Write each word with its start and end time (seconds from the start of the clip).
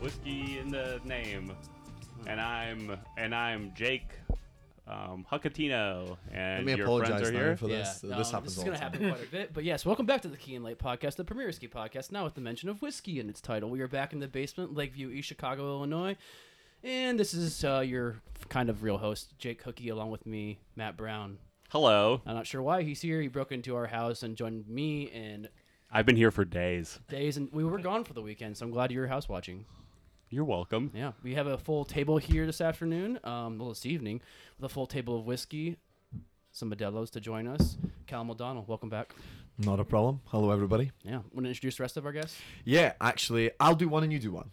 whiskey 0.00 0.58
in 0.58 0.70
the 0.70 1.00
name, 1.04 1.52
and 2.26 2.40
I'm 2.40 2.96
and 3.16 3.34
I'm 3.34 3.72
Jake 3.74 4.08
um, 4.88 5.26
Huckatino, 5.30 6.16
and 6.32 6.58
Let 6.58 6.64
me 6.64 6.74
your 6.74 6.86
apologize 6.86 7.08
friends 7.20 7.28
are 7.28 7.32
now 7.32 7.38
here. 7.38 7.56
for 7.56 7.66
this. 7.68 8.02
no, 8.02 8.16
this 8.16 8.30
happens 8.30 8.52
is 8.52 8.58
all 8.58 8.64
going 8.64 8.76
to 8.76 8.82
time. 8.82 8.92
happen 8.92 9.10
quite 9.10 9.28
a 9.28 9.30
bit. 9.30 9.52
But 9.52 9.64
yes, 9.64 9.84
welcome 9.84 10.06
back 10.06 10.22
to 10.22 10.28
the 10.28 10.36
Key 10.36 10.54
and 10.54 10.64
Late 10.64 10.78
podcast, 10.78 11.16
the 11.16 11.24
premier 11.24 11.46
whiskey 11.46 11.68
podcast, 11.68 12.12
now 12.12 12.24
with 12.24 12.34
the 12.34 12.40
mention 12.40 12.68
of 12.68 12.80
whiskey 12.82 13.20
in 13.20 13.28
its 13.28 13.40
title. 13.40 13.68
We 13.70 13.80
are 13.80 13.88
back 13.88 14.12
in 14.12 14.20
the 14.20 14.28
basement, 14.28 14.74
Lakeview 14.74 15.10
East, 15.10 15.28
Chicago, 15.28 15.64
Illinois. 15.76 16.16
And 16.82 17.20
this 17.20 17.34
is 17.34 17.62
uh, 17.62 17.80
your 17.80 18.22
kind 18.48 18.70
of 18.70 18.82
real 18.82 18.96
host, 18.96 19.38
Jake 19.38 19.62
Hookie, 19.64 19.90
along 19.90 20.10
with 20.10 20.24
me, 20.24 20.60
Matt 20.76 20.96
Brown. 20.96 21.36
Hello, 21.68 22.22
I'm 22.24 22.34
not 22.34 22.46
sure 22.46 22.62
why 22.62 22.82
he's 22.82 23.02
here. 23.02 23.20
He 23.20 23.28
broke 23.28 23.52
into 23.52 23.76
our 23.76 23.86
house 23.86 24.22
and 24.22 24.34
joined 24.34 24.66
me 24.66 25.10
and 25.10 25.48
I've 25.92 26.06
been 26.06 26.16
here 26.16 26.30
for 26.30 26.44
days. 26.44 27.00
days, 27.08 27.36
and 27.36 27.48
we 27.52 27.64
were 27.64 27.78
gone 27.78 28.04
for 28.04 28.12
the 28.12 28.22
weekend, 28.22 28.56
so 28.56 28.64
I'm 28.64 28.70
glad 28.70 28.92
you're 28.92 29.08
house 29.08 29.28
watching. 29.28 29.66
You're 30.32 30.44
welcome. 30.44 30.92
Yeah, 30.94 31.10
we 31.24 31.34
have 31.34 31.48
a 31.48 31.58
full 31.58 31.84
table 31.84 32.16
here 32.18 32.46
this 32.46 32.60
afternoon, 32.60 33.18
um, 33.24 33.58
well, 33.58 33.70
this 33.70 33.84
evening, 33.84 34.20
with 34.56 34.70
a 34.70 34.72
full 34.72 34.86
table 34.86 35.18
of 35.18 35.26
whiskey, 35.26 35.76
some 36.52 36.70
Modelo's 36.70 37.10
to 37.10 37.20
join 37.20 37.48
us. 37.48 37.76
Callum 38.06 38.30
O'Donnell, 38.30 38.64
welcome 38.68 38.88
back. 38.88 39.12
Not 39.58 39.80
a 39.80 39.84
problem. 39.84 40.20
Hello, 40.26 40.52
everybody. 40.52 40.92
Yeah, 41.02 41.22
want 41.32 41.46
to 41.46 41.48
introduce 41.48 41.78
the 41.78 41.82
rest 41.82 41.96
of 41.96 42.06
our 42.06 42.12
guests? 42.12 42.38
Yeah, 42.64 42.92
actually, 43.00 43.50
I'll 43.58 43.74
do 43.74 43.88
one 43.88 44.04
and 44.04 44.12
you 44.12 44.20
do 44.20 44.30
one. 44.30 44.52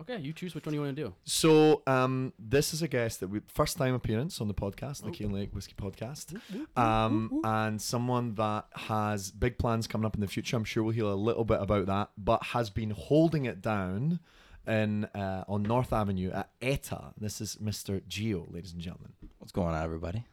Okay, 0.00 0.16
you 0.16 0.32
choose 0.32 0.54
which 0.54 0.64
one 0.64 0.74
you 0.74 0.80
want 0.80 0.96
to 0.96 1.02
do. 1.02 1.14
So, 1.24 1.82
um, 1.86 2.32
this 2.38 2.72
is 2.72 2.80
a 2.80 2.88
guest 2.88 3.20
that 3.20 3.28
we 3.28 3.40
first 3.48 3.76
time 3.76 3.92
appearance 3.92 4.40
on 4.40 4.48
the 4.48 4.54
podcast, 4.54 5.02
the 5.02 5.10
Keen 5.10 5.30
Lake 5.30 5.54
Whiskey 5.54 5.74
Podcast, 5.74 6.40
um, 6.74 7.42
and 7.44 7.82
someone 7.82 8.34
that 8.36 8.64
has 8.74 9.30
big 9.30 9.58
plans 9.58 9.86
coming 9.86 10.06
up 10.06 10.14
in 10.14 10.22
the 10.22 10.26
future. 10.26 10.56
I'm 10.56 10.64
sure 10.64 10.82
we'll 10.82 10.94
hear 10.94 11.04
a 11.04 11.14
little 11.14 11.44
bit 11.44 11.60
about 11.60 11.84
that, 11.84 12.12
but 12.16 12.42
has 12.44 12.70
been 12.70 12.92
holding 12.92 13.44
it 13.44 13.60
down 13.60 14.20
in 14.68 15.04
uh, 15.06 15.44
on 15.48 15.62
North 15.62 15.92
Avenue 15.92 16.30
at 16.30 16.50
ETA. 16.60 17.14
This 17.18 17.40
is 17.40 17.56
Mr. 17.62 18.06
Geo, 18.06 18.46
ladies 18.50 18.72
and 18.72 18.80
gentlemen. 18.80 19.12
What's 19.38 19.52
going 19.52 19.74
on, 19.74 19.82
everybody? 19.82 20.24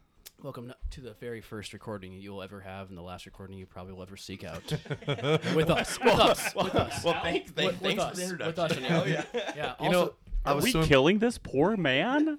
Welcome 0.43 0.73
to 0.91 1.01
the 1.01 1.13
very 1.13 1.41
first 1.41 1.73
recording 1.73 2.13
you'll 2.13 2.43
ever 2.43 2.59
have, 2.61 2.89
and 2.89 2.97
the 2.97 3.01
last 3.01 3.25
recording 3.25 3.57
you 3.57 3.65
probably 3.65 3.93
will 3.93 4.03
ever 4.03 4.17
seek 4.17 4.43
out. 4.43 4.61
with 5.55 5.69
us, 5.71 5.97
with 5.99 6.19
us, 6.19 6.53
with 6.53 6.75
us. 6.75 7.03
Well, 7.03 7.19
thanks, 7.23 7.47
with, 7.47 7.55
thanks, 7.55 7.73
with 7.73 7.81
thanks 7.81 8.03
us, 8.03 8.09
for 8.11 8.15
the 8.17 8.23
introduction. 8.23 8.83
with 8.83 8.91
us. 8.91 9.01
Oh 9.03 9.05
yeah, 9.05 9.23
yeah. 9.55 9.73
You 9.79 9.85
also, 9.87 9.91
know, 10.05 10.13
I 10.45 10.51
Are 10.51 10.55
was 10.55 10.65
we 10.65 10.71
so 10.71 10.83
killing 10.83 11.19
this 11.19 11.37
poor 11.37 11.77
man? 11.77 12.37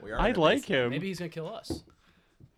We 0.00 0.12
are 0.12 0.20
I 0.20 0.28
in 0.30 0.36
like 0.36 0.64
him. 0.64 0.90
maybe 0.90 1.08
he's 1.08 1.18
gonna 1.18 1.28
kill 1.28 1.52
us. 1.52 1.82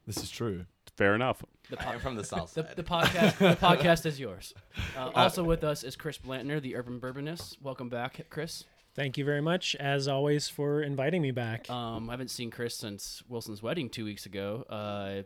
this 0.06 0.18
is 0.18 0.30
true. 0.30 0.66
Fair 0.96 1.14
enough. 1.14 1.42
The, 1.68 1.84
I 1.84 1.94
am 1.94 2.00
from 2.00 2.14
the 2.14 2.22
south 2.22 2.54
the, 2.54 2.62
side. 2.62 2.76
the 2.76 2.82
podcast, 2.84 3.38
the 3.38 3.56
podcast 3.66 4.06
is 4.06 4.20
yours. 4.20 4.54
Uh, 4.96 5.10
also 5.16 5.42
with 5.42 5.64
us 5.64 5.82
is 5.82 5.96
Chris 5.96 6.16
Blantner, 6.18 6.62
the 6.62 6.76
Urban 6.76 7.00
Bourbonist. 7.00 7.60
Welcome 7.60 7.88
back, 7.88 8.24
Chris. 8.30 8.64
Thank 8.94 9.18
you 9.18 9.24
very 9.24 9.42
much, 9.42 9.74
as 9.76 10.06
always, 10.06 10.48
for 10.48 10.80
inviting 10.80 11.22
me 11.22 11.32
back. 11.32 11.68
Um, 11.68 12.08
I 12.08 12.12
haven't 12.12 12.30
seen 12.30 12.50
Chris 12.50 12.76
since 12.76 13.22
Wilson's 13.28 13.62
wedding 13.62 13.90
two 13.90 14.04
weeks 14.04 14.26
ago. 14.26 14.64
Uh, 14.70 15.22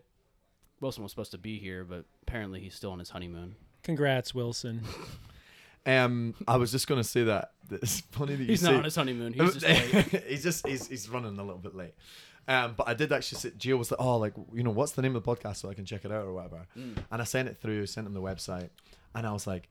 Wilson 0.79 1.03
was 1.03 1.11
supposed 1.11 1.31
to 1.31 1.37
be 1.37 1.59
here, 1.59 1.83
but 1.83 2.05
apparently 2.23 2.59
he's 2.59 2.73
still 2.73 2.91
on 2.91 2.99
his 2.99 3.11
honeymoon. 3.11 3.55
Congrats, 3.83 4.33
Wilson. 4.33 4.81
Um, 5.83 6.35
I 6.47 6.57
was 6.57 6.71
just 6.71 6.87
going 6.87 7.01
to 7.01 7.03
say 7.03 7.23
that. 7.23 7.53
that 7.69 7.81
It's 7.81 8.01
funny 8.11 8.35
that 8.35 8.43
you 8.43 8.49
He's 8.49 8.61
say 8.61 8.67
not 8.67 8.77
on 8.77 8.83
his 8.83 8.95
honeymoon. 8.95 9.33
He's 9.33 9.55
just 9.55 9.65
late. 10.13 10.23
he's 10.27 10.43
just 10.43 10.67
he's, 10.67 10.87
he's 10.87 11.09
running 11.09 11.37
a 11.39 11.43
little 11.43 11.57
bit 11.57 11.73
late. 11.75 11.95
Um, 12.47 12.73
but 12.75 12.87
I 12.87 12.93
did 12.93 13.11
actually 13.11 13.39
say 13.39 13.49
Gio 13.51 13.77
was 13.77 13.91
like, 13.91 13.99
oh, 13.99 14.17
like 14.17 14.33
you 14.53 14.63
know, 14.63 14.71
what's 14.71 14.93
the 14.93 15.01
name 15.01 15.15
of 15.15 15.23
the 15.23 15.35
podcast 15.35 15.57
so 15.57 15.69
I 15.69 15.73
can 15.73 15.85
check 15.85 16.05
it 16.05 16.11
out 16.11 16.25
or 16.25 16.33
whatever. 16.33 16.67
Mm. 16.77 16.97
And 17.11 17.21
I 17.21 17.25
sent 17.25 17.47
it 17.47 17.57
through, 17.61 17.85
sent 17.85 18.07
him 18.07 18.13
the 18.13 18.21
website, 18.21 18.69
and 19.15 19.27
I 19.27 19.31
was 19.31 19.47
like, 19.47 19.69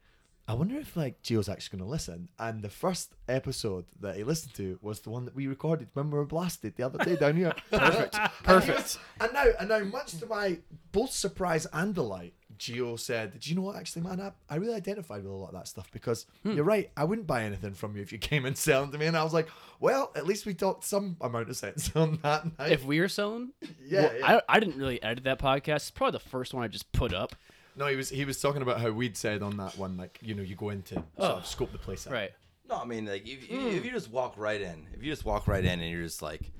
I 0.50 0.54
wonder 0.54 0.76
if 0.78 0.96
like 0.96 1.22
Gio's 1.22 1.48
actually 1.48 1.78
going 1.78 1.86
to 1.86 1.90
listen. 1.92 2.28
And 2.38 2.60
the 2.60 2.68
first 2.68 3.14
episode 3.28 3.84
that 4.00 4.16
he 4.16 4.24
listened 4.24 4.54
to 4.54 4.80
was 4.82 4.98
the 4.98 5.10
one 5.10 5.24
that 5.26 5.34
we 5.36 5.46
recorded 5.46 5.90
when 5.92 6.10
we 6.10 6.18
were 6.18 6.26
blasted 6.26 6.74
the 6.76 6.82
other 6.82 6.98
day 7.04 7.14
down 7.14 7.36
here. 7.36 7.54
Perfect, 7.70 8.18
perfect. 8.42 8.98
And 9.20 9.32
now, 9.32 9.44
and 9.60 9.68
now, 9.68 9.78
much 9.80 10.18
to 10.18 10.26
my 10.26 10.58
both 10.90 11.12
surprise 11.12 11.68
and 11.72 11.94
delight, 11.94 12.34
Gio 12.60 12.98
said, 12.98 13.40
"Do 13.40 13.50
you 13.50 13.56
know 13.56 13.62
what? 13.62 13.76
Actually, 13.76 14.02
man, 14.02 14.20
I, 14.20 14.32
I 14.48 14.56
really 14.56 14.74
identified 14.74 15.24
with 15.24 15.32
a 15.32 15.34
lot 15.34 15.48
of 15.48 15.54
that 15.54 15.66
stuff 15.66 15.90
because 15.90 16.26
Hmm. 16.44 16.52
you're 16.52 16.64
right. 16.64 16.90
I 16.96 17.04
wouldn't 17.04 17.26
buy 17.26 17.42
anything 17.44 17.72
from 17.74 17.96
you 17.96 18.02
if 18.02 18.12
you 18.12 18.18
came 18.18 18.44
and 18.44 18.56
selling 18.56 18.92
to 18.92 18.98
me." 18.98 19.06
And 19.06 19.16
I 19.16 19.24
was 19.24 19.32
like, 19.32 19.48
"Well, 19.80 20.12
at 20.14 20.26
least 20.26 20.46
we 20.46 20.54
talked 20.54 20.84
some 20.84 21.16
amount 21.20 21.48
of 21.48 21.56
sense 21.56 21.90
on 21.96 22.18
that 22.22 22.58
night." 22.58 22.70
if 22.72 22.84
we 22.84 23.00
were 23.00 23.08
selling, 23.08 23.50
Yeah, 23.84 24.02
well, 24.02 24.18
yeah. 24.18 24.26
I, 24.48 24.56
I 24.56 24.60
didn't 24.60 24.76
really 24.76 25.02
edit 25.02 25.24
that 25.24 25.38
podcast. 25.40 25.76
It's 25.76 25.90
probably 25.90 26.18
the 26.18 26.28
first 26.28 26.52
one 26.54 26.62
I 26.62 26.68
just 26.68 26.92
put 26.92 27.12
up. 27.14 27.34
no, 27.76 27.86
he 27.86 27.96
was 27.96 28.10
he 28.10 28.24
was 28.24 28.40
talking 28.40 28.62
about 28.62 28.80
how 28.80 28.90
we'd 28.90 29.16
said 29.16 29.42
on 29.42 29.56
that 29.56 29.78
one, 29.78 29.96
like 29.96 30.18
you 30.22 30.34
know, 30.34 30.42
you 30.42 30.54
go 30.56 30.68
into 30.70 30.94
sort 30.94 31.06
Oh. 31.18 31.24
of 31.36 31.46
scope 31.46 31.72
the 31.72 31.78
place 31.78 32.06
out. 32.06 32.12
Right. 32.12 32.30
no, 32.68 32.76
I 32.76 32.84
mean, 32.84 33.06
like, 33.06 33.26
if, 33.26 33.48
Hmm. 33.48 33.68
if 33.68 33.84
you 33.84 33.90
just 33.90 34.10
walk 34.10 34.34
right 34.36 34.60
in, 34.60 34.86
if 34.94 35.02
you 35.02 35.10
just 35.10 35.24
walk 35.24 35.48
right 35.48 35.64
in 35.64 35.80
and 35.80 35.90
you're 35.90 36.02
just 36.04 36.20
like, 36.22 36.52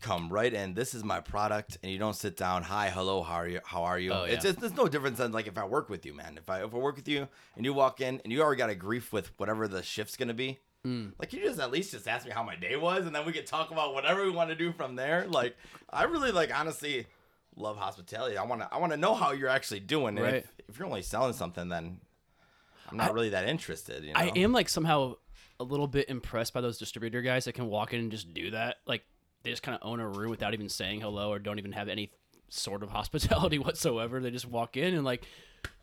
come 0.00 0.28
right 0.28 0.52
in, 0.52 0.74
this 0.74 0.94
is 0.94 1.04
my 1.04 1.20
product, 1.20 1.78
and 1.82 1.90
you 1.92 1.98
don't 1.98 2.16
sit 2.16 2.36
down, 2.36 2.62
hi, 2.62 2.88
hello, 2.90 3.22
how 3.22 3.34
are 3.34 3.48
you? 3.48 3.60
How 3.64 3.84
are 3.84 3.98
you? 3.98 4.12
Oh, 4.12 4.24
It's 4.24 4.44
yeah. 4.44 4.50
just, 4.50 4.60
there's 4.60 4.74
no 4.76 4.88
difference 4.88 5.18
than 5.18 5.32
like 5.32 5.46
if 5.46 5.58
I 5.58 5.64
work 5.64 5.88
with 5.88 6.04
you, 6.06 6.14
man. 6.14 6.36
If 6.38 6.48
I 6.50 6.64
if 6.64 6.74
I 6.74 6.76
work 6.78 6.96
with 6.96 7.08
you 7.08 7.28
and 7.56 7.64
you 7.64 7.72
walk 7.74 8.00
in 8.00 8.20
and 8.24 8.32
you 8.32 8.42
already 8.42 8.58
got 8.58 8.70
a 8.70 8.74
grief 8.74 9.12
with 9.12 9.30
whatever 9.38 9.68
the 9.68 9.82
shift's 9.82 10.16
gonna 10.16 10.34
be. 10.34 10.58
Hmm. 10.84 11.08
Like 11.18 11.32
you 11.32 11.42
just 11.44 11.60
at 11.60 11.70
least 11.70 11.90
just 11.92 12.08
ask 12.08 12.24
me 12.24 12.32
how 12.32 12.42
my 12.42 12.56
day 12.56 12.76
was, 12.76 13.06
and 13.06 13.14
then 13.14 13.26
we 13.26 13.32
could 13.32 13.46
talk 13.46 13.70
about 13.70 13.92
whatever 13.94 14.24
we 14.24 14.30
want 14.30 14.48
to 14.50 14.56
do 14.56 14.72
from 14.72 14.96
there. 14.96 15.26
Like 15.28 15.56
I 15.90 16.04
really 16.04 16.32
like 16.32 16.56
honestly 16.58 17.06
love 17.56 17.76
hospitality. 17.76 18.36
I 18.38 18.44
want 18.44 18.62
to 18.62 18.68
I 18.72 18.78
want 18.78 18.92
to 18.92 18.96
know 18.96 19.14
how 19.14 19.32
you're 19.32 19.48
actually 19.48 19.80
doing. 19.80 20.16
And 20.16 20.24
Right. 20.26 20.34
if, 20.36 20.52
if 20.68 20.78
you're 20.78 20.86
only 20.88 21.02
selling 21.02 21.34
something, 21.34 21.68
then 21.68 22.00
I'm 22.90 22.96
not 22.96 23.12
really 23.12 23.28
that 23.30 23.46
interested. 23.46 24.04
You 24.04 24.14
know? 24.14 24.20
I 24.20 24.32
am 24.36 24.52
like 24.52 24.68
somehow 24.68 25.16
a 25.58 25.64
little 25.64 25.86
bit 25.86 26.08
impressed 26.08 26.54
by 26.54 26.62
those 26.62 26.78
distributor 26.78 27.20
guys 27.20 27.44
that 27.44 27.52
can 27.52 27.66
walk 27.66 27.92
in 27.92 28.00
and 28.00 28.10
just 28.10 28.32
do 28.32 28.50
that. 28.52 28.76
Like 28.86 29.02
they 29.42 29.50
just 29.50 29.62
kind 29.62 29.78
of 29.80 29.86
own 29.86 30.00
a 30.00 30.08
room 30.08 30.30
without 30.30 30.54
even 30.54 30.68
saying 30.68 31.00
hello 31.00 31.30
or 31.30 31.38
don't 31.38 31.58
even 31.58 31.72
have 31.72 31.88
any 31.88 32.10
sort 32.48 32.82
of 32.82 32.90
hospitality 32.90 33.58
whatsoever. 33.60 34.20
They 34.20 34.30
just 34.30 34.48
walk 34.48 34.76
in 34.76 34.94
and 34.94 35.04
like, 35.04 35.24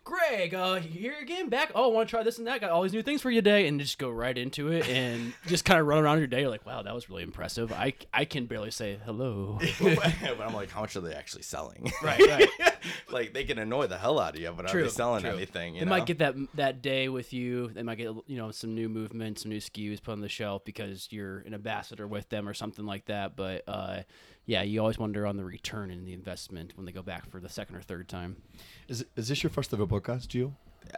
Greg, 0.07 0.53
uh, 0.53 0.75
here 0.75 1.15
again, 1.21 1.49
back. 1.49 1.73
Oh, 1.75 1.89
I 1.91 1.93
want 1.93 2.07
to 2.07 2.09
try 2.09 2.23
this 2.23 2.37
and 2.37 2.47
that? 2.47 2.61
Got 2.61 2.69
all 2.69 2.81
these 2.81 2.93
new 2.93 3.03
things 3.03 3.21
for 3.21 3.29
you 3.29 3.39
today, 3.41 3.67
and 3.67 3.77
just 3.77 3.97
go 3.97 4.09
right 4.09 4.37
into 4.37 4.71
it 4.71 4.87
and 4.87 5.33
just 5.47 5.65
kind 5.65 5.81
of 5.81 5.85
run 5.85 6.01
around 6.01 6.19
your 6.19 6.27
day. 6.27 6.41
You're 6.41 6.49
like, 6.49 6.65
wow, 6.65 6.81
that 6.81 6.95
was 6.95 7.09
really 7.09 7.23
impressive. 7.23 7.73
I 7.73 7.93
I 8.13 8.23
can 8.23 8.45
barely 8.45 8.71
say 8.71 8.99
hello. 9.03 9.59
but 9.81 10.41
I'm 10.41 10.53
like, 10.53 10.69
how 10.69 10.79
much 10.79 10.95
are 10.95 11.01
they 11.01 11.13
actually 11.13 11.41
selling? 11.41 11.91
right, 12.01 12.21
right. 12.21 12.49
like 13.11 13.33
they 13.33 13.43
can 13.43 13.59
annoy 13.59 13.87
the 13.87 13.97
hell 13.97 14.17
out 14.17 14.35
of 14.35 14.39
you, 14.39 14.49
but 14.55 14.67
are 14.67 14.69
True, 14.69 14.83
they 14.83 14.89
selling 14.89 15.23
true. 15.23 15.31
anything? 15.31 15.73
You 15.73 15.81
they 15.81 15.85
know? 15.85 15.89
might 15.89 16.05
get 16.05 16.19
that 16.19 16.35
that 16.53 16.81
day 16.81 17.09
with 17.09 17.33
you. 17.33 17.67
They 17.73 17.83
might 17.83 17.97
get 17.97 18.15
you 18.27 18.37
know 18.37 18.51
some 18.51 18.73
new 18.73 18.87
movement, 18.87 19.39
some 19.39 19.51
new 19.51 19.59
SKUs 19.59 20.01
put 20.01 20.13
on 20.13 20.21
the 20.21 20.29
shelf 20.29 20.63
because 20.63 21.09
you're 21.11 21.39
an 21.39 21.53
ambassador 21.53 22.07
with 22.07 22.29
them 22.29 22.47
or 22.47 22.53
something 22.53 22.85
like 22.85 23.07
that. 23.07 23.35
But 23.35 23.63
uh, 23.67 24.03
yeah, 24.47 24.63
you 24.63 24.79
always 24.79 24.97
wonder 24.97 25.27
on 25.27 25.37
the 25.37 25.43
return 25.45 25.91
and 25.91 26.07
the 26.07 26.13
investment 26.13 26.71
when 26.75 26.85
they 26.87 26.91
go 26.91 27.03
back 27.03 27.29
for 27.29 27.39
the 27.39 27.49
second 27.49 27.75
or 27.75 27.81
third 27.81 28.07
time. 28.09 28.37
Is 28.87 29.05
is 29.15 29.27
this 29.27 29.43
your 29.43 29.51
first 29.51 29.71
ever 29.73 29.85
podcast, 29.85 30.27
Gio? 30.29 30.53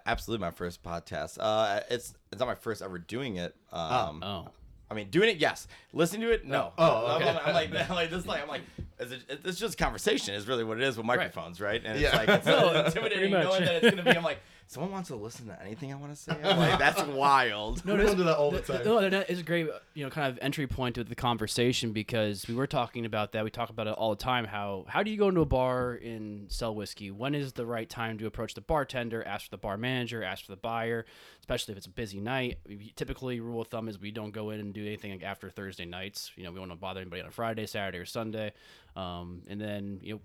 absolutely 0.06 0.46
my 0.46 0.52
first 0.52 0.82
podcast. 0.84 1.38
Uh, 1.40 1.82
it's 1.90 2.14
it's 2.32 2.40
not 2.40 2.48
my 2.48 2.56
first 2.56 2.82
ever 2.82 2.98
doing 3.00 3.36
it. 3.38 3.56
Um, 3.74 4.24
Oh, 4.24 4.48
I 4.92 4.94
mean, 4.96 5.10
doing 5.10 5.30
it, 5.30 5.38
yes. 5.38 5.68
Listening 5.94 6.22
to 6.22 6.32
it, 6.32 6.46
no. 6.46 6.74
Oh, 6.78 7.06
I'm- 7.06 7.22
okay. 7.22 7.30
I'm, 7.30 7.38
I'm 7.48 7.54
like, 7.54 7.90
I'm 7.90 7.96
like 7.96 8.10
this. 8.12 8.26
Like, 8.26 8.42
I'm 8.42 8.48
like, 8.48 8.62
is 9.00 9.12
it, 9.12 9.24
it's 9.46 9.60
just 9.60 9.78
conversation. 9.78 10.34
Is 10.36 10.48
really 10.48 10.64
what 10.64 10.78
it 10.78 10.84
is 10.84 10.96
with 10.98 11.06
microphones, 11.06 11.60
right? 11.60 11.82
And 11.84 11.94
it's 11.98 12.02
Yeah. 12.02 12.18
like 12.18 12.30
it's 12.30 12.46
so 12.46 12.72
intimidating 12.86 13.32
knowing 13.32 13.66
that 13.66 13.84
it's 13.84 13.90
gonna 13.96 14.04
be. 14.04 14.16
I'm 14.18 14.24
like, 14.24 14.40
someone 14.70 14.92
wants 14.92 15.10
to 15.10 15.16
listen 15.16 15.48
to 15.48 15.60
anything 15.64 15.92
I 15.92 15.96
want 15.96 16.16
to 16.16 16.22
say. 16.22 16.38
Like, 16.44 16.78
that's 16.78 17.02
wild. 17.08 17.84
No, 17.84 17.96
we 17.96 18.04
don't 18.04 18.18
that 18.20 18.38
all 18.38 18.52
the 18.52 18.62
Th- 18.62 18.78
time. 18.78 18.86
No, 18.86 19.10
that 19.10 19.28
is 19.28 19.40
a 19.40 19.44
great, 19.44 19.68
you 19.96 20.04
know, 20.04 20.12
kind 20.12 20.32
of 20.32 20.38
entry 20.44 20.68
point 20.68 20.94
to 20.94 21.04
the 21.04 21.16
conversation 21.16 21.92
because 21.92 22.48
we 22.48 22.54
were 22.54 22.68
talking 22.68 23.04
about 23.04 23.32
that. 23.32 23.44
We 23.44 23.50
talk 23.50 23.72
about 23.72 23.88
it 23.88 23.94
all 23.94 24.12
the 24.12 24.24
time. 24.24 24.46
How 24.46 24.86
how 24.88 25.02
do 25.02 25.10
you 25.10 25.18
go 25.18 25.28
into 25.28 25.42
a 25.42 25.46
bar 25.46 25.94
and 25.94 26.52
sell 26.52 26.76
whiskey? 26.76 27.10
When 27.10 27.34
is 27.34 27.54
the 27.54 27.66
right 27.66 27.90
time 27.90 28.20
to 28.20 28.28
approach 28.28 28.54
the 28.54 28.62
bartender? 28.62 29.26
Ask 29.26 29.46
for 29.46 29.52
the 29.52 29.58
bar 29.58 29.76
manager. 29.76 30.24
Ask 30.24 30.46
for 30.46 30.52
the 30.52 30.58
buyer, 30.58 31.04
especially 31.40 31.72
if 31.72 31.80
it's 31.80 31.88
a 31.88 31.92
busy 31.92 32.20
night. 32.20 32.60
Typically, 32.96 33.40
rule 33.40 33.62
of 33.62 33.70
thumb 33.70 33.90
is 33.90 34.00
we 34.00 34.12
don't 34.12 34.32
go 34.32 34.52
in 34.52 34.60
and 34.60 34.72
do 34.72 34.86
anything 34.86 35.10
like 35.10 35.24
after 35.24 35.50
Thursday 35.50 35.86
nights. 35.86 36.32
You 36.36 36.44
know, 36.44 36.52
we 36.52 36.60
don't 36.60 36.70
want 36.70 36.80
to 36.80 36.82
bother 36.82 37.02
anybody 37.02 37.24
on 37.24 37.30
a 37.30 37.32
Friday, 37.32 37.66
Saturday, 37.66 37.98
or 37.98 38.06
Sunday. 38.06 38.54
Um, 38.96 39.42
and 39.50 39.60
then 39.60 40.00
you 40.04 40.14
know 40.14 40.22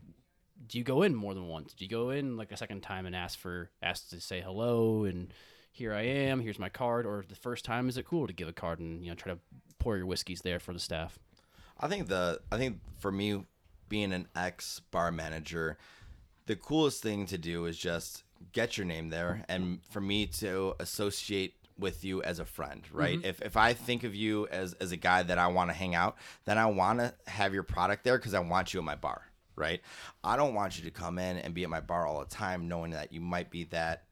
do 0.67 0.79
you 0.79 0.85
go 0.85 1.03
in 1.03 1.15
more 1.15 1.35
than 1.35 1.49
once? 1.49 1.75
Do 1.75 1.85
you 1.85 1.91
go 1.91 2.11
in 2.11 2.37
like 2.37 2.53
a 2.53 2.57
second 2.57 2.83
time 2.83 3.07
and 3.07 3.15
ask 3.15 3.39
for 3.39 3.71
ask 3.83 4.09
to 4.11 4.21
say 4.21 4.41
hello 4.41 5.05
and 5.05 5.33
here 5.75 5.93
I 5.93 6.03
am, 6.03 6.41
here's 6.41 6.61
my 6.61 6.69
card, 6.69 7.05
or 7.05 7.25
the 7.29 7.35
first 7.35 7.65
time 7.65 7.89
is 7.89 7.97
it 7.97 8.07
cool 8.07 8.29
to 8.29 8.33
give 8.33 8.47
a 8.47 8.53
card 8.53 8.79
and 8.79 9.03
you 9.03 9.11
know 9.11 9.17
try 9.17 9.33
to 9.33 9.39
pour 9.79 9.97
your 9.97 10.07
whiskeys 10.07 10.41
there 10.43 10.61
for 10.61 10.73
the 10.73 10.79
staff? 10.79 11.19
I 11.81 11.89
think 11.89 12.09
the 12.09 12.41
I 12.53 12.59
think 12.59 12.79
for 12.99 13.11
me, 13.11 13.45
being 13.89 14.13
an 14.13 14.29
ex 14.37 14.81
bar 14.91 15.11
manager, 15.11 15.77
the 16.47 16.55
coolest 16.55 17.03
thing 17.03 17.27
to 17.27 17.39
do 17.39 17.67
is 17.67 17.77
just 17.77 18.23
get 18.53 18.79
your 18.79 18.87
name 18.87 19.09
there, 19.09 19.45
and 19.49 19.81
for 19.91 20.01
me 20.01 20.27
to 20.27 20.75
associate 20.79 21.55
with 21.77 22.05
you 22.05 22.23
as 22.23 22.39
a 22.39 22.45
friend, 22.45 22.85
mm-hmm. 22.85 22.97
right? 22.97 23.21
If 23.25 23.43
if 23.43 23.57
I 23.57 23.73
think 23.73 24.05
of 24.05 24.15
you 24.15 24.47
as 24.53 24.75
as 24.75 24.93
a 24.93 24.97
guy 24.97 25.25
that 25.25 25.39
I 25.39 25.49
want 25.49 25.71
to 25.71 25.75
hang 25.75 25.97
out, 25.97 26.17
then 26.45 26.57
I 26.57 26.67
want 26.67 27.01
to 27.01 27.15
have 27.27 27.53
your 27.53 27.65
product 27.65 28.05
there 28.05 28.17
because 28.17 28.35
I 28.35 28.41
want 28.41 28.73
you 28.73 28.79
at 28.79 28.85
my 28.85 28.95
bar, 28.95 29.23
right? 29.57 29.81
I 30.23 30.37
don't 30.37 30.55
want 30.55 30.79
you 30.79 30.85
to 30.85 30.91
come 30.91 31.19
in 31.19 31.39
and 31.39 31.55
be 31.55 31.65
at 31.65 31.71
my 31.71 31.81
bar 31.81 32.07
all 32.07 32.21
the 32.21 32.27
time, 32.27 32.69
knowing 32.69 32.93
that 32.93 33.13
you 33.13 33.21
might 33.21 33.51
be 33.51 33.65
that 33.65 34.05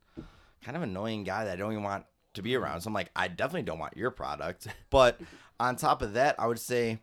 kind 0.62 0.76
of 0.76 0.82
annoying 0.82 1.24
guy 1.24 1.44
that 1.44 1.52
I 1.52 1.56
don't 1.56 1.72
even 1.72 1.84
want 1.84 2.04
to 2.34 2.42
be 2.42 2.56
around. 2.56 2.80
So 2.80 2.88
I'm 2.88 2.94
like, 2.94 3.10
I 3.14 3.28
definitely 3.28 3.62
don't 3.62 3.78
want 3.78 3.96
your 3.96 4.10
product, 4.10 4.68
but 4.90 5.20
on 5.60 5.76
top 5.76 6.02
of 6.02 6.14
that, 6.14 6.36
I 6.38 6.46
would 6.46 6.58
say 6.58 6.98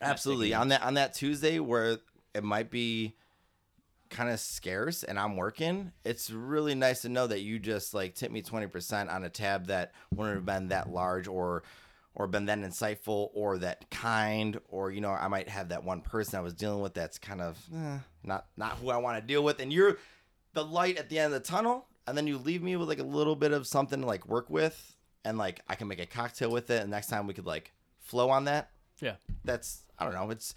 absolutely 0.00 0.54
on 0.54 0.68
that 0.68 0.82
on 0.82 0.94
that 0.94 1.14
Tuesday 1.14 1.58
where 1.58 1.98
it 2.34 2.44
might 2.44 2.70
be 2.70 3.14
kind 4.10 4.30
of 4.30 4.40
scarce 4.40 5.02
and 5.02 5.18
I'm 5.18 5.36
working, 5.36 5.92
it's 6.04 6.30
really 6.30 6.74
nice 6.74 7.02
to 7.02 7.08
know 7.08 7.26
that 7.26 7.40
you 7.40 7.58
just 7.58 7.94
like 7.94 8.14
tip 8.14 8.30
me 8.30 8.42
20% 8.42 9.12
on 9.12 9.24
a 9.24 9.28
tab 9.28 9.66
that 9.66 9.92
wouldn't 10.14 10.36
have 10.36 10.46
been 10.46 10.68
that 10.68 10.90
large 10.90 11.28
or 11.28 11.62
or 12.18 12.26
been 12.26 12.44
that 12.46 12.58
insightful 12.58 13.30
or 13.32 13.56
that 13.58 13.88
kind 13.90 14.60
or 14.68 14.90
you 14.90 15.00
know 15.00 15.10
I 15.12 15.28
might 15.28 15.48
have 15.48 15.70
that 15.70 15.84
one 15.84 16.02
person 16.02 16.38
I 16.38 16.42
was 16.42 16.52
dealing 16.52 16.82
with 16.82 16.92
that's 16.92 17.18
kind 17.18 17.40
of 17.40 17.56
eh, 17.74 17.98
not 18.24 18.46
not 18.58 18.72
who 18.72 18.90
I 18.90 18.98
want 18.98 19.18
to 19.20 19.26
deal 19.26 19.42
with 19.42 19.60
and 19.60 19.72
you're 19.72 19.96
the 20.52 20.64
light 20.64 20.98
at 20.98 21.08
the 21.08 21.18
end 21.18 21.32
of 21.32 21.40
the 21.42 21.48
tunnel 21.48 21.86
and 22.06 22.16
then 22.18 22.26
you 22.26 22.36
leave 22.36 22.62
me 22.62 22.76
with 22.76 22.88
like 22.88 22.98
a 22.98 23.02
little 23.04 23.36
bit 23.36 23.52
of 23.52 23.66
something 23.66 24.00
to 24.00 24.06
like 24.06 24.26
work 24.28 24.50
with 24.50 24.96
and 25.24 25.38
like 25.38 25.60
I 25.68 25.74
can 25.76 25.88
make 25.88 26.00
a 26.00 26.06
cocktail 26.06 26.50
with 26.50 26.68
it 26.70 26.82
and 26.82 26.90
next 26.90 27.06
time 27.06 27.26
we 27.26 27.34
could 27.34 27.46
like 27.46 27.72
flow 28.00 28.30
on 28.30 28.44
that 28.44 28.70
Yeah. 29.00 29.14
that's 29.44 29.82
I 29.98 30.04
don't 30.04 30.14
know. 30.14 30.30
It's 30.30 30.54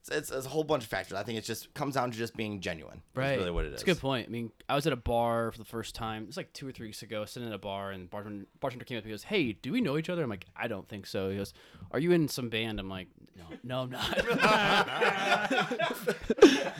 it's, 0.00 0.08
it's, 0.10 0.30
it's 0.30 0.46
a 0.46 0.48
whole 0.48 0.64
bunch 0.64 0.82
of 0.84 0.88
factors. 0.88 1.16
I 1.18 1.22
think 1.22 1.38
it 1.38 1.44
just 1.44 1.72
comes 1.74 1.94
down 1.94 2.10
to 2.10 2.16
just 2.16 2.34
being 2.36 2.60
genuine. 2.60 3.02
Right. 3.14 3.28
That's 3.28 3.38
really 3.38 3.50
what 3.50 3.64
it 3.66 3.68
is. 3.68 3.74
It's 3.74 3.82
a 3.82 3.86
good 3.86 3.98
point. 4.00 4.26
I 4.28 4.30
mean, 4.30 4.50
I 4.68 4.74
was 4.74 4.86
at 4.86 4.92
a 4.92 4.96
bar 4.96 5.52
for 5.52 5.58
the 5.58 5.64
first 5.64 5.94
time. 5.94 6.24
It's 6.28 6.36
like 6.38 6.52
two 6.54 6.66
or 6.66 6.72
three 6.72 6.86
weeks 6.88 7.02
ago, 7.02 7.24
sitting 7.26 7.48
at 7.48 7.54
a 7.54 7.58
bar, 7.58 7.90
and 7.90 8.08
bartender, 8.08 8.46
bartender 8.60 8.84
came 8.86 8.96
up 8.98 9.04
and 9.04 9.12
goes, 9.12 9.24
"Hey, 9.24 9.52
do 9.52 9.72
we 9.72 9.80
know 9.80 9.98
each 9.98 10.08
other?" 10.08 10.22
I'm 10.22 10.30
like, 10.30 10.46
"I 10.56 10.68
don't 10.68 10.88
think 10.88 11.06
so." 11.06 11.30
He 11.30 11.36
goes, 11.36 11.52
"Are 11.90 11.98
you 11.98 12.12
in 12.12 12.28
some 12.28 12.48
band?" 12.48 12.80
I'm 12.80 12.88
like, 12.88 13.08
"No, 13.36 13.44
no, 13.62 13.80
I'm 13.82 13.90
not." 13.90 14.18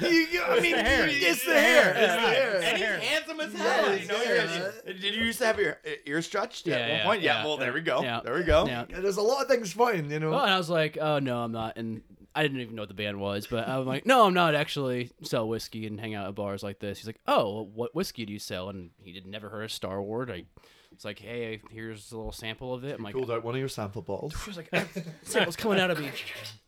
I 0.02 0.60
mean, 0.60 0.74
it's 0.78 1.44
the 1.44 1.54
hair. 1.60 1.90
It's 1.96 2.14
the 2.14 2.20
hair. 2.20 2.60
And 2.62 2.78
he's 2.78 3.08
handsome 3.08 3.40
as 3.40 3.52
hell. 3.52 3.86
Yeah, 3.86 3.94
you 3.96 4.08
know, 4.08 4.22
you're- 4.22 4.92
Did 4.94 5.14
you 5.14 5.24
used 5.24 5.38
to 5.40 5.46
have 5.46 5.58
your 5.58 5.78
ears 6.06 6.26
stretched 6.26 6.66
Yeah, 6.66 6.76
at 6.76 6.80
one 6.80 6.90
yeah, 6.98 7.04
point? 7.04 7.22
Yeah. 7.22 7.38
yeah. 7.40 7.44
Well, 7.44 7.56
there 7.56 7.72
we 7.72 7.80
go. 7.80 8.02
Yeah. 8.02 8.20
There 8.24 8.34
we 8.34 8.44
go. 8.44 8.66
yeah. 8.66 8.84
There's 8.88 9.16
a 9.16 9.22
lot 9.22 9.42
of 9.42 9.48
things 9.48 9.72
fine, 9.72 10.10
you 10.10 10.20
know. 10.20 10.30
Well, 10.30 10.40
and 10.44 10.52
I 10.52 10.58
was 10.58 10.70
like, 10.70 10.96
"Oh 11.00 11.18
no, 11.18 11.42
I'm 11.42 11.52
not." 11.52 11.76
And 11.76 12.02
I 12.34 12.42
didn't 12.42 12.60
even 12.60 12.76
know 12.76 12.82
what 12.82 12.88
the 12.88 12.94
band 12.94 13.20
was, 13.20 13.46
but 13.46 13.68
I'm 13.68 13.86
like, 13.86 14.06
"No, 14.06 14.26
I'm 14.26 14.34
not 14.34 14.54
actually 14.54 15.10
sell 15.22 15.48
whiskey 15.48 15.86
and 15.86 15.98
hang 15.98 16.14
out 16.14 16.28
at 16.28 16.34
bars 16.34 16.62
like 16.62 16.78
this." 16.78 16.98
He's 16.98 17.06
like, 17.06 17.20
"Oh, 17.26 17.68
what 17.74 17.94
whiskey 17.94 18.24
do 18.24 18.32
you 18.32 18.38
sell?" 18.38 18.68
And 18.68 18.90
he 19.02 19.14
had 19.14 19.26
never 19.26 19.48
heard 19.48 19.64
of 19.64 19.72
Star 19.72 20.00
Wars. 20.00 20.28
I 20.30 20.44
was 20.94 21.04
like, 21.04 21.18
"Hey, 21.18 21.60
here's 21.70 22.12
a 22.12 22.16
little 22.16 22.32
sample 22.32 22.72
of 22.72 22.84
it." 22.84 22.96
I'm 22.96 23.02
like, 23.02 23.14
Pulled 23.14 23.30
out 23.30 23.44
one 23.44 23.54
of 23.54 23.58
your 23.58 23.68
sample 23.68 24.02
bottles. 24.02 24.34
It 24.34 24.46
was 24.46 24.56
like 24.56 24.70
samples 25.22 25.56
coming 25.56 25.80
out 25.80 25.90
of 25.90 25.98
me. 25.98 26.10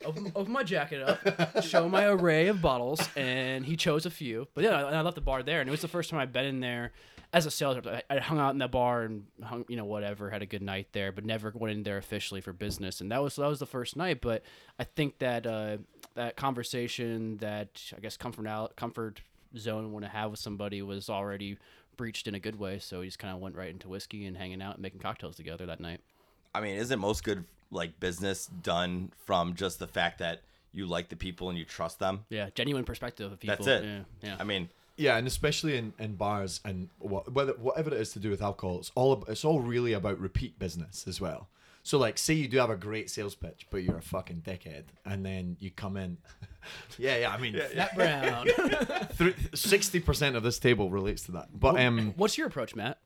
Open, 0.05 0.33
open 0.35 0.53
my 0.53 0.63
jacket 0.65 1.03
up, 1.03 1.63
show 1.65 1.89
my 1.89 2.07
array 2.07 2.49
of 2.49 2.61
bottles, 2.61 3.01
and 3.17 3.65
he 3.65 3.77
chose 3.77 4.05
a 4.05 4.11
few. 4.11 4.49
But 4.55 4.65
yeah, 4.65 4.87
and 4.87 4.97
I 4.97 5.01
left 5.03 5.15
the 5.15 5.21
bar 5.21 5.43
there, 5.43 5.61
and 5.61 5.69
it 5.69 5.71
was 5.71 5.83
the 5.83 5.89
first 5.89 6.11
time 6.11 6.19
I'd 6.19 6.33
been 6.33 6.47
in 6.47 6.61
there 6.61 6.93
as 7.33 7.47
a 7.47 7.51
sales 7.51 7.77
rep. 7.77 8.05
I, 8.11 8.17
I 8.17 8.21
hung 8.21 8.39
out 8.39 8.53
in 8.53 8.59
the 8.59 8.69
bar 8.69 9.03
and 9.03 9.25
hung, 9.43 9.65
you 9.69 9.77
know, 9.77 9.85
whatever, 9.85 10.31
had 10.31 10.43
a 10.43 10.47
good 10.47 10.63
night 10.63 10.89
there, 10.93 11.13
but 11.13 11.25
never 11.25 11.53
went 11.55 11.75
in 11.75 11.83
there 11.83 11.97
officially 11.97 12.41
for 12.41 12.53
business. 12.53 13.01
And 13.01 13.11
that 13.11 13.23
was 13.23 13.37
that 13.37 13.49
was 13.49 13.59
the 13.59 13.67
first 13.67 13.97
night. 13.97 14.21
But 14.21 14.43
I 14.79 14.85
think 14.85 15.19
that 15.19 15.47
uh, 15.47 15.79
that 16.15 16.37
conversation, 16.37 17.39
that 17.39 17.83
I 17.97 18.01
guess 18.01 18.17
comfort 18.17 18.47
out, 18.47 18.77
comfort 18.77 19.23
zone 19.57 19.93
want 19.93 20.05
to 20.05 20.11
have 20.11 20.31
with 20.31 20.41
somebody 20.41 20.83
was 20.83 21.09
already 21.09 21.59
breached 21.97 22.27
in 22.27 22.35
a 22.35 22.41
good 22.41 22.59
way. 22.59 22.79
So 22.79 23.01
we 23.01 23.07
just 23.07 23.19
kind 23.19 23.35
of 23.35 23.41
went 23.41 23.57
right 23.57 23.71
into 23.71 23.89
whiskey 23.89 24.27
and 24.27 24.37
hanging 24.37 24.63
out 24.63 24.75
and 24.75 24.83
making 24.83 25.01
cocktails 25.01 25.37
together 25.37 25.67
that 25.67 25.81
night. 25.81 26.01
I 26.55 26.61
mean, 26.61 26.77
isn't 26.77 26.99
most 26.99 27.25
good 27.25 27.45
like 27.71 27.99
business 28.01 28.47
done 28.47 29.13
from 29.25 29.55
just 29.55 29.79
the 29.79 29.87
fact 29.87 30.19
that 30.19 30.43
you 30.73 30.87
like 30.87 31.09
the 31.09 31.17
people 31.17 31.49
and 31.49 31.59
you 31.59 31.65
trust 31.65 31.99
them? 31.99 32.25
Yeah, 32.29 32.51
genuine 32.55 32.85
perspective 32.85 33.33
of 33.33 33.41
people. 33.41 33.65
That's 33.65 33.83
it. 33.83 33.85
Yeah, 33.85 34.01
yeah. 34.23 34.37
I 34.39 34.45
mean, 34.45 34.69
Yeah, 35.03 35.17
and 35.17 35.27
especially 35.27 35.77
in, 35.77 35.93
in 35.99 36.15
bars 36.15 36.61
and 36.65 36.89
wha- 37.01 37.25
whether 37.25 37.55
whatever 37.55 37.91
it 37.91 38.01
is 38.01 38.13
to 38.13 38.21
do 38.21 38.31
with 38.31 38.41
alcohol, 38.41 38.79
it's 38.79 38.93
all 38.95 39.25
it's 39.27 39.45
all 39.45 39.61
really 39.61 39.95
about 39.95 40.21
repeat 40.21 40.61
business 40.61 41.07
as 41.09 41.21
well. 41.21 41.49
So 41.83 41.99
like, 41.99 42.19
say 42.19 42.35
you 42.35 42.47
do 42.47 42.59
have 42.59 42.71
a 42.71 42.77
great 42.77 43.11
sales 43.11 43.35
pitch, 43.35 43.67
but 43.69 43.83
you're 43.83 43.99
a 43.99 44.03
fucking 44.03 44.43
dickhead, 44.47 44.85
and 45.05 45.27
then 45.27 45.57
you 45.59 45.73
come 45.73 45.97
in. 45.97 46.19
yeah, 46.99 47.17
yeah. 47.17 47.31
I 47.33 47.39
mean, 47.39 47.61
Matt 47.75 47.97
Brown. 47.97 48.47
sixty 49.55 49.99
percent 49.99 50.37
of 50.37 50.45
this 50.45 50.61
table 50.61 50.89
relates 50.89 51.25
to 51.25 51.33
that. 51.33 51.49
But 51.53 51.81
um, 51.81 52.15
What's 52.17 52.39
your 52.39 52.47
approach, 52.47 52.77
Matt? 52.77 52.99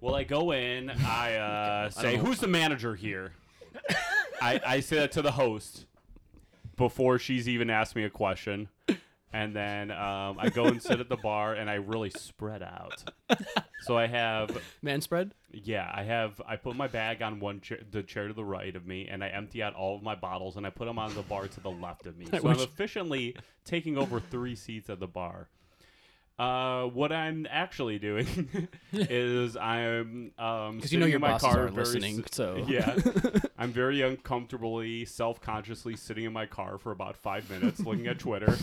Well, 0.00 0.14
I 0.14 0.24
go 0.24 0.52
in, 0.52 0.88
I 0.88 1.34
uh, 1.34 1.90
say, 1.90 2.16
"Who's 2.16 2.38
the 2.38 2.48
manager 2.48 2.94
here?" 2.94 3.32
I, 4.40 4.60
I 4.66 4.80
say 4.80 4.96
that 4.96 5.12
to 5.12 5.22
the 5.22 5.32
host 5.32 5.84
before 6.78 7.18
she's 7.18 7.46
even 7.48 7.68
asked 7.68 7.94
me 7.94 8.04
a 8.04 8.10
question, 8.10 8.68
and 9.32 9.54
then 9.54 9.90
um, 9.90 10.36
I 10.38 10.50
go 10.52 10.66
and 10.66 10.82
sit 10.82 11.00
at 11.00 11.08
the 11.08 11.16
bar 11.16 11.54
and 11.54 11.68
I 11.68 11.74
really 11.74 12.10
spread 12.10 12.62
out. 12.62 13.04
So 13.82 13.96
I 13.96 14.06
have, 14.06 14.56
Man 14.82 15.00
spread? 15.00 15.32
yeah, 15.52 15.90
I 15.94 16.02
have. 16.04 16.40
I 16.46 16.56
put 16.56 16.76
my 16.76 16.88
bag 16.88 17.22
on 17.22 17.38
one 17.40 17.60
chair, 17.60 17.78
the 17.90 18.02
chair 18.02 18.28
to 18.28 18.34
the 18.34 18.44
right 18.44 18.74
of 18.74 18.86
me, 18.86 19.06
and 19.08 19.22
I 19.22 19.28
empty 19.28 19.62
out 19.62 19.74
all 19.74 19.96
of 19.96 20.02
my 20.02 20.14
bottles 20.14 20.56
and 20.56 20.66
I 20.66 20.70
put 20.70 20.86
them 20.86 20.98
on 20.98 21.14
the 21.14 21.22
bar 21.22 21.46
to 21.48 21.60
the 21.60 21.70
left 21.70 22.06
of 22.06 22.16
me. 22.16 22.26
So 22.40 22.48
I'm 22.48 22.60
efficiently 22.60 23.36
taking 23.64 23.96
over 23.96 24.18
three 24.20 24.54
seats 24.56 24.90
at 24.90 25.00
the 25.00 25.06
bar. 25.06 25.48
Uh, 26.38 26.84
what 26.88 27.12
I'm 27.12 27.46
actually 27.48 27.98
doing 27.98 28.68
is 28.92 29.56
I'm 29.56 30.32
um 30.38 30.76
Because 30.76 30.92
you 30.92 30.98
know 30.98 31.06
sitting 31.06 31.08
your 31.08 31.14
in 31.16 31.20
my 31.22 31.30
bosses 31.30 31.48
car 31.48 31.58
aren't 31.62 31.74
very 31.74 31.86
listening, 31.86 32.18
s- 32.20 32.24
so 32.32 32.62
yeah, 32.68 32.94
I'm 33.58 33.72
very 33.72 34.02
uncomfortably, 34.02 35.06
self-consciously 35.06 35.96
sitting 35.96 36.24
in 36.24 36.34
my 36.34 36.44
car 36.44 36.76
for 36.76 36.92
about 36.92 37.16
five 37.16 37.48
minutes, 37.48 37.80
looking 37.80 38.06
at 38.06 38.18
Twitter. 38.18 38.54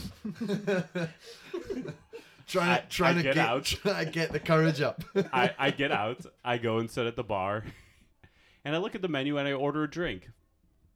trying 2.47 2.69
I- 2.69 2.77
to 2.79 2.87
trying 2.89 3.17
I 3.17 3.17
to 3.17 3.23
get 3.23 3.35
get, 3.35 3.45
out. 3.47 3.63
trying 3.65 4.05
to 4.05 4.11
get 4.11 4.31
the 4.31 4.39
courage 4.39 4.81
up. 4.81 5.03
I, 5.33 5.51
I 5.57 5.71
get 5.71 5.91
out, 5.91 6.25
I 6.43 6.57
go 6.59 6.77
and 6.77 6.89
sit 6.91 7.07
at 7.07 7.15
the 7.15 7.23
bar, 7.23 7.63
and 8.63 8.75
I 8.75 8.77
look 8.79 8.95
at 8.95 9.01
the 9.01 9.07
menu 9.07 9.37
and 9.37 9.47
I 9.47 9.53
order 9.53 9.83
a 9.83 9.89
drink, 9.89 10.29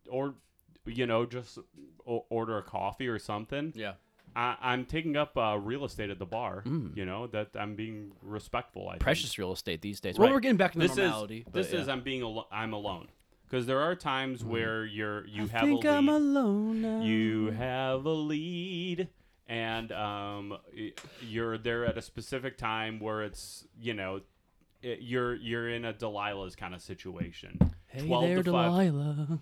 or 0.10 0.36
you 0.86 1.06
know 1.08 1.26
just 1.26 1.58
o- 2.08 2.26
order 2.30 2.58
a 2.58 2.64
coffee 2.64 3.08
or 3.08 3.18
something. 3.20 3.74
Yeah. 3.76 3.94
I, 4.38 4.56
I'm 4.62 4.86
taking 4.86 5.18
up 5.18 5.36
uh, 5.36 5.58
real 5.60 5.84
estate 5.84 6.12
at 6.12 6.20
the 6.20 6.26
bar. 6.26 6.64
You 6.94 7.06
know 7.06 7.26
that 7.28 7.50
I'm 7.56 7.76
being 7.76 8.12
respectful. 8.22 8.88
I 8.88 8.92
think. 8.94 9.02
Precious 9.02 9.38
real 9.40 9.52
estate 9.52 9.82
these 9.82 10.00
days. 10.00 10.18
Well, 10.20 10.28
Right. 10.28 10.34
we're 10.36 10.40
getting 10.42 10.58
back 10.58 10.74
to 10.74 10.80
this 10.80 10.96
normality. 10.96 11.40
Is, 11.40 11.44
but 11.46 11.54
this 11.54 11.74
yeah. 11.74 11.80
is 11.80 11.90
I'm 11.90 12.02
being 12.02 12.22
alo- 12.22 12.48
I'm 12.52 12.74
alone 12.74 13.08
because 13.50 13.66
there 13.66 13.80
are 13.82 13.96
times 13.96 14.44
where 14.46 14.86
you're 14.86 15.26
you 15.26 15.48
have 15.48 15.62
think 15.62 15.84
a 15.84 15.88
lead. 15.88 15.98
I'm 15.98 16.10
alone 16.10 16.82
now. 16.84 17.02
you 17.02 17.50
have 17.52 18.06
a 18.06 18.12
lead 18.12 19.08
and 19.48 19.92
um, 19.94 20.58
you're 21.22 21.58
there 21.58 21.86
at 21.86 21.98
a 21.98 22.02
specific 22.02 22.58
time 22.60 23.00
where 23.00 23.24
it's 23.24 23.66
you 23.82 23.94
know 23.96 24.22
it, 24.84 25.00
you're 25.02 25.34
you're 25.36 25.68
in 25.70 25.84
a 25.84 25.94
Delilah's 25.94 26.56
kind 26.56 26.76
of 26.76 26.82
situation. 26.84 27.58
Hey 27.88 28.06
12 28.06 28.24
there, 28.24 28.44
to 28.44 28.52
5 28.52 28.72
Delilah. 28.72 29.40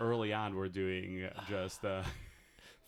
early 0.00 0.32
on 0.32 0.54
we're 0.54 0.68
doing 0.68 1.28
just 1.48 1.84
uh, 1.84 2.02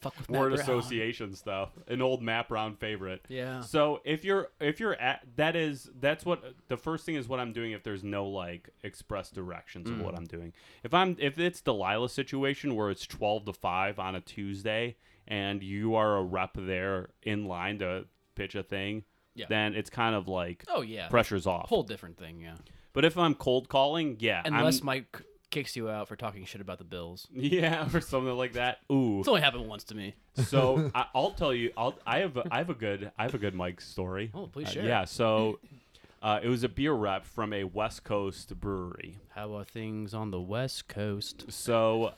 Fuck 0.00 0.16
with 0.18 0.28
word 0.30 0.52
association 0.52 1.34
stuff 1.34 1.70
an 1.88 2.02
old 2.02 2.22
Matt 2.22 2.48
Brown 2.48 2.76
favorite 2.76 3.24
Yeah. 3.28 3.60
so 3.62 4.00
if 4.04 4.24
you're 4.24 4.48
if 4.60 4.78
you're 4.78 4.94
at 4.94 5.22
that 5.36 5.56
is 5.56 5.88
that's 5.98 6.24
what 6.24 6.42
the 6.68 6.76
first 6.76 7.06
thing 7.06 7.14
is 7.14 7.26
what 7.28 7.40
I'm 7.40 7.52
doing 7.52 7.72
if 7.72 7.82
there's 7.82 8.04
no 8.04 8.26
like 8.26 8.68
express 8.82 9.30
directions 9.30 9.88
of 9.88 10.00
what 10.00 10.14
Mm. 10.14 10.18
I'm 10.18 10.24
doing 10.26 10.52
if 10.84 10.92
I'm 10.94 11.16
if 11.18 11.38
it's 11.38 11.60
Delilah 11.60 12.08
situation 12.10 12.74
where 12.76 12.90
it's 12.90 13.06
12 13.06 13.46
to 13.46 13.52
5 13.52 13.98
on 13.98 14.14
a 14.14 14.20
Tuesday 14.20 14.96
and 15.26 15.62
you 15.62 15.94
are 15.94 16.16
a 16.18 16.22
rep 16.22 16.52
there 16.54 17.08
in 17.22 17.46
line 17.46 17.78
to 17.78 18.04
pitch 18.34 18.54
a 18.54 18.62
thing 18.62 19.04
Yeah. 19.34 19.46
then 19.48 19.74
it's 19.74 19.90
kind 19.90 20.14
of 20.14 20.28
like 20.28 20.64
Oh 20.68 20.82
yeah. 20.82 21.08
pressure's 21.08 21.46
off 21.46 21.68
Whole 21.70 21.82
different 21.82 22.18
thing. 22.18 22.40
Yeah. 22.42 22.56
but 22.92 23.04
if 23.04 23.16
I'm 23.16 23.34
cold 23.34 23.68
calling 23.68 24.18
yeah 24.20 24.42
Unless 24.44 24.80
I'm, 24.80 24.86
Mike 24.86 25.22
kicks 25.50 25.76
you 25.76 25.88
out 25.88 26.08
for 26.08 26.16
talking 26.16 26.44
shit 26.44 26.60
about 26.60 26.78
the 26.78 26.84
Bills. 26.84 27.26
yeah 27.34 27.88
or 27.94 28.00
something 28.00 28.34
like 28.36 28.54
that 28.54 28.78
ooh 28.90 29.20
It's 29.20 29.28
only 29.28 29.40
happened 29.40 29.66
once 29.68 29.84
to 29.84 29.94
me. 29.94 30.14
so 30.34 30.90
I, 30.94 31.06
I'll 31.14 31.30
tell 31.32 31.54
you. 31.54 31.72
I'll, 31.76 31.94
I 32.06 32.18
have 32.18 32.36
a, 32.36 32.44
I 32.50 32.58
have 32.58 32.70
a 32.70 32.74
good 32.74 33.10
I 33.18 33.22
have 33.24 33.34
a 33.34 33.38
good 33.38 33.54
Mike 33.54 33.80
story. 33.80 34.30
Oh, 34.34 34.46
please 34.46 34.68
Uh, 34.68 34.72
share. 34.72 34.84
yeah. 34.84 35.04
So 35.04 35.58
uh, 36.22 36.40
it 36.42 36.48
was 36.48 36.62
a 36.64 36.68
beer 36.68 36.92
rep 36.92 37.24
from 37.24 37.52
a 37.52 37.64
West 37.64 38.04
Coast 38.04 38.58
brewery. 38.60 39.18
How 39.34 39.54
are 39.56 39.64
things 39.64 40.12
on 40.14 40.30
the 40.30 40.40
West 40.40 40.88
Coast? 40.88 41.46
So 41.52 42.12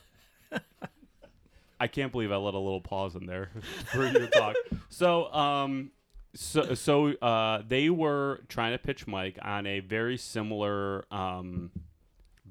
I 1.79 1.87
can't 1.87 2.11
believe 2.11 2.31
I 2.31 2.35
let 2.35 2.53
a 2.55 2.59
little 2.59 2.81
pause 2.81 3.15
in 3.15 3.25
there 3.25 3.51
for 3.93 4.05
you 4.05 4.13
to 4.13 4.27
talk. 4.27 4.55
So 4.89 5.31
um. 5.33 5.91
So, 6.35 6.75
so 6.75 7.07
uh, 7.13 7.63
they 7.67 7.89
were 7.89 8.41
trying 8.49 8.73
to 8.73 8.77
pitch 8.77 9.07
Mike 9.07 9.39
on 9.41 9.65
a 9.65 9.79
very 9.79 10.15
similar 10.15 11.03
um, 11.11 11.71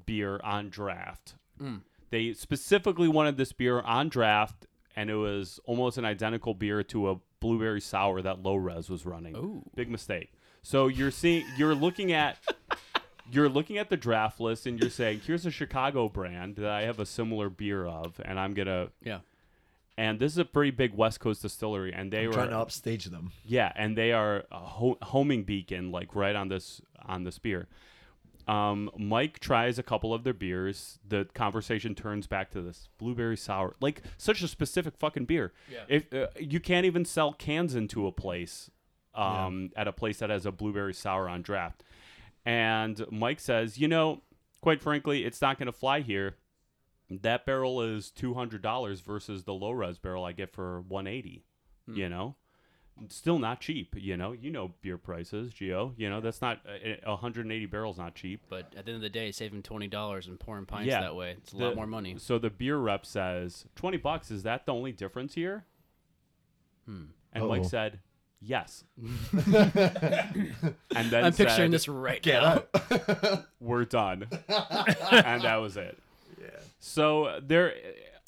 beer 0.09 0.39
on 0.43 0.69
draft. 0.69 1.35
Mm. 1.61 1.81
They 2.09 2.33
specifically 2.33 3.07
wanted 3.07 3.37
this 3.37 3.51
beer 3.51 3.79
on 3.81 4.09
draft, 4.09 4.65
and 4.95 5.09
it 5.11 5.15
was 5.15 5.59
almost 5.65 5.99
an 5.99 6.05
identical 6.05 6.55
beer 6.55 6.81
to 6.83 7.11
a 7.11 7.15
blueberry 7.39 7.79
sour 7.81 8.21
that 8.23 8.41
Lo-Rez 8.41 8.89
was 8.89 9.05
running. 9.05 9.35
Ooh. 9.35 9.63
Big 9.75 9.89
mistake. 9.89 10.31
So 10.63 10.87
you're 10.87 11.11
seeing, 11.11 11.45
you're 11.57 11.75
looking 11.75 12.11
at, 12.11 12.37
you're 13.31 13.49
looking 13.49 13.77
at 13.77 13.89
the 13.89 13.97
draft 13.97 14.39
list, 14.39 14.65
and 14.65 14.79
you're 14.79 14.89
saying, 14.89 15.21
"Here's 15.25 15.45
a 15.45 15.51
Chicago 15.51 16.09
brand 16.09 16.55
that 16.55 16.71
I 16.71 16.81
have 16.81 16.99
a 16.99 17.05
similar 17.05 17.49
beer 17.49 17.85
of, 17.85 18.19
and 18.25 18.39
I'm 18.39 18.53
gonna." 18.55 18.89
Yeah. 19.03 19.19
And 19.95 20.17
this 20.17 20.31
is 20.31 20.37
a 20.37 20.45
pretty 20.45 20.71
big 20.71 20.93
West 20.95 21.19
Coast 21.19 21.41
distillery, 21.43 21.93
and 21.93 22.11
they 22.11 22.25
were 22.25 22.33
trying 22.33 22.49
to 22.49 22.57
upstage 22.57 23.05
them. 23.05 23.31
yeah, 23.45 23.71
and 23.75 23.97
they 23.97 24.11
are 24.13 24.45
a 24.51 24.57
ho- 24.57 24.97
homing 25.01 25.43
beacon, 25.43 25.91
like 25.91 26.15
right 26.15 26.35
on 26.35 26.47
this 26.47 26.81
on 27.05 27.23
this 27.25 27.37
beer. 27.37 27.67
Um, 28.47 28.89
Mike 28.97 29.39
tries 29.39 29.77
a 29.77 29.83
couple 29.83 30.13
of 30.13 30.23
their 30.23 30.33
beers. 30.33 30.97
The 31.07 31.27
conversation 31.33 31.93
turns 31.93 32.25
back 32.25 32.49
to 32.51 32.61
this 32.61 32.89
blueberry 32.97 33.37
sour, 33.37 33.75
like 33.79 34.01
such 34.17 34.41
a 34.41 34.47
specific 34.47 34.97
fucking 34.97 35.25
beer. 35.25 35.53
Yeah. 35.71 35.83
If 35.87 36.13
uh, 36.13 36.27
you 36.39 36.59
can't 36.59 36.85
even 36.85 37.05
sell 37.05 37.33
cans 37.33 37.75
into 37.75 38.07
a 38.07 38.11
place, 38.11 38.71
um, 39.13 39.71
at 39.75 39.87
a 39.87 39.91
place 39.91 40.17
that 40.19 40.29
has 40.31 40.45
a 40.45 40.51
blueberry 40.51 40.93
sour 40.93 41.29
on 41.29 41.43
draft, 41.43 41.83
and 42.45 43.05
Mike 43.11 43.39
says, 43.39 43.77
you 43.77 43.87
know, 43.87 44.21
quite 44.61 44.81
frankly, 44.81 45.25
it's 45.25 45.41
not 45.41 45.59
going 45.59 45.67
to 45.67 45.71
fly 45.71 46.01
here. 46.01 46.35
That 47.09 47.45
barrel 47.45 47.81
is 47.81 48.09
two 48.09 48.33
hundred 48.33 48.61
dollars 48.61 49.01
versus 49.01 49.43
the 49.43 49.53
Lo-Rez 49.53 49.99
barrel 49.99 50.23
I 50.23 50.31
get 50.31 50.51
for 50.51 50.81
one 50.81 51.05
eighty. 51.05 51.43
You 51.91 52.07
know, 52.07 52.35
still 53.07 53.39
not 53.39 53.61
cheap. 53.61 53.95
You 53.97 54.17
know, 54.17 54.33
you 54.33 54.51
know 54.51 54.71
beer 54.81 54.97
prices, 54.97 55.53
Geo. 55.53 55.93
You 55.97 56.09
know 56.09 56.21
that's 56.21 56.41
not 56.41 56.59
uh, 57.05 57.15
hundred 57.15 57.45
and 57.45 57.51
eighty 57.51 57.65
barrels 57.65 57.97
not 57.97 58.15
cheap. 58.15 58.41
But 58.49 58.73
at 58.77 58.85
the 58.85 58.91
end 58.91 58.97
of 58.97 59.01
the 59.01 59.09
day, 59.09 59.31
saving 59.31 59.63
twenty 59.63 59.87
dollars 59.87 60.27
and 60.27 60.39
pouring 60.39 60.65
pints 60.65 60.87
Yeah. 60.87 61.01
that 61.01 61.15
way, 61.15 61.31
it's 61.37 61.53
a 61.53 61.57
The- 61.57 61.65
lot 61.65 61.75
more 61.75 61.87
money. 61.87 62.15
So 62.19 62.37
the 62.37 62.49
beer 62.49 62.77
rep 62.77 63.05
says 63.05 63.65
twenty 63.75 63.97
bucks. 63.97 64.31
Is 64.31 64.43
that 64.43 64.65
the 64.65 64.73
only 64.73 64.91
difference 64.91 65.35
here? 65.35 65.65
Hmm. 66.85 67.03
And 67.33 67.47
Mike 67.47 67.61
Uh-oh. 67.61 67.67
said 67.67 67.99
yes. 68.41 68.83
and 68.97 70.65
then 71.11 71.23
I'm 71.25 71.33
picturing 71.33 71.47
said, 71.47 71.71
this 71.71 71.87
right 71.87 72.21
Get 72.21 72.41
now. 72.41 73.43
We're 73.59 73.85
done, 73.85 74.27
and 74.31 75.43
that 75.43 75.57
was 75.61 75.77
it. 75.77 75.97
yeah. 76.41 76.47
So 76.79 77.39
there, 77.45 77.73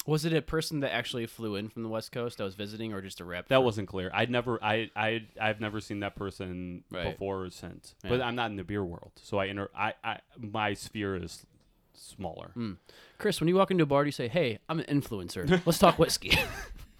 Was 0.06 0.24
it 0.24 0.32
a 0.32 0.42
person 0.42 0.80
that 0.80 0.92
actually 0.92 1.26
flew 1.26 1.54
in 1.54 1.68
from 1.68 1.82
the 1.84 1.88
West 1.88 2.10
Coast 2.12 2.38
that 2.38 2.44
was 2.44 2.54
visiting, 2.56 2.92
or 2.92 3.00
just 3.00 3.20
a 3.20 3.24
rep? 3.24 3.48
that 3.48 3.56
for- 3.56 3.60
wasn't 3.60 3.88
clear. 3.88 4.10
I'd 4.12 4.30
never, 4.30 4.62
I, 4.62 4.90
I, 4.96 5.26
I've 5.40 5.60
never 5.60 5.80
seen 5.80 6.00
that 6.00 6.16
person 6.16 6.82
Right. 6.90 7.12
before 7.12 7.42
or 7.44 7.50
since. 7.50 7.94
But 8.02 8.20
I'm 8.20 8.34
not 8.34 8.50
in 8.50 8.56
the 8.56 8.64
beer 8.64 8.84
world, 8.84 9.12
so 9.22 9.38
I 9.38 9.44
inter, 9.46 9.68
I, 9.76 9.94
I, 10.02 10.18
my 10.40 10.74
sphere 10.74 11.16
is 11.16 11.46
smaller. 11.94 12.50
Hmm. 12.54 12.72
Chris, 13.18 13.40
when 13.40 13.46
you 13.48 13.54
walk 13.54 13.70
into 13.70 13.84
a 13.84 13.86
bar, 13.86 14.02
do 14.02 14.08
you 14.08 14.12
say, 14.12 14.26
"Hey, 14.28 14.58
I'm 14.68 14.80
an 14.80 14.86
influencer. 14.86 15.60
Let's 15.64 15.78
talk 15.78 15.98
whiskey." 15.98 16.36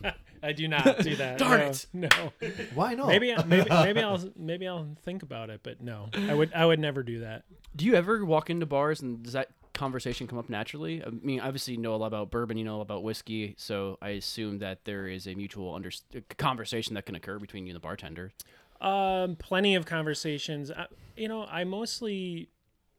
I 0.45 0.53
do 0.53 0.67
not 0.69 0.99
do 1.01 1.15
that. 1.17 1.39
Darn 1.39 1.61
no, 1.61 1.67
it. 1.69 1.87
No. 1.93 2.31
Why 2.75 2.95
not? 2.95 3.07
Maybe 3.09 3.35
maybe 3.47 3.69
maybe 3.71 4.01
I'll 4.01 4.21
maybe 4.37 4.67
I'll 4.69 4.89
think 5.05 5.23
about 5.23 5.51
it, 5.51 5.61
but 5.63 5.81
no. 5.81 6.09
I 6.15 6.35
would 6.35 6.53
I 6.53 6.67
would 6.67 6.81
never 6.81 7.03
do 7.03 7.21
that. 7.21 7.45
do 7.77 7.85
you 7.85 7.95
ever 7.95 8.25
walk 8.25 8.51
into 8.51 8.67
bars 8.67 9.01
and 9.01 9.23
does 9.23 9.33
that 9.35 9.51
conversation 9.73 10.27
come 10.27 10.39
up 10.39 10.49
naturally? 10.49 11.03
I 11.05 11.11
mean, 11.11 11.41
obviously, 11.41 11.75
you 11.75 11.81
know 11.81 11.95
a 11.95 11.97
lot 11.97 12.07
about 12.07 12.31
bourbon, 12.31 12.57
you 12.57 12.65
know 12.65 12.81
about 12.81 13.03
whiskey, 13.03 13.55
so 13.57 13.99
I 14.01 14.11
assume 14.11 14.59
that 14.59 14.85
there 14.85 15.07
is 15.07 15.27
a 15.27 15.35
mutual 15.35 15.75
under- 15.75 15.91
conversation 16.39 16.95
that 16.95 17.07
can 17.07 17.15
occur 17.15 17.39
between 17.39 17.67
you 17.67 17.71
and 17.71 17.77
the 17.77 17.81
bartender. 17.81 18.33
Um, 18.81 19.37
plenty 19.37 19.75
of 19.75 19.87
conversations. 19.87 20.71
I, 20.71 20.87
you 21.17 21.29
know, 21.29 21.45
I 21.45 21.65
mostly 21.65 22.49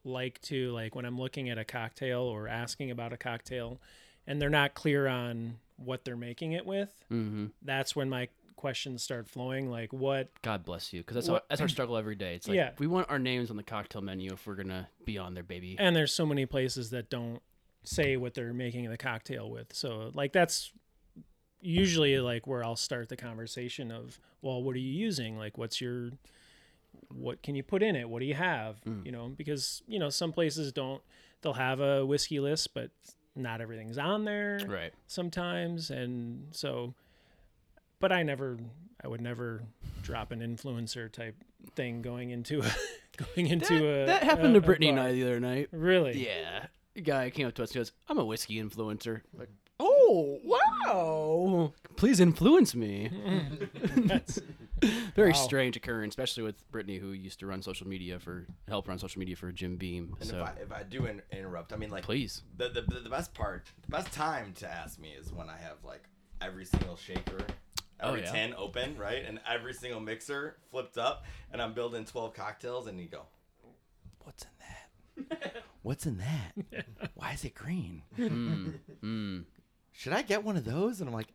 like 0.06 0.42
to 0.42 0.72
like 0.72 0.96
when 0.96 1.06
I'm 1.06 1.20
looking 1.20 1.50
at 1.50 1.58
a 1.58 1.65
cocktail 1.65 2.22
or 2.22 2.48
asking 2.48 2.92
about 2.92 3.13
a 3.13 3.18
cocktail, 3.18 3.80
and 4.25 4.42
they're 4.42 4.50
not 4.50 4.74
clear 4.74 5.08
on 5.08 5.60
what 5.77 6.06
they're 6.06 6.15
making 6.15 6.53
it 6.53 6.65
with. 6.65 6.94
Mm-hmm. 7.12 7.48
That's 7.62 7.96
when 7.96 8.10
my 8.10 8.30
questions 8.63 9.03
start 9.03 9.27
flowing. 9.27 9.70
Like, 9.70 9.91
what? 9.91 10.29
God 10.41 10.63
bless 10.63 10.93
you, 10.93 11.01
because 11.01 11.15
that's 11.15 11.27
our, 11.27 11.41
that's 11.50 11.60
our 11.60 11.67
struggle 11.67 11.98
every 11.98 12.15
day. 12.15 12.36
It's 12.36 12.48
like 12.48 12.55
Yeah. 12.55 12.72
we 12.79 12.88
want 12.88 13.10
our 13.10 13.20
names 13.20 13.51
on 13.51 13.58
the 13.58 13.63
cocktail 13.63 14.01
menu 14.01 14.32
if 14.32 14.48
we're 14.48 14.55
gonna 14.55 14.88
be 15.03 15.17
on 15.17 15.34
there, 15.34 15.43
baby. 15.43 15.75
And 15.77 15.93
there's 15.93 16.13
so 16.13 16.25
many 16.25 16.46
places 16.46 16.89
that 16.91 17.10
don't 17.10 17.41
say 17.84 18.15
what 18.15 18.34
they're 18.36 18.53
making 18.53 18.89
the 18.89 18.98
cocktail 18.98 19.50
with. 19.50 19.74
So 19.74 20.12
like 20.13 20.32
that's 20.32 20.72
usually 21.62 22.17
like 22.20 22.48
where 22.48 22.63
I'll 22.63 22.77
start 22.77 23.10
the 23.10 23.17
conversation 23.17 23.91
of, 23.91 24.17
well, 24.41 24.63
what 24.63 24.75
are 24.77 24.79
you 24.79 24.93
using? 24.93 25.38
Like, 25.38 25.58
what's 25.58 25.82
your 25.82 26.12
what 27.13 27.43
can 27.43 27.55
you 27.55 27.63
put 27.63 27.84
in 27.84 27.96
it? 27.98 28.08
What 28.08 28.20
do 28.20 28.25
you 28.25 28.34
have? 28.36 28.77
Hmm. 28.86 29.01
You 29.03 29.12
know, 29.12 29.27
because 29.36 29.82
you 29.88 30.00
know 30.00 30.10
some 30.10 30.32
places 30.32 30.72
don't. 30.72 31.01
They'll 31.41 31.53
have 31.53 31.82
a 31.82 32.05
whiskey 32.05 32.39
list, 32.39 32.74
but 32.74 32.91
not 33.36 33.60
everything's 33.60 33.98
on 33.98 34.24
there 34.24 34.60
Right. 34.65 34.93
sometimes, 35.08 35.89
and 35.89 36.48
so. 36.51 36.93
But 38.03 38.12
I 38.12 38.22
never, 38.24 38.57
I 39.01 39.07
would 39.07 39.22
never 39.22 39.63
drop 40.01 40.33
an 40.33 40.41
influencer 40.41 41.10
type 41.10 41.41
thing 41.74 42.01
going 42.01 42.31
into 42.31 42.60
a 42.62 42.69
going 43.36 43.48
into 43.48 43.77
a 43.77 44.05
that 44.07 44.24
happened 44.24 44.57
a- 44.57 44.60
to 44.60 44.65
Brittany 44.65 44.89
and. 44.89 45.00
I 45.00 45.13
the 45.13 45.24
other 45.24 45.39
night. 45.39 45.69
Really? 45.72 46.22
Yeah. 46.27 46.65
A 46.98 47.00
guy 47.01 47.29
came 47.29 47.48
up 47.48 47.53
to 47.53 47.63
us 47.63 47.69
and 47.72 47.77
goes, 47.77 47.93
I'm 48.10 48.17
a 48.19 48.25
whiskey 48.25 48.62
influencer. 48.62 49.22
Like, 49.39 49.48
oh, 49.79 50.38
wow. 50.43 51.72
Please 51.95 52.19
influence 52.19 52.75
me. 52.75 53.10
That's- 53.95 54.38
Very 55.15 55.31
Wow. 55.31 55.38
strange 55.38 55.77
occurrence, 55.77 56.12
especially 56.12 56.43
with 56.43 56.69
Brittany, 56.72 56.98
who 56.98 57.13
used 57.13 57.39
to 57.39 57.45
run 57.48 57.62
social 57.62 57.88
media 57.88 58.19
for, 58.19 58.45
help 58.67 58.89
run 58.89 59.00
social 59.00 59.19
media 59.19 59.38
for 59.38 59.50
Jim 59.53 59.77
Beam. 59.77 60.17
And 60.19 60.27
So, 60.29 60.39
if 60.39 60.43
I 60.43 60.53
if 60.62 60.72
I 60.74 60.83
do 60.83 61.05
in, 61.05 61.22
interrupt, 61.31 61.72
I 61.72 61.77
mean 61.77 61.89
like 61.89 62.03
please. 62.03 62.43
the, 62.57 62.67
the 62.67 62.81
the 62.81 63.10
best 63.10 63.33
part, 63.33 63.72
the 63.81 63.88
best 63.88 64.12
time 64.12 64.51
to 64.57 64.69
ask 64.69 65.00
me 65.00 65.13
is 65.17 65.31
when 65.31 65.48
I 65.50 65.55
have 65.55 65.77
like 65.86 66.03
every 66.41 66.65
single 66.65 66.98
shaker, 66.98 67.38
Oh, 68.03 68.10
every 68.10 68.22
yeah. 68.22 68.31
tin 68.31 68.53
open, 68.57 68.98
right, 68.98 69.24
and 69.25 69.39
every 69.50 69.74
single 69.74 70.00
mixer 70.01 70.57
flipped 70.72 70.98
up, 70.98 71.25
and 71.51 71.62
I'm 71.62 71.74
building 71.74 72.05
twelve 72.05 72.33
cocktails, 72.33 72.88
and 72.88 73.00
you 73.00 73.07
go, 73.07 73.24
"What's 74.24 74.43
in 74.43 74.50
that? 74.60 75.63
What's 75.83 76.05
in 76.05 76.17
that? 76.19 76.86
Why 77.15 77.31
is 77.33 77.43
it 77.45 77.55
green? 77.55 78.03
Mm, 78.17 78.74
mm. 79.03 79.43
Should 79.91 80.13
I 80.13 80.22
get 80.22 80.43
one 80.43 80.57
of 80.57 80.65
those?" 80.65 81.00
And 81.00 81.07
I'm 81.10 81.13
like. 81.15 81.27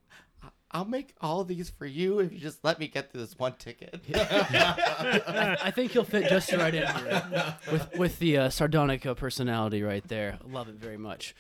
"I- 0.42 0.48
I'll 0.70 0.84
make 0.84 1.14
all 1.22 1.44
these 1.44 1.70
for 1.70 1.87
you 1.87 2.18
if 2.18 2.30
you 2.30 2.38
just 2.38 2.62
let 2.62 2.78
me 2.78 2.88
get 2.88 3.10
through 3.10 3.22
this 3.22 3.38
one 3.38 3.54
ticket. 3.54 4.00
I 4.14 5.72
think 5.75 5.92
he'll 5.92 6.04
fit 6.04 6.28
just 6.28 6.52
right 6.52 6.75
in 6.75 6.87
here 6.87 7.56
with 7.72 7.96
with 7.96 8.18
the 8.18 8.37
uh, 8.37 8.50
sardonic 8.50 9.06
uh, 9.06 9.14
personality 9.14 9.82
right 9.82 10.06
there. 10.08 10.38
Love 10.46 10.68
it 10.68 10.75
very 10.75 10.98
much. 10.98 11.34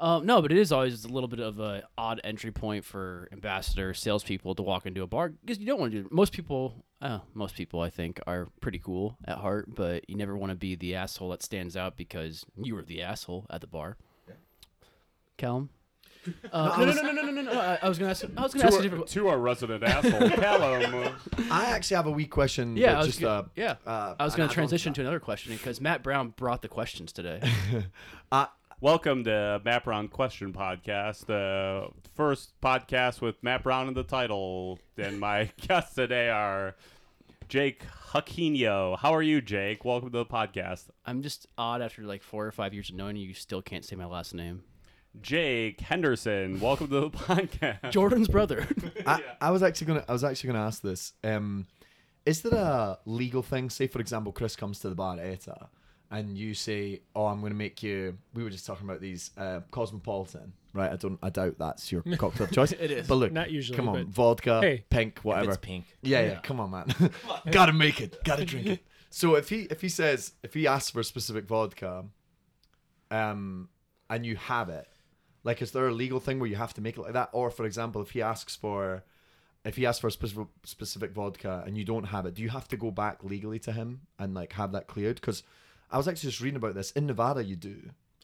Um, 0.00 0.24
no, 0.24 0.40
but 0.40 0.50
it 0.50 0.56
is 0.56 0.72
always 0.72 1.04
a 1.04 1.08
little 1.08 1.28
bit 1.28 1.40
of 1.40 1.60
a 1.60 1.82
odd 1.98 2.20
entry 2.24 2.50
point 2.50 2.84
for 2.86 3.28
ambassador 3.32 3.92
salespeople 3.92 4.54
to 4.54 4.62
walk 4.62 4.86
into 4.86 5.02
a 5.02 5.06
bar 5.06 5.28
because 5.28 5.58
you 5.58 5.66
don't 5.66 5.78
want 5.78 5.92
to 5.92 6.02
do. 6.02 6.08
Most 6.10 6.32
people, 6.32 6.86
uh, 7.02 7.18
most 7.34 7.54
people, 7.54 7.80
I 7.82 7.90
think, 7.90 8.18
are 8.26 8.48
pretty 8.62 8.78
cool 8.78 9.18
at 9.26 9.36
heart, 9.38 9.74
but 9.74 10.08
you 10.08 10.16
never 10.16 10.36
want 10.36 10.50
to 10.50 10.56
be 10.56 10.74
the 10.74 10.94
asshole 10.94 11.28
that 11.30 11.42
stands 11.42 11.76
out 11.76 11.96
because 11.98 12.46
you 12.56 12.74
were 12.74 12.82
the 12.82 13.02
asshole 13.02 13.44
at 13.50 13.60
the 13.60 13.66
bar. 13.66 13.98
Callum. 15.36 15.68
Uh, 16.52 16.76
no, 16.78 16.84
no, 16.84 16.92
no, 16.92 17.02
no, 17.02 17.12
no, 17.12 17.22
no, 17.22 17.30
no, 17.32 17.42
no. 17.54 17.58
I, 17.58 17.78
I 17.82 17.88
was 17.88 17.98
gonna 17.98 18.10
ask. 18.10 18.24
I 18.36 18.42
was 18.42 18.52
gonna 18.52 18.64
To 18.64 18.66
ask 18.66 18.74
a 18.74 18.76
our, 18.76 18.82
different. 18.82 19.06
to 19.08 19.28
our 19.28 19.38
resident 19.38 19.82
asshole, 19.82 20.28
Callum. 20.36 21.14
I 21.50 21.70
actually 21.70 21.96
have 21.96 22.06
a 22.06 22.10
weak 22.10 22.30
question. 22.30 22.76
Yeah, 22.76 22.88
but 22.88 22.94
I 22.94 22.98
was 22.98 23.06
just 23.06 23.20
go- 23.22 23.28
uh, 23.30 23.44
yeah. 23.56 23.76
uh, 23.86 24.16
I 24.20 24.24
was 24.26 24.34
going 24.34 24.44
add-on 24.44 24.48
to 24.50 24.54
transition 24.54 24.92
to 24.92 25.00
another 25.00 25.18
question 25.18 25.54
because 25.54 25.80
Matt 25.80 26.02
Brown 26.02 26.34
brought 26.36 26.60
the 26.60 26.68
questions 26.68 27.12
today. 27.12 27.40
Uh, 28.32 28.46
Welcome 28.82 29.24
to 29.24 29.60
Matt 29.62 29.84
Brown 29.84 30.08
Question 30.08 30.54
Podcast, 30.54 31.26
the 31.26 31.88
first 32.14 32.58
podcast 32.62 33.20
with 33.20 33.42
Matt 33.42 33.62
Brown 33.62 33.88
in 33.88 33.94
the 33.94 34.02
title. 34.02 34.78
And 34.96 35.20
my 35.20 35.50
guests 35.60 35.94
today 35.94 36.30
are 36.30 36.76
Jake 37.46 37.82
Huckinio. 38.12 38.98
How 38.98 39.14
are 39.14 39.20
you, 39.20 39.42
Jake? 39.42 39.84
Welcome 39.84 40.12
to 40.12 40.18
the 40.18 40.24
podcast. 40.24 40.88
I'm 41.04 41.20
just 41.20 41.46
odd 41.58 41.82
after 41.82 42.04
like 42.04 42.22
four 42.22 42.46
or 42.46 42.52
five 42.52 42.72
years 42.72 42.88
of 42.88 42.96
knowing 42.96 43.16
you, 43.16 43.28
you 43.28 43.34
still 43.34 43.60
can't 43.60 43.84
say 43.84 43.96
my 43.96 44.06
last 44.06 44.32
name. 44.32 44.62
Jake 45.20 45.80
Henderson. 45.80 46.58
Welcome 46.58 46.88
to 46.88 47.00
the 47.00 47.10
podcast. 47.10 47.90
Jordan's 47.90 48.28
brother. 48.28 48.66
I, 49.06 49.22
I 49.42 49.50
was 49.50 49.62
actually 49.62 49.88
gonna 49.88 50.04
I 50.08 50.12
was 50.12 50.24
actually 50.24 50.52
gonna 50.54 50.64
ask 50.64 50.80
this. 50.80 51.12
Um, 51.22 51.66
is 52.24 52.40
there 52.40 52.54
a 52.54 52.98
legal 53.04 53.42
thing? 53.42 53.68
Say, 53.68 53.88
for 53.88 54.00
example, 54.00 54.32
Chris 54.32 54.56
comes 54.56 54.78
to 54.80 54.88
the 54.88 54.94
bar 54.94 55.18
at 55.18 55.26
ETA, 55.26 55.68
and 56.10 56.36
you 56.36 56.54
say, 56.54 57.00
"Oh, 57.14 57.26
I'm 57.26 57.40
gonna 57.40 57.54
make 57.54 57.82
you." 57.82 58.16
We 58.34 58.42
were 58.42 58.50
just 58.50 58.66
talking 58.66 58.86
about 58.88 59.00
these 59.00 59.30
uh, 59.38 59.60
cosmopolitan, 59.70 60.52
right? 60.72 60.90
I 60.92 60.96
don't. 60.96 61.18
I 61.22 61.30
doubt 61.30 61.56
that's 61.58 61.90
your 61.92 62.02
cocktail 62.18 62.44
of 62.46 62.52
choice. 62.52 62.72
It 62.80 62.90
is. 62.90 63.06
But 63.08 63.14
look, 63.16 63.32
Not 63.32 63.50
usually, 63.50 63.76
Come 63.76 63.88
on, 63.88 63.94
but- 64.04 64.06
vodka, 64.08 64.60
Hey. 64.60 64.84
pink, 64.90 65.20
whatever. 65.20 65.50
it's 65.50 65.58
pink. 65.58 65.84
Yeah, 66.02 66.20
yeah, 66.20 66.26
Yeah. 66.32 66.40
Come 66.40 66.60
on, 66.60 66.70
man. 66.70 66.86
Gotta 67.50 67.72
make 67.72 68.00
it. 68.00 68.22
Gotta 68.24 68.44
drink 68.44 68.66
it. 68.66 68.84
So 69.10 69.34
if 69.34 69.48
he 69.48 69.62
if 69.70 69.80
he 69.80 69.88
says 69.88 70.32
if 70.42 70.54
he 70.54 70.66
asks 70.66 70.90
for 70.90 71.00
a 71.00 71.04
specific 71.04 71.46
vodka, 71.46 72.04
um, 73.10 73.68
and 74.08 74.24
you 74.26 74.36
have 74.36 74.68
it, 74.68 74.86
like 75.44 75.62
is 75.62 75.72
there 75.72 75.86
a 75.88 75.92
legal 75.92 76.20
thing 76.20 76.38
where 76.38 76.48
you 76.48 76.56
have 76.56 76.74
to 76.74 76.80
make 76.80 76.96
it 76.96 77.00
like 77.00 77.12
that? 77.14 77.30
Or 77.32 77.50
for 77.50 77.64
example, 77.64 78.02
if 78.02 78.10
he 78.10 78.22
asks 78.22 78.54
for 78.56 79.04
if 79.64 79.76
he 79.76 79.84
asks 79.86 80.00
for 80.00 80.06
a 80.08 80.10
specific 80.12 80.46
specific 80.64 81.12
vodka 81.12 81.62
and 81.66 81.76
you 81.76 81.84
don't 81.84 82.04
have 82.04 82.26
it, 82.26 82.34
do 82.34 82.42
you 82.42 82.48
have 82.50 82.68
to 82.68 82.76
go 82.76 82.90
back 82.90 83.22
legally 83.24 83.58
to 83.60 83.72
him 83.72 84.02
and 84.18 84.34
like 84.34 84.52
have 84.54 84.72
that 84.72 84.86
cleared? 84.86 85.16
Because 85.16 85.42
I 85.90 85.96
was 85.96 86.08
actually 86.08 86.30
just 86.30 86.40
reading 86.40 86.56
about 86.56 86.74
this 86.74 86.90
in 86.92 87.06
Nevada. 87.06 87.42
You 87.44 87.56
do. 87.56 87.76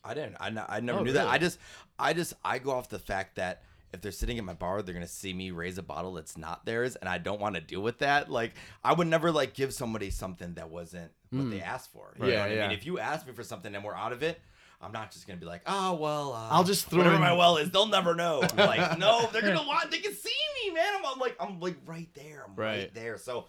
I 0.05 0.15
didn't. 0.15 0.37
I, 0.39 0.47
n- 0.49 0.65
I 0.69 0.81
never 0.81 1.01
Oh, 1.01 1.03
knew 1.03 1.13
that. 1.13 1.27
I 1.27 1.39
just, 1.39 1.59
I 1.99 2.13
just, 2.13 2.35
I 2.45 2.59
go 2.59 2.71
off 2.71 2.89
the 2.89 2.99
fact 2.99 3.37
that 3.37 3.63
if 3.93 4.01
they're 4.01 4.13
sitting 4.13 4.39
at 4.39 4.45
my 4.45 4.53
bar, 4.53 4.83
they're 4.83 4.95
gonna 4.95 5.07
see 5.09 5.33
me 5.33 5.51
raise 5.51 5.79
a 5.79 5.83
bottle 5.83 6.13
that's 6.15 6.37
not 6.37 6.65
theirs, 6.65 6.97
and 6.97 7.09
I 7.09 7.19
don't 7.19 7.41
want 7.41 7.55
to 7.57 7.61
deal 7.61 7.81
with 7.81 7.99
that. 7.99 8.31
Like, 8.31 8.53
I 8.85 8.93
would 8.93 9.07
never 9.09 9.33
like 9.33 9.55
give 9.55 9.73
somebody 9.75 10.11
something 10.11 10.55
that 10.55 10.71
wasn't 10.71 11.11
what 11.31 11.51
they 11.51 11.61
asked 11.61 11.93
for. 11.93 12.13
You 12.19 12.23
know 12.27 12.29
Yeah, 12.31 12.45
I 12.45 12.69
mean? 12.69 12.71
If 12.79 12.87
you 12.87 12.99
ask 12.99 13.27
me 13.27 13.33
for 13.33 13.43
something 13.43 13.75
and 13.75 13.83
we're 13.85 13.95
out 13.95 14.13
of 14.13 14.23
it. 14.23 14.41
I'm 14.79 14.93
not 14.93 15.11
just 15.11 15.27
gonna 15.27 15.41
be 15.41 15.47
like, 15.47 15.63
oh 15.67 15.95
well. 15.95 16.35
Uh, 16.35 16.49
I'll 16.51 16.63
just 16.63 16.89
throw 16.89 16.99
whatever 16.99 17.15
in- 17.17 17.21
my 17.23 17.33
well 17.33 17.57
is. 17.57 17.71
They'll 17.71 17.87
never 17.87 18.15
know. 18.15 18.43
I'm 18.43 18.57
like, 18.59 18.99
no, 18.99 19.27
they're 19.33 19.41
gonna 19.41 19.67
want. 19.67 19.91
They 19.91 19.99
can 20.01 20.13
see 20.13 20.29
me, 20.67 20.75
man. 20.75 20.93
I'm, 20.99 21.05
I'm 21.15 21.19
like, 21.19 21.35
I'm 21.41 21.59
like 21.61 21.77
right 21.87 22.09
there. 22.13 22.45
I'm 22.47 22.55
right, 22.55 22.79
Right. 22.81 22.95
there. 22.95 23.17
So, 23.17 23.47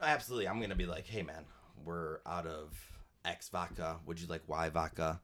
absolutely, 0.00 0.46
I'm 0.46 0.60
gonna 0.60 0.76
be 0.76 0.86
like, 0.86 1.06
hey, 1.06 1.22
man, 1.22 1.44
we're 1.84 2.18
out 2.24 2.46
of 2.46 2.72
X 3.24 3.48
vodka? 3.48 3.96
Would 4.06 4.20
you 4.20 4.26
like 4.26 4.42
Y 4.46 4.68
vodka? 4.70 5.20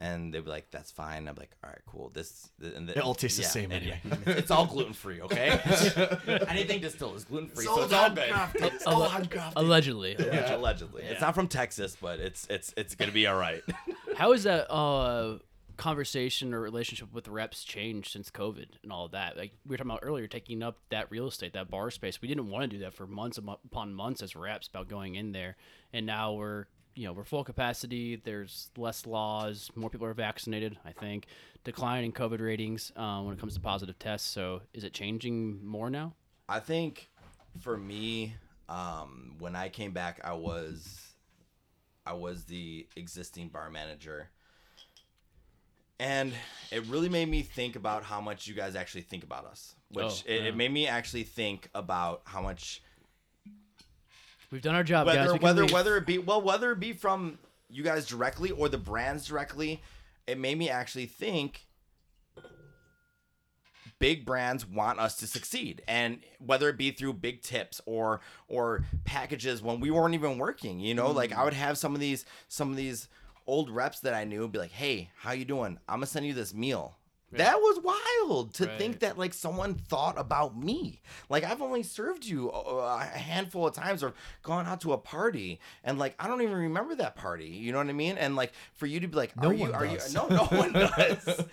And 0.00 0.32
they'd 0.32 0.44
be 0.44 0.48
like, 0.50 0.70
"That's 0.70 0.92
fine." 0.92 1.26
I'm 1.26 1.34
like, 1.34 1.50
"All 1.64 1.70
right, 1.70 1.80
cool. 1.84 2.10
This 2.14 2.50
and 2.62 2.88
It 2.88 2.98
all 2.98 3.16
tastes 3.16 3.36
the 3.36 3.42
same 3.42 3.72
and 3.72 3.82
anyway. 3.82 4.00
yeah, 4.04 4.14
it's 4.34 4.52
all 4.52 4.64
gluten 4.64 4.92
free, 4.92 5.20
okay? 5.22 5.48
Anything 6.48 6.80
distilled 6.80 7.16
is 7.16 7.24
gluten 7.24 7.48
free, 7.48 7.64
so 7.64 7.82
it's 7.82 7.92
all 7.92 8.08
good. 8.10 8.30
It's 8.54 8.86
all 8.86 9.08
handcrafted. 9.08 9.54
Allegedly. 9.56 10.14
Yeah, 10.16 10.54
allegedly, 10.54 11.02
it's 11.02 11.20
not 11.20 11.34
from 11.34 11.48
Texas, 11.48 11.96
but 12.00 12.20
it's 12.20 12.46
it's 12.48 12.72
it's 12.76 12.94
gonna 12.94 13.10
be 13.10 13.26
all 13.26 13.36
right. 13.36 13.62
How 14.16 14.30
has 14.30 14.44
that 14.44 14.70
uh, 14.72 15.38
conversation 15.76 16.54
or 16.54 16.60
relationship 16.60 17.12
with 17.12 17.26
reps 17.26 17.64
changed 17.64 18.12
since 18.12 18.30
COVID 18.30 18.66
and 18.84 18.92
all 18.92 19.06
of 19.06 19.10
that? 19.12 19.36
Like 19.36 19.52
we 19.66 19.72
were 19.72 19.78
talking 19.78 19.90
about 19.90 20.00
earlier, 20.04 20.28
taking 20.28 20.62
up 20.62 20.78
that 20.90 21.10
real 21.10 21.26
estate, 21.26 21.54
that 21.54 21.70
bar 21.70 21.90
space. 21.90 22.22
We 22.22 22.28
didn't 22.28 22.50
want 22.50 22.70
to 22.70 22.76
do 22.76 22.84
that 22.84 22.94
for 22.94 23.08
months 23.08 23.38
upon 23.38 23.94
months 23.94 24.22
as 24.22 24.36
reps 24.36 24.68
about 24.68 24.88
going 24.88 25.16
in 25.16 25.32
there, 25.32 25.56
and 25.92 26.06
now 26.06 26.34
we're 26.34 26.66
you 26.94 27.06
know 27.06 27.12
we're 27.12 27.24
full 27.24 27.44
capacity. 27.44 28.16
There's 28.16 28.70
less 28.76 29.06
laws. 29.06 29.70
More 29.74 29.90
people 29.90 30.06
are 30.06 30.14
vaccinated. 30.14 30.78
I 30.84 30.92
think 30.92 31.26
decline 31.64 32.04
in 32.04 32.12
COVID 32.12 32.40
ratings 32.40 32.92
uh, 32.96 33.20
when 33.22 33.34
it 33.34 33.40
comes 33.40 33.54
to 33.54 33.60
positive 33.60 33.98
tests. 33.98 34.28
So 34.28 34.62
is 34.72 34.84
it 34.84 34.92
changing 34.92 35.64
more 35.66 35.90
now? 35.90 36.14
I 36.48 36.60
think 36.60 37.10
for 37.60 37.76
me, 37.76 38.34
um, 38.68 39.34
when 39.38 39.54
I 39.54 39.68
came 39.68 39.92
back, 39.92 40.20
I 40.24 40.32
was 40.34 41.14
I 42.06 42.12
was 42.14 42.44
the 42.44 42.86
existing 42.96 43.48
bar 43.48 43.70
manager. 43.70 44.30
And 46.00 46.32
it 46.70 46.86
really 46.86 47.08
made 47.08 47.28
me 47.28 47.42
think 47.42 47.74
about 47.74 48.04
how 48.04 48.20
much 48.20 48.46
you 48.46 48.54
guys 48.54 48.76
actually 48.76 49.00
think 49.00 49.24
about 49.24 49.44
us. 49.44 49.74
Which 49.90 50.04
Oh, 50.04 50.22
it, 50.32 50.42
yeah. 50.42 50.48
it 50.48 50.56
made 50.56 50.72
me 50.72 50.86
actually 50.86 51.24
think 51.24 51.68
about 51.74 52.22
how 52.24 52.40
much 52.40 52.82
We've 54.50 54.62
done 54.62 54.74
our 54.74 54.84
job, 54.84 55.06
guys. 55.06 55.16
whether 55.16 55.32
We 55.34 55.38
whether 55.38 55.62
leave. 55.62 55.72
whether 55.72 55.96
it 55.96 56.06
be 56.06 56.18
well 56.18 56.40
whether 56.40 56.72
it 56.72 56.80
be 56.80 56.92
from 56.92 57.38
you 57.68 57.82
guys 57.82 58.06
directly 58.06 58.50
or 58.50 58.68
the 58.68 58.78
brands 58.78 59.26
directly, 59.26 59.82
it 60.26 60.38
made 60.38 60.56
me 60.58 60.70
actually 60.70 61.06
think 61.06 61.66
big 63.98 64.24
brands 64.24 64.64
want 64.66 65.00
us 65.00 65.16
to 65.16 65.26
succeed 65.26 65.82
and 65.88 66.20
whether 66.38 66.68
it 66.68 66.76
be 66.78 66.92
through 66.92 67.12
big 67.12 67.42
tips 67.42 67.80
or 67.84 68.20
or 68.46 68.84
packages 69.04 69.60
when 69.60 69.80
we 69.80 69.90
weren't 69.90 70.14
even 70.14 70.38
working 70.38 70.78
you 70.78 70.94
know 70.94 71.10
like 71.10 71.32
i 71.32 71.42
would 71.42 71.52
have 71.52 71.76
some 71.76 71.94
of 71.94 72.00
these 72.00 72.24
some 72.46 72.70
of 72.70 72.76
these 72.76 73.08
old 73.46 73.68
reps 73.70 73.98
that 73.98 74.14
i 74.14 74.22
knew 74.22 74.46
be 74.46 74.56
like 74.56 74.70
hey 74.70 75.10
how 75.16 75.32
you 75.32 75.44
doing 75.44 75.78
i'm 75.88 75.96
gonna 75.96 76.06
send 76.06 76.24
you 76.24 76.32
this 76.32 76.54
meal 76.54 76.96
that 77.32 77.56
was 77.58 77.80
wild 77.82 78.54
to 78.54 78.66
think 78.78 79.00
that 79.00 79.18
like 79.18 79.34
someone 79.34 79.74
thought 79.74 80.18
about 80.18 80.56
me 80.56 81.00
like 81.28 81.44
i've 81.44 81.60
only 81.60 81.82
served 81.82 82.24
you 82.24 82.50
a 82.50 82.98
a 82.98 83.04
handful 83.04 83.66
of 83.66 83.74
times 83.74 84.02
or 84.02 84.14
gone 84.42 84.66
out 84.66 84.80
to 84.80 84.92
a 84.92 84.98
party 84.98 85.60
and 85.84 85.98
like 85.98 86.14
i 86.18 86.26
don't 86.26 86.42
even 86.42 86.54
remember 86.56 86.94
that 86.94 87.14
party 87.16 87.46
you 87.48 87.70
know 87.70 87.78
what 87.78 87.88
i 87.88 87.92
mean 87.92 88.16
and 88.16 88.34
like 88.34 88.52
for 88.72 88.86
you 88.86 88.98
to 88.98 89.06
be 89.06 89.16
like 89.16 89.36
No 89.40 89.48
are 89.48 89.52
you 89.52 89.60
one 89.60 89.74
are 89.74 89.84
you 89.86 89.98
no 90.14 90.26
no 90.28 90.44
one 90.50 90.72
does 90.72 91.44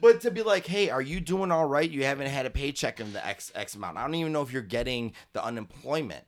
but 0.00 0.22
to 0.22 0.30
be 0.30 0.42
like, 0.42 0.66
hey, 0.66 0.90
are 0.90 1.02
you 1.02 1.20
doing 1.20 1.50
all 1.50 1.66
right? 1.66 1.88
You 1.88 2.04
haven't 2.04 2.28
had 2.28 2.46
a 2.46 2.50
paycheck 2.50 3.00
in 3.00 3.12
the 3.12 3.24
X 3.24 3.52
X 3.54 3.74
amount. 3.74 3.98
I 3.98 4.02
don't 4.02 4.14
even 4.14 4.32
know 4.32 4.42
if 4.42 4.52
you're 4.52 4.62
getting 4.62 5.12
the 5.32 5.44
unemployment. 5.44 6.24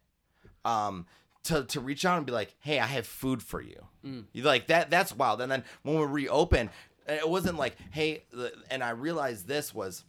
Um, 0.64 1.06
to 1.44 1.64
to 1.64 1.80
reach 1.80 2.04
out 2.04 2.18
and 2.18 2.26
be 2.26 2.32
like, 2.32 2.54
hey, 2.61 2.78
I 2.78 2.87
have 2.87 3.06
food 3.06 3.42
for 3.42 3.61
you. 3.61 3.87
You 4.32 4.42
like 4.42 4.68
that? 4.68 4.90
That's 4.90 5.14
wild. 5.14 5.40
And 5.40 5.50
then 5.50 5.64
when 5.82 5.99
we 5.99 6.04
reopen, 6.04 6.70
it 7.09 7.28
wasn't 7.28 7.59
like, 7.59 7.76
hey, 7.90 8.25
the- 8.32 8.52
and 8.71 8.82
I 8.82 8.90
realized 8.90 9.47
this 9.47 9.75
was 9.75 10.04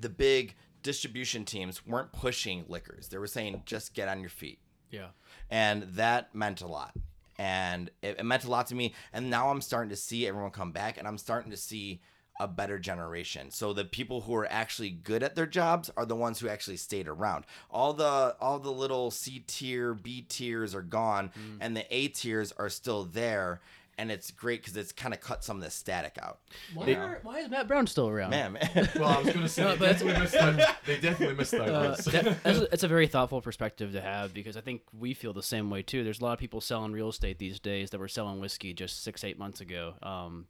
the 0.00 0.08
big 0.08 0.54
distribution 0.82 1.44
teams 1.44 1.86
weren't 1.86 2.12
pushing 2.12 2.64
liquors. 2.68 3.08
They 3.08 3.18
were 3.18 3.26
saying 3.26 3.62
just 3.66 3.94
get 3.94 4.08
on 4.08 4.20
your 4.20 4.30
feet. 4.30 4.58
Yeah. 4.90 5.08
and 5.50 5.82
that 5.94 6.34
meant 6.36 6.60
a 6.60 6.68
lot. 6.68 6.92
And 7.36 7.90
it, 8.00 8.20
it 8.20 8.24
meant 8.24 8.44
a 8.44 8.50
lot 8.50 8.68
to 8.68 8.76
me. 8.76 8.94
And 9.12 9.28
now 9.28 9.50
i'm 9.50 9.60
starting 9.60 9.90
to 9.90 9.96
see 9.96 10.24
everyone 10.26 10.52
come 10.52 10.70
back 10.70 10.98
and 10.98 11.08
i'm 11.08 11.18
starting 11.18 11.50
to 11.50 11.56
see 11.56 12.00
a 12.40 12.48
better 12.48 12.78
generation. 12.78 13.50
So 13.50 13.72
the 13.72 13.84
people 13.84 14.22
who 14.22 14.34
are 14.34 14.46
actually 14.50 14.90
good 14.90 15.22
at 15.22 15.34
their 15.36 15.46
jobs 15.46 15.90
are 15.96 16.04
the 16.04 16.16
ones 16.16 16.40
who 16.40 16.48
actually 16.48 16.76
stayed 16.76 17.06
around. 17.08 17.44
All 17.70 17.92
the 17.92 18.36
all 18.40 18.58
the 18.58 18.72
little 18.72 19.10
c 19.10 19.44
tier 19.46 19.94
b 19.94 20.22
tiers 20.28 20.74
are 20.74 20.82
gone 20.82 21.30
mm. 21.30 21.58
and 21.60 21.76
the 21.76 21.86
a 21.94 22.08
tiers 22.08 22.52
are 22.52 22.68
still 22.68 23.04
there 23.04 23.60
and 23.98 24.10
it's 24.10 24.30
great 24.30 24.60
because 24.62 24.76
it's 24.76 24.92
kind 24.92 25.14
of 25.14 25.20
cut 25.20 25.44
some 25.44 25.56
of 25.56 25.62
the 25.62 25.70
static 25.70 26.18
out 26.20 26.40
Why, 26.74 26.92
are- 26.94 27.20
why 27.22 27.38
is 27.40 27.48
Matt 27.50 27.68
Brown 27.68 27.86
still 27.86 28.08
around? 28.08 28.30
man 28.30 28.52
man 28.54 28.88
Well, 28.96 29.04
I 29.04 29.18
was 29.18 29.26
going 29.28 29.40
to 29.40 29.48
say 29.48 29.62
No, 29.64 29.72
they 29.72 29.78
but- 29.78 29.86
definitely 29.92 30.20
missed 30.22 30.34
out. 30.36 30.76
They 30.86 31.00
definitely 31.00 31.34
missed 31.36 31.54
out. 31.54 31.68
Uh, 31.68 31.96
It's- 31.98 32.04
that- 32.06 32.42
that's, 32.42 32.58
a, 32.58 32.66
that's 32.66 32.82
a 32.82 32.88
very 32.88 33.06
thoughtful 33.06 33.40
perspective 33.40 33.92
to 33.92 34.00
have 34.00 34.32
because 34.34 34.56
I 34.56 34.60
think 34.60 34.82
we 34.98 35.14
feel 35.14 35.32
the 35.32 35.42
same 35.42 35.70
way 35.70 35.82
too. 35.82 36.04
There's 36.04 36.20
a 36.20 36.24
lot 36.24 36.32
of 36.32 36.38
people 36.38 36.60
selling 36.60 36.92
real 36.92 37.08
estate 37.08 37.38
these 37.38 37.60
days 37.60 37.90
that 37.90 37.98
were 37.98 38.08
selling 38.08 38.40
whiskey 38.40 38.72
just 38.74 39.02
six, 39.04 39.24
eight 39.24 39.38
months 39.38 39.60
ago. 39.60 39.94
Um, 40.02 40.46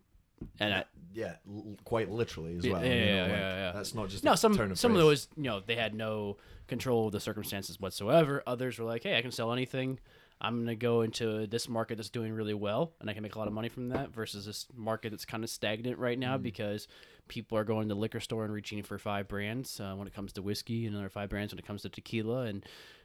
and 0.61 0.75
I, 0.75 0.85
yeah, 1.15 1.37
l- 1.49 1.77
quite 1.85 2.11
literally 2.11 2.57
as 2.57 2.65
Yeah, 2.67 2.73
well. 2.73 2.85
yeah, 2.85 2.93
you 2.93 3.01
know, 3.01 3.07
yeah, 3.15 3.23
like, 3.23 3.31
yeah, 3.31 3.57
yeah. 3.67 3.73
That's 3.73 3.95
not 3.95 4.09
just 4.09 4.25
no, 4.25 4.33
a 4.33 4.37
some 4.37 4.57
turn 4.57 4.71
of 4.73 4.79
some 4.79 4.91
of 4.93 4.97
phrase. 4.97 5.05
those, 5.05 5.29
you 5.37 5.43
know, 5.45 5.61
they 5.65 5.77
had 5.77 5.95
no 5.95 6.37
control 6.67 7.07
of 7.07 7.13
the 7.13 7.21
circumstances 7.21 7.79
whatsoever. 7.81 8.43
Others 8.47 8.79
were 8.79 8.85
like, 8.85 9.03
hey, 9.05 9.17
I 9.17 9.23
can 9.23 9.31
sell 9.31 9.53
anything. 9.53 10.01
I'm 10.41 10.61
gonna 10.61 10.75
go 10.77 11.03
into 11.03 11.47
this 11.47 11.69
market 11.69 11.97
that's 11.97 12.11
doing 12.11 12.33
really 12.33 12.55
well, 12.55 12.93
and 13.01 13.09
I 13.09 13.15
can 13.15 13.23
make 13.23 13.35
a 13.35 13.39
lot 13.39 13.47
of 13.49 13.55
money 13.55 13.69
from 13.69 13.89
that. 13.91 14.11
Versus 14.13 14.45
this 14.47 14.67
market 14.75 15.11
that's 15.11 15.25
kind 15.25 15.43
of 15.45 15.51
stagnant 15.51 15.99
right 15.99 16.19
Mm. 16.19 16.23
now 16.23 16.39
because 16.39 16.87
people 17.29 17.57
are 17.57 17.65
going 17.65 17.89
to 17.89 17.95
the 17.95 18.01
liquor 18.01 18.21
store 18.21 18.45
and 18.45 18.53
reaching 18.53 18.83
for 18.83 18.99
five 18.99 19.27
brands 19.29 19.81
uh, 19.81 19.95
when 19.95 20.07
it 20.07 20.15
comes 20.15 20.33
to 20.35 20.43
whiskey, 20.43 20.87
and 20.87 20.95
another 20.95 21.09
five 21.09 21.31
brands 21.31 21.53
when 21.53 21.59
it 21.59 21.67
comes 21.67 21.83
to 21.83 21.89
tequila, 21.89 22.43
and 22.43 22.65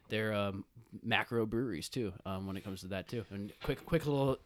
they're 0.09 0.33
um, 0.33 0.65
macro 1.03 1.45
breweries 1.45 1.87
too 1.87 2.11
um, 2.25 2.47
when 2.47 2.57
it 2.57 2.63
comes 2.63 2.81
to 2.81 2.87
that 2.87 3.07
too. 3.07 3.23
And 3.31 3.53
quick, 3.63 3.85
quick 3.85 4.05
little 4.05 4.37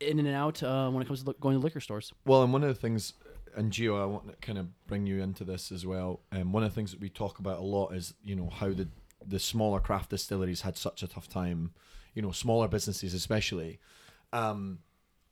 in 0.00 0.18
and 0.18 0.28
out 0.28 0.62
uh, 0.62 0.90
when 0.90 1.00
it 1.00 1.06
comes 1.06 1.22
to 1.22 1.30
li- 1.30 1.36
going 1.40 1.54
to 1.58 1.62
liquor 1.64 1.80
stores. 1.80 2.12
Well, 2.26 2.42
and 2.42 2.52
one 2.52 2.64
of 2.64 2.68
the 2.68 2.74
things, 2.80 3.12
and 3.56 3.70
Gio, 3.72 4.02
I 4.02 4.04
want 4.04 4.26
to 4.28 4.34
kind 4.44 4.58
of 4.58 4.66
bring 4.88 5.06
you 5.06 5.22
into 5.22 5.44
this 5.44 5.70
as 5.70 5.86
well. 5.86 6.20
And 6.32 6.52
one 6.52 6.64
of 6.64 6.70
the 6.70 6.74
things 6.74 6.90
that 6.90 7.00
we 7.00 7.08
talk 7.08 7.38
about 7.38 7.58
a 7.60 7.62
lot 7.62 7.90
is, 7.94 8.14
you 8.24 8.34
know, 8.34 8.50
how 8.50 8.70
the 8.72 8.88
the 9.24 9.38
smaller 9.38 9.78
craft 9.78 10.10
distilleries 10.10 10.62
had 10.62 10.76
such 10.76 11.04
a 11.04 11.06
tough 11.06 11.28
time, 11.28 11.72
you 12.14 12.22
know, 12.22 12.32
smaller 12.32 12.68
businesses 12.68 13.14
especially. 13.14 13.78
Um, 14.32 14.78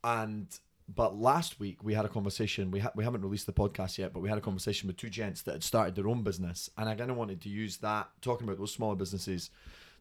and 0.03 0.47
but 0.93 1.17
last 1.17 1.59
week 1.59 1.83
we 1.83 1.93
had 1.93 2.05
a 2.05 2.09
conversation. 2.09 2.71
We 2.71 2.79
ha- 2.79 2.91
we 2.95 3.03
haven't 3.03 3.21
released 3.21 3.45
the 3.45 3.53
podcast 3.53 3.97
yet, 3.97 4.13
but 4.13 4.19
we 4.21 4.29
had 4.29 4.37
a 4.37 4.41
conversation 4.41 4.87
with 4.87 4.97
two 4.97 5.09
gents 5.09 5.41
that 5.43 5.53
had 5.53 5.63
started 5.63 5.95
their 5.95 6.07
own 6.07 6.23
business, 6.23 6.69
and 6.77 6.89
I 6.89 6.95
kind 6.95 7.11
of 7.11 7.17
wanted 7.17 7.41
to 7.41 7.49
use 7.49 7.77
that 7.77 8.09
talking 8.21 8.47
about 8.47 8.59
those 8.59 8.73
smaller 8.73 8.95
businesses 8.95 9.49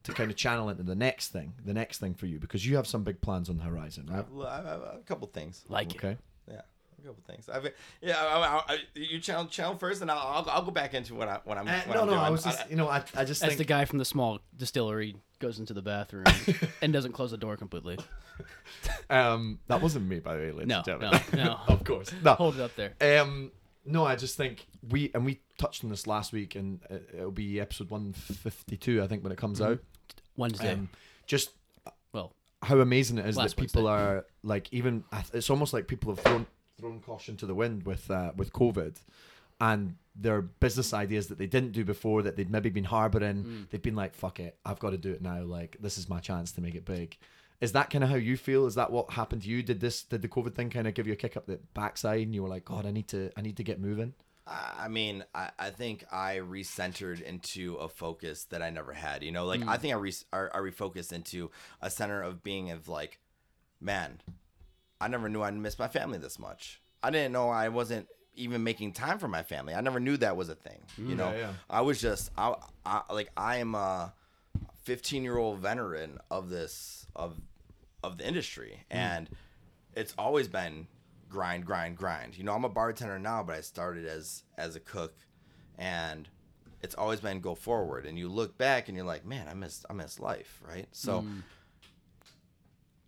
to 0.03 0.13
kind 0.13 0.31
of 0.31 0.37
channel 0.37 0.69
into 0.71 0.83
the 0.83 0.95
next 0.95 1.29
thing, 1.29 1.53
the 1.65 1.75
next 1.75 1.99
thing 1.99 2.15
for 2.15 2.27
you, 2.27 2.39
because 2.39 2.67
you 2.67 2.77
have 2.77 2.87
some 2.87 3.05
big 3.05 3.21
plans 3.21 3.51
on 3.51 3.59
the 3.59 3.63
horizon, 3.65 4.09
right? 4.11 4.25
A 4.43 4.99
couple 5.05 5.29
things 5.29 5.63
Like 5.69 5.95
it. 5.95 5.99
Okay. 5.99 6.17
Yeah, 6.51 6.63
a 7.05 7.07
couple 7.09 7.23
things. 7.27 7.49
I've, 7.49 7.69
yeah, 8.01 8.17
I, 8.19 8.39
I, 8.39 8.63
I, 8.75 8.79
you 8.95 9.21
channel 9.21 9.47
channel 9.47 9.77
first, 9.77 10.03
and 10.03 10.11
I'll, 10.11 10.19
I'll 10.19 10.51
I'll 10.51 10.63
go 10.63 10.71
back 10.71 10.95
into 10.95 11.15
what 11.15 11.29
I 11.29 11.41
what 11.45 11.59
I'm. 11.59 11.67
Uh, 11.69 11.81
what 11.87 11.95
no, 11.95 12.01
I'm 12.03 12.07
no, 12.07 12.13
doing. 12.13 12.25
I 12.25 12.31
was 12.31 12.45
just, 12.45 12.71
you 12.71 12.77
know, 12.77 12.89
I, 12.89 13.03
I 13.17 13.25
just 13.25 13.41
That's 13.41 13.55
think 13.55 13.59
the 13.59 13.65
guy 13.65 13.85
from 13.85 13.99
the 13.99 14.05
small 14.05 14.41
distillery 14.57 15.17
goes 15.39 15.59
into 15.59 15.73
the 15.75 15.83
bathroom 15.83 16.25
and 16.83 16.93
doesn't 16.93 17.13
close 17.13 17.31
the 17.31 17.37
door 17.39 17.57
completely. 17.57 17.99
Um, 19.11 19.59
that 19.67 19.83
wasn't 19.83 20.07
me, 20.09 20.21
by 20.21 20.35
the 20.37 20.41
way, 20.43 20.53
ladies 20.53 20.69
No, 20.69 20.77
and 20.77 20.85
gentlemen. 20.87 21.21
no, 21.35 21.45
no. 21.45 21.59
of 21.69 21.85
course. 21.85 22.11
No. 22.23 22.35
Hold 22.35 22.55
it 22.57 22.61
up 22.63 22.73
there. 22.77 23.21
Um, 23.21 23.51
no, 23.85 24.05
I 24.05 24.17
just 24.17 24.37
think 24.37 24.67
we 24.89 25.11
and 25.15 25.25
we 25.25 25.41
touched 25.59 25.85
on 25.85 25.91
this 25.91 26.07
last 26.07 26.33
week, 26.33 26.55
and 26.55 26.81
it- 26.89 27.09
it'll 27.19 27.31
be 27.33 27.61
episode 27.61 27.91
one 27.91 28.13
fifty 28.13 28.77
two, 28.77 29.03
I 29.03 29.07
think, 29.09 29.23
when 29.23 29.33
it 29.33 29.39
comes 29.39 29.61
out. 29.61 29.81
Wednesday. 30.37 30.73
Um, 30.73 30.89
just 31.27 31.51
well, 32.13 32.33
how 32.63 32.79
amazing 32.79 33.19
it 33.19 33.27
is 33.27 33.37
Last 33.37 33.57
that 33.57 33.61
people 33.63 33.85
Wednesday. 33.85 34.03
are 34.05 34.27
like 34.43 34.69
even. 34.73 35.05
It's 35.35 35.51
almost 35.51 35.73
like 35.75 35.87
people 35.89 36.15
have 36.15 36.25
thrown 36.25 36.47
thrown 36.81 37.01
caution 37.01 37.37
to 37.39 37.47
the 37.47 37.55
wind 37.55 37.85
with 37.85 38.11
uh, 38.11 38.33
with 38.37 38.53
COVID, 38.53 38.97
and 39.61 39.97
their 40.15 40.43
business 40.43 40.93
ideas 40.93 41.29
that 41.29 41.39
they 41.39 41.47
didn't 41.47 41.73
do 41.73 41.85
before 41.85 42.23
that 42.23 42.37
they'd 42.37 42.51
maybe 42.51 42.71
been 42.71 42.85
harboring. 42.85 43.45
Mm. 43.45 43.71
They've 43.71 43.83
been 43.83 43.97
like, 43.97 44.15
"Fuck 44.15 44.41
it, 44.41 44.57
I've 44.65 44.79
got 44.79 44.91
to 44.91 44.99
do 44.99 45.13
it 45.13 45.23
now." 45.23 45.43
Like 45.43 45.77
this 45.81 45.99
is 45.99 46.09
my 46.09 46.21
chance 46.21 46.53
to 46.53 46.61
make 46.61 46.75
it 46.75 46.85
big. 46.85 47.17
Is 47.61 47.73
that 47.73 47.91
kind 47.91 48.03
of 48.03 48.11
how 48.11 48.17
you 48.17 48.37
feel? 48.37 48.67
Is 48.67 48.75
that 48.77 48.91
what 48.91 49.11
happened 49.11 49.43
to 49.43 49.49
you? 49.49 49.63
Did 49.63 49.81
this 49.81 50.03
did 50.03 50.23
the 50.23 50.29
COVID 50.29 50.55
thing 50.55 50.71
kind 50.71 50.87
of 50.87 50.95
give 50.95 51.07
you 51.07 51.13
a 51.13 51.17
kick 51.17 51.37
up 51.37 51.47
the 51.47 51.61
backside, 51.75 52.23
and 52.23 52.35
you 52.35 52.43
were 52.43 52.49
like, 52.49 52.65
"God, 52.65 52.87
I 52.87 52.91
need 52.91 53.09
to 53.09 53.31
I 53.37 53.43
need 53.43 53.57
to 53.59 53.65
get 53.65 53.81
moving." 53.81 54.15
I 54.47 54.89
mean, 54.89 55.25
I, 55.33 55.51
I 55.59 55.71
think 55.71 56.05
I 56.11 56.37
recentered 56.37 57.23
into 57.23 57.77
a 57.77 57.89
focus 57.89 58.45
that 58.45 58.63
I 58.63 58.71
never 58.71 58.93
had. 58.93 59.23
You 59.23 59.31
know, 59.31 59.45
like 59.45 59.65
I 59.67 59.77
think 59.77 59.95
I, 59.95 59.99
re- 59.99 60.13
I 60.33 60.39
I 60.55 60.59
refocused 60.59 61.13
into 61.13 61.51
a 61.81 61.89
center 61.89 62.21
of 62.23 62.43
being 62.43 62.71
of 62.71 62.89
like, 62.89 63.21
man, 63.81 64.21
I 65.01 65.09
never 65.09 65.29
knew 65.29 65.43
I'd 65.43 65.55
miss 65.55 65.79
my 65.79 65.89
family 65.89 66.19
this 66.19 66.39
much. 66.39 66.81
I 67.03 67.11
didn't 67.11 67.33
know 67.33 67.49
I 67.49 67.69
wasn't 67.69 68.07
even 68.35 68.63
making 68.63 68.93
time 68.93 69.19
for 69.19 69.29
my 69.29 69.43
family. 69.43 69.75
I 69.75 69.81
never 69.81 70.01
knew 70.01 70.17
that 70.19 70.37
was 70.37 70.49
a 70.49 70.55
thing. 70.55 70.81
You 70.99 71.15
mm, 71.15 71.17
know, 71.17 71.31
Yeah, 71.31 71.39
yeah. 71.39 71.53
I 71.69 71.81
was 71.81 72.01
just 72.01 72.31
I, 72.37 72.55
I 72.85 73.03
like 73.11 73.31
I 73.37 73.57
am 73.57 73.75
a 73.75 74.13
15 74.83 75.23
year 75.23 75.37
old 75.37 75.59
veteran 75.59 76.19
of 76.31 76.51
this 76.51 77.07
of 77.15 77.41
of 78.03 78.19
the 78.19 78.27
industry 78.27 78.81
mm. 78.91 78.97
and 78.97 79.29
it's 79.95 80.15
always 80.19 80.49
been 80.49 80.87
grind 81.29 81.65
grind 81.65 81.97
grind 81.97 82.37
you 82.37 82.45
know 82.45 82.53
i'm 82.53 82.65
a 82.65 82.69
bartender 82.69 83.19
now 83.19 83.43
but 83.43 83.55
i 83.55 83.61
started 83.61 84.07
as 84.07 84.43
as 84.57 84.75
a 84.77 84.81
cook 84.81 85.15
and 85.79 86.29
it's 86.83 86.95
always 86.95 87.21
been 87.21 87.41
go 87.41 87.55
forward 87.55 88.07
and 88.07 88.19
you 88.19 88.29
look 88.29 88.57
back 88.57 88.89
and 88.89 88.97
you're 88.97 89.07
like 89.07 89.25
man 89.25 89.47
i 89.49 89.55
miss 89.55 89.85
i 89.91 89.93
miss 89.93 90.19
life 90.19 90.61
right 90.67 90.89
so 90.93 91.21
mm. 91.21 91.43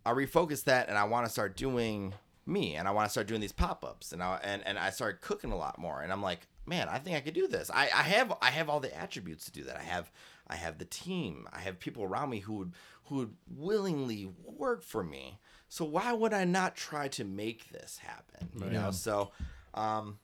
I 0.05 0.11
refocused 0.11 0.65
that 0.65 0.89
and 0.89 0.97
I 0.97 1.05
want 1.05 1.25
to 1.25 1.31
start 1.31 1.55
doing 1.55 2.13
me 2.45 2.75
and 2.75 2.87
I 2.87 2.91
want 2.91 3.07
to 3.07 3.11
start 3.11 3.27
doing 3.27 3.41
these 3.41 3.53
pop-ups 3.53 4.11
and 4.11 4.21
I 4.21 4.39
and, 4.43 4.61
and 4.65 4.77
I 4.77 4.89
started 4.89 5.21
cooking 5.21 5.51
a 5.51 5.57
lot 5.57 5.79
more 5.79 6.01
and 6.01 6.11
I'm 6.11 6.21
like, 6.21 6.47
man, 6.65 6.89
I 6.89 6.97
think 6.99 7.15
I 7.15 7.21
could 7.21 7.33
do 7.33 7.47
this. 7.47 7.71
I, 7.73 7.83
I 7.83 8.03
have 8.03 8.33
I 8.41 8.49
have 8.49 8.69
all 8.69 8.79
the 8.79 8.95
attributes 8.97 9.45
to 9.45 9.51
do 9.51 9.63
that. 9.63 9.77
I 9.77 9.83
have 9.83 10.11
I 10.47 10.55
have 10.55 10.77
the 10.77 10.85
team. 10.85 11.47
I 11.53 11.59
have 11.59 11.79
people 11.79 12.03
around 12.03 12.29
me 12.29 12.39
who 12.39 12.53
would 12.55 12.73
who 13.05 13.15
would 13.17 13.33
willingly 13.49 14.29
work 14.43 14.83
for 14.83 15.03
me. 15.03 15.39
So 15.69 15.85
why 15.85 16.11
would 16.11 16.33
I 16.33 16.43
not 16.43 16.75
try 16.75 17.07
to 17.09 17.23
make 17.23 17.69
this 17.69 17.99
happen? 17.99 18.49
You 18.55 18.65
know? 18.71 18.91
So 18.91 19.31
um 19.73 20.19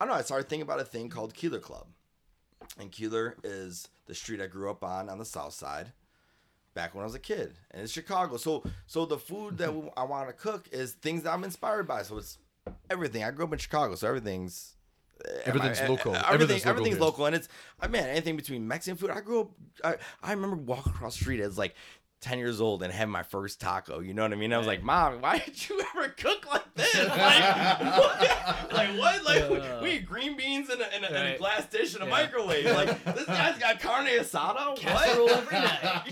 I 0.00 0.06
don't 0.06 0.14
know, 0.14 0.18
I 0.20 0.22
started 0.22 0.48
thinking 0.48 0.62
about 0.62 0.80
a 0.80 0.84
thing 0.84 1.10
called 1.10 1.34
Keeler 1.34 1.58
Club. 1.60 1.88
And 2.78 2.90
Keeler 2.90 3.36
is 3.44 3.88
the 4.06 4.14
street 4.14 4.40
I 4.40 4.46
grew 4.46 4.70
up 4.70 4.82
on 4.82 5.10
on 5.10 5.18
the 5.18 5.24
south 5.26 5.52
side 5.52 5.92
back 6.80 6.94
when 6.94 7.02
I 7.02 7.04
was 7.04 7.14
a 7.14 7.18
kid, 7.18 7.52
and 7.72 7.82
it's 7.82 7.92
Chicago. 7.92 8.38
So, 8.38 8.62
so 8.86 9.04
the 9.04 9.18
food 9.18 9.58
that 9.58 9.68
I 9.98 10.04
want 10.04 10.28
to 10.28 10.32
cook 10.32 10.66
is 10.72 10.92
things 10.92 11.22
that 11.24 11.32
I'm 11.34 11.44
inspired 11.44 11.86
by. 11.86 12.02
So 12.02 12.16
it's 12.16 12.38
everything. 12.88 13.22
I 13.22 13.30
grew 13.32 13.44
up 13.44 13.52
in 13.52 13.58
Chicago, 13.58 13.94
so 13.96 14.08
everything's 14.08 14.76
eh, 15.26 15.42
Everything's 15.44 15.78
I- 15.80 15.84
I- 15.84 15.88
local. 15.88 16.14
Everything, 16.14 16.34
Everything's 16.34 16.66
everything's, 16.66 16.98
local 16.98 17.06
local, 17.24 17.26
and 17.26 17.36
it's 17.36 17.48
I 17.80 17.88
man, 17.88 18.08
anything 18.08 18.36
between 18.36 18.66
Mexican 18.66 18.96
food. 18.96 19.10
I 19.10 19.20
grew 19.20 19.40
up. 19.42 19.50
I, 19.84 19.96
I 20.22 20.32
remember 20.32 20.56
walking 20.56 20.92
across 20.92 21.16
the 21.18 21.22
street 21.24 21.40
as 21.40 21.58
like. 21.58 21.74
10 22.20 22.38
years 22.38 22.60
old 22.60 22.82
and 22.82 22.92
having 22.92 23.12
my 23.12 23.22
first 23.22 23.60
taco, 23.60 24.00
you 24.00 24.12
know 24.14 24.22
what 24.22 24.32
I 24.32 24.36
mean? 24.36 24.52
I 24.52 24.58
was 24.58 24.66
like, 24.66 24.82
Mom, 24.82 25.20
why 25.22 25.38
did 25.38 25.68
you 25.68 25.80
ever 25.96 26.08
cook 26.08 26.46
like 26.52 26.62
this? 26.74 26.94
Like, 26.94 27.96
what? 27.96 28.72
Like, 28.72 28.98
what? 28.98 29.24
Like, 29.24 29.50
we- 29.50 29.60
we 29.82 29.90
eat 29.96 30.06
green 30.06 30.36
beans 30.36 30.68
in 30.70 30.80
a, 30.80 30.96
in 30.96 31.04
a, 31.04 31.06
in 31.08 31.26
a 31.34 31.38
glass 31.38 31.66
dish 31.66 31.96
in 31.96 32.02
a 32.02 32.04
Yeah. 32.04 32.10
microwave. 32.10 32.64
Like, 32.66 33.04
this 33.16 33.24
guy's 33.24 33.58
got 33.58 33.80
carne 33.80 34.06
asada? 34.06 34.76
Casserole 34.76 35.26
What? 35.26 35.52
every 35.52 35.58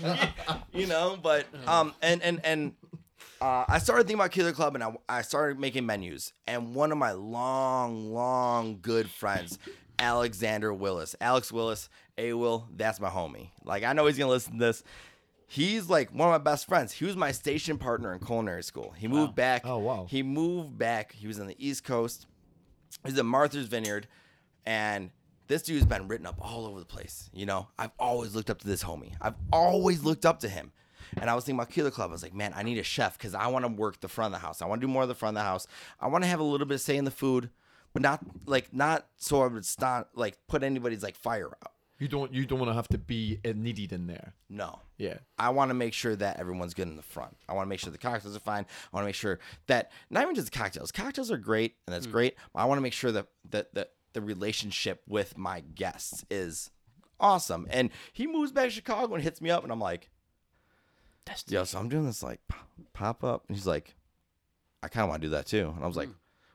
night. 0.01 0.61
you 0.73 0.87
know, 0.87 1.17
but 1.21 1.45
um, 1.67 1.93
and 2.01 2.21
and 2.23 2.41
and 2.43 2.73
uh, 3.41 3.65
I 3.67 3.77
started 3.79 4.03
thinking 4.03 4.19
about 4.19 4.31
Keeler 4.31 4.51
Club, 4.51 4.75
and 4.75 4.83
I 4.83 4.93
I 5.07 5.21
started 5.21 5.59
making 5.59 5.85
menus. 5.85 6.33
And 6.47 6.73
one 6.73 6.91
of 6.91 6.97
my 6.97 7.11
long, 7.11 8.11
long 8.11 8.79
good 8.81 9.09
friends, 9.09 9.59
Alexander 9.99 10.73
Willis, 10.73 11.15
Alex 11.21 11.51
Willis, 11.51 11.89
A 12.17 12.33
Will, 12.33 12.67
that's 12.75 12.99
my 12.99 13.09
homie. 13.09 13.49
Like 13.63 13.83
I 13.83 13.93
know 13.93 14.07
he's 14.07 14.17
gonna 14.17 14.31
listen 14.31 14.53
to 14.53 14.59
this. 14.59 14.83
He's 15.51 15.89
like 15.89 16.11
one 16.11 16.29
of 16.29 16.31
my 16.31 16.37
best 16.51 16.67
friends. 16.67 16.91
He 16.91 17.05
was 17.05 17.15
my 17.15 17.31
station 17.31 17.79
partner 17.79 18.13
in 18.13 18.19
culinary 18.19 18.61
school. 18.61 18.93
He 18.95 19.07
moved 19.07 19.33
back. 19.33 19.63
Oh, 19.65 19.79
wow. 19.79 20.05
He 20.07 20.21
moved 20.21 20.77
back. 20.77 21.11
He 21.11 21.25
was 21.25 21.39
on 21.39 21.47
the 21.47 21.55
East 21.57 21.83
Coast. 21.83 22.27
He's 23.03 23.17
at 23.17 23.25
Martha's 23.25 23.67
Vineyard, 23.67 24.07
and 24.65 25.09
this 25.47 25.63
dude's 25.63 25.87
been 25.87 26.07
written 26.07 26.27
up 26.27 26.35
all 26.39 26.67
over 26.67 26.79
the 26.79 26.85
place. 26.85 27.31
You 27.33 27.47
know, 27.47 27.67
I've 27.79 27.91
always 27.97 28.35
looked 28.35 28.51
up 28.51 28.59
to 28.59 28.67
this 28.67 28.83
homie. 28.83 29.13
I've 29.19 29.33
always 29.51 30.03
looked 30.03 30.25
up 30.25 30.39
to 30.41 30.49
him. 30.49 30.71
And 31.17 31.27
I 31.27 31.33
was 31.33 31.45
thinking 31.45 31.59
about 31.59 31.71
Keeler 31.71 31.89
Club. 31.89 32.11
I 32.11 32.13
was 32.13 32.21
like, 32.21 32.35
man, 32.35 32.53
I 32.55 32.61
need 32.61 32.77
a 32.77 32.83
chef 32.83 33.17
because 33.17 33.33
I 33.33 33.47
want 33.47 33.65
to 33.65 33.71
work 33.71 33.99
the 33.99 34.07
front 34.07 34.35
of 34.35 34.39
the 34.39 34.45
house. 34.45 34.61
I 34.61 34.67
want 34.67 34.81
to 34.81 34.85
do 34.87 34.93
more 34.93 35.01
of 35.01 35.09
the 35.09 35.15
front 35.15 35.35
of 35.35 35.41
the 35.41 35.47
house. 35.47 35.65
I 35.99 36.07
want 36.07 36.23
to 36.23 36.27
have 36.27 36.39
a 36.39 36.43
little 36.43 36.67
bit 36.67 36.75
of 36.75 36.81
say 36.81 36.97
in 36.97 37.05
the 37.05 37.11
food, 37.11 37.49
but 37.93 38.03
not 38.03 38.21
like 38.45 38.71
not 38.71 39.07
so 39.17 39.41
I 39.41 39.47
would 39.47 39.65
stop 39.65 40.11
like 40.13 40.37
put 40.47 40.61
anybody's 40.61 41.01
like 41.01 41.15
fire 41.15 41.47
out. 41.47 41.71
You 41.99 42.07
don't 42.07 42.33
you 42.33 42.45
don't 42.45 42.59
want 42.59 42.69
to 42.69 42.75
have 42.75 42.87
to 42.89 42.97
be 42.97 43.39
uh, 43.45 43.51
needed 43.55 43.91
in 43.91 44.07
there. 44.07 44.33
No. 44.49 44.79
Yeah. 44.97 45.17
I 45.37 45.49
want 45.49 45.69
to 45.69 45.75
make 45.75 45.93
sure 45.93 46.15
that 46.15 46.39
everyone's 46.39 46.73
good 46.73 46.87
in 46.87 46.95
the 46.95 47.01
front. 47.01 47.35
I 47.47 47.53
want 47.53 47.65
to 47.65 47.69
make 47.69 47.79
sure 47.79 47.91
the 47.91 47.97
cocktails 47.97 48.35
are 48.35 48.39
fine. 48.39 48.65
I 48.91 48.95
want 48.95 49.03
to 49.03 49.07
make 49.07 49.15
sure 49.15 49.39
that 49.67 49.91
not 50.09 50.23
even 50.23 50.33
just 50.33 50.51
the 50.51 50.57
cocktails. 50.57 50.91
Cocktails 50.93 51.29
are 51.29 51.37
great 51.37 51.75
and 51.85 51.93
that's 51.93 52.07
great. 52.07 52.35
But 52.53 52.61
I 52.61 52.65
want 52.65 52.77
to 52.77 52.81
make 52.81 52.93
sure 52.93 53.11
that 53.11 53.27
that 53.49 53.73
that 53.75 53.91
the 54.13 54.21
relationship 54.21 55.01
with 55.07 55.37
my 55.37 55.59
guests 55.59 56.25
is 56.29 56.71
awesome. 57.19 57.67
And 57.69 57.89
he 58.13 58.27
moves 58.27 58.51
back 58.51 58.65
to 58.65 58.71
Chicago 58.71 59.13
and 59.13 59.23
hits 59.23 59.41
me 59.41 59.49
up, 59.49 59.63
and 59.63 59.71
I'm 59.71 59.81
like, 59.81 60.09
"Yo, 61.51 61.63
so 61.65 61.79
I'm 61.79 61.89
doing 61.89 62.05
this 62.05 62.23
like 62.23 62.39
pop 62.93 63.23
up," 63.23 63.43
and 63.47 63.57
he's 63.57 63.67
like, 63.67 63.95
"I 64.81 64.87
kind 64.87 65.03
of 65.03 65.09
want 65.09 65.21
to 65.21 65.27
do 65.27 65.31
that 65.31 65.47
too." 65.47 65.73
And 65.75 65.83
I 65.83 65.87
was 65.87 65.97
like, 65.97 66.09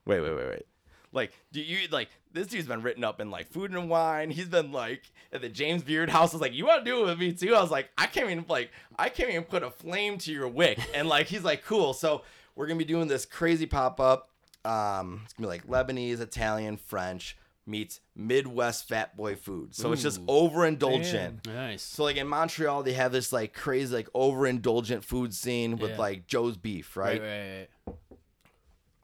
"Wait, 0.07 0.20
wait, 0.20 0.35
wait, 0.35 0.48
wait." 0.48 0.66
Like, 1.14 1.33
do 1.53 1.61
you 1.62 1.88
like 1.90 2.09
this 2.33 2.48
dude's 2.48 2.66
been 2.66 2.83
written 2.83 3.05
up 3.05 3.20
in 3.20 3.31
like 3.31 3.46
food 3.50 3.70
and 3.70 3.88
wine? 3.88 4.31
He's 4.31 4.48
been 4.48 4.72
like 4.72 5.03
at 5.33 5.40
the 5.40 5.48
James 5.48 5.83
Beard 5.83 6.11
house. 6.11 6.33
I 6.33 6.37
was 6.37 6.42
like, 6.42 6.53
you 6.53 6.66
want 6.66 6.85
to 6.85 6.90
do 6.90 7.03
it 7.03 7.07
with 7.07 7.18
me 7.18 7.33
too? 7.33 7.55
I 7.55 7.62
was 7.62 7.70
like, 7.70 7.88
I 7.96 8.07
can't 8.07 8.31
even 8.31 8.44
like 8.48 8.70
I 8.98 9.09
can't 9.09 9.31
even 9.31 9.44
put 9.44 9.62
a 9.62 9.70
flame 9.70 10.18
to 10.18 10.33
your 10.33 10.48
wick. 10.48 10.79
And 10.94 11.09
like 11.09 11.29
he's 11.29 11.44
like, 11.44 11.64
cool. 11.64 11.94
So 11.94 12.22
we're 12.57 12.66
gonna 12.66 12.79
be 12.79 12.85
doing 12.85 13.09
this 13.09 13.24
crazy 13.24 13.66
pop 13.66 14.00
up. 14.00 14.29
Um, 14.64 15.22
it's 15.24 15.33
gonna 15.35 15.48
be 15.48 15.59
like 15.59 15.66
Lebanese, 15.66 16.20
Italian, 16.20 16.77
French 16.77 17.37
meets 17.66 18.00
Midwest 18.14 18.88
fat 18.88 19.16
boy 19.16 19.37
food. 19.37 19.74
So 19.74 19.92
it's 19.92 20.03
just 20.03 20.20
overindulgent. 20.27 21.46
Nice. 21.46 21.83
So 21.83 22.05
like 22.05 22.16
in 22.16 22.27
Montreal, 22.29 22.83
they 22.83 22.92
have 22.92 23.12
this 23.12 23.33
like 23.33 23.55
crazy 23.55 23.94
like 23.94 24.12
overindulgent 24.12 25.03
food 25.05 25.33
scene 25.35 25.77
with 25.77 25.92
Yeah. 25.92 25.98
like 25.98 26.27
Joe's 26.27 26.57
beef, 26.57 26.96
right, 26.96 27.20
right, 27.20 27.68
right. 27.87 27.96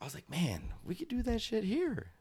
I 0.00 0.04
was 0.04 0.14
like, 0.14 0.30
man, 0.30 0.72
we 0.84 0.94
could 0.94 1.08
do 1.08 1.22
that 1.22 1.40
shit 1.40 1.64
here. 1.64 2.12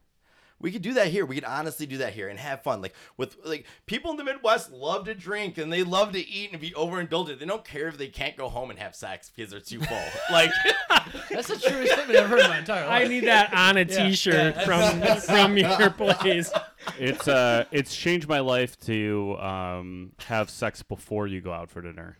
We 0.60 0.70
could 0.70 0.82
do 0.82 0.92
that 0.94 1.06
here. 1.06 1.24
We 1.24 1.36
could 1.36 1.44
honestly 1.44 1.86
do 1.86 1.96
that 1.98 2.12
here 2.12 2.28
and 2.28 2.38
have 2.38 2.62
fun. 2.62 2.82
Like 2.82 2.94
with 3.16 3.38
like 3.44 3.64
people 3.86 4.10
in 4.10 4.18
the 4.18 4.24
Midwest 4.24 4.70
love 4.70 5.06
to 5.06 5.14
drink 5.14 5.56
and 5.56 5.72
they 5.72 5.82
love 5.82 6.12
to 6.12 6.18
eat 6.28 6.52
and 6.52 6.60
be 6.60 6.72
overindulgent. 6.72 7.38
They 7.38 7.46
don't 7.46 7.64
care 7.64 7.88
if 7.88 7.96
they 7.96 8.08
can't 8.08 8.36
go 8.36 8.50
home 8.50 8.68
and 8.68 8.78
have 8.78 8.94
sex 8.94 9.32
because 9.34 9.50
they're 9.50 9.60
too 9.60 9.80
full. 9.80 10.04
like 10.30 10.50
That's 11.30 11.48
the 11.48 11.56
truest 11.56 11.92
statement 11.92 12.10
I've 12.10 12.24
ever 12.24 12.28
heard 12.28 12.40
in 12.40 12.50
my 12.50 12.58
entire 12.58 12.86
life. 12.86 13.04
I 13.04 13.08
need 13.08 13.24
that 13.24 13.54
on 13.54 13.78
a 13.78 13.86
T-shirt 13.86 14.62
from 14.62 15.00
from 15.20 15.56
your 15.56 15.88
place. 15.88 16.52
It's 16.98 17.26
uh, 17.26 17.64
it's 17.70 17.96
changed 17.96 18.28
my 18.28 18.40
life 18.40 18.78
to 18.80 19.38
um, 19.38 20.12
have 20.26 20.50
sex 20.50 20.82
before 20.82 21.26
you 21.26 21.40
go 21.40 21.52
out 21.52 21.70
for 21.70 21.80
dinner. 21.80 22.18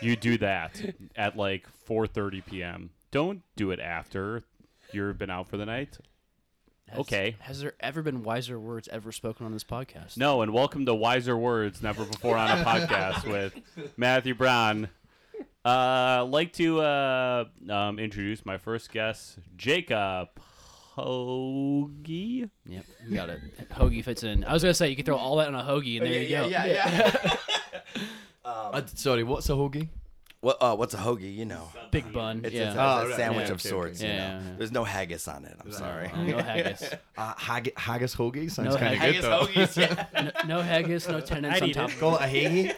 You 0.00 0.16
do 0.16 0.38
that 0.38 0.94
at 1.14 1.36
like 1.36 1.66
4:30 1.86 2.46
p.m. 2.46 2.90
Don't 3.10 3.42
do 3.56 3.70
it 3.70 3.80
after 3.80 4.44
you've 4.92 5.18
been 5.18 5.30
out 5.30 5.48
for 5.48 5.56
the 5.56 5.66
night. 5.66 5.98
Has- 6.88 6.98
Okay. 7.00 7.36
Has 7.40 7.60
there 7.60 7.74
ever 7.80 8.02
been 8.02 8.22
wiser 8.24 8.58
words 8.58 8.88
ever 8.88 9.12
spoken 9.12 9.46
on 9.46 9.52
this 9.52 9.62
podcast? 9.64 10.16
No, 10.16 10.42
and 10.42 10.52
welcome 10.52 10.86
to 10.86 10.94
Wiser 10.94 11.36
Words 11.36 11.82
Never 11.82 12.04
Before 12.04 12.36
on 12.36 12.50
a 12.50 12.64
Podcast 12.64 13.30
with 13.30 13.54
Matthew 13.96 14.34
Brown. 14.34 14.88
Uh, 15.64 16.26
like 16.28 16.52
to 16.54 16.80
uh, 16.80 17.44
um, 17.68 17.98
introduce 18.00 18.44
my 18.44 18.58
first 18.58 18.90
guest, 18.90 19.38
Jacob 19.56 20.30
Hoagie. 20.96 22.50
Yep, 22.66 22.84
you 23.08 23.14
got 23.14 23.28
it. 23.30 23.40
Hoagie 23.70 24.02
fits 24.04 24.24
in. 24.24 24.42
I 24.44 24.52
was 24.52 24.62
gonna 24.62 24.74
say 24.74 24.88
you 24.88 24.96
could 24.96 25.06
throw 25.06 25.16
all 25.16 25.36
that 25.36 25.46
on 25.48 25.54
a 25.54 25.62
hoagie, 25.62 25.98
and 25.98 26.06
there 26.06 26.20
you 26.22 26.28
yeah, 26.28 26.42
go. 26.42 26.48
yeah, 26.48 26.66
yeah. 26.66 27.36
Uh, 28.44 28.82
sorry, 28.94 29.22
what's 29.22 29.48
a 29.48 29.52
hoagie? 29.52 29.88
What, 30.40 30.56
uh, 30.60 30.74
what's 30.74 30.94
a 30.94 30.96
hoagie? 30.96 31.34
You 31.36 31.44
know, 31.44 31.68
Big 31.90 32.10
bun. 32.12 32.40
it's, 32.44 32.54
yeah. 32.54 32.68
it's, 32.70 32.76
Oh, 32.78 32.96
it's 32.98 33.04
a 33.04 33.08
right, 33.08 33.16
sandwich 33.16 33.46
yeah, 33.46 33.52
of 33.52 33.60
okay, 33.60 33.68
sorts. 33.68 34.00
okay. 34.00 34.08
You 34.12 34.18
know, 34.18 34.24
Yeah, 34.24 34.38
yeah, 34.40 34.42
yeah. 34.50 34.56
there's 34.56 34.72
no 34.72 34.84
haggis 34.84 35.28
on 35.28 35.44
it. 35.44 35.56
I'm 35.62 35.72
sorry. 35.72 36.10
no 36.16 36.38
haggis. 36.42 36.94
Uh, 37.16 37.34
hag- 37.36 37.76
haggis 37.76 38.14
hoagie 38.16 38.50
sounds 38.50 38.70
No 38.74 38.76
kind 38.76 38.94
of 38.94 39.00
good 39.00 39.14
Haggis 39.16 39.22
though. 39.22 39.40
hoagies, 39.46 39.76
yeah. 40.14 40.30
No, 40.46 40.56
no 40.56 40.62
haggis, 40.62 41.08
no 41.08 41.20
tenants 41.20 41.56
I'd 41.58 41.62
on 41.64 41.68
eat 41.68 41.72
top. 41.74 41.90
it. 41.90 41.94
of 41.94 42.00
Call 42.00 42.16
it 42.16 42.22
a 42.22 42.26
hagie. 42.26 42.72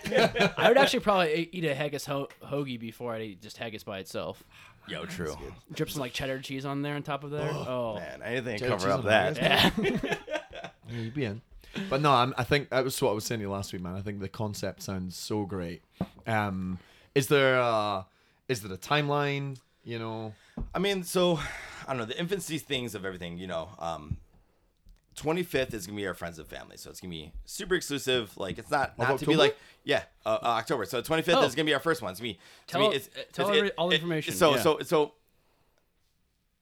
I 0.59 0.68
would 0.68 0.79
actually 0.79 1.01
probably 1.01 1.35
e- 1.35 1.48
eat 1.53 1.64
a 1.64 1.75
haggis 1.75 2.05
ho- 2.07 2.29
hoagie 2.44 2.81
before 2.81 3.14
I 3.14 3.20
eat 3.22 3.42
just 3.42 3.59
haggis 3.59 3.85
by 3.85 3.98
itself. 4.01 4.42
Yo, 4.88 5.05
true. 5.05 5.37
Drip 5.72 5.88
some 5.90 6.01
like 6.01 6.12
cheddar 6.12 6.40
cheese 6.40 6.64
on 6.64 6.83
there 6.83 6.96
on 6.96 7.05
top 7.05 7.22
of 7.22 7.31
there. 7.31 7.48
Oh, 7.48 7.94
Man, 8.01 8.20
anything 8.22 8.59
to 8.59 8.64
Cheddar 8.64 8.70
cover 8.72 8.85
cheese 8.87 8.92
up 8.92 8.98
on 9.01 9.07
that. 9.07 9.37
haggis. 9.38 10.01
yeah. 10.03 10.16
Yeah, 10.90 10.98
you'd 10.98 11.14
be 11.14 11.25
in. 11.25 11.40
But 11.88 12.01
no, 12.03 12.11
I'm, 12.12 12.35
I 12.37 12.42
think 12.44 12.70
that 12.70 12.83
was 12.85 13.01
what 13.01 13.11
I 13.11 13.14
was 13.14 13.25
saying 13.25 13.38
to 13.38 13.42
you 13.46 13.51
last 13.51 13.72
week, 13.72 13.81
man. 13.81 13.94
I 13.94 14.01
think 14.03 14.18
the 14.20 14.29
concept 14.29 14.83
sounds 14.83 15.16
so 15.16 15.44
great. 15.46 15.83
Um, 16.27 16.79
is 17.14 17.27
there 17.29 17.59
a, 17.59 18.07
is 18.48 18.62
there 18.62 18.72
a 18.72 18.79
timeline? 18.79 19.59
You 19.85 19.98
know, 19.98 20.35
I 20.75 20.79
mean, 20.79 21.03
so 21.03 21.38
I 21.87 21.88
don't 21.88 21.98
know 21.98 22.05
the 22.05 22.18
infancy 22.18 22.59
things 22.59 22.94
of 22.94 23.05
everything. 23.05 23.37
You 23.38 23.48
know, 23.48 23.68
um, 23.79 24.16
25th 25.16 25.75
is 25.75 25.87
gonna 25.87 25.96
be 25.96 26.07
our 26.07 26.14
friends 26.14 26.38
and 26.38 26.46
family, 26.48 26.77
so 26.77 26.88
it's 26.88 27.01
gonna 27.01 27.11
be 27.11 27.33
super 27.44 27.75
exclusive. 27.75 28.37
Like 28.37 28.59
it's 28.59 28.70
not 28.70 28.96
not 28.98 29.18
to 29.18 29.27
be 29.27 29.37
like 29.37 29.57
yeah 29.85 30.05
uh, 30.25 30.38
uh, 30.42 30.46
October. 30.46 30.85
So 30.87 31.03
25th 31.03 31.35
Oh. 31.37 31.42
is 31.44 31.55
gonna 31.55 31.66
be 31.66 31.75
our 31.75 31.81
first 31.81 32.01
one. 32.01 32.12
It's 32.12 32.20
gonna 32.20 32.33
be 32.33 32.38
it's 32.38 32.66
Tell- 32.68 32.81
gonna 32.83 32.94
it's, 32.94 33.09
uh, 33.09 33.22
tell 33.33 33.46
it's- 33.48 33.59
every- 33.59 33.72
all 33.72 33.88
the 33.88 33.94
information, 33.96 34.35
So 34.35 34.55
yeah. 34.55 34.62
so 34.62 34.79
so 34.83 35.12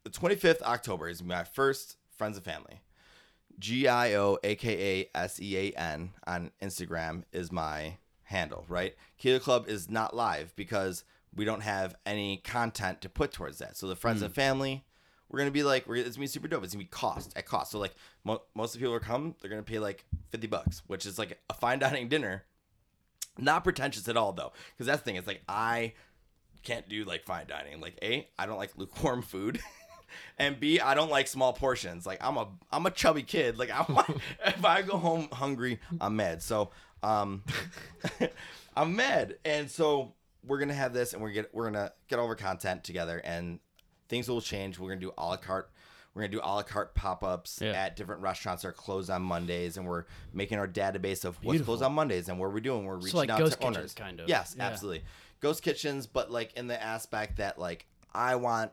the 0.05 0.11
25th 0.11 0.63
October 0.63 1.09
is 1.09 1.23
my 1.23 1.45
first 1.45 1.97
friends 2.17 2.37
and 2.39 2.45
family. 2.45 2.81
G 3.59 3.87
I 3.87 4.15
O 4.15 4.39
A 4.43 4.55
K 4.57 5.03
A 5.03 5.17
S 5.19 5.39
E 5.41 5.57
A 5.57 5.71
N 5.79 6.11
on 6.27 6.51
Instagram 6.63 7.25
is 7.33 7.53
my 7.53 7.99
handle, 8.31 8.65
right? 8.69 8.95
Keeler 9.19 9.41
Club 9.41 9.69
is 9.69 9.91
not 9.91 10.15
live 10.15 10.55
because 10.55 11.05
we 11.35 11.45
don't 11.45 11.63
have 11.63 11.97
any 12.07 12.39
content 12.39 13.01
to 13.01 13.09
put 13.09 13.33
towards 13.33 13.59
that. 13.59 13.77
So 13.77 13.89
the 13.89 13.97
friends 13.97 14.23
and 14.23 14.33
mm. 14.33 14.37
family, 14.37 14.85
we're 15.29 15.41
gonna 15.41 15.51
be 15.51 15.65
like, 15.65 15.87
we're, 15.89 15.97
it's 15.97 16.17
gonna 16.17 16.23
be 16.23 16.29
super 16.29 16.47
dope. 16.47 16.63
It's 16.63 16.73
gonna 16.73 16.85
be 16.85 16.89
cost 16.89 17.37
at 17.37 17.45
cost. 17.45 17.73
So 17.73 17.79
like 17.79 17.95
mo- 18.25 18.43
most 18.55 18.75
of 18.75 18.81
the 18.81 18.85
people 18.87 18.95
who 18.95 19.01
come, 19.01 19.35
they're 19.41 19.51
gonna 19.51 19.63
pay 19.63 19.81
like 19.81 20.05
fifty 20.31 20.47
bucks, 20.47 20.83
which 20.87 21.07
is 21.07 21.19
like 21.19 21.41
a 21.51 21.55
fine 21.55 21.79
dining 21.81 22.09
dinner. 22.09 22.45
Not 23.37 23.65
pretentious 23.65 24.09
at 24.09 24.17
all 24.17 24.33
though, 24.33 24.53
because 24.73 24.87
that's 24.87 25.01
the 25.01 25.05
thing. 25.05 25.17
It's 25.17 25.27
like 25.27 25.43
I 25.49 25.95
can't 26.63 26.89
do 26.89 27.05
like 27.05 27.25
fine 27.25 27.47
dining. 27.49 27.81
Like 27.81 27.99
a, 28.01 28.29
I 28.39 28.47
don't 28.47 28.59
like 28.59 28.77
lukewarm 28.77 29.23
food. 29.23 29.61
And 30.39 30.59
B, 30.59 30.81
I 30.81 30.95
don't 30.95 31.11
like 31.11 31.29
small 31.29 31.53
portions. 31.53 32.07
Like 32.07 32.19
I'm 32.21 32.37
a 32.37 32.49
I'm 32.73 32.87
a 32.87 32.91
chubby 32.91 33.23
kid. 33.23 33.59
Like 33.59 33.71
I 33.71 33.85
want, 33.93 34.09
if 34.45 34.65
I 34.65 34.83
go 34.83 34.97
home 34.97 35.29
hungry, 35.33 35.79
I'm 36.01 36.17
mad. 36.17 36.43
So 36.43 36.71
um, 37.03 37.43
I'm 38.77 38.97
mad. 38.97 39.37
And 39.45 39.71
so 39.71 40.15
we're 40.47 40.59
gonna 40.59 40.75
have 40.75 40.93
this, 40.93 41.13
and 41.13 41.23
we're 41.23 41.31
get 41.33 41.55
we're 41.55 41.65
gonna 41.71 41.93
get 42.09 42.19
all 42.19 42.25
of 42.25 42.29
our 42.31 42.37
content 42.37 42.85
together, 42.85 43.19
and 43.25 43.59
things 44.09 44.29
will 44.29 44.41
change. 44.41 44.79
We're 44.79 44.89
gonna 44.91 45.01
do 45.01 45.13
a 45.19 45.25
la 45.27 45.37
carte. 45.37 45.71
We're 46.15 46.23
gonna 46.23 46.33
do 46.33 46.41
a 46.43 46.49
la 46.49 46.63
carte 46.63 46.95
pop 46.95 47.23
ups 47.23 47.61
Yeah. 47.63 47.73
at 47.73 47.95
different 47.97 48.23
restaurants 48.23 48.63
that 48.63 48.69
are 48.69 48.73
closed 48.73 49.11
on 49.11 49.23
Mondays, 49.23 49.77
and 49.77 49.87
we're 49.87 50.05
making 50.33 50.59
our 50.59 50.67
database 50.69 51.25
of 51.25 51.37
what's 51.37 51.53
Beautiful. 51.55 51.75
closed 51.75 51.83
on 51.85 51.93
Mondays 51.93 52.29
and 52.29 52.39
what 52.39 52.53
we're 52.53 52.61
doing. 52.61 52.85
We're 52.85 52.97
reaching 52.97 53.19
like 53.19 53.31
out 53.31 53.39
ghost 53.39 53.53
to 53.53 53.59
kitchens, 53.59 53.77
owners. 53.77 53.95
kind 53.95 54.21
of. 54.21 54.29
Yes, 54.29 54.55
Yeah. 54.57 54.67
absolutely. 54.67 55.05
Ghost 55.41 55.63
kitchens, 55.63 56.07
but 56.07 56.31
like 56.31 56.53
in 56.55 56.67
the 56.67 56.83
aspect 56.83 57.37
that 57.37 57.59
like 57.59 57.87
I 58.13 58.35
want 58.37 58.73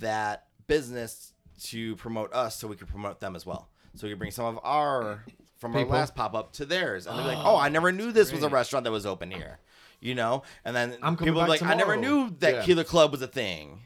that 0.00 0.46
business 0.66 1.32
to 1.64 1.96
promote 1.96 2.32
us, 2.32 2.56
so 2.56 2.66
we 2.68 2.76
can 2.76 2.86
promote 2.86 3.20
them 3.20 3.34
as 3.36 3.44
well. 3.46 3.68
So 3.94 4.06
we 4.06 4.12
can 4.12 4.18
bring 4.18 4.30
some 4.30 4.44
of 4.44 4.58
our 4.62 5.24
from 5.58 5.72
People. 5.72 5.92
our 5.92 5.98
last 6.00 6.14
pop 6.14 6.34
up 6.34 6.52
to 6.54 6.64
theirs, 6.64 7.06
and 7.06 7.18
they're 7.18 7.26
like, 7.26 7.38
"Oh, 7.44 7.56
I 7.56 7.68
never 7.68 7.92
knew 7.92 8.12
this 8.12 8.32
was 8.32 8.42
a 8.42 8.48
restaurant 8.48 8.84
that 8.84 8.92
was 8.92 9.04
open 9.06 9.30
here," 9.30 9.58
you 10.00 10.14
know. 10.14 10.42
And 10.64 10.74
then 10.74 10.94
I'm 11.02 11.16
coming 11.16 11.32
people 11.34 11.40
are 11.40 11.48
back 11.48 11.60
like, 11.60 11.62
"I 11.62 11.74
never 11.74 11.94
tomorrow." 11.96 12.26
knew 12.28 12.36
that 12.38 12.54
Yeah. 12.54 12.62
Keeler 12.64 12.84
Club 12.84 13.10
was 13.12 13.22
a 13.22 13.26
thing," 13.28 13.82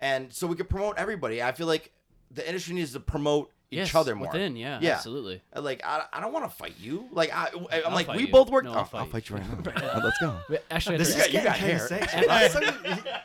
and 0.00 0.32
so 0.32 0.46
we 0.46 0.56
could 0.56 0.68
promote 0.68 0.98
everybody. 0.98 1.42
I 1.42 1.52
feel 1.52 1.66
like 1.66 1.92
the 2.30 2.46
industry 2.46 2.74
needs 2.74 2.92
to 2.92 3.00
promote 3.00 3.52
each 3.76 3.88
Yes, 3.88 3.94
other 3.94 4.14
more. 4.14 4.28
within, 4.28 4.56
yeah, 4.56 4.78
yeah, 4.80 4.94
absolutely. 4.94 5.42
Like 5.54 5.82
I, 5.84 6.04
I 6.12 6.20
don't 6.20 6.32
want 6.32 6.44
to 6.50 6.56
fight 6.56 6.74
you. 6.80 7.08
Like 7.12 7.30
I, 7.34 7.48
I'm 7.54 7.66
I'll 7.86 7.92
like 7.92 8.08
we 8.08 8.22
you. 8.26 8.28
both 8.32 8.50
work. 8.50 8.64
No, 8.64 8.70
oh, 8.70 8.72
I'll 8.74 8.78
I'll, 8.80 8.84
fight 9.06 9.10
fight, 9.10 9.30
you. 9.30 9.36
you 9.36 9.42
right 9.64 9.76
now. 9.76 10.00
Let's 10.04 10.18
go. 10.18 10.36
But 10.48 10.64
Actually, 10.70 10.96
This 10.98 11.14
after, 11.16 11.28
is 11.28 11.34
you 11.34 11.42
got 11.42 11.58
getting 11.58 11.76
hair. 11.78 11.88
kinda 11.88 12.08
sexual. 12.08 12.28
Last 12.28 12.52
time 12.52 12.74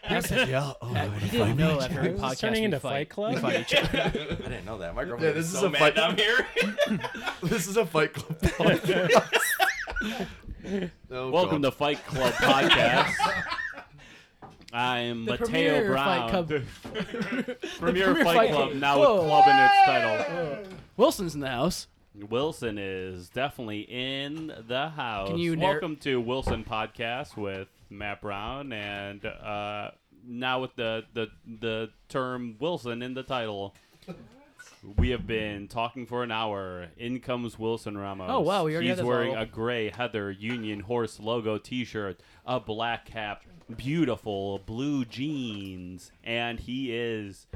he, 0.10 0.16
he 0.16 0.22
said, 0.22 0.50
"Yeah, 0.50 0.74
oh, 0.82 0.96
Uh, 0.96 1.10
he 1.12 1.30
didn't 1.38 1.58
know 1.58 1.80
after 1.80 1.98
every 2.00 2.10
This 2.12 2.18
is 2.20 2.24
podcast 2.26 2.40
turning 2.40 2.64
into 2.64 2.80
fight. 2.80 2.92
Fight 2.92 3.10
Club? 3.10 3.40
Fight 3.40 3.60
each 3.62 3.76
other. 3.76 4.02
I 4.06 4.10
didn't 4.10 4.66
know 4.66 4.78
that. 4.80 4.96
My 4.96 5.06
girlfriend 5.06 5.36
Yeah, 5.36 5.42
this 5.42 5.48
is 5.48 5.54
is 5.56 5.60
so 5.60 5.68
a 5.68 5.70
mad 5.70 5.80
fight- 5.80 5.96
down 5.96 6.18
here. 6.18 6.48
this 7.44 7.68
is 7.68 7.78
a 7.78 7.86
Fight 7.86 8.14
Club 8.14 8.40
podcast." 8.42 9.38
Oh, 11.12 11.32
Welcome 11.32 11.62
God. 11.62 11.72
to 11.72 11.76
Fight 11.78 12.06
Club 12.06 12.34
podcast. 12.34 13.14
I'm 14.74 15.26
The 15.26 15.32
Mateo 15.32 15.48
premier 15.48 15.88
Brown. 15.92 16.06
Fight 16.06 16.30
Club- 16.30 16.48
premier, 17.80 18.06
premier 18.12 18.16
Fight, 18.16 18.24
Fight 18.36 18.50
Club, 18.52 18.70
Club. 18.70 18.80
now 18.80 19.00
Whoa. 19.00 19.16
with 19.16 19.26
club 19.26 19.48
in 19.48 19.56
its 19.66 19.86
title. 19.86 20.76
Wilson's 20.98 21.36
in 21.36 21.42
the 21.42 21.50
house. 21.50 21.88
Wilson 22.30 22.78
is 22.78 23.30
definitely 23.30 23.82
in 23.82 24.54
the 24.68 24.90
house. 24.90 25.30
Can 25.30 25.38
you 25.38 25.56
narr- 25.56 25.72
Welcome 25.74 25.96
to 25.98 26.20
Wilson 26.22 26.64
Podcast 26.64 27.38
with 27.38 27.68
Matt 27.90 28.22
Brown, 28.22 28.72
and 28.74 29.26
uh, 29.26 29.92
now 30.26 30.62
with 30.62 30.76
the, 30.76 31.06
the 31.14 31.28
the 31.60 31.90
term 32.10 32.56
Wilson 32.60 33.02
in 33.02 33.14
the 33.14 33.24
title. 33.24 33.76
We 34.98 35.10
have 35.12 35.28
been 35.28 35.68
talking 35.68 36.06
for 36.08 36.24
an 36.24 36.32
hour. 36.32 36.88
In 36.98 37.20
comes 37.20 37.58
Wilson 37.60 37.96
Ramos. 37.98 38.28
Oh, 38.32 38.40
wow, 38.40 38.64
we 38.66 38.74
already 38.74 38.90
He's 38.90 39.02
wearing 39.02 39.36
a 39.36 39.46
gray 39.46 39.90
Heather 39.90 40.32
Union 40.32 40.80
Horse 40.80 41.20
logo 41.20 41.58
T-shirt, 41.60 42.20
a 42.48 42.60
black 42.60 43.06
cap, 43.06 43.44
beautiful 43.78 44.60
blue 44.60 45.06
jeans, 45.06 46.12
and 46.24 46.60
he 46.60 46.96
is 46.96 47.48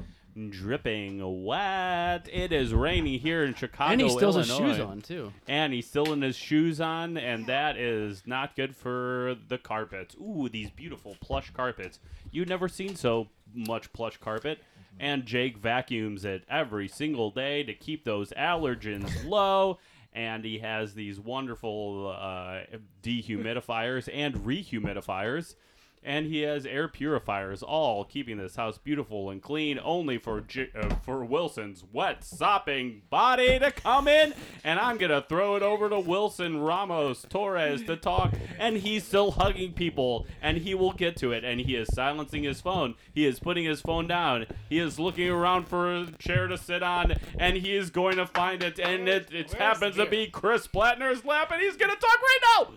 dripping 0.50 1.46
wet. 1.46 2.28
It 2.32 2.52
is 2.52 2.74
raining 2.74 3.20
here 3.20 3.44
in 3.44 3.54
Chicago, 3.54 3.94
and 3.94 4.02
he 4.02 4.10
still 4.10 4.34
has 4.34 4.48
his 4.48 4.58
shoes 4.58 4.80
on, 4.80 5.02
too. 5.02 5.32
And 5.48 5.74
he's 5.74 5.88
still 5.88 6.12
in 6.14 6.22
his 6.22 6.36
shoes 6.36 6.82
on, 6.82 7.18
and 7.18 7.46
that 7.48 7.78
is 7.78 8.24
not 8.26 8.56
good 8.56 8.76
for 8.76 9.36
the 9.48 9.58
carpets. 9.58 10.16
Ooh, 10.16 10.50
these 10.50 10.70
beautiful 10.70 11.16
plush 11.22 11.52
carpets. 11.52 12.00
You've 12.32 12.50
never 12.50 12.68
seen 12.68 12.96
so 12.96 13.28
much 13.54 13.92
plush 13.94 14.18
carpet. 14.18 14.60
And 15.00 15.26
Jake 15.26 15.58
vacuums 15.58 16.24
it 16.24 16.44
every 16.50 16.88
single 16.88 17.30
day 17.30 17.64
to 17.64 17.74
keep 17.74 18.06
those 18.06 18.32
allergens 18.32 19.26
low. 19.30 19.80
And 20.14 20.46
he 20.46 20.60
has 20.60 20.94
these 20.94 21.20
wonderful 21.20 22.16
uh, 22.18 22.60
dehumidifiers 23.04 24.08
and 24.14 24.36
rehumidifiers. 24.36 25.56
And 26.06 26.28
he 26.28 26.42
has 26.42 26.68
air 26.68 26.88
purifiers, 26.88 27.64
all 27.64 28.06
keeping 28.06 28.38
this 28.38 28.56
house 28.56 28.78
beautiful 28.78 29.32
and 29.32 29.42
clean, 29.42 29.80
only 29.84 30.20
for 30.20 30.40
J- 30.42 30.70
uh, 30.80 30.96
for 31.04 31.26
Wilson's 31.26 31.84
wet, 31.92 32.24
sopping 32.24 33.02
body 33.10 33.58
to 33.58 33.72
come 33.72 34.08
in. 34.08 34.34
And 34.64 34.80
I'm 34.80 34.98
gonna 34.98 35.26
throw 35.28 35.56
it 35.56 35.64
over 35.64 35.90
to 35.90 36.00
Wilson 36.00 36.60
Ramos 36.62 37.26
Torres 37.28 37.82
to 37.86 37.98
talk. 37.98 38.34
And 38.60 38.78
he's 38.78 39.04
still 39.04 39.32
hugging 39.32 39.74
people, 39.74 40.28
and 40.44 40.58
he 40.60 40.76
will 40.76 40.94
get 40.94 41.18
to 41.18 41.32
it. 41.32 41.44
And 41.44 41.60
he 41.60 41.76
is 41.76 41.88
silencing 41.94 42.44
his 42.44 42.62
phone. 42.62 42.94
He 43.14 43.26
is 43.26 43.40
putting 43.40 43.66
his 43.66 43.82
phone 43.82 44.08
down. 44.08 44.46
He 44.70 44.78
is 44.78 45.00
looking 45.00 45.30
around 45.30 45.68
for 45.68 45.92
a 45.92 46.06
chair 46.20 46.46
to 46.48 46.58
sit 46.58 46.84
on, 46.84 47.16
and 47.40 47.58
he 47.58 47.76
is 47.76 47.90
going 47.90 48.18
to 48.18 48.28
find 48.28 48.62
it. 48.62 48.78
And 48.80 49.10
it, 49.10 49.34
it 49.34 49.52
happens 49.54 49.96
to 49.96 50.06
be 50.06 50.28
Chris 50.28 50.68
Plattner's 50.68 51.26
lap, 51.26 51.52
and 51.52 51.62
he's 51.62 51.78
gonna 51.78 51.96
talk 51.96 52.20
right 52.22 52.40
now. 52.60 52.74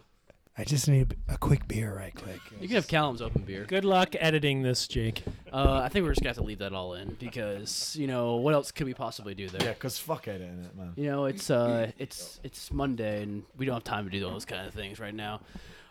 I 0.60 0.64
just 0.64 0.88
need 0.88 1.16
a 1.28 1.38
quick 1.38 1.68
beer, 1.68 1.94
right 1.94 2.12
quick. 2.12 2.40
You 2.60 2.66
can 2.66 2.74
have 2.74 2.88
Callum's 2.88 3.22
open 3.22 3.42
beer. 3.42 3.64
Good 3.64 3.84
luck 3.84 4.16
editing 4.18 4.62
this, 4.62 4.88
Jake. 4.88 5.22
Uh, 5.52 5.82
I 5.84 5.88
think 5.88 6.04
we're 6.04 6.10
just 6.10 6.20
gonna 6.20 6.30
have 6.30 6.38
to 6.38 6.42
leave 6.42 6.58
that 6.58 6.72
all 6.72 6.94
in 6.94 7.16
because 7.20 7.94
you 7.94 8.08
know 8.08 8.36
what 8.36 8.54
else 8.54 8.72
could 8.72 8.86
we 8.86 8.92
possibly 8.92 9.36
do 9.36 9.48
there? 9.48 9.68
Yeah, 9.68 9.74
cause 9.74 9.98
fuck 10.00 10.26
editing 10.26 10.64
it, 10.64 10.76
man. 10.76 10.94
You 10.96 11.06
know, 11.06 11.26
it's 11.26 11.48
uh, 11.48 11.92
it's 11.96 12.40
it's 12.42 12.72
Monday 12.72 13.22
and 13.22 13.44
we 13.56 13.66
don't 13.66 13.76
have 13.76 13.84
time 13.84 14.04
to 14.06 14.10
do 14.10 14.18
those 14.18 14.44
kind 14.44 14.66
of 14.66 14.74
things 14.74 14.98
right 14.98 15.14
now. 15.14 15.42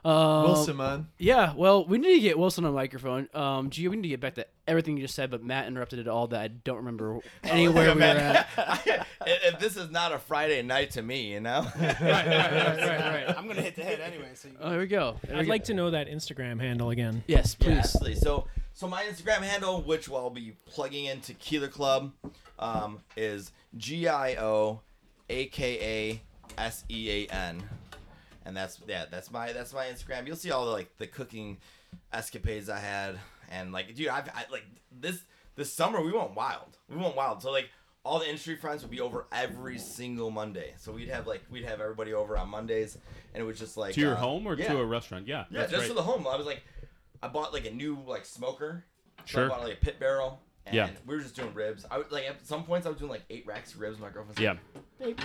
Um, 0.06 0.44
Wilson, 0.44 0.78
man. 0.78 1.08
Yeah, 1.18 1.54
well, 1.56 1.86
we 1.86 1.98
need 1.98 2.16
to 2.16 2.20
get 2.22 2.40
Wilson 2.40 2.64
on 2.66 2.74
microphone. 2.74 3.28
Um, 3.34 3.70
Gio, 3.70 3.90
we 3.90 3.98
need 3.98 4.04
to 4.04 4.08
get 4.10 4.20
back 4.22 4.36
to 4.36 4.46
everything 4.68 4.96
you 4.96 5.04
just 5.04 5.16
said, 5.16 5.30
but 5.30 5.44
Matt 5.44 5.68
interrupted 5.68 6.00
it 6.00 6.08
all 6.08 6.28
that 6.28 6.40
I 6.40 6.48
don't 6.48 6.78
remember 6.78 7.20
anywhere 7.44 7.94
we 7.94 8.00
were 8.00 8.06
at. 8.08 8.48
if 9.26 9.60
this 9.60 9.76
is 9.76 9.90
not 9.92 10.14
a 10.14 10.20
Friday 10.20 10.62
night 10.62 10.92
to 10.92 11.02
me, 11.02 11.34
you 11.34 11.40
know. 11.42 11.68
right, 11.80 12.00
right, 12.02 13.26
right. 13.28 13.36
I'm 13.38 13.48
gonna 13.48 13.62
hit 13.62 13.76
the 13.76 13.84
head 13.84 14.00
anyway. 14.00 14.30
So 14.36 14.48
you 14.48 14.54
Oh, 14.62 14.72
here 14.72 14.80
we 14.80 14.88
go. 14.88 15.18
There 15.28 15.36
I'd 15.38 15.46
go. 15.46 15.50
like 15.50 15.64
to 15.66 15.74
know 15.74 15.92
that 15.92 16.08
Instagram 16.08 16.60
handle 16.62 16.90
again. 16.92 17.24
Yes, 17.28 17.56
please. 17.56 17.78
absolutely. 17.80 18.16
So, 18.16 18.48
so 18.74 18.88
my 18.88 19.04
Instagram 19.04 19.40
handle, 19.42 19.82
which 19.82 20.10
I'll 20.10 20.30
be 20.30 20.54
plugging 20.68 21.06
into 21.06 21.34
Keeler 21.34 21.68
Club, 21.68 22.12
um, 22.60 23.00
is 23.18 23.52
G 23.76 24.08
I 24.08 24.36
O 24.36 24.82
A 25.30 25.48
K 25.48 25.80
A 25.82 26.62
S 26.62 26.84
E 26.90 27.10
A 27.30 27.34
N, 27.34 27.64
and 28.48 28.58
that's 28.58 28.82
yeah, 28.88 29.06
that's 29.12 29.30
my 29.32 29.52
that's 29.54 29.74
my 29.74 29.86
Instagram. 29.86 30.26
You'll 30.26 30.36
see 30.38 30.50
all 30.52 30.66
the 30.66 30.72
like 30.72 30.98
the 30.98 31.06
cooking 31.06 31.58
escapades 32.12 32.70
I 32.70 32.80
had, 32.80 33.20
and 33.52 33.72
like 33.72 33.94
dude, 33.94 34.08
I've 34.08 34.30
I, 34.30 34.46
like 34.52 34.66
this 34.92 35.20
this 35.56 35.72
summer 35.72 36.02
we 36.02 36.12
went 36.12 36.36
wild. 36.36 36.78
We 36.90 36.98
went 36.98 37.16
wild. 37.16 37.42
So 37.44 37.52
like. 37.52 37.70
All 38.06 38.20
the 38.20 38.26
industry 38.30 38.56
friends 38.56 38.84
would 38.84 38.92
be 38.92 39.02
over 39.02 39.26
every 39.34 39.78
single 39.78 40.32
Monday, 40.32 40.76
so 40.78 40.94
we'd 40.94 41.10
have 41.10 41.28
like 41.28 41.44
we'd 41.52 41.66
have 41.66 41.82
everybody 41.82 42.14
over 42.14 42.38
on 42.38 42.48
Mondays, 42.48 42.98
and 43.34 43.44
it 43.44 43.46
was 43.46 43.60
just 43.60 43.76
like 43.76 43.96
To 43.96 44.00
your 44.00 44.14
uh, 44.14 44.16
home 44.16 44.48
or 44.48 44.56
yeah. 44.56 44.70
to 44.72 44.78
a 44.80 44.86
restaurant? 44.86 45.28
Yeah, 45.28 45.44
Yeah, 45.52 45.64
just 45.64 45.74
right. 45.74 45.88
for 45.90 45.94
the 45.94 46.04
home. 46.04 46.26
I 46.26 46.38
was 46.38 46.46
like, 46.46 46.64
I 47.22 47.28
bought 47.28 47.52
like 47.52 47.66
a 47.66 47.72
new 47.72 47.98
like 48.08 48.24
smoker. 48.24 48.86
So 49.18 49.24
Sure. 49.26 49.46
I 49.46 49.50
bought 49.50 49.64
like 49.64 49.74
a 49.74 49.82
pit 49.82 50.00
barrel. 50.00 50.40
And 50.66 50.74
Yeah. 50.74 50.90
we 51.06 51.16
were 51.18 51.22
just 51.22 51.36
doing 51.36 51.54
ribs. 51.54 51.86
I 51.92 51.98
would, 51.98 52.10
like 52.10 52.24
at 52.30 52.48
some 52.48 52.64
points 52.64 52.86
I 52.88 52.92
was 52.92 52.98
doing 52.98 53.12
like 53.12 53.26
eight 53.30 53.46
racks 53.46 53.74
of 53.74 53.82
ribs. 53.82 54.00
My 54.00 54.10
girlfriend's 54.10 54.40
Yeah. 54.40 54.54
like, 55.02 55.20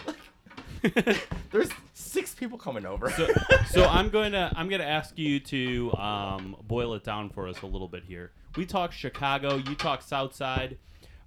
there's 1.50 1.68
six 1.94 2.34
people 2.34 2.58
coming 2.58 2.84
over. 2.86 3.10
so, 3.10 3.28
so 3.70 3.84
I'm 3.88 4.08
going 4.10 4.32
to 4.32 4.50
I'm 4.56 4.68
going 4.68 4.80
to 4.80 4.86
ask 4.88 5.16
you 5.18 5.40
to 5.40 5.92
um, 5.94 6.56
boil 6.66 6.94
it 6.94 7.04
down 7.04 7.30
for 7.30 7.46
us 7.48 7.62
a 7.62 7.66
little 7.66 7.88
bit 7.88 8.04
here. 8.04 8.32
We 8.56 8.66
talk 8.66 8.92
Chicago. 8.92 9.56
You 9.56 9.74
talk 9.74 10.02
Southside. 10.02 10.78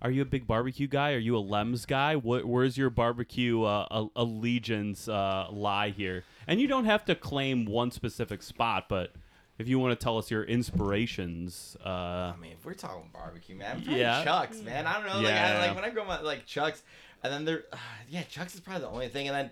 Are 0.01 0.11
you 0.11 0.21
a 0.21 0.25
big 0.25 0.45
barbecue 0.45 0.87
guy? 0.87 1.13
Are 1.13 1.17
you 1.19 1.37
a 1.37 1.41
Lems 1.41 1.87
guy? 1.87 2.15
What, 2.15 2.45
where's 2.45 2.77
your 2.77 2.89
barbecue 2.91 3.63
uh, 3.63 3.87
a- 3.89 4.21
allegiance 4.21 5.07
uh, 5.07 5.47
lie 5.49 5.89
here? 5.89 6.23
And 6.47 6.59
you 6.61 6.67
don't 6.67 6.85
have 6.85 7.05
to 7.05 7.15
claim 7.15 7.65
one 7.65 7.89
specific 7.89 8.43
spot, 8.43 8.85
but 8.89 9.13
if 9.57 9.67
you 9.67 9.79
want 9.79 9.97
to 9.97 10.03
tell 10.03 10.17
us 10.19 10.29
your 10.29 10.43
inspirations, 10.43 11.75
uh, 11.83 11.89
I 11.89 12.35
mean, 12.39 12.51
if 12.51 12.65
we're 12.65 12.73
talking 12.73 13.09
barbecue, 13.13 13.55
man, 13.55 13.77
probably 13.81 13.99
Yeah. 13.99 14.23
Chuck's, 14.23 14.61
man. 14.61 14.85
I 14.85 14.93
don't 14.93 15.07
know. 15.07 15.15
Like, 15.15 15.23
Yeah. 15.27 15.57
I, 15.61 15.67
like 15.67 15.75
when 15.75 15.85
I 15.85 15.89
grow 15.89 16.05
my 16.05 16.21
like 16.21 16.45
Chuck's, 16.45 16.83
and 17.25 17.33
then 17.33 17.45
there, 17.45 17.63
uh, 17.73 17.77
yeah, 18.09 18.23
Chuck's 18.23 18.55
is 18.55 18.61
probably 18.61 18.81
the 18.81 18.89
only 18.89 19.07
thing, 19.09 19.27
and 19.27 19.35
then. 19.35 19.51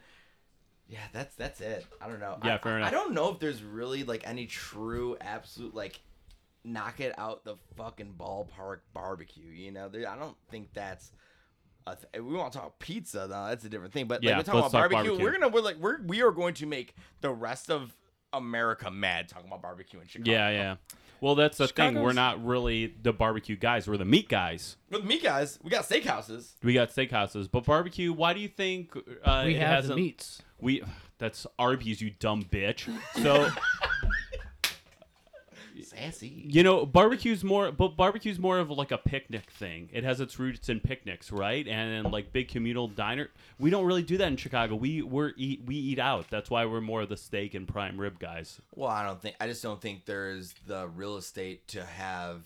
Yeah, 0.89 0.99
that's 1.13 1.33
that's 1.35 1.61
it. 1.61 1.85
I 2.01 2.07
don't 2.07 2.19
know. 2.19 2.37
Yeah, 2.43 2.55
I, 2.55 2.57
fair 2.57 2.73
I- 2.73 2.77
enough. 2.77 2.87
I 2.89 2.91
don't 2.91 3.13
know 3.13 3.31
if 3.31 3.39
there's 3.39 3.63
really 3.63 4.03
like 4.03 4.27
any 4.27 4.45
true, 4.45 5.15
absolute 5.21 5.73
like 5.73 5.99
knock 6.65 6.99
it 6.99 7.17
out 7.17 7.45
the 7.45 7.55
fucking 7.77 8.13
ballpark 8.19 8.79
barbecue. 8.93 9.49
You 9.49 9.71
know, 9.71 9.87
there, 9.87 10.07
I 10.07 10.17
don't 10.17 10.35
think 10.51 10.73
that's. 10.73 11.11
A 11.87 11.95
th- 11.95 12.23
we 12.23 12.33
want 12.35 12.51
to 12.53 12.59
talk 12.59 12.79
pizza 12.79 13.19
though. 13.29 13.45
That's 13.47 13.63
a 13.63 13.69
different 13.69 13.93
thing. 13.93 14.07
But 14.07 14.23
Yeah, 14.23 14.31
like 14.31 14.39
we're 14.39 14.43
talking 14.43 14.59
about 14.59 14.71
barbecue, 14.73 15.03
barbecue. 15.03 15.23
We're 15.25 15.31
gonna 15.31 15.47
we're 15.47 15.61
like 15.61 15.77
we're 15.77 16.01
we 16.03 16.21
are 16.21 16.31
going 16.31 16.53
to 16.55 16.65
make 16.65 16.95
the 17.21 17.31
rest 17.31 17.71
of 17.71 17.95
America 18.33 18.91
mad 18.91 19.29
talking 19.29 19.47
about 19.47 19.61
barbecue 19.61 19.99
in 20.01 20.07
Chicago. 20.07 20.31
yeah, 20.31 20.49
yeah. 20.49 20.75
Well, 21.23 21.35
that's 21.35 21.57
the 21.57 21.69
thing. 21.69 22.01
We're 22.01 22.11
not 22.11 22.43
really 22.45 22.93
the 23.01 23.13
barbecue 23.13 23.55
guys. 23.55 23.87
We're 23.87 23.95
the 23.95 24.03
meat 24.03 24.27
guys. 24.27 24.75
With 24.91 25.05
meat 25.05 25.23
guys, 25.23 25.57
we 25.63 25.69
got 25.69 25.85
steakhouses. 25.87 26.55
We 26.61 26.73
got 26.73 26.89
steakhouses, 26.89 27.49
but 27.49 27.63
barbecue. 27.63 28.11
Why 28.11 28.33
do 28.33 28.41
you 28.41 28.49
think 28.49 28.93
uh, 29.23 29.43
We 29.45 29.55
it 29.55 29.59
have 29.59 29.69
the 29.69 29.75
hasn't- 29.75 29.95
meats. 29.95 30.41
We 30.59 30.83
that's 31.19 31.47
Arby's, 31.57 32.01
you 32.01 32.09
dumb 32.19 32.43
bitch. 32.43 32.89
So 33.21 33.47
Sassy. 35.81 36.45
You 36.47 36.63
know, 36.63 36.85
barbecue's 36.85 37.43
more, 37.43 37.71
but 37.71 37.97
barbecue's 37.97 38.39
more 38.39 38.59
of 38.59 38.69
like 38.69 38.91
a 38.91 38.97
picnic 38.97 39.49
thing. 39.49 39.89
It 39.91 40.03
has 40.03 40.19
its 40.19 40.37
roots 40.37 40.69
in 40.69 40.79
picnics, 40.79 41.31
right? 41.31 41.67
And 41.67 42.05
in 42.05 42.11
like 42.11 42.31
big 42.31 42.47
communal 42.47 42.87
diner. 42.87 43.29
We 43.59 43.69
don't 43.69 43.85
really 43.85 44.03
do 44.03 44.17
that 44.17 44.27
in 44.27 44.37
Chicago. 44.37 44.75
We 44.75 45.01
we're 45.01 45.33
eat 45.37 45.63
we 45.65 45.75
eat 45.75 45.99
out. 45.99 46.27
That's 46.29 46.49
why 46.49 46.65
we're 46.65 46.81
more 46.81 47.01
of 47.01 47.09
the 47.09 47.17
steak 47.17 47.53
and 47.55 47.67
prime 47.67 47.99
rib 47.99 48.19
guys. 48.19 48.61
Well, 48.75 48.89
I 48.89 49.03
don't 49.03 49.21
think 49.21 49.35
I 49.39 49.47
just 49.47 49.63
don't 49.63 49.81
think 49.81 50.05
there's 50.05 50.53
the 50.67 50.87
real 50.87 51.17
estate 51.17 51.67
to 51.69 51.83
have 51.83 52.45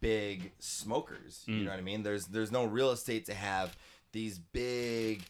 big 0.00 0.52
smokers. 0.58 1.44
You 1.46 1.54
mm. 1.54 1.64
know 1.64 1.70
what 1.70 1.78
I 1.78 1.82
mean? 1.82 2.02
There's 2.02 2.26
there's 2.26 2.52
no 2.52 2.64
real 2.64 2.90
estate 2.90 3.26
to 3.26 3.34
have 3.34 3.76
these 4.12 4.38
big 4.38 5.22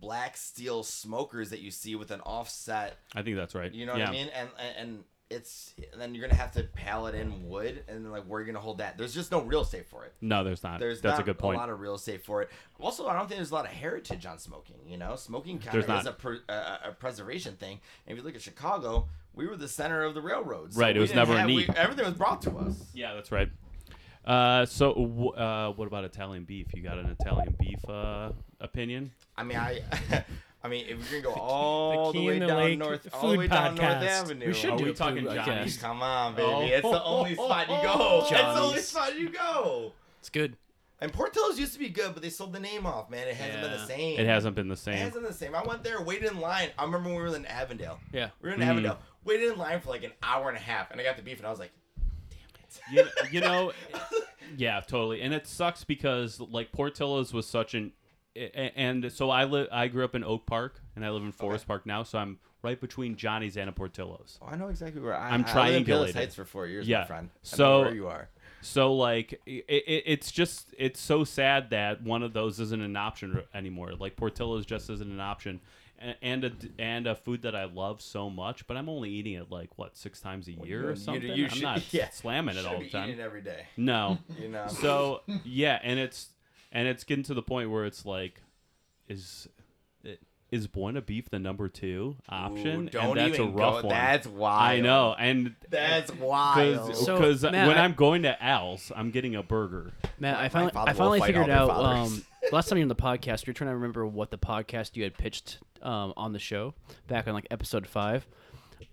black 0.00 0.36
steel 0.36 0.82
smokers 0.82 1.50
that 1.50 1.60
you 1.60 1.70
see 1.70 1.94
with 1.94 2.10
an 2.10 2.20
offset. 2.22 2.98
I 3.14 3.22
think 3.22 3.36
that's 3.36 3.54
right. 3.54 3.72
You 3.72 3.86
know 3.86 3.92
what 3.92 4.00
yeah. 4.00 4.08
I 4.08 4.12
mean? 4.12 4.28
And 4.34 4.50
and, 4.58 4.76
and 4.76 5.04
it's 5.30 5.74
and 5.92 6.00
then 6.00 6.14
you're 6.14 6.26
gonna 6.26 6.38
have 6.40 6.50
to 6.52 6.64
pallet 6.64 7.14
in 7.14 7.48
wood, 7.48 7.84
and 7.88 8.04
then 8.04 8.10
like 8.10 8.24
where 8.24 8.38
are 8.38 8.44
you 8.44 8.52
gonna 8.52 8.62
hold 8.62 8.78
that? 8.78 8.98
There's 8.98 9.14
just 9.14 9.30
no 9.30 9.40
real 9.40 9.60
estate 9.60 9.86
for 9.86 10.04
it. 10.04 10.12
No, 10.20 10.42
there's 10.42 10.62
not. 10.64 10.80
There's 10.80 11.00
that's 11.00 11.18
not 11.18 11.20
a 11.20 11.24
good 11.24 11.38
point. 11.38 11.56
A 11.56 11.60
lot 11.60 11.70
of 11.70 11.80
real 11.80 11.94
estate 11.94 12.24
for 12.24 12.42
it. 12.42 12.50
Also, 12.80 13.06
I 13.06 13.12
don't 13.14 13.28
think 13.28 13.38
there's 13.38 13.52
a 13.52 13.54
lot 13.54 13.64
of 13.64 13.70
heritage 13.70 14.26
on 14.26 14.38
smoking. 14.38 14.76
You 14.86 14.98
know, 14.98 15.14
smoking 15.16 15.58
kind 15.60 15.72
There's 15.72 15.84
of 15.84 15.88
not. 15.88 16.00
is 16.00 16.06
a, 16.06 16.12
per, 16.12 16.38
a, 16.48 16.88
a 16.88 16.92
preservation 16.98 17.54
thing. 17.54 17.78
And 18.06 18.12
if 18.12 18.18
you 18.18 18.26
look 18.26 18.34
at 18.34 18.42
Chicago, 18.42 19.08
we 19.34 19.46
were 19.46 19.56
the 19.56 19.68
center 19.68 20.02
of 20.02 20.14
the 20.14 20.20
railroads. 20.20 20.76
Right, 20.76 20.96
it 20.96 21.00
was 21.00 21.14
never 21.14 21.34
a 21.34 21.38
have- 21.38 21.46
we- 21.46 21.68
everything 21.76 22.04
was 22.04 22.14
brought 22.14 22.42
to 22.42 22.56
us. 22.58 22.90
Yeah, 22.92 23.14
that's 23.14 23.30
right. 23.30 23.48
Uh, 24.24 24.66
so, 24.66 25.30
uh, 25.36 25.72
what 25.72 25.86
about 25.86 26.04
Italian 26.04 26.44
beef? 26.44 26.66
You 26.74 26.82
got 26.82 26.98
an 26.98 27.16
Italian 27.18 27.54
beef 27.58 27.88
uh, 27.88 28.32
opinion? 28.60 29.12
I 29.36 29.44
mean, 29.44 29.56
I. 29.56 29.80
I 30.62 30.68
mean, 30.68 30.84
if 30.88 31.10
you're 31.10 31.22
gonna 31.22 31.34
go 31.34 31.40
all 31.40 32.12
the, 32.12 32.18
Key 32.18 32.26
way 32.26 32.38
the 32.38 32.46
down 32.46 32.58
Lake 32.58 32.78
north, 32.78 33.08
all 33.14 33.30
the 33.32 33.38
way 33.38 33.46
down 33.46 33.74
North. 33.76 33.86
Avenue, 33.88 34.46
We 34.48 34.52
should 34.52 34.70
Are 34.70 34.76
do 34.76 34.84
we 34.84 34.92
talking 34.92 35.24
food 35.24 35.34
Johnny's? 35.34 35.78
podcast. 35.78 35.80
Come 35.80 36.02
on, 36.02 36.34
baby, 36.34 36.48
Oh. 36.48 36.60
it's 36.62 36.82
the 36.90 37.02
only 37.02 37.34
spot 37.34 37.68
you 37.70 37.76
go. 37.82 38.18
It's 38.20 38.30
the 38.30 38.60
only 38.60 38.80
spot 38.80 39.18
you 39.18 39.28
go. 39.30 39.92
It's 40.18 40.28
good. 40.28 40.56
And 41.02 41.10
Portillo's 41.14 41.58
used 41.58 41.72
to 41.72 41.78
be 41.78 41.88
good, 41.88 42.12
but 42.12 42.22
they 42.22 42.28
sold 42.28 42.52
the 42.52 42.60
name 42.60 42.84
off, 42.84 43.08
man. 43.08 43.26
It 43.26 43.34
hasn't 43.36 43.62
been 43.62 43.70
the 43.70 43.86
same. 43.86 44.20
It 44.20 44.26
hasn't 44.26 44.54
been 44.54 44.68
the 44.68 44.76
same. 44.76 44.94
It 44.94 44.98
hasn't 44.98 45.14
been 45.14 45.32
the 45.32 45.32
same. 45.32 45.54
I 45.54 45.62
went 45.62 45.82
there, 45.82 46.02
waited 46.02 46.30
in 46.30 46.40
line. 46.40 46.68
I 46.78 46.84
remember 46.84 47.08
when 47.08 47.16
we 47.16 47.22
were 47.30 47.34
in 47.34 47.46
Avondale. 47.46 47.98
Yeah. 48.12 48.28
We 48.42 48.50
were 48.50 48.54
in 48.54 48.60
Mm. 48.60 48.66
Avondale, 48.66 48.98
waited 49.24 49.50
in 49.50 49.58
line 49.58 49.80
for 49.80 49.88
like 49.88 50.04
an 50.04 50.12
hour 50.22 50.48
and 50.48 50.58
a 50.58 50.60
half, 50.60 50.90
and 50.90 51.00
I 51.00 51.04
got 51.04 51.16
the 51.16 51.22
beef, 51.22 51.38
and 51.38 51.46
I 51.46 51.50
was 51.50 51.58
like, 51.58 51.72
damn 52.92 53.06
it. 53.06 53.12
you, 53.32 53.38
you 53.38 53.40
know, 53.40 53.72
yeah, 54.58 54.80
totally. 54.80 55.22
And 55.22 55.32
it 55.32 55.46
sucks 55.46 55.84
because 55.84 56.38
like 56.38 56.70
Portillo's 56.70 57.32
was 57.32 57.46
such 57.46 57.72
an, 57.72 57.92
a- 57.92 57.99
and 58.36 59.10
so 59.12 59.30
I 59.30 59.44
live. 59.44 59.68
I 59.72 59.88
grew 59.88 60.04
up 60.04 60.14
in 60.14 60.24
Oak 60.24 60.46
Park, 60.46 60.80
and 60.96 61.04
I 61.04 61.10
live 61.10 61.22
in 61.22 61.32
Forest 61.32 61.66
Park 61.66 61.86
now. 61.86 62.02
So 62.02 62.18
I'm 62.18 62.38
right 62.62 62.80
between 62.80 63.16
Johnny's 63.16 63.56
and 63.56 63.68
a 63.68 63.72
Portillo's. 63.72 64.38
"Oh, 64.42 64.46
I 64.46 64.56
know 64.56 64.68
exactly 64.68 65.00
where 65.00 65.14
I, 65.16 65.30
I'm 65.30 65.44
I 65.48 65.70
lived 65.70 65.76
in 65.78 65.84
Palos 65.84 66.10
triangulated. 66.10 66.14
Heights 66.14 66.34
for 66.34 66.44
four 66.44 66.66
years, 66.66 66.86
Yeah. 66.86 67.00
my 67.00 67.06
friend. 67.06 67.30
I 67.34 67.38
So- 67.42 67.80
where 67.82 67.94
you 67.94 68.06
are. 68.06 68.28
So 68.62 68.92
like 68.92 69.40
it, 69.46 69.64
it, 69.68 70.02
it's 70.06 70.30
just 70.30 70.74
it's 70.76 71.00
so 71.00 71.24
sad 71.24 71.70
that 71.70 72.02
one 72.02 72.22
of 72.22 72.34
those 72.34 72.60
isn't 72.60 72.82
an 72.82 72.94
option 72.94 73.42
anymore. 73.54 73.92
Like 73.98 74.16
Portillo's 74.16 74.66
just 74.66 74.90
isn't 74.90 75.10
an 75.10 75.18
option, 75.20 75.60
and 75.98 76.14
and 76.20 76.44
a, 76.44 76.52
and 76.78 77.06
a 77.06 77.14
food 77.14 77.40
that 77.42 77.56
I 77.56 77.64
love 77.64 78.02
so 78.02 78.28
much, 78.28 78.66
but 78.66 78.76
I'm 78.76 78.90
only 78.90 79.08
eating 79.08 79.32
it 79.32 79.50
like 79.50 79.70
what 79.78 79.96
six 79.96 80.20
times 80.20 80.46
a 80.46 80.52
year 80.52 80.90
or 80.90 80.94
something. 80.94 81.22
you 81.34 81.44
I'm 81.44 81.50
should- 81.50 81.62
not 81.62 81.82
yeah, 81.94 82.10
slamming 82.10 82.56
it 82.58 82.66
all 82.66 82.80
the 82.80 82.90
time. 82.90 83.18
every 83.18 83.40
day. 83.40 83.64
No. 83.78 84.18
You 84.38 84.48
know. 84.48 84.66
So 84.68 85.22
yeah, 85.42 85.78
and 85.82 85.98
it's 85.98 86.28
and 86.72 86.86
it's 86.88 87.04
getting 87.04 87.24
to 87.24 87.34
the 87.34 87.42
point 87.42 87.70
where 87.70 87.84
it's 87.84 88.04
like, 88.06 88.40
is 89.08 89.48
is 90.50 90.66
Buona 90.66 91.00
Beef 91.00 91.30
the 91.30 91.38
number 91.38 91.68
two 91.68 92.16
option? 92.28 92.88
Ooh, 92.88 92.90
don't 92.90 93.16
and 93.16 93.16
that's 93.18 93.38
even 93.38 93.48
a 93.48 93.56
rough 93.56 93.82
go- 93.82 93.88
one. 93.88 93.94
That's 93.94 94.26
wild. 94.26 94.62
I 94.62 94.80
know, 94.80 95.14
and 95.16 95.54
That's 95.68 96.12
wild. 96.16 96.88
because 96.88 97.04
So, 97.04 97.20
when 97.20 97.54
I- 97.54 97.84
I'm 97.84 97.94
going 97.94 98.22
to 98.22 98.42
Al's, 98.42 98.90
I'm 98.96 99.10
getting 99.12 99.36
a 99.36 99.42
burger. 99.44 99.92
Matt, 100.18 100.38
I 100.38 100.48
finally, 100.48 100.72
I 100.74 100.92
finally 100.92 101.20
figured 101.20 101.50
out. 101.50 101.70
Um, 101.70 102.24
last 102.52 102.68
time 102.68 102.78
you 102.78 102.82
were 102.84 102.86
on 102.86 102.88
the 102.88 102.96
podcast, 102.96 103.46
you 103.46 103.50
were 103.52 103.54
trying 103.54 103.70
to 103.70 103.74
remember 103.76 104.04
what 104.06 104.30
the 104.32 104.38
podcast 104.38 104.96
you 104.96 105.04
had 105.04 105.16
pitched 105.16 105.58
um, 105.82 106.12
on 106.16 106.32
the 106.32 106.40
show 106.40 106.74
back 107.06 107.28
on 107.28 107.34
like 107.34 107.46
episode 107.52 107.86
five. 107.86 108.26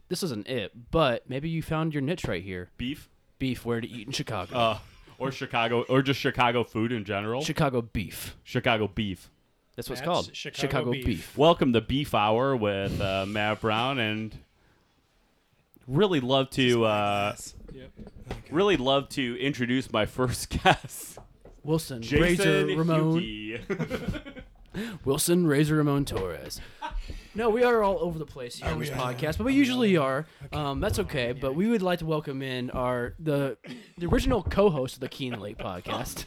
This 0.09 0.21
isn't 0.23 0.47
it, 0.47 0.91
but 0.91 1.27
maybe 1.27 1.49
you 1.49 1.61
found 1.63 1.93
your 1.93 2.01
niche 2.01 2.25
right 2.25 2.43
here. 2.43 2.69
Beef, 2.77 3.09
Beef, 3.39 3.65
where 3.65 3.81
to 3.81 3.87
eat 3.87 4.05
in 4.05 4.13
Chicago. 4.13 4.55
uh, 4.55 4.77
or 5.17 5.31
Chicago, 5.31 5.83
or 5.89 6.01
just 6.01 6.19
Chicago 6.19 6.63
food 6.63 6.91
in 6.91 7.03
general. 7.05 7.41
Chicago 7.43 7.81
beef. 7.81 8.35
Chicago 8.43 8.87
beef. 8.87 9.29
That's 9.75 9.89
what 9.89 9.99
it's 9.99 10.05
called. 10.05 10.29
Chicago 10.33 10.91
beef. 10.91 11.05
beef. 11.05 11.37
Welcome 11.37 11.73
to 11.73 11.81
Beef 11.81 12.15
Hour 12.15 12.55
with 12.55 12.99
uh, 12.99 13.25
Matt 13.27 13.61
Brown, 13.61 13.99
and 13.99 14.35
really 15.87 16.19
love 16.19 16.49
to 16.51 16.85
uh, 16.85 17.35
Yep. 17.73 17.91
really 18.49 18.77
love 18.77 19.09
to 19.09 19.39
introduce 19.39 19.91
my 19.91 20.05
first 20.07 20.49
guest, 20.63 21.19
Wilson, 21.63 22.01
Jason 22.01 22.67
Razor 22.67 22.77
Ramon. 22.77 23.21
Hughey. 23.21 24.33
Wilson, 25.05 25.47
Razor 25.47 25.75
Ramon 25.75 26.05
Torres. 26.05 26.61
No, 27.35 27.49
we 27.49 27.63
are 27.63 27.83
all 27.83 27.99
over 27.99 28.17
the 28.17 28.25
place 28.25 28.57
here 28.57 28.67
on 28.69 28.79
this 28.79 28.89
podcast, 28.89 29.37
but 29.37 29.45
we 29.45 29.53
usually 29.53 29.95
are. 29.97 30.25
Um, 30.51 30.79
that's 30.79 30.99
okay. 30.99 31.33
But 31.33 31.55
we 31.55 31.67
would 31.67 31.81
like 31.83 31.99
to 31.99 32.05
welcome 32.05 32.41
in 32.41 32.71
our 32.71 33.13
the 33.19 33.57
the 33.97 34.07
original 34.07 34.41
co-host 34.41 34.95
of 34.95 34.99
the 35.01 35.09
Keen 35.09 35.39
Lake 35.39 35.57
podcast. 35.57 36.25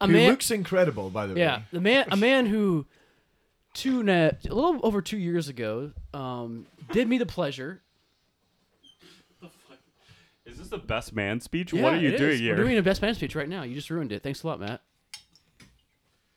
A 0.00 0.06
Who 0.06 0.12
man, 0.12 0.30
looks 0.30 0.50
incredible, 0.50 1.10
by 1.10 1.26
the 1.26 1.34
way. 1.34 1.40
yeah, 1.40 1.62
the 1.72 1.80
man, 1.80 2.06
a 2.10 2.16
man 2.16 2.46
who 2.46 2.86
two 3.74 4.00
and 4.00 4.10
a, 4.10 4.36
a 4.50 4.54
little 4.54 4.80
over 4.82 5.00
two 5.00 5.16
years 5.16 5.48
ago 5.48 5.92
um, 6.12 6.66
did 6.90 7.08
me 7.08 7.18
the 7.18 7.26
pleasure. 7.26 7.80
Is 10.44 10.58
this 10.58 10.68
the 10.68 10.78
best 10.78 11.14
man 11.14 11.40
speech? 11.40 11.72
Yeah, 11.72 11.82
what 11.82 11.94
are 11.94 11.98
you 11.98 12.10
it 12.10 12.18
doing 12.18 12.32
is. 12.32 12.40
here? 12.40 12.56
We're 12.56 12.64
doing 12.64 12.78
a 12.78 12.82
best 12.82 13.00
man 13.00 13.14
speech 13.14 13.34
right 13.34 13.48
now. 13.48 13.62
You 13.62 13.74
just 13.74 13.88
ruined 13.90 14.12
it. 14.12 14.22
Thanks 14.22 14.42
a 14.42 14.46
lot, 14.48 14.60
Matt. 14.60 14.82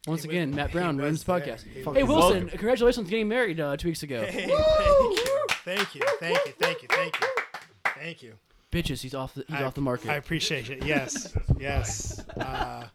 Once 0.08 0.24
He 0.24 0.30
again, 0.30 0.54
Matt 0.54 0.72
Brown 0.72 0.98
was 0.98 1.04
ruins 1.04 1.24
the 1.24 1.32
podcast. 1.32 1.64
He 1.64 1.82
Hey, 1.82 2.04
Wilson, 2.04 2.08
Welcome. 2.08 2.50
congratulations 2.50 3.06
on 3.06 3.10
getting 3.10 3.28
married 3.28 3.60
uh, 3.60 3.76
two 3.76 3.88
weeks 3.88 4.04
ago. 4.04 4.24
Hey, 4.24 4.48
thank 4.48 5.16
you. 5.16 5.48
Thank 5.64 5.96
you. 5.96 6.02
Thank 6.20 6.46
you. 6.46 6.54
Thank 6.60 6.82
you. 6.84 6.88
Thank 6.90 7.20
you. 7.20 7.28
Thank 7.96 8.24
you. 8.24 8.34
Bitches, 8.72 9.02
he's 9.02 9.16
off 9.16 9.34
the 9.34 9.46
he's 9.48 9.58
I, 9.58 9.64
off 9.64 9.74
the 9.74 9.82
market. 9.82 10.10
I 10.10 10.16
appreciate 10.16 10.70
it. 10.70 10.86
Yes. 10.86 11.36
yes. 11.60 12.20
Uh, 12.38 12.88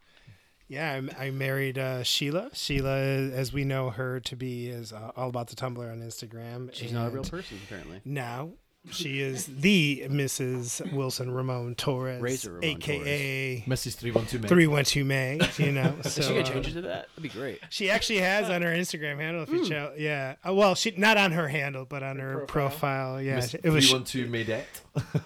yeah, 0.68 1.00
I, 1.18 1.26
I 1.26 1.30
married 1.30 1.78
uh, 1.78 2.04
Sheila. 2.04 2.50
Sheila, 2.52 2.96
as 2.96 3.52
we 3.52 3.64
know 3.64 3.90
her 3.90 4.20
to 4.20 4.36
be, 4.36 4.68
is 4.68 4.92
uh, 4.92 5.10
all 5.16 5.28
about 5.28 5.48
the 5.48 5.56
Tumblr 5.56 5.78
on 5.78 6.00
Instagram. 6.00 6.72
She's 6.72 6.92
not 6.92 7.08
a 7.08 7.10
real 7.10 7.24
person, 7.24 7.58
apparently. 7.66 8.00
Now 8.04 8.50
she 8.90 9.20
is 9.20 9.46
the 9.46 10.06
Mrs. 10.08 10.92
Wilson 10.92 11.30
Ramon 11.30 11.74
Torres, 11.74 12.20
Razor 12.20 12.52
Ramon 12.52 12.64
aka 12.64 13.62
Mrs. 13.66 13.94
312 13.96 14.42
May. 14.42 14.48
Three 14.48 14.66
One 14.66 14.84
Two 14.84 15.04
May. 15.04 15.38
You 15.58 15.72
know, 15.72 15.96
so 16.02 16.08
Is 16.08 16.14
she 16.14 16.32
gonna 16.34 16.40
uh, 16.40 16.42
change 16.44 16.68
it 16.68 16.72
to 16.72 16.80
that? 16.82 17.08
That'd 17.08 17.22
be 17.22 17.28
great. 17.28 17.60
She 17.68 17.90
actually 17.90 18.20
has 18.20 18.48
on 18.48 18.62
her 18.62 18.70
Instagram 18.70 19.18
handle. 19.18 19.42
If 19.42 19.50
you 19.50 19.66
check, 19.68 19.92
yeah. 19.98 20.36
Uh, 20.46 20.54
well, 20.54 20.74
she 20.74 20.92
not 20.96 21.18
on 21.18 21.32
her 21.32 21.46
handle, 21.46 21.84
but 21.84 22.02
on 22.02 22.18
her 22.18 22.46
profile. 22.46 23.20
Yeah, 23.20 23.36
Miss 23.36 23.54
it 23.54 23.68
was. 23.68 23.88
312 23.90 24.28
Maydette. 24.28 24.64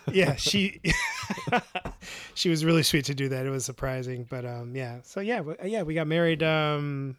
Yeah, 0.12 0.34
she. 0.36 0.80
she 2.34 2.48
was 2.50 2.64
really 2.64 2.82
sweet 2.82 3.06
to 3.06 3.14
do 3.14 3.28
that. 3.30 3.46
It 3.46 3.50
was 3.50 3.64
surprising, 3.64 4.26
but 4.28 4.44
um, 4.44 4.74
yeah. 4.76 4.98
So 5.02 5.20
yeah, 5.20 5.38
w- 5.38 5.56
yeah, 5.64 5.82
we 5.82 5.94
got 5.94 6.06
married. 6.06 6.42
Um, 6.42 7.16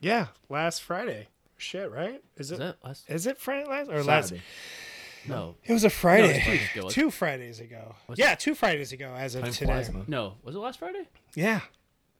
yeah, 0.00 0.28
last 0.48 0.82
Friday. 0.82 1.28
Shit, 1.56 1.90
right? 1.90 2.22
Is 2.36 2.52
Is 2.52 2.60
it? 2.60 2.76
last? 2.84 3.04
Is 3.10 3.26
it 3.26 3.38
Friday 3.38 3.68
last 3.68 3.90
or 3.90 4.02
last? 4.02 4.28
Saturday. 4.28 4.42
No, 5.28 5.54
It 5.64 5.72
was 5.72 5.84
a 5.84 5.90
Friday. 5.90 6.42
two 6.44 6.50
weeks 6.52 6.72
ago, 6.72 6.84
wasn't 6.84 6.94
two 7.02 7.10
Fridays 7.10 7.60
ago. 7.60 7.94
Was 8.08 8.18
yeah, 8.18 8.34
two 8.34 8.54
Fridays 8.54 8.92
ago 8.92 9.14
as 9.16 9.34
of 9.34 9.42
Time 9.44 9.52
today. 9.52 9.66
flies, 9.66 9.92
man. 9.92 10.04
no. 10.08 10.34
Was 10.42 10.54
it 10.54 10.58
last 10.58 10.78
Friday? 10.78 11.06
Yeah, 11.34 11.60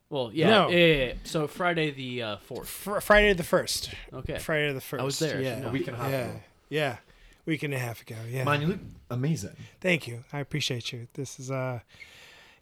Well, 0.09 0.31
yeah. 0.33 0.49
No. 0.49 0.69
Yeah, 0.69 0.77
yeah, 0.77 1.05
yeah. 1.05 1.13
So 1.23 1.47
Friday 1.47 1.91
the 1.91 2.23
uh, 2.23 2.37
fourth. 2.37 2.67
Fr- 2.69 2.99
Friday 2.99 3.33
the 3.33 3.43
first. 3.43 3.91
Okay. 4.13 4.39
Friday 4.39 4.71
the 4.73 4.81
first. 4.81 5.01
I 5.01 5.05
was 5.05 5.19
there, 5.19 5.41
Yeah, 5.41 5.59
no. 5.59 5.67
A 5.69 5.71
week 5.71 5.87
and 5.87 5.95
a 5.95 5.99
half 5.99 6.11
yeah, 6.11 6.25
ago. 6.25 6.39
yeah. 6.69 6.97
Week 7.45 7.63
and 7.63 7.73
a 7.73 7.79
half 7.79 8.01
ago. 8.01 8.15
Yeah. 8.29 8.43
Man, 8.43 8.61
you 8.61 8.67
look 8.67 8.79
amazing. 9.09 9.55
Thank 9.81 10.07
you. 10.07 10.23
I 10.31 10.39
appreciate 10.39 10.91
you. 10.91 11.07
This 11.13 11.39
is 11.39 11.49
uh, 11.49 11.79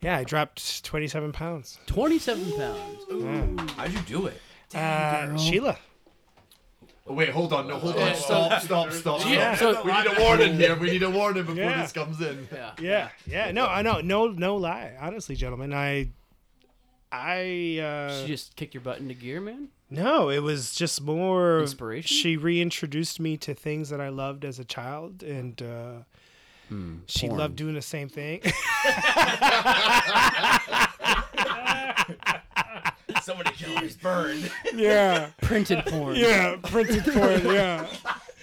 yeah. 0.01 0.17
I 0.17 0.23
dropped 0.23 0.83
twenty 0.85 1.07
seven 1.07 1.31
pounds. 1.33 1.77
Twenty-seven 1.87 2.51
pounds. 2.53 3.05
Yeah. 3.11 3.65
How'd 3.75 3.91
you 3.91 3.99
do 4.01 4.27
it? 4.27 4.39
Uh, 4.73 5.35
Sheila. 5.37 5.77
Oh, 7.09 7.13
wait, 7.13 7.29
hold 7.29 7.53
on. 7.53 7.67
No, 7.67 7.77
hold 7.77 7.95
on. 7.97 8.13
Stop, 8.15 8.61
stop, 8.61 8.91
stop. 8.91 9.21
Yeah. 9.25 9.55
So 9.55 9.81
We 9.83 9.93
need 9.93 10.05
a 10.07 10.21
warning 10.21 10.55
here. 10.55 10.75
We 10.75 10.91
need 10.91 11.03
a 11.03 11.09
warning 11.09 11.43
before 11.45 11.63
Yeah. 11.63 11.81
this 11.81 11.91
comes 11.93 12.19
in. 12.21 12.47
yeah. 12.53 12.71
Yeah, 12.79 13.09
yeah. 13.25 13.51
No, 13.51 13.65
I 13.65 13.81
know. 13.81 14.01
No, 14.01 14.27
no 14.27 14.55
lie. 14.57 14.93
Honestly, 14.99 15.35
gentlemen, 15.35 15.73
I, 15.73 16.09
I. 17.11 17.79
uh 17.81 18.21
She 18.21 18.27
just 18.27 18.55
kicked 18.57 18.73
your 18.73 18.81
butt 18.81 18.99
into 18.99 19.13
gear, 19.13 19.39
man. 19.39 19.69
No, 19.89 20.29
it 20.29 20.39
was 20.39 20.75
just 20.75 21.01
more 21.01 21.61
Inspiration? 21.61 22.13
She 22.13 22.35
reintroduced 22.35 23.21
me 23.21 23.37
to 23.37 23.53
things 23.53 23.87
that 23.89 24.01
I 24.01 24.09
loved 24.09 24.43
as 24.43 24.59
a 24.59 24.65
child, 24.65 25.23
and 25.23 25.61
uh, 25.61 25.93
she 27.05 27.27
porn. 27.27 27.39
loved 27.39 27.55
doing 27.55 27.73
the 27.73 27.81
same 27.81 28.09
thing. 28.09 28.41
Somebody 33.27 33.51
calories 33.51 33.97
burned. 33.97 34.49
yeah, 34.73 35.31
Printed 35.41 35.85
porn. 35.85 36.15
yeah, 36.15 36.55
printed 36.63 37.03
porn. 37.03 37.45
Yeah, 37.45 37.85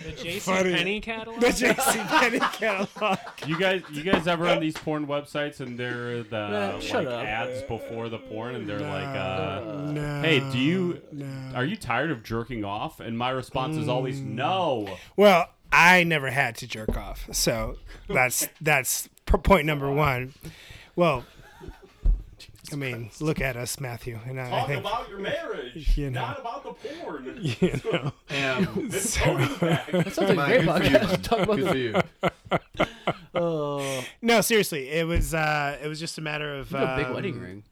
The 0.05 0.13
JC 0.13 0.41
Funny. 0.43 0.75
Penny 0.75 1.01
catalog. 1.01 1.41
The 1.41 1.47
JC 1.47 2.07
Penny 2.21 2.39
catalog. 2.39 3.19
You 3.47 3.59
guys, 3.59 3.81
you 3.91 4.03
guys 4.03 4.27
ever 4.27 4.47
on 4.47 4.61
these 4.61 4.77
porn 4.77 5.07
websites 5.07 5.61
and 5.61 5.79
they're 5.79 6.23
the 6.25 6.49
Man, 6.51 6.81
shut 6.83 7.07
like 7.07 7.15
up. 7.15 7.25
ads 7.25 7.63
before 7.63 8.11
the 8.11 8.19
porn 8.19 8.57
and 8.57 8.69
they're 8.69 8.79
like, 8.79 9.17
uh, 9.17 9.91
No, 9.91 10.21
"Hey, 10.21 10.41
do 10.53 10.59
you 10.59 11.01
no. 11.13 11.27
are 11.55 11.65
you 11.65 11.77
tired 11.77 12.11
of 12.11 12.23
jerking 12.23 12.63
off?" 12.63 13.01
And 13.01 13.17
my 13.17 13.31
response 13.31 13.79
is 13.79 13.89
always, 13.89 14.21
"No." 14.21 14.99
Well, 15.17 15.49
I 15.73 16.05
never 16.05 16.29
had 16.31 16.57
to 16.57 16.67
jerk 16.67 16.95
off, 16.99 17.27
so 17.33 17.79
that's 18.07 18.49
that's 18.61 19.09
p- 19.25 19.39
point 19.39 19.65
number 19.65 19.91
one. 19.91 20.35
Well, 20.95 21.25
I 22.73 22.77
mean, 22.77 23.11
look 23.21 23.41
at 23.41 23.57
us, 23.57 23.79
Matthew, 23.79 24.19
and 24.27 24.41
I, 24.41 24.47
I 24.47 24.51
Talk 24.51 24.67
think 24.69 24.81
about 24.81 25.09
your 25.11 25.19
marriage, 25.19 25.97
You 25.99 26.11
know. 26.11 26.21
not 26.21 26.41
about 26.41 26.63
the 26.65 26.89
porn. 26.89 27.39
you 27.43 27.81
know. 27.85 28.13
Um, 28.31 28.91
It's 28.93 29.15
Tony's 29.17 29.57
back. 29.59 29.91
Sounds 29.91 30.19
like 30.19 30.29
a 30.31 30.35
great 30.35 30.65
good 30.65 30.65
for 30.65 30.83
you, 30.83 30.91
podcast. 30.99 31.23
Talk 31.23 31.39
about 31.41 31.57
Good 31.57 31.65
the- 31.67 31.71
for 31.71 31.77
you. 31.77 32.61
Oh, 33.35 34.05
No, 34.23 34.41
seriously, 34.41 34.89
it 34.91 35.07
was 35.07 35.35
uh, 35.35 35.79
it 35.83 35.89
was 35.89 36.01
just 36.01 36.19
a 36.19 36.21
matter 36.21 36.57
of 36.57 36.71
you 36.71 36.79
got 36.79 36.95
a 36.95 36.97
big 36.97 37.07
um, 37.07 37.15
wedding 37.15 37.41
ring. 37.41 37.65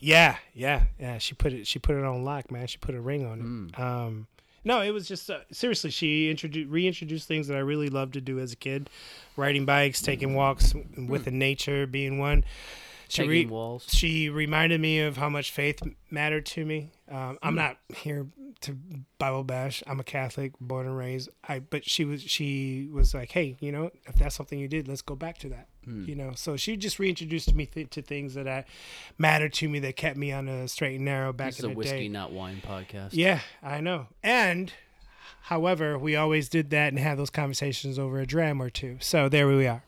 Yeah, 0.00 0.36
yeah, 0.54 0.84
yeah. 0.98 1.18
She 1.18 1.34
put 1.34 1.52
it. 1.52 1.66
She 1.66 1.78
put 1.78 1.96
it 1.96 2.04
on 2.04 2.24
lock, 2.24 2.50
man. 2.50 2.66
She 2.66 2.78
put 2.78 2.94
a 2.94 3.00
ring 3.00 3.24
on 3.26 3.38
it. 3.72 3.76
Mm. 3.78 3.80
Um, 3.80 4.26
no, 4.64 4.80
it 4.80 4.90
was 4.90 5.06
just 5.06 5.30
uh, 5.30 5.38
seriously. 5.52 5.90
She 5.90 6.30
introduced, 6.30 6.70
reintroduced 6.70 7.28
things 7.28 7.48
that 7.48 7.56
I 7.56 7.60
really 7.60 7.88
loved 7.90 8.14
to 8.14 8.20
do 8.20 8.38
as 8.40 8.52
a 8.52 8.56
kid: 8.56 8.90
riding 9.36 9.64
bikes, 9.64 10.02
taking 10.02 10.34
walks 10.34 10.74
with 10.96 11.24
the 11.24 11.30
nature, 11.30 11.86
being 11.86 12.18
one. 12.18 12.44
She 13.08 13.26
re- 13.26 13.46
walls. 13.46 13.86
she 13.88 14.28
reminded 14.30 14.80
me 14.80 15.00
of 15.00 15.16
how 15.16 15.28
much 15.28 15.50
faith 15.50 15.80
mattered 16.10 16.46
to 16.46 16.64
me. 16.64 16.92
Um, 17.10 17.38
I'm 17.42 17.54
not 17.54 17.76
here 17.94 18.26
to 18.62 18.76
Bible 19.18 19.44
bash. 19.44 19.82
I'm 19.86 20.00
a 20.00 20.04
Catholic, 20.04 20.52
born 20.60 20.86
and 20.86 20.96
raised. 20.96 21.28
I 21.46 21.58
but 21.58 21.84
she 21.88 22.04
was 22.04 22.22
she 22.22 22.88
was 22.92 23.12
like, 23.14 23.30
hey, 23.32 23.56
you 23.60 23.70
know, 23.72 23.90
if 24.06 24.14
that's 24.16 24.34
something 24.34 24.58
you 24.58 24.68
did, 24.68 24.88
let's 24.88 25.02
go 25.02 25.14
back 25.14 25.38
to 25.38 25.48
that. 25.50 25.68
You 25.86 26.14
know, 26.14 26.32
so 26.34 26.56
she 26.56 26.78
just 26.78 26.98
reintroduced 26.98 27.54
me 27.54 27.66
th- 27.66 27.90
to 27.90 28.00
things 28.00 28.32
that 28.34 28.48
I 28.48 28.64
mattered 29.18 29.52
to 29.54 29.68
me 29.68 29.80
that 29.80 29.96
kept 29.96 30.16
me 30.16 30.32
on 30.32 30.48
a 30.48 30.66
straight 30.66 30.94
and 30.94 31.04
narrow 31.04 31.30
back 31.30 31.48
This 31.48 31.58
is 31.58 31.64
in 31.66 31.70
a 31.72 31.74
the 31.74 31.76
whiskey, 31.78 31.98
day. 31.98 32.08
not 32.08 32.32
wine 32.32 32.62
podcast. 32.66 33.10
Yeah, 33.12 33.40
I 33.62 33.82
know. 33.82 34.06
And 34.22 34.72
however, 35.42 35.98
we 35.98 36.16
always 36.16 36.48
did 36.48 36.70
that 36.70 36.88
and 36.88 36.98
had 36.98 37.18
those 37.18 37.28
conversations 37.28 37.98
over 37.98 38.18
a 38.18 38.26
dram 38.26 38.62
or 38.62 38.70
two. 38.70 38.96
So 39.00 39.28
there 39.28 39.46
we 39.46 39.66
are. 39.66 39.82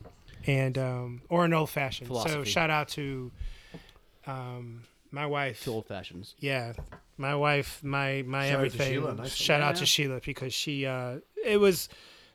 And 0.47 0.77
um 0.77 1.21
or 1.29 1.45
an 1.45 1.53
old 1.53 1.69
fashioned. 1.69 2.09
So 2.09 2.43
shout 2.43 2.69
out 2.69 2.87
to 2.89 3.31
um 4.25 4.83
my 5.11 5.25
wife. 5.25 5.63
Two 5.63 5.71
old 5.73 5.87
fashions. 5.87 6.35
Yeah. 6.39 6.73
My 7.17 7.35
wife, 7.35 7.83
my 7.83 8.23
my 8.25 8.43
Shout 8.49 8.49
out 8.49 8.51
to 8.51 8.55
everything. 8.65 8.93
Sheila, 8.93 9.15
nice. 9.15 9.33
Shout 9.35 9.61
out 9.61 9.75
Yeah. 9.75 9.79
to 9.79 9.85
Sheila 9.85 10.21
because 10.25 10.53
she 10.53 10.85
uh 10.85 11.17
it 11.45 11.57
was 11.59 11.89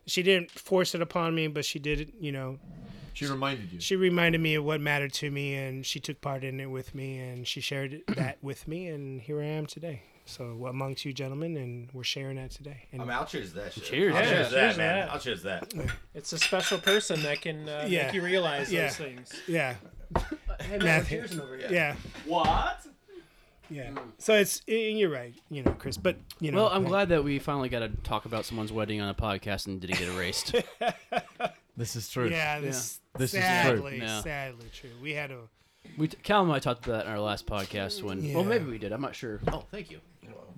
she 0.07 0.23
didn't 0.23 0.51
force 0.51 0.95
it 0.95 1.03
upon 1.03 1.35
me, 1.35 1.47
but 1.47 1.65
she 1.65 1.79
did 1.79 2.01
it, 2.01 2.15
you 2.19 2.33
know, 2.33 2.59
She 3.15 3.27
reminded 3.27 3.73
you. 3.73 3.81
she 3.81 3.95
reminded 3.97 4.41
me 4.41 4.57
of 4.57 4.65
what 4.65 4.81
mattered 4.81 5.13
to 5.15 5.31
me 5.31 5.55
and 5.55 5.87
she 5.87 6.01
took 6.01 6.21
part 6.21 6.43
in 6.45 6.59
it 6.61 6.67
with 6.67 6.95
me 6.95 7.19
and 7.19 7.47
she 7.47 7.61
shared 7.61 8.03
that 8.09 8.39
with 8.43 8.67
me 8.67 8.89
and 8.89 9.21
here 9.21 9.41
I 9.41 9.47
am 9.47 9.67
today. 9.67 10.03
So 10.25 10.55
what 10.55 10.70
amongst 10.70 11.05
you 11.05 11.12
gentlemen 11.12 11.57
and 11.57 11.89
we're 11.93 12.05
sharing 12.05 12.37
that 12.37 12.51
today. 12.53 12.87
And 12.93 13.03
I 13.03 13.05
mean, 13.05 13.14
I'll 13.14 13.27
choose 13.27 13.53
that 13.55 13.73
shit. 13.73 13.85
Cheers. 13.85 14.14
I'll 14.14 14.23
Yeah, 14.23 14.43
choose 14.43 14.53
that, 14.53 14.61
cheers 14.61 14.77
man. 14.79 14.99
that. 15.01 15.11
I'll 15.12 15.18
choose 15.18 15.43
that. 15.43 15.75
It's 16.14 16.33
a 16.33 16.39
special 16.39 16.79
person 16.79 17.23
that 17.23 17.41
can 17.41 17.68
uh, 17.68 17.87
Yeah. 17.89 18.05
make 18.07 18.14
you 18.14 18.23
realize 18.23 18.73
Yeah. 18.73 18.87
those 18.87 18.97
things. 18.97 19.33
yeah. 19.49 19.75
Hey, 20.61 20.79
Matthew. 20.79 21.25
Yeah. 21.70 21.97
What? 22.27 22.87
Yeah. 23.70 23.91
So 24.18 24.35
it's 24.35 24.61
and 24.68 24.99
you're 24.99 25.11
right, 25.11 25.35
you 25.51 25.62
know, 25.62 25.73
Chris, 25.73 25.97
but 25.97 26.16
you 26.41 26.53
know 26.53 26.59
Well, 26.64 26.68
I'm 26.68 26.83
like- 26.85 26.91
glad 26.91 27.09
that 27.09 27.25
we 27.25 27.39
finally 27.39 27.68
got 27.70 27.81
to 27.81 27.89
talk 27.89 28.25
about 28.27 28.45
someone's 28.45 28.73
wedding 28.73 29.01
on 29.01 29.09
a 29.09 29.14
podcast 29.14 29.66
and 29.66 29.81
didn't 29.81 29.99
get 29.99 30.09
erased. 30.09 30.55
This 31.75 31.97
is 31.97 32.07
true. 32.11 32.29
Yeah, 32.29 32.61
this 32.61 33.01
This 33.16 33.33
is 33.33 33.41
true. 33.41 33.41
sadly, 33.41 34.01
sadly 34.23 34.66
true. 34.75 34.91
We 35.03 35.14
had 35.14 35.31
a 35.31 35.39
we 35.97 36.07
t- 36.09 36.18
Cal 36.23 36.43
and 36.43 36.53
I 36.53 36.59
talked 36.59 36.85
about 36.85 36.99
that 36.99 37.07
in 37.07 37.12
our 37.12 37.18
last 37.18 37.47
podcast 37.47 38.03
when. 38.03 38.33
Well, 38.35 38.45
maybe 38.45 38.66
we 38.66 38.77
did. 38.77 38.93
I'm 38.93 39.01
not 39.01 39.14
sure. 39.16 39.41
Oh, 39.51 39.64
thank 39.70 39.91
you. 39.91 40.01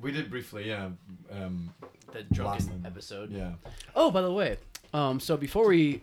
We 0.01 0.12
did 0.12 0.31
briefly, 0.31 0.69
yeah. 0.69 0.91
Um, 1.31 1.73
The 2.12 2.19
Last 2.21 2.33
drunken 2.33 2.67
time. 2.69 2.83
episode. 2.87 3.31
yeah. 3.31 3.53
Oh, 3.97 4.11
by 4.11 4.21
the 4.23 4.33
way, 4.33 4.59
um, 4.93 5.19
so 5.21 5.37
before 5.37 5.67
we 5.67 6.03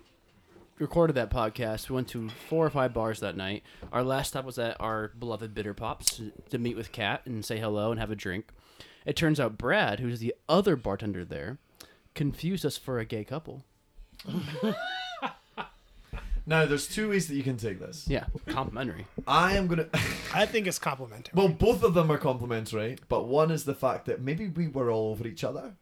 recorded 0.80 1.14
that 1.16 1.30
podcast, 1.30 1.90
we 1.90 1.96
went 1.96 2.08
to 2.10 2.30
four 2.50 2.66
or 2.66 2.70
five 2.72 2.94
bars 2.94 3.20
that 3.20 3.38
night. 3.38 3.64
Our 3.94 4.04
last 4.04 4.30
stop 4.30 4.46
was 4.46 4.58
at 4.58 4.76
our 4.82 5.10
beloved 5.20 5.54
Bitter 5.54 5.74
Pops 5.76 6.20
to 6.50 6.58
meet 6.58 6.76
with 6.76 6.92
Kat 6.92 7.22
and 7.26 7.46
say 7.46 7.60
hello 7.60 7.92
and 7.92 8.00
have 8.00 8.10
a 8.12 8.16
drink. 8.16 8.50
It 9.06 9.16
turns 9.16 9.40
out 9.40 9.58
Brad, 9.58 10.00
who's 10.00 10.20
the 10.20 10.34
other 10.50 10.76
bartender 10.76 11.24
there, 11.24 11.60
confused 12.16 12.66
us 12.66 12.78
for 12.78 12.98
a 13.00 13.06
gay 13.06 13.24
couple. 13.24 13.64
Now, 16.46 16.66
there's 16.66 16.88
two 16.88 17.10
ways 17.10 17.28
that 17.28 17.36
you 17.36 17.44
can 17.44 17.58
take 17.58 17.80
this. 17.80 18.06
Yeah, 18.08 18.26
complimentary. 18.48 19.06
I 19.28 19.56
am 19.58 19.68
gonna. 19.68 19.88
I 20.34 20.46
think 20.46 20.68
it's 20.68 20.80
complimentary. 20.80 21.34
well, 21.36 21.50
both 21.50 21.84
of 21.84 21.94
them 21.94 22.12
are 22.12 22.18
complimentary, 22.18 22.98
but 23.10 23.28
one 23.28 23.52
is 23.52 23.66
the 23.66 23.76
fact 23.76 24.06
that 24.08 24.22
maybe 24.22 24.48
we 24.48 24.68
were 24.68 24.90
all 24.90 25.12
over 25.12 25.28
each 25.28 25.44
other, 25.44 25.74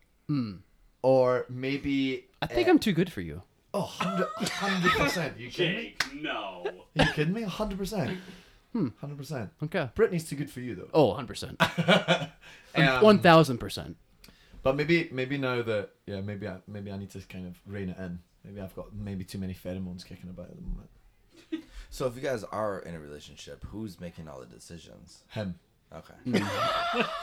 or 1.01 1.45
maybe. 1.49 2.26
I 2.41 2.47
think 2.47 2.68
uh, 2.68 2.72
I'm 2.72 2.80
too 2.80 2.93
good 2.93 3.12
for 3.12 3.22
you. 3.22 3.41
Oh, 3.74 3.91
100 4.01 4.91
percent. 4.93 5.39
You 5.39 5.49
kidding 5.49 5.76
me? 5.76 5.95
Jake, 5.99 6.22
no. 6.22 6.64
Are 6.97 7.05
you 7.05 7.12
kidding 7.14 7.34
me? 7.34 7.43
hundred 7.43 7.78
percent. 7.78 8.18
Hundred 8.74 9.18
percent. 9.18 9.49
Okay. 9.64 9.89
Brittany's 9.95 10.28
too 10.28 10.36
good 10.36 10.49
for 10.49 10.60
you 10.60 10.76
though. 10.76 10.89
Oh, 10.93 11.14
100%. 11.14 12.30
Um, 12.76 12.84
1000%. 13.03 13.95
But 14.62 14.76
maybe, 14.76 15.10
maybe 15.12 15.39
now 15.39 15.64
that 15.64 15.89
yeah, 16.05 16.22
maybe 16.22 16.47
I 16.47 16.57
maybe 16.68 16.91
I 16.91 16.97
need 16.97 17.10
to 17.12 17.20
kind 17.22 17.47
of 17.47 17.60
rein 17.66 17.89
it 17.89 17.97
in. 17.97 18.20
Maybe 18.44 18.62
I've 18.62 18.76
got 18.76 18.94
maybe 18.96 19.24
too 19.24 19.38
many 19.38 19.54
pheromones 19.54 20.06
kicking 20.06 20.30
about 20.30 20.50
at 20.50 20.56
the 20.56 20.62
moment. 20.62 20.90
So 21.92 22.06
if 22.06 22.16
you 22.16 22.22
guys 22.22 22.44
are 22.44 22.78
in 22.80 22.94
a 22.94 23.00
relationship, 23.00 23.66
who's 23.70 24.00
making 24.00 24.28
all 24.28 24.40
the 24.40 24.46
decisions? 24.46 25.24
Him. 25.30 25.56
Okay. 25.92 26.14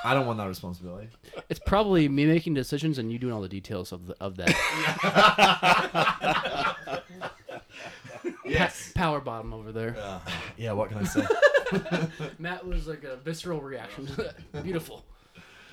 I 0.04 0.12
don't 0.12 0.26
want 0.26 0.38
that 0.38 0.48
responsibility. 0.48 1.08
It's 1.48 1.60
probably 1.64 2.08
me 2.08 2.26
making 2.26 2.54
decisions 2.54 2.98
and 2.98 3.12
you 3.12 3.18
doing 3.20 3.32
all 3.32 3.40
the 3.42 3.48
details 3.48 3.92
of, 3.92 4.08
the, 4.08 4.16
of 4.20 4.36
that. 4.38 4.52
Yes. 8.44 8.92
Power 8.94 9.20
bottom 9.20 9.52
over 9.52 9.72
there. 9.72 9.96
Uh, 10.00 10.20
Yeah. 10.56 10.72
What 10.72 10.88
can 10.90 10.98
I 10.98 11.04
say? 11.04 11.26
Matt 12.38 12.66
was 12.66 12.86
like 12.86 13.04
a 13.04 13.16
visceral 13.16 13.60
reaction 13.60 14.06
to 14.06 14.14
that. 14.16 14.62
Beautiful. 14.64 15.04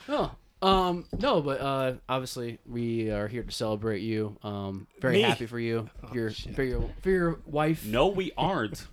Oh, 0.09 0.31
um, 0.63 1.05
no, 1.19 1.41
but 1.41 1.59
uh, 1.61 1.93
obviously 2.07 2.59
we 2.65 3.11
are 3.11 3.27
here 3.27 3.43
to 3.43 3.51
celebrate 3.51 4.01
you. 4.01 4.37
Um, 4.43 4.87
very 5.01 5.15
Me? 5.17 5.21
happy 5.23 5.45
for 5.45 5.59
you. 5.59 5.89
your 6.13 6.31
for 6.31 6.63
your 6.63 6.89
for 7.01 7.09
your 7.09 7.39
wife. 7.45 7.85
No, 7.85 8.07
we 8.07 8.31
aren't. 8.37 8.87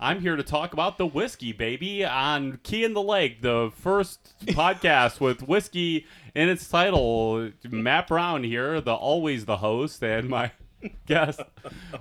I'm 0.00 0.20
here 0.20 0.34
to 0.34 0.42
talk 0.42 0.72
about 0.72 0.98
the 0.98 1.06
whiskey, 1.06 1.52
baby, 1.52 2.04
on 2.04 2.58
Key 2.64 2.82
in 2.82 2.94
the 2.94 3.02
Lake, 3.02 3.42
the 3.42 3.70
first 3.76 4.34
podcast 4.46 5.20
with 5.20 5.46
whiskey 5.46 6.04
in 6.34 6.48
its 6.48 6.68
title. 6.68 7.50
Matt 7.70 8.08
Brown 8.08 8.42
here, 8.42 8.80
the 8.80 8.92
always 8.92 9.44
the 9.44 9.58
host, 9.58 10.02
and 10.02 10.28
my 10.28 10.50
guest, 11.06 11.40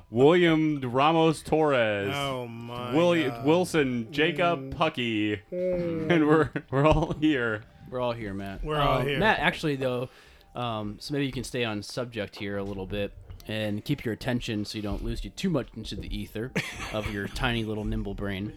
William 0.09 0.81
Ramos 0.81 1.43
Torres. 1.43 2.11
Oh 2.15 2.47
my. 2.47 2.95
William 2.95 3.29
God. 3.29 3.45
Wilson 3.45 4.07
Jacob 4.11 4.73
Pucky, 4.75 5.39
and 5.51 6.27
we're 6.27 6.49
we're 6.71 6.87
all 6.87 7.13
here. 7.13 7.61
We're 7.89 7.99
all 7.99 8.11
here, 8.13 8.33
Matt. 8.33 8.63
We're 8.63 8.79
all 8.79 8.99
Um, 8.99 9.07
here. 9.07 9.19
Matt, 9.19 9.39
actually 9.39 9.75
though, 9.75 10.09
um, 10.55 10.97
so 10.99 11.13
maybe 11.13 11.25
you 11.25 11.31
can 11.31 11.43
stay 11.43 11.63
on 11.63 11.81
subject 11.83 12.35
here 12.35 12.57
a 12.57 12.63
little 12.63 12.85
bit 12.88 13.13
and 13.47 13.83
keep 13.85 14.03
your 14.03 14.13
attention 14.13 14.65
so 14.65 14.77
you 14.77 14.81
don't 14.81 15.03
lose 15.03 15.23
you 15.23 15.29
too 15.29 15.49
much 15.49 15.67
into 15.75 15.95
the 15.95 16.15
ether 16.15 16.51
of 16.93 17.11
your 17.13 17.27
tiny 17.35 17.63
little 17.63 17.85
nimble 17.85 18.13
brain, 18.13 18.53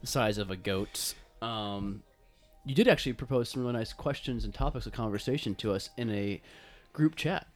the 0.00 0.06
size 0.06 0.38
of 0.38 0.50
a 0.50 0.56
goat. 0.56 1.14
Um, 1.40 2.02
you 2.64 2.74
did 2.74 2.88
actually 2.88 3.12
propose 3.12 3.48
some 3.50 3.62
really 3.62 3.74
nice 3.74 3.92
questions 3.92 4.44
and 4.44 4.52
topics 4.54 4.86
of 4.86 4.92
conversation 4.92 5.54
to 5.56 5.72
us 5.72 5.90
in 5.96 6.10
a 6.10 6.40
group 6.92 7.14
chat. 7.16 7.46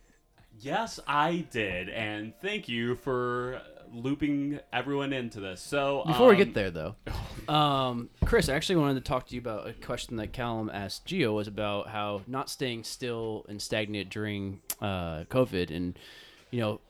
Yes, 0.60 0.98
I 1.06 1.44
did, 1.50 1.88
and 1.90 2.32
thank 2.40 2.68
you 2.68 2.94
for 2.96 3.60
looping 3.92 4.60
everyone 4.72 5.12
into 5.12 5.40
this. 5.40 5.60
So 5.60 6.02
Before 6.06 6.28
we 6.28 6.34
um, 6.34 6.38
get 6.38 6.54
there, 6.54 6.70
though, 6.70 6.96
um, 7.52 8.10
Chris, 8.24 8.48
I 8.48 8.54
actually 8.54 8.76
wanted 8.76 8.94
to 8.94 9.00
talk 9.08 9.26
to 9.28 9.34
you 9.34 9.40
about 9.40 9.68
a 9.68 9.72
question 9.72 10.16
that 10.16 10.32
Callum 10.32 10.70
asked 10.72 11.06
Geo 11.06 11.32
was 11.32 11.48
about 11.48 11.88
how 11.88 12.22
not 12.26 12.50
staying 12.50 12.84
still 12.84 13.46
and 13.48 13.60
stagnant 13.60 14.10
during 14.10 14.60
uh, 14.80 15.24
COVID, 15.30 15.74
and 15.74 15.98
you 16.50 16.60
know, 16.60 16.80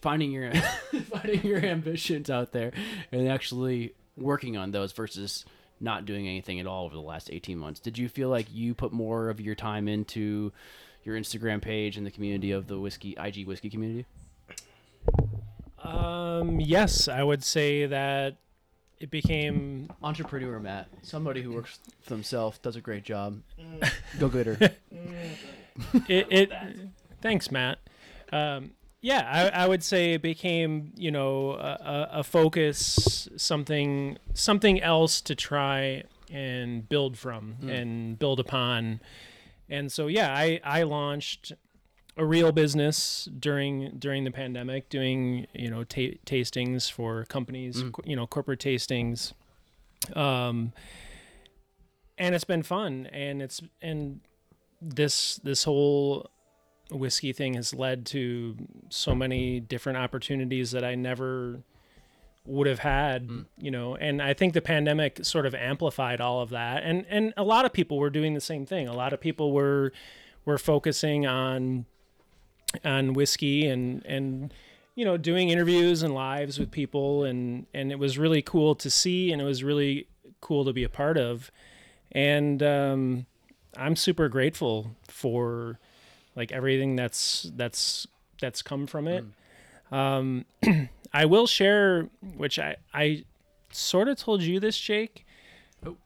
finding 0.00 0.32
your 0.32 0.52
finding 1.10 1.42
your 1.42 1.64
ambitions 1.64 2.30
out 2.30 2.52
there 2.52 2.72
and 3.12 3.28
actually 3.28 3.94
working 4.16 4.56
on 4.56 4.70
those 4.70 4.92
versus 4.92 5.44
not 5.80 6.04
doing 6.04 6.28
anything 6.28 6.60
at 6.60 6.66
all 6.66 6.84
over 6.84 6.94
the 6.94 7.00
last 7.00 7.30
18 7.32 7.56
months. 7.58 7.80
Did 7.80 7.96
you 7.96 8.08
feel 8.08 8.28
like 8.28 8.46
you 8.52 8.74
put 8.74 8.92
more 8.92 9.30
of 9.30 9.40
your 9.40 9.54
time 9.54 9.88
into 9.88 10.52
your 11.04 11.16
Instagram 11.16 11.62
page 11.62 11.96
and 11.96 12.06
the 12.06 12.10
community 12.10 12.50
of 12.50 12.66
the 12.66 12.78
whiskey 12.78 13.16
IG 13.18 13.46
whiskey 13.46 13.70
community? 13.70 14.06
Um, 15.82 16.60
yes, 16.60 17.08
I 17.08 17.22
would 17.22 17.42
say 17.42 17.86
that 17.86 18.36
it 18.98 19.10
became 19.10 19.90
entrepreneur 20.02 20.58
Matt, 20.60 20.88
somebody 21.02 21.42
who 21.42 21.52
works 21.52 21.78
for 22.02 22.10
themselves, 22.10 22.58
does 22.58 22.76
a 22.76 22.80
great 22.80 23.04
job. 23.04 23.40
Go 24.18 24.28
getter. 24.28 24.58
it, 26.08 26.26
it 26.30 26.52
thanks 27.22 27.50
matt 27.50 27.78
um, 28.32 28.72
yeah, 29.02 29.50
I, 29.54 29.64
I 29.64 29.66
would 29.66 29.82
say 29.82 30.12
it 30.12 30.22
became 30.22 30.92
you 30.96 31.10
know 31.10 31.52
a, 31.52 32.08
a, 32.14 32.18
a 32.20 32.24
focus, 32.24 33.28
something 33.36 34.18
something 34.34 34.80
else 34.82 35.20
to 35.22 35.34
try 35.34 36.04
and 36.30 36.88
build 36.88 37.16
from 37.16 37.56
and 37.66 38.18
build 38.18 38.40
upon. 38.40 39.00
And 39.68 39.90
so 39.90 40.06
yeah, 40.06 40.34
I 40.34 40.60
I 40.62 40.82
launched 40.82 41.52
a 42.16 42.24
real 42.24 42.52
business 42.52 43.28
during 43.38 43.96
during 43.98 44.24
the 44.24 44.30
pandemic, 44.30 44.88
doing 44.88 45.46
you 45.54 45.70
know 45.70 45.84
ta- 45.84 46.18
tastings 46.26 46.90
for 46.90 47.24
companies, 47.26 47.82
co- 47.92 48.02
you 48.04 48.16
know 48.16 48.26
corporate 48.26 48.60
tastings, 48.60 49.32
um, 50.14 50.72
and 52.18 52.34
it's 52.34 52.44
been 52.44 52.62
fun, 52.62 53.06
and 53.12 53.40
it's 53.42 53.60
and 53.80 54.20
this 54.82 55.36
this 55.36 55.64
whole 55.64 56.30
whiskey 56.90 57.32
thing 57.32 57.54
has 57.54 57.72
led 57.72 58.04
to 58.06 58.56
so 58.88 59.14
many 59.14 59.60
different 59.60 59.98
opportunities 59.98 60.72
that 60.72 60.84
I 60.84 60.96
never 60.96 61.62
would 62.44 62.66
have 62.66 62.80
had, 62.80 63.30
you 63.58 63.70
know, 63.70 63.94
and 63.96 64.20
I 64.20 64.34
think 64.34 64.54
the 64.54 64.62
pandemic 64.62 65.24
sort 65.24 65.46
of 65.46 65.54
amplified 65.54 66.20
all 66.20 66.40
of 66.40 66.50
that. 66.50 66.82
And 66.82 67.06
and 67.08 67.32
a 67.36 67.44
lot 67.44 67.64
of 67.64 67.72
people 67.72 67.98
were 67.98 68.10
doing 68.10 68.34
the 68.34 68.40
same 68.40 68.66
thing. 68.66 68.88
A 68.88 68.94
lot 68.94 69.12
of 69.12 69.20
people 69.20 69.52
were 69.52 69.92
were 70.44 70.58
focusing 70.58 71.26
on 71.26 71.86
on 72.84 73.12
whiskey 73.14 73.66
and 73.66 74.04
and 74.06 74.52
you 74.94 75.04
know 75.04 75.16
doing 75.16 75.48
interviews 75.50 76.02
and 76.02 76.14
lives 76.14 76.58
with 76.58 76.70
people. 76.70 77.24
And 77.24 77.66
and 77.74 77.90
it 77.92 77.98
was 77.98 78.18
really 78.18 78.42
cool 78.42 78.74
to 78.76 78.90
see 78.90 79.32
and 79.32 79.40
it 79.40 79.44
was 79.44 79.62
really 79.64 80.06
cool 80.40 80.64
to 80.64 80.72
be 80.72 80.84
a 80.84 80.88
part 80.88 81.16
of. 81.18 81.50
And 82.12 82.62
um 82.62 83.26
i'm 83.76 83.94
super 83.94 84.28
grateful 84.28 84.90
for 85.06 85.78
like 86.34 86.50
everything 86.50 86.96
that's 86.96 87.50
that's 87.54 88.06
that's 88.40 88.62
come 88.62 88.86
from 88.86 89.06
it. 89.06 89.24
Um 89.92 90.44
i 91.12 91.24
will 91.24 91.46
share 91.46 92.08
which 92.36 92.58
i 92.58 92.76
i 92.94 93.24
sort 93.72 94.08
of 94.08 94.16
told 94.18 94.42
you 94.42 94.58
this 94.60 94.78
jake. 94.78 95.24
Oh. 95.86 95.96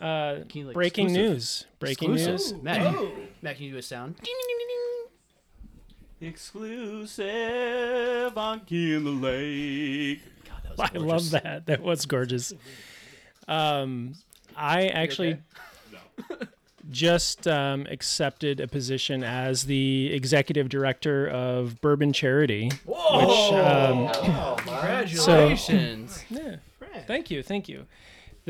uh 0.00 0.44
Can 0.48 0.60
you, 0.60 0.66
like, 0.68 0.74
breaking 0.74 1.06
exclusive? 1.10 1.32
news. 1.32 1.66
Breaking 1.78 2.12
Exclusive. 2.14 2.56
news. 2.56 2.62
Matt, 2.62 2.94
Matt, 3.42 3.56
can 3.56 3.64
you 3.66 3.72
do 3.72 3.78
a 3.78 3.82
sound? 3.82 4.16
Exclusive 6.22 7.26
on 8.36 8.60
Key 8.60 8.94
in 8.94 9.04
the 9.04 9.10
Lake. 9.10 10.20
God, 10.44 10.62
that 10.64 10.76
was 10.76 10.90
I 10.94 10.98
love 10.98 11.30
that. 11.30 11.64
That 11.66 11.80
was 11.80 12.04
gorgeous. 12.04 12.52
Um, 13.48 14.14
I 14.54 14.88
actually 14.88 15.38
just 16.90 17.48
um, 17.48 17.86
accepted 17.90 18.60
a 18.60 18.68
position 18.68 19.24
as 19.24 19.64
the 19.64 20.12
executive 20.12 20.68
director 20.68 21.26
of 21.26 21.80
Bourbon 21.80 22.12
Charity. 22.12 22.70
Which, 22.84 22.98
um, 22.98 24.12
Congratulations. 24.58 26.22
yeah, 26.28 26.56
thank 27.06 27.30
you, 27.30 27.42
thank 27.42 27.68
you. 27.68 27.86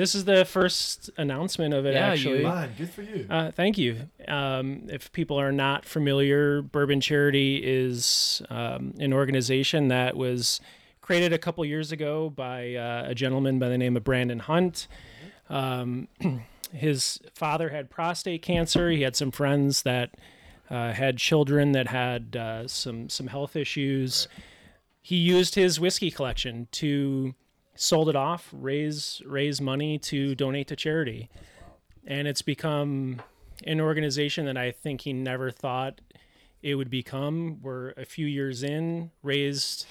This 0.00 0.14
is 0.14 0.24
the 0.24 0.46
first 0.46 1.10
announcement 1.18 1.74
of 1.74 1.84
it. 1.84 1.92
Yeah, 1.92 2.06
you- 2.06 2.12
actually, 2.14 2.42
Man, 2.42 2.70
good 2.78 2.88
for 2.88 3.02
you. 3.02 3.26
uh, 3.28 3.50
thank 3.50 3.76
you. 3.76 4.08
Um, 4.26 4.84
if 4.88 5.12
people 5.12 5.38
are 5.38 5.52
not 5.52 5.84
familiar, 5.84 6.62
Bourbon 6.62 7.02
Charity 7.02 7.60
is 7.62 8.40
um, 8.48 8.94
an 8.98 9.12
organization 9.12 9.88
that 9.88 10.16
was 10.16 10.58
created 11.02 11.34
a 11.34 11.38
couple 11.38 11.62
years 11.66 11.92
ago 11.92 12.30
by 12.30 12.76
uh, 12.76 13.04
a 13.08 13.14
gentleman 13.14 13.58
by 13.58 13.68
the 13.68 13.76
name 13.76 13.94
of 13.94 14.02
Brandon 14.02 14.38
Hunt. 14.38 14.88
Um, 15.50 16.08
his 16.72 17.20
father 17.34 17.68
had 17.68 17.90
prostate 17.90 18.40
cancer. 18.40 18.88
He 18.90 19.02
had 19.02 19.16
some 19.16 19.30
friends 19.30 19.82
that 19.82 20.14
uh, 20.70 20.92
had 20.92 21.18
children 21.18 21.72
that 21.72 21.88
had 21.88 22.36
uh, 22.36 22.66
some 22.66 23.10
some 23.10 23.26
health 23.26 23.54
issues. 23.54 24.28
He 25.02 25.16
used 25.16 25.56
his 25.56 25.78
whiskey 25.78 26.10
collection 26.10 26.68
to 26.72 27.34
sold 27.80 28.08
it 28.08 28.16
off, 28.16 28.48
raise 28.52 29.22
raise 29.24 29.60
money 29.60 29.98
to 29.98 30.34
donate 30.34 30.68
to 30.68 30.76
charity 30.76 31.30
and 32.06 32.26
it's 32.26 32.42
become 32.42 33.20
an 33.64 33.80
organization 33.80 34.46
that 34.46 34.56
I 34.56 34.70
think 34.70 35.02
he 35.02 35.12
never 35.12 35.50
thought 35.50 36.00
it 36.62 36.74
would 36.74 36.90
become. 36.90 37.60
We're 37.62 37.90
a 37.90 38.04
few 38.04 38.26
years 38.26 38.62
in, 38.62 39.10
raised 39.22 39.86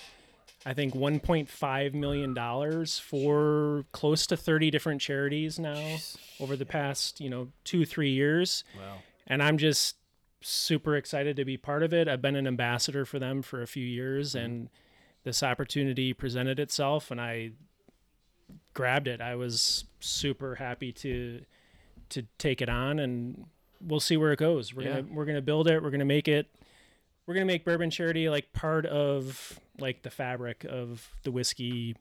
I 0.65 0.73
think 0.73 0.93
1.5 0.93 1.93
million 1.93 2.33
dollars 2.33 2.99
for 2.99 3.85
close 3.93 4.27
to 4.27 4.35
30 4.35 4.69
different 4.69 4.99
charities 4.99 5.57
now 5.57 5.97
over 6.39 6.57
the 6.57 6.65
past, 6.65 7.21
you 7.21 7.29
know, 7.29 7.47
2 7.63 7.85
3 7.85 8.09
years. 8.09 8.63
Wow. 8.77 8.97
And 9.25 9.41
I'm 9.41 9.57
just 9.57 9.95
super 10.41 10.97
excited 10.97 11.37
to 11.37 11.45
be 11.45 11.55
part 11.55 11.83
of 11.83 11.93
it. 11.93 12.07
I've 12.07 12.21
been 12.21 12.35
an 12.35 12.47
ambassador 12.47 13.05
for 13.05 13.19
them 13.19 13.41
for 13.41 13.61
a 13.61 13.67
few 13.67 13.85
years 13.85 14.35
mm-hmm. 14.35 14.45
and 14.45 14.69
this 15.23 15.43
opportunity 15.43 16.13
presented 16.13 16.59
itself 16.59 17.11
and 17.11 17.21
I 17.21 17.51
grabbed 18.73 19.07
it. 19.07 19.21
I 19.21 19.35
was 19.35 19.85
super 19.99 20.55
happy 20.55 20.91
to 20.93 21.41
to 22.09 22.23
take 22.37 22.61
it 22.61 22.69
on 22.69 22.97
and 22.99 23.45
we'll 23.81 23.99
see 23.99 24.17
where 24.17 24.31
it 24.31 24.39
goes. 24.39 24.73
We're 24.73 24.83
Yeah. 24.83 25.01
gonna 25.01 25.13
we're 25.13 25.25
gonna 25.25 25.41
build 25.41 25.67
it, 25.67 25.81
we're 25.83 25.91
gonna 25.91 26.05
make 26.05 26.27
it 26.27 26.47
we're 27.25 27.33
gonna 27.35 27.45
make 27.45 27.63
bourbon 27.65 27.89
charity 27.91 28.29
like 28.29 28.51
part 28.53 28.85
of 28.85 29.59
like 29.79 30.01
the 30.01 30.09
fabric 30.09 30.63
of 30.65 31.07
the 31.23 31.31
whiskey 31.31 31.95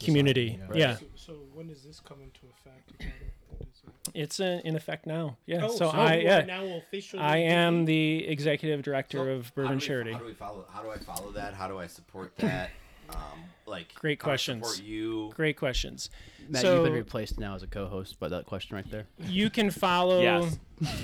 community. 0.00 0.58
yeah. 0.72 0.76
Yeah. 0.76 0.96
So, 0.96 1.04
so 1.16 1.32
when 1.52 1.66
does 1.66 1.82
this 1.82 2.00
come 2.00 2.18
into 2.22 2.40
effect? 2.54 2.90
again? 2.98 3.12
What 3.48 3.62
is 3.68 3.82
it? 3.84 4.18
It's 4.18 4.40
uh, 4.40 4.60
in 4.64 4.76
effect 4.76 5.06
now. 5.06 5.36
Yeah. 5.46 5.64
Oh, 5.66 5.76
so, 5.76 5.88
I 5.88 6.14
yeah 6.18 6.42
now 6.42 6.64
officially 6.64 7.20
I 7.22 7.38
am 7.38 7.84
the 7.84 8.26
executive 8.28 8.82
director 8.82 9.18
So, 9.18 9.24
of 9.28 9.54
Bourbon 9.54 9.72
do 9.72 9.76
we- 9.76 9.86
Charity. 9.86 10.12
How 10.12 10.18
do 10.20 10.24
we 10.26 10.34
follow? 10.34 10.64
How 10.72 10.82
do 10.82 10.90
I 10.90 10.98
follow 10.98 11.32
that? 11.32 11.54
How 11.54 11.66
do 11.68 11.78
I 11.78 11.86
support 11.88 12.36
that? 12.38 12.70
Um, 13.14 13.40
like 13.66 13.94
Great 13.94 14.20
how 14.20 14.24
do 14.26 14.30
I 14.30 14.32
questions. 14.32 14.66
Support 14.68 14.86
you. 14.88 15.32
Great 15.36 15.56
questions. 15.56 16.10
Matt, 16.48 16.62
So- 16.62 16.74
you've 16.76 16.84
been 16.84 16.92
replaced 16.94 17.38
now 17.38 17.54
as 17.54 17.62
a 17.62 17.66
co-host 17.68 18.18
by 18.18 18.28
that 18.28 18.46
question 18.46 18.74
right 18.76 18.90
there. 18.90 19.06
You 19.18 19.48
can 19.50 19.70
follow 19.86 20.20
Yes. 20.22 20.58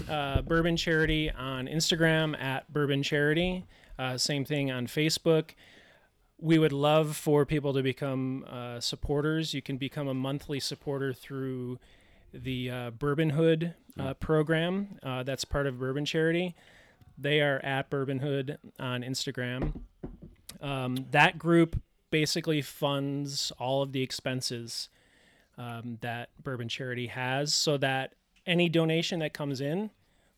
uh, 0.09 0.43
Bourbon 0.43 0.77
Charity 0.77 1.31
on 1.31 1.69
Instagram 1.69 2.39
at 2.41 2.73
Bourbon 2.73 3.03
Charity. 3.03 3.65
Uh, 3.99 4.19
same 4.19 4.45
thing 4.45 4.71
on 4.71 4.87
Facebook. 4.87 5.51
We 6.39 6.59
would 6.59 6.73
love 6.73 7.17
for 7.17 7.47
people 7.47 7.73
to 7.73 7.83
become 7.83 8.45
uh, 8.51 8.81
supporters. 8.81 9.55
You 9.55 9.63
can 9.63 9.77
become 9.79 10.07
a 10.09 10.15
monthly 10.15 10.61
supporter 10.61 11.13
through 11.15 11.79
the 12.35 12.71
uh, 12.71 12.91
Bourbon 12.91 13.31
Hood 13.31 13.75
uh, 13.99 14.13
program. 14.15 14.99
Uh, 15.03 15.23
that's 15.23 15.45
part 15.47 15.67
of 15.67 15.79
Bourbon 15.79 16.05
Charity. 16.05 16.55
They 17.17 17.41
are 17.41 17.59
at 17.65 17.89
Bourbon 17.89 18.19
Hood 18.19 18.59
on 18.79 19.03
Instagram. 19.03 19.81
Um, 20.61 21.07
that 21.13 21.39
group 21.39 21.81
basically 22.11 22.63
funds 22.63 23.53
all 23.59 23.83
of 23.83 23.93
the 23.93 24.03
expenses 24.03 24.89
um, 25.59 25.99
that 26.01 26.31
Bourbon 26.43 26.69
Charity 26.69 27.09
has 27.09 27.55
so 27.55 27.77
that 27.79 28.15
any 28.47 28.69
donation 28.69 29.19
that 29.21 29.33
comes 29.33 29.61
in, 29.61 29.91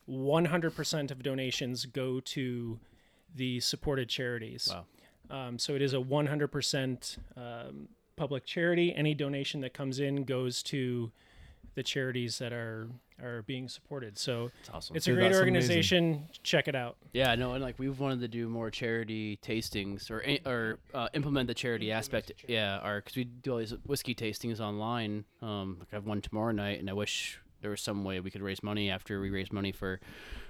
100% 0.09 1.11
of 1.11 1.23
donations 1.23 1.87
go 1.87 2.21
to 2.21 2.79
the 3.35 3.61
supported 3.61 4.09
charities. 4.09 4.69
Wow. 4.71 4.85
Um, 5.31 5.59
so 5.59 5.75
it 5.75 5.83
is 5.83 5.93
a 5.93 5.99
100% 5.99 7.19
um, 7.37 7.89
public 8.17 8.47
charity. 8.47 8.95
Any 8.95 9.15
donation 9.15 9.61
that 9.61 9.75
comes 9.75 10.01
in 10.01 10.25
goes 10.25 10.63
to 10.65 11.13
the 11.75 11.83
charities 11.83 12.39
that 12.39 12.53
are 12.53 12.89
are 13.23 13.43
being 13.43 13.69
supported. 13.69 14.17
So 14.17 14.51
It's 14.61 14.71
awesome. 14.71 14.95
it's 14.97 15.07
a 15.07 15.11
Dude, 15.11 15.17
great 15.19 15.25
that's 15.33 15.39
amazing. 15.41 15.55
organization. 15.57 16.29
Check 16.45 16.69
it 16.69 16.77
out. 16.77 16.97
Yeah, 17.13 17.35
no, 17.35 17.55
and 17.55 17.63
like 17.65 17.77
we've 17.79 17.99
wanted 17.99 18.21
to 18.21 18.29
do 18.29 18.49
more 18.49 18.71
charity 18.71 19.39
tastings 19.43 20.11
or 20.11 20.23
or 20.49 20.79
uh, 20.95 21.09
implement 21.15 21.49
the 21.49 21.55
charity 21.55 21.91
aspect. 21.91 22.33
Yeah, 22.47 22.79
our 22.79 23.01
because 23.01 23.17
we 23.17 23.25
do 23.25 23.53
all 23.53 23.59
these 23.59 23.75
whiskey 23.87 24.15
tastings 24.15 24.61
online. 24.61 25.25
Um, 25.43 25.77
like 25.81 25.89
I 25.93 25.97
have 25.97 26.07
one 26.07 26.21
tomorrow 26.21 26.53
night, 26.53 26.79
and 26.81 26.89
I 26.89 26.93
wish 26.93 27.41
there 27.61 27.71
was 27.73 27.81
some 27.81 28.05
way 28.05 28.21
we 28.21 28.31
could 28.31 28.43
raise 28.43 28.63
money 28.63 28.89
after 28.89 29.21
we 29.21 29.31
raised 29.31 29.53
money 29.53 29.73
for 29.73 29.99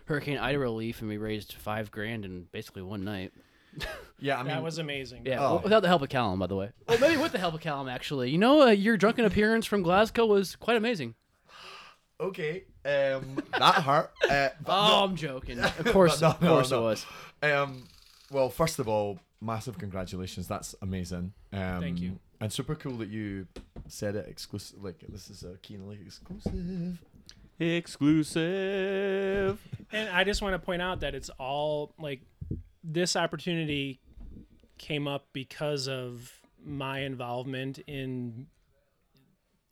Hurricane 0.04 0.36
Ida 0.36 0.58
relief, 0.58 1.00
and 1.00 1.08
we 1.08 1.16
raised 1.16 1.54
five 1.54 1.90
grand 1.90 2.24
in 2.26 2.48
basically 2.52 2.82
one 2.82 3.02
night. 3.02 3.32
Yeah, 4.20 4.34
I 4.34 4.38
mean, 4.38 4.48
that 4.48 4.64
was 4.64 4.78
amazing. 4.78 5.26
Yeah, 5.26 5.46
Oh. 5.46 5.60
without 5.62 5.78
the 5.78 5.86
help 5.86 6.02
of 6.02 6.08
Callum, 6.08 6.40
by 6.40 6.48
the 6.48 6.56
way. 6.56 6.70
Well, 6.88 6.98
maybe 6.98 7.16
with 7.22 7.30
the 7.30 7.38
help 7.38 7.54
of 7.54 7.60
Callum, 7.60 7.88
actually. 7.88 8.30
You 8.30 8.38
know, 8.38 8.62
uh, 8.62 8.70
your 8.70 8.96
drunken 8.96 9.24
appearance 9.24 9.64
from 9.64 9.82
Glasgow 9.84 10.26
was 10.26 10.56
quite 10.56 10.76
amazing. 10.76 11.14
okay. 12.20 12.64
Um, 12.84 13.40
that 13.56 13.74
hurt. 13.76 14.10
Uh, 14.24 14.48
but 14.64 14.66
Oh, 14.66 15.04
I'm 15.04 15.14
joking. 15.14 15.60
Of 15.78 15.84
course, 15.92 16.20
no, 16.20 16.30
of 16.30 16.42
no, 16.42 16.48
course 16.48 16.70
no. 16.72 16.78
it 16.78 16.82
was. 16.82 17.06
Um, 17.44 17.84
well, 18.32 18.50
first 18.50 18.80
of 18.80 18.88
all, 18.88 19.20
massive 19.40 19.78
congratulations. 19.78 20.48
That's 20.48 20.74
amazing. 20.82 21.32
Um, 21.52 21.80
Thank 21.80 22.00
you. 22.00 22.18
And 22.40 22.52
super 22.52 22.74
cool 22.74 22.96
that 22.96 23.08
you 23.10 23.46
said 23.86 24.16
it 24.16 24.26
exclusive. 24.28 24.82
Like 24.82 25.04
this 25.08 25.30
is 25.30 25.44
a 25.44 25.58
keenly 25.58 25.98
exclusive. 26.04 26.98
Exclusive. 27.60 29.58
And 29.92 30.08
I 30.10 30.24
just 30.24 30.42
want 30.42 30.54
to 30.54 30.58
point 30.58 30.82
out 30.82 31.00
that 31.00 31.14
it's 31.14 31.30
all 31.38 31.92
like 31.98 32.20
this 32.92 33.16
opportunity 33.16 34.00
came 34.78 35.06
up 35.08 35.26
because 35.32 35.88
of 35.88 36.32
my 36.64 37.00
involvement 37.00 37.78
in 37.86 38.46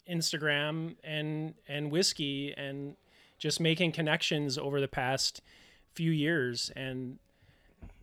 Instagram 0.09 0.97
and 1.03 1.55
and 1.69 1.91
whiskey 1.91 2.55
and 2.57 2.97
just 3.39 3.61
making 3.61 3.93
connections 3.93 4.57
over 4.57 4.81
the 4.81 4.89
past 4.89 5.43
few 5.95 6.11
years 6.11 6.71
and 6.77 7.19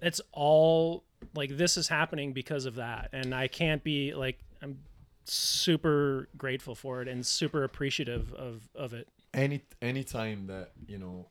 it's 0.02 0.22
all 0.32 1.04
like 1.36 1.58
this 1.58 1.78
is 1.78 1.88
happening 1.88 2.34
because 2.34 2.66
of 2.66 2.76
that, 2.76 3.10
and 3.14 3.34
I 3.34 3.48
can't 3.48 3.84
be 3.84 4.14
like 4.14 4.40
I'm 4.62 4.80
super 5.26 6.28
grateful 6.38 6.76
for 6.76 7.02
it 7.02 7.08
and 7.08 7.26
super 7.26 7.64
appreciative 7.64 8.34
of 8.34 8.68
of 8.76 8.94
it. 8.94 9.08
any 9.34 9.62
any 9.82 10.04
time 10.04 10.48
that 10.48 10.72
you 10.88 10.98
know 10.98 11.28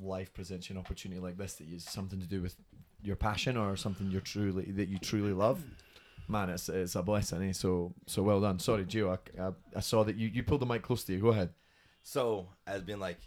life 0.00 0.32
presents 0.32 0.68
you 0.68 0.74
an 0.74 0.80
opportunity 0.80 1.20
like 1.20 1.36
this 1.36 1.54
that 1.54 1.68
is 1.68 1.84
something 1.84 2.18
to 2.18 2.26
do 2.26 2.40
with 2.40 2.56
your 3.02 3.16
passion 3.16 3.56
or 3.56 3.76
something 3.76 4.10
you're 4.10 4.20
truly 4.20 4.64
that 4.72 4.88
you 4.88 4.98
truly 4.98 5.32
love 5.32 5.64
man 6.28 6.48
it's 6.50 6.68
it's 6.68 6.94
a 6.94 7.02
blessing 7.02 7.42
eh? 7.48 7.52
so 7.52 7.92
so 8.06 8.22
well 8.22 8.40
done. 8.40 8.58
Sorry 8.58 8.84
Gio 8.84 9.16
I, 9.16 9.42
I, 9.42 9.52
I 9.76 9.80
saw 9.80 10.04
that 10.04 10.16
you 10.16 10.28
you 10.28 10.42
pulled 10.42 10.60
the 10.60 10.66
mic 10.66 10.82
close 10.82 11.04
to 11.04 11.12
you. 11.12 11.20
Go 11.20 11.28
ahead. 11.28 11.50
So, 12.02 12.48
as 12.66 12.82
being 12.82 12.98
like 12.98 13.20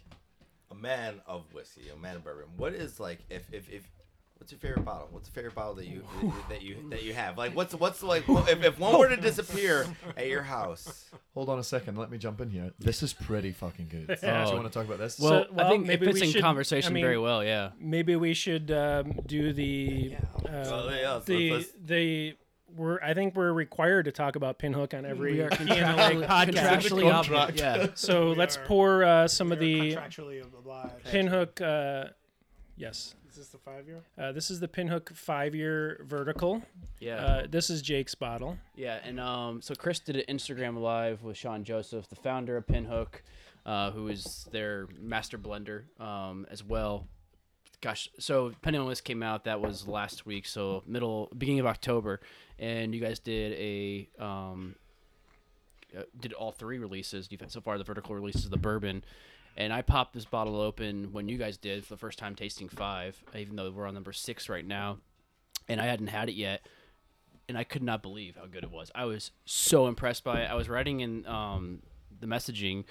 a 0.70 0.74
man 0.74 1.20
of 1.26 1.52
whiskey, 1.54 1.88
a 1.88 1.96
man 1.96 2.16
of 2.16 2.24
bourbon, 2.24 2.50
what 2.56 2.74
is 2.74 3.00
like 3.00 3.20
if 3.30 3.52
if 3.52 3.70
if 3.70 3.88
what's 4.38 4.52
your 4.52 4.58
favorite 4.58 4.84
bottle? 4.84 5.08
What's 5.10 5.28
the 5.28 5.34
favorite 5.34 5.54
bottle 5.54 5.74
that 5.74 5.86
you 5.86 6.02
that 6.48 6.62
you 6.62 6.88
that 6.90 7.02
you 7.02 7.14
have? 7.14 7.36
Like 7.38 7.54
what's 7.54 7.74
what's 7.74 8.02
like 8.02 8.24
if, 8.28 8.64
if 8.64 8.78
one 8.78 8.98
were 8.98 9.08
to 9.08 9.16
disappear 9.16 9.86
at 10.16 10.26
your 10.28 10.42
house? 10.42 11.04
hold 11.34 11.48
on 11.50 11.58
a 11.58 11.64
second 11.64 11.96
let 11.98 12.10
me 12.10 12.16
jump 12.16 12.40
in 12.40 12.48
here 12.48 12.70
this 12.78 13.02
is 13.02 13.12
pretty 13.12 13.52
fucking 13.52 13.86
good 13.90 14.18
Yeah. 14.22 14.44
do 14.44 14.50
you 14.52 14.56
want 14.56 14.72
to 14.72 14.78
talk 14.78 14.86
about 14.86 14.98
this 14.98 15.18
Well, 15.20 15.44
So- 15.44 15.50
I 15.50 15.54
well, 15.54 15.70
think 15.70 15.84
it 15.84 15.88
maybe 15.88 16.06
fits 16.06 16.20
we 16.20 16.26
in 16.28 16.32
should- 16.32 16.42
conversation 16.42 16.92
I 16.92 16.94
mean- 16.94 17.04
very 17.04 17.18
well. 17.18 17.44
Yeah. 17.44 17.70
Maybe 17.78 18.16
we 18.16 18.32
should 18.34 18.70
um, 18.70 19.12
do 19.26 19.52
the 19.52 20.16
uh, 20.46 20.48
Oh, 20.48 20.88
yeah, 20.90 21.12
let's- 21.14 21.26
the 21.26 21.50
let's- 21.52 21.72
the 21.84 22.34
we're 22.74 23.00
I 23.02 23.14
think 23.14 23.34
we're 23.36 23.52
required 23.52 24.04
to 24.06 24.12
talk 24.12 24.36
about 24.36 24.58
Pinhook 24.58 24.92
on 24.96 25.04
every 25.06 25.34
We 25.34 25.40
are 25.42 25.48
Key 25.50 25.70
and 25.70 25.98
the 25.98 26.02
Lake 26.20 26.28
podcast. 26.28 26.54
contractually 26.54 27.12
obligated. 27.14 27.58
Yeah. 27.60 27.86
So 27.94 28.30
We 28.30 28.34
let's 28.36 28.56
are- 28.56 28.64
pour 28.66 29.04
uh, 29.04 29.28
some 29.28 29.52
of 29.52 29.58
the 29.58 29.94
contractually 29.94 30.42
obliged. 30.42 31.06
Pinhook. 31.06 31.60
Uh, 31.60 32.10
yes, 32.76 33.14
This 33.36 33.44
is 33.44 33.52
this 33.52 33.60
the 33.60 33.70
five 33.70 33.86
year? 33.86 34.02
uh, 34.18 34.32
this 34.32 34.50
is 34.50 34.60
the 34.60 34.68
Pinhook 34.68 35.14
five-year 35.14 36.00
vertical. 36.08 36.62
Yeah. 37.00 37.16
Uh, 37.16 37.46
this 37.46 37.68
is 37.68 37.82
Jake's 37.82 38.14
bottle. 38.14 38.56
Yeah, 38.76 38.98
and 39.04 39.20
um, 39.20 39.60
so 39.60 39.74
Chris 39.74 40.00
did 40.00 40.16
an 40.16 40.24
Instagram 40.34 40.80
live 40.80 41.22
with 41.22 41.36
Sean 41.36 41.62
Joseph, 41.62 42.08
the 42.08 42.16
founder 42.16 42.56
of 42.56 42.66
Pinhook, 42.66 43.20
uh, 43.66 43.90
who 43.90 44.08
is 44.08 44.48
their 44.52 44.88
master 44.98 45.36
blender 45.36 45.82
um, 46.00 46.46
as 46.50 46.64
well. 46.64 47.08
Gosh, 47.82 48.08
so 48.18 48.52
Penny 48.62 48.78
List 48.78 49.04
came 49.04 49.22
out. 49.22 49.44
That 49.44 49.60
was 49.60 49.86
last 49.86 50.24
week, 50.24 50.46
so 50.46 50.82
middle 50.86 51.28
beginning 51.36 51.60
of 51.60 51.66
October, 51.66 52.20
and 52.58 52.94
you 52.94 53.02
guys 53.02 53.18
did 53.18 53.52
a 53.52 54.08
um, 54.18 54.76
uh, 55.94 56.04
did 56.18 56.32
all 56.32 56.52
three 56.52 56.78
releases. 56.78 57.28
You've 57.30 57.42
had 57.42 57.52
so 57.52 57.60
far 57.60 57.76
the 57.76 57.84
vertical 57.84 58.14
releases 58.14 58.48
the 58.48 58.56
bourbon, 58.56 59.04
and 59.56 59.72
I 59.72 59.82
popped 59.82 60.14
this 60.14 60.24
bottle 60.24 60.60
open 60.60 61.12
when 61.12 61.28
you 61.28 61.38
guys 61.38 61.56
did 61.56 61.84
for 61.84 61.94
the 61.94 61.98
first 61.98 62.18
time, 62.18 62.34
tasting 62.34 62.68
five. 62.68 63.22
Even 63.36 63.56
though 63.56 63.70
we're 63.70 63.86
on 63.86 63.94
number 63.94 64.12
six 64.12 64.48
right 64.48 64.66
now, 64.66 64.98
and 65.68 65.80
I 65.80 65.86
hadn't 65.86 66.08
had 66.08 66.28
it 66.28 66.34
yet 66.34 66.66
and 67.48 67.56
I 67.56 67.64
could 67.64 67.82
not 67.82 68.02
believe 68.02 68.36
how 68.36 68.46
good 68.46 68.64
it 68.64 68.70
was. 68.70 68.90
I 68.94 69.04
was 69.04 69.30
so 69.44 69.86
impressed 69.86 70.24
by 70.24 70.42
it. 70.42 70.50
I 70.50 70.54
was 70.54 70.68
writing 70.68 71.00
in 71.00 71.26
um, 71.26 71.80
the 72.20 72.26
messaging 72.26 72.84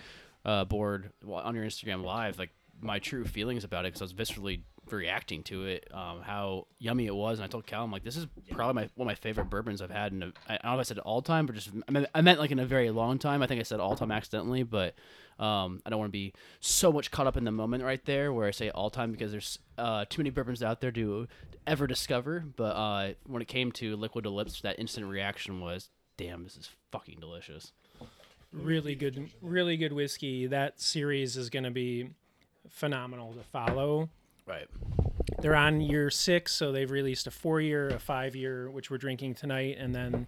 uh, 0.45 0.65
board 0.65 1.11
on 1.27 1.55
your 1.55 1.65
Instagram 1.65 2.03
live, 2.03 2.39
like 2.39 2.51
my 2.79 2.99
true 2.99 3.25
feelings 3.25 3.63
about 3.63 3.85
it, 3.85 3.93
because 3.93 4.01
I 4.01 4.05
was 4.05 4.13
viscerally 4.13 4.61
reacting 4.89 5.41
to 5.43 5.65
it, 5.65 5.87
um, 5.91 6.21
how 6.21 6.67
yummy 6.77 7.07
it 7.07 7.15
was. 7.15 7.39
And 7.39 7.45
I 7.45 7.47
told 7.47 7.65
Cal, 7.65 7.83
I'm 7.83 7.91
like, 7.91 8.03
this 8.03 8.15
is 8.15 8.27
probably 8.51 8.83
my 8.83 8.89
one 8.95 9.07
of 9.07 9.11
my 9.11 9.15
favorite 9.15 9.49
bourbons 9.49 9.81
I've 9.81 9.89
had 9.89 10.13
in. 10.13 10.23
A, 10.23 10.31
I 10.47 10.57
don't 10.57 10.65
know 10.65 10.73
if 10.73 10.79
I 10.79 10.83
said 10.83 10.99
all 10.99 11.21
time, 11.21 11.45
but 11.45 11.55
just 11.55 11.71
I 11.87 11.91
meant, 11.91 12.07
I 12.13 12.21
meant 12.21 12.39
like 12.39 12.51
in 12.51 12.59
a 12.59 12.65
very 12.65 12.91
long 12.91 13.17
time. 13.17 13.41
I 13.41 13.47
think 13.47 13.59
I 13.59 13.63
said 13.63 13.79
all 13.79 13.95
time 13.95 14.11
accidentally, 14.11 14.63
but 14.63 14.95
um, 15.39 15.81
I 15.85 15.89
don't 15.89 15.99
want 15.99 16.09
to 16.09 16.17
be 16.17 16.33
so 16.59 16.91
much 16.91 17.11
caught 17.11 17.27
up 17.27 17.37
in 17.37 17.43
the 17.43 17.51
moment 17.51 17.83
right 17.83 18.03
there 18.05 18.31
where 18.31 18.47
I 18.47 18.51
say 18.51 18.69
all 18.69 18.89
time 18.89 19.11
because 19.11 19.31
there's 19.31 19.59
uh, 19.77 20.05
too 20.09 20.21
many 20.21 20.29
bourbons 20.29 20.63
out 20.63 20.81
there 20.81 20.91
to 20.91 21.27
ever 21.67 21.87
discover. 21.87 22.43
But 22.55 22.75
uh, 22.75 23.13
when 23.27 23.41
it 23.41 23.47
came 23.47 23.71
to 23.73 23.95
liquid 23.95 24.23
to 24.23 24.29
lips, 24.29 24.61
that 24.61 24.79
instant 24.79 25.07
reaction 25.07 25.59
was, 25.59 25.89
"Damn, 26.17 26.43
this 26.43 26.57
is 26.57 26.69
fucking 26.91 27.19
delicious." 27.19 27.73
Really 28.53 28.95
good, 28.95 29.29
really 29.41 29.75
good 29.75 29.91
whiskey. 29.91 30.47
That 30.47 30.79
series 30.79 31.35
is 31.35 31.49
going 31.49 31.65
to 31.65 31.71
be 31.71 32.11
phenomenal 32.69 33.33
to 33.33 33.43
follow. 33.43 34.09
Right. 34.45 34.67
They're 35.41 35.55
on 35.55 35.81
year 35.81 36.09
six, 36.09 36.53
so 36.53 36.71
they've 36.71 36.89
released 36.89 37.27
a 37.27 37.31
four-year, 37.31 37.89
a 37.89 37.99
five-year, 37.99 38.69
which 38.69 38.89
we're 38.89 38.97
drinking 38.97 39.35
tonight, 39.35 39.75
and 39.77 39.93
then 39.93 40.27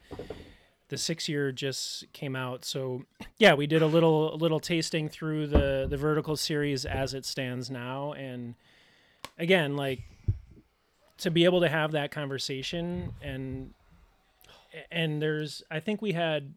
the 0.90 0.98
six-year 0.98 1.52
just 1.52 2.12
came 2.14 2.36
out. 2.36 2.64
So 2.66 3.04
yeah, 3.38 3.54
we 3.54 3.68
did 3.68 3.82
a 3.82 3.88
little, 3.88 4.34
a 4.34 4.38
little 4.38 4.60
tasting 4.60 5.10
through 5.10 5.48
the 5.48 5.86
the 5.90 5.98
vertical 5.98 6.36
series 6.36 6.86
as 6.86 7.14
it 7.14 7.26
stands 7.26 7.70
now, 7.70 8.14
and 8.14 8.56
again, 9.38 9.76
like 9.76 10.02
to 11.20 11.32
be 11.32 11.46
able 11.46 11.62
to 11.62 11.70
have 11.70 11.92
that 11.94 12.12
conversation 12.12 13.12
and 13.22 13.74
and 14.92 15.20
there's 15.22 15.64
I 15.72 15.80
think 15.80 16.02
we 16.02 16.12
had 16.12 16.54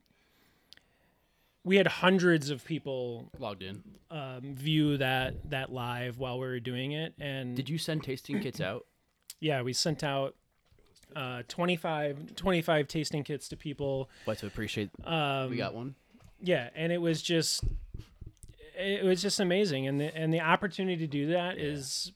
we 1.65 1.77
had 1.77 1.87
hundreds 1.87 2.51
of 2.51 2.65
people 2.65 3.31
Logged 3.39 3.63
in. 3.63 3.83
um, 4.11 4.55
view 4.55 4.97
that 4.99 5.51
that 5.51 5.73
live 5.73 6.19
while 6.19 6.39
we 6.39 6.47
were 6.47 6.61
doing 6.61 6.93
it 6.93 7.15
and 7.19 7.57
Did 7.57 7.69
you 7.71 7.79
send 7.79 8.03
tasting 8.05 8.41
kits 8.41 8.61
out? 8.61 8.85
yeah 9.41 9.63
we 9.63 9.73
sent 9.73 10.05
out 10.05 10.35
uh, 11.17 11.43
25, 11.49 12.35
25 12.37 12.89
tasting 12.89 13.25
kits 13.25 13.49
to 13.49 13.57
people 13.57 14.09
Like 14.27 14.39
to 14.39 14.47
appreciate. 14.47 14.91
um, 15.05 15.51
we 15.51 15.57
got 15.57 15.75
one. 15.75 15.95
yeah 16.41 16.71
and 16.75 16.93
it 16.93 16.99
was 16.99 17.23
just 17.23 17.65
it 18.79 19.05
was 19.05 19.21
just 19.21 19.41
amazing 19.41 19.87
and 19.87 20.01
the 20.01 20.15
and 20.17 20.33
the 20.33 20.41
opportunity 20.41 20.97
to 20.97 21.07
do 21.07 21.27
that 21.33 21.59
is 21.59 22.13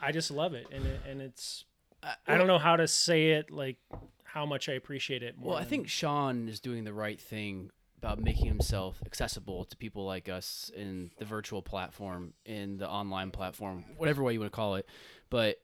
i 0.00 0.12
just 0.12 0.30
love 0.30 0.52
it 0.54 0.66
and 0.72 0.84
it, 0.86 1.00
and 1.08 1.20
it's 1.22 1.64
i 2.26 2.36
don't 2.36 2.46
know 2.46 2.58
how 2.58 2.76
to 2.76 2.86
say 2.86 3.30
it 3.30 3.50
like 3.50 3.76
how 4.24 4.44
much 4.44 4.68
i 4.68 4.72
appreciate 4.72 5.22
it 5.22 5.38
more 5.38 5.50
Well, 5.52 5.58
I 5.58 5.64
think 5.64 5.88
Sean 5.88 6.46
is 6.48 6.60
doing 6.60 6.84
the 6.84 6.92
right 6.92 7.18
thing 7.18 7.70
about 7.98 8.18
making 8.20 8.44
himself 8.46 9.00
accessible 9.06 9.64
to 9.64 9.76
people 9.78 10.04
like 10.04 10.28
us 10.28 10.70
in 10.76 11.10
the 11.16 11.24
virtual 11.24 11.62
platform, 11.62 12.34
in 12.44 12.76
the 12.76 12.86
online 12.88 13.30
platform, 13.30 13.84
whatever 13.96 14.22
way 14.22 14.34
you 14.34 14.38
want 14.40 14.52
to 14.52 14.54
call 14.54 14.74
it. 14.74 14.86
But 15.30 15.56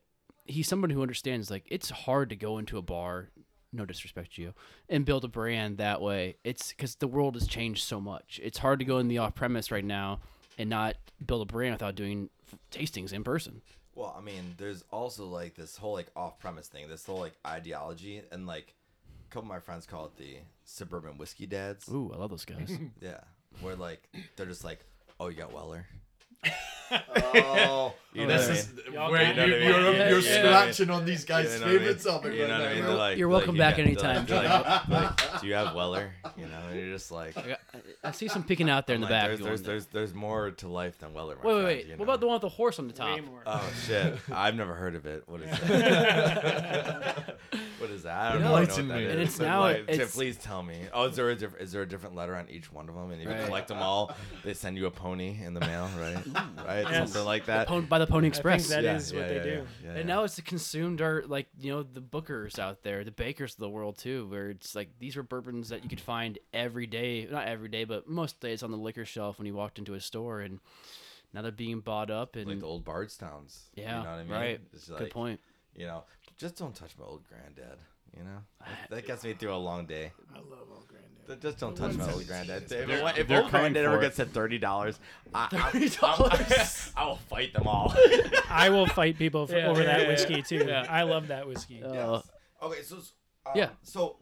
he's 0.45 0.69
someone 0.69 0.91
who 0.91 1.03
understands 1.03 1.51
like 1.51 1.67
it's 1.71 1.91
hard 1.91 2.29
to 2.31 2.37
go 2.37 2.59
into 2.59 2.79
a 2.79 2.83
bar, 2.83 3.31
no 3.73 3.85
disrespect 3.85 4.35
to 4.37 4.43
you, 4.43 4.55
and 4.89 5.05
build 5.05 5.25
a 5.25 5.29
brand 5.29 5.79
that 5.79 6.01
way. 6.01 6.37
It's 6.45 6.71
because 6.71 6.97
the 6.97 7.09
world 7.09 7.35
has 7.35 7.47
changed 7.47 7.85
so 7.85 8.01
much. 8.01 8.41
It's 8.43 8.59
hard 8.59 8.79
to 8.81 8.85
go 8.85 8.99
in 8.99 9.09
the 9.09 9.19
off 9.19 9.35
premise 9.35 9.71
right 9.71 9.85
now 9.85 10.21
and 10.59 10.69
not 10.69 10.97
build 11.25 11.43
a 11.43 11.53
brand 11.53 11.73
without 11.75 11.95
doing 11.95 12.29
tastings 12.71 13.13
in 13.13 13.25
person. 13.25 13.63
Well, 13.95 14.15
I 14.17 14.23
mean, 14.23 14.55
there's 14.57 14.85
also 14.91 15.27
like 15.27 15.55
this 15.55 15.77
whole 15.77 15.93
like 15.93 16.07
off-premise 16.17 16.69
thing, 16.69 16.89
this 16.89 17.05
whole 17.05 17.21
like 17.21 17.35
ideology, 17.47 18.23
and 18.33 18.47
like 18.47 18.75
a 19.29 19.33
couple 19.33 19.43
of 19.43 19.55
my 19.55 19.61
friends 19.61 19.87
call 19.87 20.07
it 20.07 20.17
the 20.17 20.37
suburban 20.65 21.19
whiskey 21.19 21.47
dads. 21.47 21.89
Ooh, 21.91 22.11
I 22.15 22.17
love 22.19 22.31
those 22.31 22.45
guys. 22.45 22.79
Yeah, 23.01 23.21
where 23.61 23.77
like 23.77 24.09
they're 24.37 24.47
just 24.47 24.65
like, 24.65 24.85
oh, 25.21 25.29
you 25.29 25.37
got 25.37 25.53
Weller. 25.53 25.87
oh 26.93 27.95
you 28.13 28.27
know 28.27 28.37
this 28.37 28.49
is 28.49 28.73
where 28.93 29.33
you, 29.33 29.43
you're, 29.43 29.59
you're, 29.61 29.93
Yeah, 29.95 30.09
you're 30.11 30.19
yeah, 30.19 30.35
yeah. 30.35 30.39
scratching 30.43 30.91
on 30.91 31.05
these 31.07 31.25
guys' 31.25 31.55
You 31.55 31.61
know 31.61 31.67
what 31.67 31.75
I 31.75 31.79
favorite 31.79 31.97
mean? 32.05 32.13
topic 32.15 32.33
You 32.35 32.39
know 32.41 32.45
right 32.49 32.61
what 32.61 32.69
I 32.69 32.73
mean? 32.75 32.83
now. 32.83 32.89
They're 32.89 32.97
like, 32.97 33.19
You're 33.19 33.29
welcome 33.29 33.57
like, 33.57 33.77
back 33.77 33.79
you 33.87 33.95
got- 33.97 34.05
anytime, 34.05 34.27
they're 34.27 34.45
like, 34.49 34.89
like, 35.23 35.41
Do 35.41 35.47
you 35.47 35.55
have 35.55 35.75
Weller? 35.75 36.13
You 36.37 36.47
know, 36.47 36.59
and 36.71 36.79
you're 36.79 36.91
just 36.93 37.11
like. 37.11 37.37
I, 37.37 37.57
I 38.05 38.11
see 38.13 38.29
some 38.29 38.43
peeking 38.45 38.69
out 38.69 38.87
there 38.87 38.95
in 38.97 39.01
the 39.01 39.07
like, 39.07 39.11
back. 39.11 39.29
There's, 39.29 39.41
there's, 39.41 39.63
there's, 39.63 39.87
there's 39.87 40.15
more 40.15 40.51
to 40.51 40.69
life 40.69 40.99
than 40.99 41.15
Weller. 41.15 41.37
My 41.43 41.49
Wait, 41.49 41.55
wait, 41.55 41.63
friend, 41.63 41.67
wait. 41.79 41.87
you 41.87 41.91
What 41.93 41.99
know? 41.99 42.05
about 42.05 42.21
the 42.21 42.27
one 42.27 42.35
with 42.35 42.43
the 42.43 42.49
horse 42.51 42.79
on 42.79 42.87
the 42.89 42.93
top? 42.95 43.15
way 43.17 43.21
more 43.23 43.43
Oh 43.47 43.73
shit! 43.87 44.15
I've 44.31 44.55
never 44.57 44.75
heard 44.75 44.95
of 44.95 45.07
it. 45.07 45.23
What 45.27 45.41
is 45.43 45.51
that? 45.61 47.37
what 47.79 47.91
is 47.91 48.03
that? 48.05 48.19
I 48.19 48.33
don't 48.33 48.43
know, 48.43 48.53
what 48.53 48.63
Enlighten 48.79 48.89
me. 48.89 49.05
is. 49.05 49.13
And 49.13 49.21
it's 49.23 49.39
now- 49.39 49.61
like, 49.61 49.77
so 49.87 49.93
it's- 49.93 50.15
please 50.15 50.37
tell 50.37 50.63
me. 50.63 50.77
Oh, 50.93 51.05
is 51.07 51.17
there 51.17 51.31
a 51.31 51.35
diff- 51.35 51.59
is 51.61 51.73
there 51.73 51.83
a 51.83 51.89
different 51.89 52.15
letter 52.15 52.37
on 52.37 52.49
each 52.51 52.73
one 52.73 52.89
of 52.89 52.95
them? 52.95 53.11
And 53.11 53.21
if 53.23 53.29
you 53.29 53.33
Right. 53.35 53.45
collect 53.47 53.69
them 53.69 53.79
all, 53.79 54.15
they 54.45 54.53
send 54.55 54.77
you 54.77 54.87
a 54.87 54.91
pony 54.91 55.39
in 55.43 55.55
the 55.55 55.61
mail, 55.61 55.89
right? 55.99 56.17
right, 56.67 56.82
Yes. 56.91 57.11
something 57.13 57.25
like 57.25 57.47
that. 57.47 57.67
Pon- 57.69 57.87
by 57.87 57.99
the 57.99 58.07
Pony 58.07 58.27
i 58.27 58.29
Express. 58.29 58.67
think 58.67 58.71
that 58.71 58.85
Yeah, 58.85 58.97
is 58.97 59.13
yeah, 59.13 59.19
what 59.19 59.29
they 59.29 59.37
yeah, 59.37 59.43
do 59.43 59.51
yeah, 59.51 59.63
yeah, 59.93 59.99
and 59.99 60.07
now 60.09 60.25
it's 60.25 60.37
the 60.37 60.43
consumed 60.43 61.01
art, 61.01 61.29
like 61.29 61.49
you 61.61 61.71
know 61.73 61.83
the 61.83 62.01
bookers 62.01 62.59
out 62.59 62.83
there, 62.83 63.05
the 63.05 63.11
bakers 63.11 63.55
of 63.55 63.59
the 63.61 63.69
world 63.69 63.99
too, 63.99 64.27
where 64.29 64.51
it's 64.51 64.75
like 64.75 64.91
these 64.99 65.17
were 65.17 65.23
bourbons 65.23 65.69
that 65.71 65.83
you 65.83 65.89
could 65.89 66.01
find 66.01 66.39
every 66.53 66.87
day, 66.87 67.27
not 67.31 67.47
every 67.47 67.69
day, 67.69 67.85
but 67.85 68.09
most 68.09 68.41
days 68.41 68.63
on 68.63 68.71
the 68.71 68.77
liquor 68.77 69.05
shelf 69.05 69.39
when 69.39 69.47
you 69.47 69.55
walked 69.55 69.79
into 69.79 69.95
a 69.95 70.01
store, 70.01 70.41
and 70.41 70.61
now 71.35 71.43
they're 71.43 71.51
being 71.53 71.81
bought 71.81 72.11
up 72.11 72.37
and 72.37 72.47
like 72.47 72.61
the 72.61 72.67
old 72.67 72.85
Bardstowns. 72.85 73.61
yeah, 73.75 73.99
you 73.99 74.05
know 74.05 74.11
what 74.11 74.19
I 74.19 74.23
mean? 74.25 74.33
right. 74.33 74.61
It's 74.73 74.89
Good 74.89 75.11
point. 75.11 75.41
You 75.75 75.87
know, 75.87 76.05
just 76.37 76.57
don't 76.57 76.75
touch 76.75 76.93
my 76.99 77.07
old 77.07 77.23
granddad. 77.29 77.79
You 78.17 78.25
know, 78.25 78.39
that, 78.61 78.91
that 78.91 79.07
gets 79.07 79.25
me 79.25 79.33
through 79.33 79.55
a 79.55 79.57
long 79.57 79.87
day. 79.87 80.13
I 80.35 80.39
love 80.39 80.69
old 80.71 80.87
granddad. 80.87 81.12
Th- 81.27 81.41
Just 81.41 81.59
don't 81.59 81.77
touch 81.77 81.95
my 81.95 82.11
old 82.13 82.27
granddad. 82.27 82.63
If, 82.65 82.69
They're- 82.69 83.13
if 83.17 83.31
old 83.31 83.51
granddad 83.51 83.85
ever 83.85 84.01
gets 84.01 84.19
at 84.21 84.29
thirty 84.31 84.59
dollars, 84.59 84.99
I, 85.35 85.49
I, 85.53 85.57
$30? 85.71 86.93
I 86.97 87.05
will 87.07 87.17
fight 87.17 87.53
them 87.55 87.67
all. 87.67 87.95
i 88.51 88.69
will 88.71 88.87
fight 88.87 89.17
people 89.19 89.47
for, 89.47 89.57
Yeah, 89.57 89.69
over 89.69 89.81
yeah, 89.83 89.87
that 89.87 90.01
yeah, 90.03 90.09
whiskey 90.09 90.43
too 90.43 90.65
yeah. 90.67 90.85
i 90.89 91.03
love 91.05 91.29
that 91.29 91.47
whiskey 91.49 91.83
Uh, 91.83 92.21
Okay, 92.63 92.83
so 92.83 92.99
s- 92.99 93.13
um, 93.47 93.53
Yeah. 93.57 93.71
So 93.83 94.17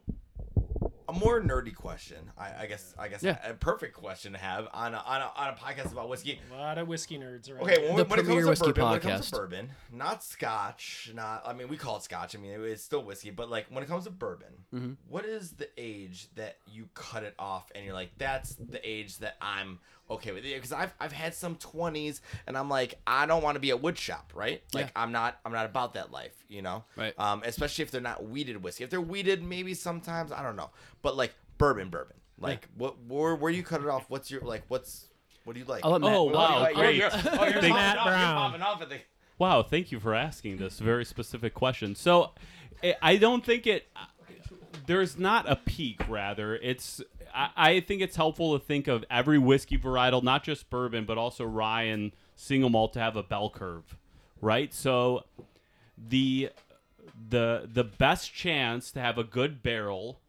a 1.11 1.19
more 1.19 1.41
nerdy 1.41 1.75
question. 1.75 2.19
I, 2.39 2.63
I 2.63 2.67
guess. 2.67 2.95
I 2.99 3.09
guess 3.09 3.23
Yeah. 3.23 3.39
a, 3.49 3.55
perfect 3.55 3.95
question 3.95 4.33
to 4.33 4.39
have 4.39 4.69
on 4.73 4.95
a, 4.95 4.99
on 4.99 5.21
a, 5.23 5.31
on 5.37 5.49
a 5.49 5.53
podcast 5.57 5.93
about 5.93 6.09
whiskey. 6.09 6.41
A 6.53 6.57
lot 6.57 6.79
of 6.79 6.89
whiskey 6.89 7.19
nerds 7.19 7.51
around. 7.51 7.63
Okay, 7.65 7.81
here. 7.81 7.89
when, 7.89 7.97
The 7.99 8.05
when 8.05 8.19
it 8.21 8.27
comes 8.27 8.43
to 8.45 8.49
whiskey 8.49 8.67
bourbon, 8.73 8.85
when 8.85 8.97
it 8.97 9.03
comes 9.03 9.31
to 9.31 9.37
bourbon, 9.37 9.71
not 9.93 10.23
Scotch, 10.25 11.11
not 11.15 11.43
I 11.47 11.53
mean 11.53 11.69
we 11.69 11.77
call 11.77 11.97
it 11.97 12.03
Scotch. 12.03 12.35
I 12.35 12.39
mean 12.39 12.53
it- 12.53 12.61
it's 12.61 12.83
still 12.83 13.03
whiskey, 13.05 13.31
but 13.31 13.51
like 13.51 13.67
when 13.71 13.83
it 13.83 13.87
comes 13.89 14.05
to 14.05 14.11
bourbon, 14.11 14.49
Mm-hmm. 14.75 14.93
what 15.09 15.25
is 15.25 15.53
the 15.53 15.69
age 15.77 16.29
that 16.37 16.59
you 16.67 16.89
cut 16.95 17.25
it 17.25 17.35
off 17.39 17.71
and 17.75 17.85
you're 17.85 17.95
like 17.95 18.11
that's 18.19 18.55
the 18.55 18.81
age 18.89 19.19
that 19.19 19.37
I'm 19.41 19.81
okay 20.11 20.33
with 20.33 20.45
it? 20.45 20.55
Because 20.55 20.73
I've 20.73 20.93
I've 21.01 21.13
had 21.13 21.35
some 21.35 21.57
twenties 21.57 22.21
and 22.47 22.57
I'm 22.59 22.69
like 22.69 22.95
I 23.07 23.27
don't 23.27 23.43
want 23.43 23.57
to 23.57 23.61
be 23.61 23.71
a 23.71 23.77
wood 23.77 23.97
shop, 23.99 24.33
right? 24.35 24.63
Like 24.75 24.87
Yeah. 24.87 25.03
I'm 25.03 25.13
not 25.13 25.39
I'm 25.45 25.53
not 25.53 25.67
about 25.67 25.95
that 25.95 26.11
life, 26.11 26.35
you 26.49 26.63
know. 26.63 26.85
Right. 26.97 27.19
Um, 27.19 27.43
especially 27.45 27.83
if 27.85 27.91
they're 27.91 28.01
not 28.01 28.25
wheated 28.29 28.63
whiskey. 28.63 28.85
If 28.85 28.91
they're 28.91 29.01
wheated, 29.01 29.43
maybe 29.43 29.75
sometimes 29.75 30.33
I 30.33 30.43
don't 30.43 30.57
know, 30.57 30.71
but 31.03 31.17
like 31.17 31.35
bourbon, 31.59 31.89
bourbon. 31.91 32.17
Like 32.39 32.69
what 32.77 32.97
where 33.07 33.35
where 33.35 33.51
you 33.51 33.63
cut 33.63 33.81
it 33.83 33.87
off? 33.89 34.07
What's 34.09 34.31
your 34.31 34.41
like 34.41 34.63
what's 34.69 35.07
what 35.45 35.55
do 35.55 35.61
you 35.61 35.67
like? 35.67 35.85
I'll 35.85 35.93
let 35.93 36.01
Matt- 36.03 36.15
Oh, 36.15 36.25
What 36.25 36.35
wow, 36.35 36.61
like? 36.61 36.75
great. 36.75 36.97
You're, 36.97 37.09
you're, 37.11 37.21
oh, 37.41 37.45
you're 37.47 37.63
Matt 37.63 37.99
off, 37.99 38.07
you're 38.07 38.15
Brown. 38.15 38.63
off 38.63 38.83
at 38.83 38.89
the 38.89 38.99
Wow, 39.39 39.63
thank 39.63 39.91
you 39.91 39.99
for 40.01 40.15
asking 40.15 40.59
this 40.59 40.79
very 40.81 41.05
specific 41.07 41.55
question. 41.55 41.95
So, 41.95 42.33
I- 42.83 42.97
I 43.01 43.17
don't 43.17 43.45
think 43.45 43.67
it. 43.67 43.89
There's 44.87 45.19
not 45.19 45.49
a 45.51 45.57
peak. 45.57 46.01
Rather, 46.09 46.57
it's. 46.57 47.01
I, 47.35 47.51
I 47.57 47.81
think 47.81 48.03
it's 48.03 48.17
helpful 48.17 48.59
to 48.59 48.65
think 48.65 48.89
of 48.89 49.05
every 49.11 49.39
whiskey 49.39 49.79
varietal, 49.79 50.23
not 50.23 50.43
just 50.45 50.71
bourbon, 50.71 51.05
but 51.05 51.19
also 51.19 51.45
rye 51.45 51.85
and 51.85 52.13
single 52.37 52.71
malt, 52.71 52.93
to 52.95 53.01
have 53.01 53.17
a 53.17 53.23
bell 53.23 53.51
curve, 53.51 53.97
right? 54.41 54.73
So, 54.73 55.25
the 55.97 56.51
the 57.29 57.69
the 57.73 57.85
best 57.85 58.33
chance 58.33 58.91
to 58.93 59.01
have 59.01 59.19
a 59.19 59.25
good 59.25 59.63
barrel 59.63 60.21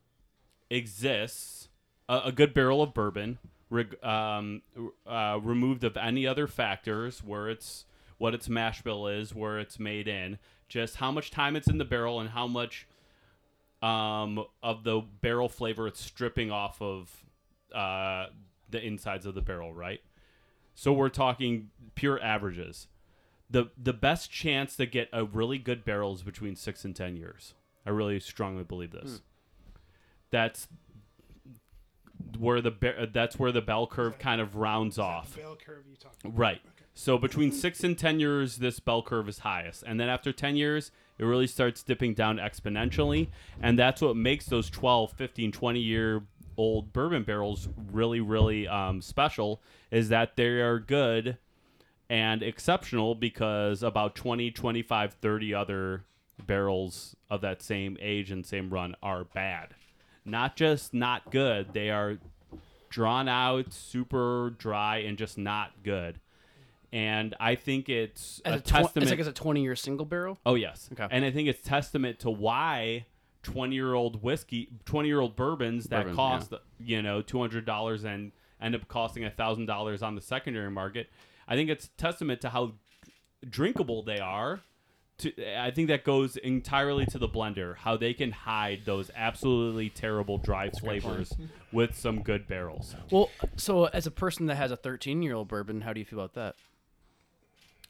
exists 0.69 1.69
a, 2.07 2.21
a 2.25 2.31
good 2.31 2.53
barrel 2.53 2.81
of 2.81 2.93
bourbon 2.93 3.39
reg, 3.69 4.03
um, 4.03 4.61
uh, 5.07 5.39
removed 5.41 5.83
of 5.83 5.97
any 5.97 6.27
other 6.27 6.47
factors 6.47 7.23
where 7.23 7.49
it's 7.49 7.85
what 8.17 8.35
its 8.35 8.47
mash 8.47 8.83
bill 8.83 9.07
is 9.07 9.33
where 9.33 9.59
it's 9.59 9.79
made 9.79 10.07
in 10.07 10.37
just 10.67 10.97
how 10.97 11.11
much 11.11 11.31
time 11.31 11.55
it's 11.55 11.67
in 11.67 11.79
the 11.79 11.85
barrel 11.85 12.19
and 12.19 12.29
how 12.29 12.47
much 12.47 12.87
um, 13.81 14.43
of 14.61 14.83
the 14.83 15.01
barrel 15.21 15.49
flavor 15.49 15.87
it's 15.87 15.99
stripping 15.99 16.51
off 16.51 16.81
of 16.81 17.25
uh, 17.73 18.27
the 18.69 18.83
insides 18.83 19.25
of 19.25 19.35
the 19.35 19.41
barrel 19.41 19.73
right 19.73 20.01
so 20.73 20.93
we're 20.93 21.09
talking 21.09 21.69
pure 21.95 22.21
averages 22.21 22.87
the 23.51 23.69
the 23.77 23.93
best 23.93 24.31
chance 24.31 24.75
to 24.77 24.85
get 24.85 25.09
a 25.11 25.25
really 25.25 25.57
good 25.57 25.83
barrel 25.83 26.13
is 26.13 26.23
between 26.23 26.55
six 26.55 26.85
and 26.85 26.95
ten 26.95 27.17
years. 27.17 27.53
I 27.85 27.89
really 27.89 28.19
strongly 28.19 28.63
believe 28.63 28.91
this. 28.91 29.21
That's 30.29 30.67
where 32.39 32.61
the 32.61 33.09
that's 33.11 33.37
where 33.37 33.51
the 33.51 33.61
bell 33.61 33.87
curve 33.87 34.17
kind 34.17 34.39
of 34.39 34.55
rounds 34.55 34.97
off. 34.97 35.35
Bell 35.35 35.57
curve 35.63 35.83
you 35.89 35.97
talking. 35.97 36.33
Right. 36.33 36.61
So 36.93 37.17
between 37.17 37.51
six 37.51 37.83
and 37.83 37.97
ten 37.97 38.19
years, 38.19 38.57
this 38.57 38.79
bell 38.79 39.03
curve 39.03 39.27
is 39.27 39.39
highest, 39.39 39.83
and 39.85 39.99
then 39.99 40.07
after 40.07 40.31
ten 40.31 40.55
years, 40.55 40.91
it 41.21 41.25
really 41.25 41.45
starts 41.45 41.83
dipping 41.83 42.15
down 42.15 42.37
exponentially, 42.37 43.27
and 43.61 43.77
that's 43.77 44.01
what 44.01 44.15
makes 44.15 44.47
those 44.47 44.71
12, 44.71 45.13
15, 45.13 45.51
20 45.51 45.79
year 45.79 46.23
old 46.57 46.91
bourbon 46.91 47.23
barrels 47.23 47.69
really, 47.91 48.19
really 48.19 48.67
um, 48.67 49.03
special. 49.03 49.61
Is 49.91 50.09
that 50.09 50.35
they 50.35 50.47
are 50.47 50.79
good 50.79 51.37
and 52.09 52.41
exceptional 52.41 53.13
because 53.13 53.83
about 53.83 54.15
20, 54.15 54.49
25, 54.49 55.13
30 55.13 55.53
other 55.53 56.05
barrels 56.47 57.15
of 57.29 57.41
that 57.41 57.61
same 57.61 57.97
age 58.01 58.31
and 58.31 58.43
same 58.43 58.71
run 58.71 58.95
are 59.03 59.23
bad. 59.23 59.75
Not 60.25 60.55
just 60.55 60.91
not 60.91 61.29
good, 61.29 61.73
they 61.73 61.91
are 61.91 62.17
drawn 62.89 63.27
out, 63.27 63.73
super 63.73 64.55
dry, 64.57 64.97
and 64.97 65.19
just 65.19 65.37
not 65.37 65.83
good. 65.83 66.19
And 66.93 67.35
I 67.39 67.55
think 67.55 67.87
it's 67.87 68.41
As 68.43 68.55
a, 68.55 68.57
a 68.57 68.59
tw- 68.61 68.65
testament. 68.65 69.03
it's 69.03 69.11
like 69.11 69.19
as 69.19 69.27
a 69.27 69.31
20 69.33 69.61
year 69.63 69.75
single 69.75 70.05
barrel. 70.05 70.37
Oh 70.45 70.55
yes. 70.55 70.89
Okay. 70.91 71.07
And 71.09 71.23
I 71.23 71.31
think 71.31 71.47
it's 71.47 71.61
testament 71.61 72.19
to 72.19 72.29
why 72.29 73.05
20 73.43 73.73
year 73.73 73.93
old 73.93 74.21
whiskey, 74.21 74.69
20 74.85 75.07
year 75.07 75.19
old 75.19 75.35
bourbons 75.35 75.85
that 75.85 76.01
Bourbon, 76.03 76.15
cost 76.15 76.53
you 76.79 77.01
know 77.01 77.21
$200 77.21 78.03
and 78.05 78.31
end 78.61 78.75
up 78.75 78.87
costing 78.87 79.23
$1,000 79.23 80.03
on 80.03 80.15
the 80.15 80.21
secondary 80.21 80.69
market. 80.69 81.09
I 81.47 81.55
think 81.55 81.69
it's 81.69 81.89
testament 81.97 82.41
to 82.41 82.49
how 82.49 82.73
drinkable 83.49 84.03
they 84.03 84.19
are. 84.19 84.59
To, 85.19 85.31
I 85.59 85.71
think 85.71 85.87
that 85.89 86.03
goes 86.03 86.35
entirely 86.37 87.05
to 87.07 87.19
the 87.19 87.29
blender, 87.29 87.75
how 87.77 87.95
they 87.95 88.13
can 88.13 88.31
hide 88.31 88.81
those 88.85 89.11
absolutely 89.15 89.89
terrible 89.89 90.37
dry 90.39 90.69
flavors 90.71 91.31
with 91.71 91.95
some 91.95 92.21
good 92.21 92.47
barrels. 92.47 92.95
Well, 93.11 93.29
so 93.55 93.85
as 93.85 94.07
a 94.07 94.11
person 94.11 94.47
that 94.47 94.55
has 94.55 94.71
a 94.71 94.77
13 94.77 95.21
year 95.21 95.35
old 95.35 95.47
bourbon, 95.47 95.81
how 95.81 95.93
do 95.93 95.99
you 95.99 96.05
feel 96.05 96.19
about 96.19 96.33
that? 96.33 96.55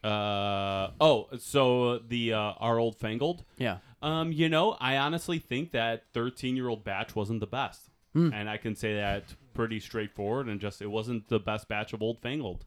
Uh 0.04 0.89
oh, 0.99 1.28
so 1.38 1.99
the 1.99 2.34
uh, 2.34 2.54
our 2.60 2.80
old 2.80 2.97
fangled. 2.97 3.43
Yeah. 3.58 3.78
Um, 4.02 4.32
you 4.32 4.49
know, 4.49 4.76
I 4.80 4.97
honestly 4.97 5.38
think 5.38 5.72
that 5.72 6.06
13 6.14 6.56
year 6.56 6.68
old 6.70 6.84
batch 6.84 7.16
wasn't 7.16 7.39
the 7.39 7.47
best. 7.47 7.89
And 8.14 8.49
I 8.49 8.58
can 8.58 8.76
say 8.76 8.95
that 8.95 9.24
pretty 9.54 9.80
straightforward 9.80 10.47
and 10.47 10.60
just 10.60 10.82
it 10.82 10.88
wasn't 10.88 11.30
the 11.30 11.39
best 11.39 11.70
batch 11.70 11.93
of 11.93 12.02
Old 12.02 12.20
Fangled. 12.22 12.66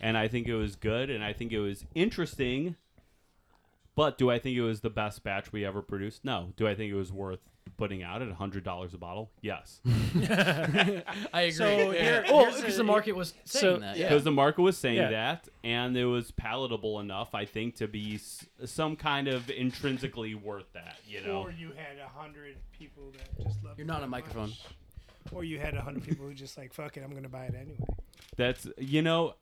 And 0.00 0.16
I 0.16 0.26
think 0.26 0.46
it 0.46 0.54
was 0.54 0.74
good 0.74 1.10
and 1.10 1.22
I 1.22 1.34
think 1.34 1.52
it 1.52 1.58
was 1.60 1.84
interesting. 1.94 2.76
But 3.94 4.16
do 4.16 4.30
I 4.30 4.38
think 4.38 4.56
it 4.56 4.62
was 4.62 4.80
the 4.80 4.88
best 4.88 5.22
batch 5.22 5.52
we 5.52 5.66
ever 5.66 5.82
produced? 5.82 6.24
No. 6.24 6.52
Do 6.56 6.66
I 6.66 6.74
think 6.74 6.90
it 6.90 6.96
was 6.96 7.12
worth 7.12 7.40
putting 7.76 8.02
out 8.02 8.22
at 8.22 8.28
$100 8.28 8.94
a 8.94 8.98
bottle? 8.98 9.30
Yes. 9.42 9.80
I 9.86 11.02
agree. 11.42 11.50
So 11.52 11.90
here- 11.90 12.24
well, 12.28 12.46
because 12.54 12.76
the 12.76 12.84
market 12.84 13.12
was 13.12 13.34
saying 13.44 13.62
so- 13.62 13.78
that. 13.78 13.96
Because 13.96 14.10
Yeah. 14.10 14.18
the 14.24 14.30
market 14.32 14.62
was 14.62 14.76
saying 14.78 14.96
Yeah. 14.96 15.10
that, 15.10 15.48
and 15.64 15.96
it 15.96 16.06
was 16.06 16.30
palatable 16.30 17.00
enough, 17.00 17.34
I 17.34 17.44
think, 17.44 17.76
to 17.76 17.88
be 17.88 18.14
s- 18.16 18.46
some 18.64 18.96
kind 18.96 19.28
of 19.28 19.50
intrinsically 19.50 20.34
worth 20.34 20.72
that, 20.72 20.96
you 21.06 21.20
know? 21.22 21.42
Or 21.42 21.50
you 21.50 21.68
had 21.76 21.98
a 21.98 22.08
hundred 22.08 22.56
people 22.78 23.12
that 23.12 23.44
just 23.46 23.62
loved. 23.64 23.78
You're 23.78 23.86
not 23.86 24.00
that 24.00 24.06
a 24.06 24.08
microphone. 24.08 24.50
much. 24.50 24.64
Or 25.32 25.44
you 25.44 25.58
had 25.58 25.74
a 25.74 25.80
hundred 25.80 26.04
people 26.04 26.26
who 26.26 26.34
just 26.34 26.56
like 26.56 26.72
fuck 26.72 26.96
it, 26.96 27.02
I'm 27.04 27.12
gonna 27.12 27.28
buy 27.28 27.46
it 27.46 27.54
anyway. 27.54 27.78
That's, 28.36 28.68
you 28.78 29.02
know, 29.02 29.34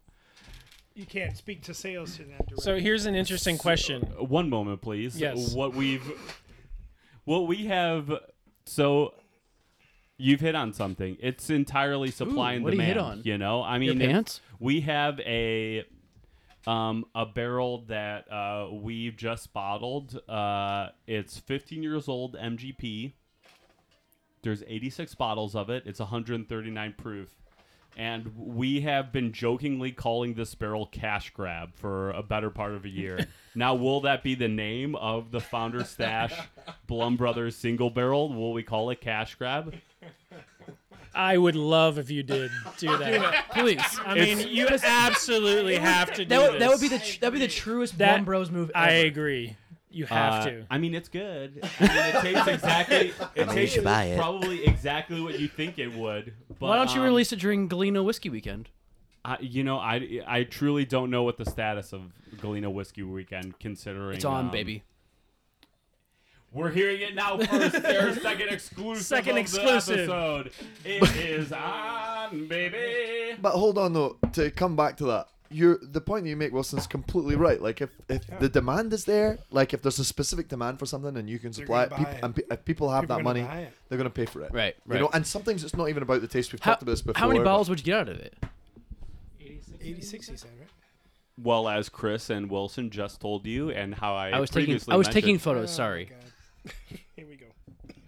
You 0.97 1.05
can't 1.07 1.37
speak 1.37 1.63
to 1.65 1.75
sales 1.75 2.13
to 2.19 2.23
that 2.23 2.39
directly. 2.47 2.63
So 2.63 2.79
here's 2.79 3.05
an 3.07 3.17
interesting 3.17 3.59
question. 3.59 4.03
One 4.17 4.49
moment, 4.49 4.81
please. 4.81 5.21
Yes. 5.21 5.53
What 5.53 5.75
we've, 5.75 6.05
what 7.25 7.47
we 7.47 7.67
have. 7.67 8.11
So, 8.67 9.15
you've 10.17 10.41
hit 10.41 10.55
on 10.55 10.73
something. 10.73 11.17
It's 11.21 11.51
entirely 11.51 12.11
supply 12.11 12.53
Ooh, 12.53 12.57
and 12.57 12.65
what 12.65 12.71
do 12.71 12.77
you 12.77 12.83
demand. 12.83 12.97
hit 12.99 13.05
on? 13.05 13.23
You 13.25 13.39
know, 13.39 13.63
I 13.63 13.79
mean, 13.79 14.01
it- 14.01 14.07
pants? 14.11 14.41
we 14.59 14.81
have 14.83 15.19
a, 15.21 15.85
um, 16.67 17.05
a 17.15 17.27
barrel 17.27 17.85
that 17.89 18.31
uh, 18.33 18.69
we've 18.73 19.17
just 19.17 19.53
bottled. 19.53 20.21
Uh, 20.29 20.89
it's 21.07 21.39
15 21.39 21.83
years 21.83 22.09
old, 22.09 22.37
MGP. 22.37 23.13
There's 24.43 24.63
86 24.67 25.15
bottles 25.15 25.55
of 25.57 25.69
it. 25.71 25.85
It's 25.87 26.01
139 26.01 26.95
proof. 26.99 27.29
And 27.97 28.33
we 28.37 28.81
have 28.81 29.13
been 29.13 29.33
jokingly 29.33 29.93
calling 29.93 30.35
this 30.35 30.55
barrel 30.55 30.87
cash 30.87 31.31
grab 31.31 31.75
for 31.77 32.11
a 32.11 32.23
better 32.23 32.51
part 32.51 32.73
of 32.73 32.85
a 32.85 32.89
year. 32.89 33.29
now, 33.55 33.75
will 33.75 34.01
that 34.01 34.23
be 34.25 34.35
the 34.35 34.49
name 34.49 34.97
of 34.97 35.31
the 35.31 35.41
Founder 35.41 35.85
Stash 35.85 36.35
Blaum 36.89 37.17
Brothers 37.17 37.55
single 37.57 37.91
barrel? 37.91 38.33
Will 38.33 38.53
we 38.53 38.63
call 38.65 38.91
it 38.91 39.01
cash 39.01 39.37
grab? 39.37 39.75
I 41.15 41.39
would 41.39 41.55
love 41.55 41.99
if 41.99 42.11
you 42.11 42.25
did 42.25 42.51
do 42.79 42.89
that. 42.99 43.51
Please. 43.53 43.81
I 44.05 44.15
mean, 44.15 44.49
you 44.49 44.67
absolutely 44.83 45.77
have 45.77 46.13
to 46.15 46.25
do 46.25 46.29
That 46.31 46.41
would, 46.43 46.53
this. 46.55 46.61
that 46.61 46.71
would 46.71 46.81
be 46.81 46.89
the 46.89 46.99
tr- 46.99 47.21
that 47.21 47.31
would 47.33 47.39
be 47.39 47.47
the 47.47 47.53
truest 47.53 47.99
That- 47.99 48.21
Blaum 48.21 48.25
Bros 48.25 48.51
move 48.51 48.73
ever. 48.75 48.85
I 48.87 48.91
agree. 48.91 49.57
You 49.95 50.07
have 50.07 50.33
Uh, 50.43 50.45
to. 50.51 50.67
I 50.71 50.79
mean, 50.79 50.95
it's 50.95 51.09
good. 51.09 51.61
I 51.81 51.87
mean, 51.87 51.91
it 51.97 52.21
tastes 52.23 52.49
exactly. 52.63 52.97
It 52.97 53.19
mean, 53.37 53.49
you 53.49 53.55
tastes 53.55 53.75
should 53.77 53.85
buy 53.85 54.05
it. 54.05 54.19
probably 54.19 54.65
exactly 54.67 55.21
what 55.21 55.39
you 55.39 55.49
think 55.49 55.79
it 55.79 55.95
would. 55.95 56.33
But, 56.59 56.67
Why 56.69 56.77
don't 56.77 56.95
you 56.95 57.01
um, 57.01 57.07
release 57.07 57.33
it 57.33 57.39
during 57.39 57.69
Galena 57.69 58.03
Whiskey 58.03 58.29
Weekend? 58.31 58.71
I, 59.25 59.39
you 59.41 59.65
know, 59.65 59.79
I 59.79 60.21
I 60.27 60.43
truly 60.45 60.85
don't 60.85 61.11
know 61.11 61.23
what 61.23 61.39
the 61.39 61.45
status 61.47 61.93
of 61.95 62.03
Galena 62.41 62.69
Whiskey 62.71 63.03
Weekend, 63.03 63.59
considering 63.59 64.17
It's 64.17 64.25
on, 64.25 64.47
um, 64.47 64.51
baby. 64.51 64.83
We're 66.53 66.71
hearing 66.71 67.01
it 67.01 67.15
now 67.17 67.39
first. 67.39 67.83
Their 67.83 68.15
second 68.21 68.49
exclusive. 68.51 69.05
Second 69.05 69.31
of 69.31 69.35
the 69.35 69.41
exclusive. 69.41 69.99
episode. 70.11 70.51
It 70.85 71.17
is 71.17 71.53
on, 71.53 72.47
baby. 72.47 73.37
But 73.41 73.53
hold 73.53 73.77
on 73.79 73.93
though, 73.93 74.19
to 74.35 74.51
come 74.51 74.77
back 74.77 74.97
to 74.99 75.05
that, 75.07 75.29
you're 75.51 75.79
the 75.83 76.01
point 76.01 76.27
you 76.27 76.37
make, 76.37 76.53
Wilson's 76.53 76.87
completely 76.87 77.37
right. 77.37 77.61
Like 77.61 77.81
if, 77.81 77.91
if 78.09 78.23
the 78.41 78.49
demand 78.49 78.93
is 78.93 79.05
there, 79.05 79.39
like 79.51 79.73
if 79.75 79.83
there's 79.83 79.99
a 79.99 80.05
specific 80.05 80.49
demand 80.49 80.79
for 80.79 80.87
something 80.87 81.17
and 81.17 81.29
you 81.29 81.39
can 81.39 81.53
supply 81.53 81.85
it, 81.85 81.91
people, 81.91 82.13
it. 82.13 82.21
and 82.25 82.35
pe- 82.37 82.43
if 82.51 82.65
people 82.65 82.91
have 82.91 83.03
People 83.03 83.17
that 83.19 83.23
money, 83.23 83.47
they're 83.89 83.99
gonna 83.99 84.11
pay 84.11 84.27
for 84.27 84.43
it. 84.43 84.53
Right, 84.53 84.75
You 84.91 84.99
know, 85.01 85.11
and 85.13 85.27
sometimes 85.27 85.63
it's 85.65 85.77
not 85.77 85.89
even 85.89 86.03
about 86.03 86.21
the 86.23 86.29
taste. 86.29 86.53
We've 86.53 86.61
How, 86.63 86.73
talked 86.73 86.83
about 86.83 86.93
this 86.93 87.03
before. 87.03 87.21
how 87.21 87.29
many 87.29 87.41
bottles 87.41 87.69
would 87.69 87.79
you 87.81 87.85
get 87.85 88.01
out 88.01 88.09
of 88.09 88.19
it? 88.19 88.35
86, 89.81 90.29
he 90.29 90.37
said, 90.37 90.51
right? 90.59 90.69
Well, 91.43 91.69
as 91.69 91.89
Chris 91.89 92.31
and 92.31 92.49
Wilson 92.51 92.91
just 92.91 93.21
told 93.21 93.45
you, 93.47 93.71
and 93.71 93.95
how 93.95 94.15
I 94.15 94.31
I 94.31 94.41
was 94.41 94.51
taking 94.51 94.75
I 94.89 94.97
was 94.97 95.07
mentioned- 95.07 95.13
taking 95.13 95.37
Oh, 95.37 95.39
photos. 95.41 95.75
Sorry. 95.75 96.11
my 96.65 96.73
Here 97.17 97.27
we 97.27 97.37
go. 97.37 97.47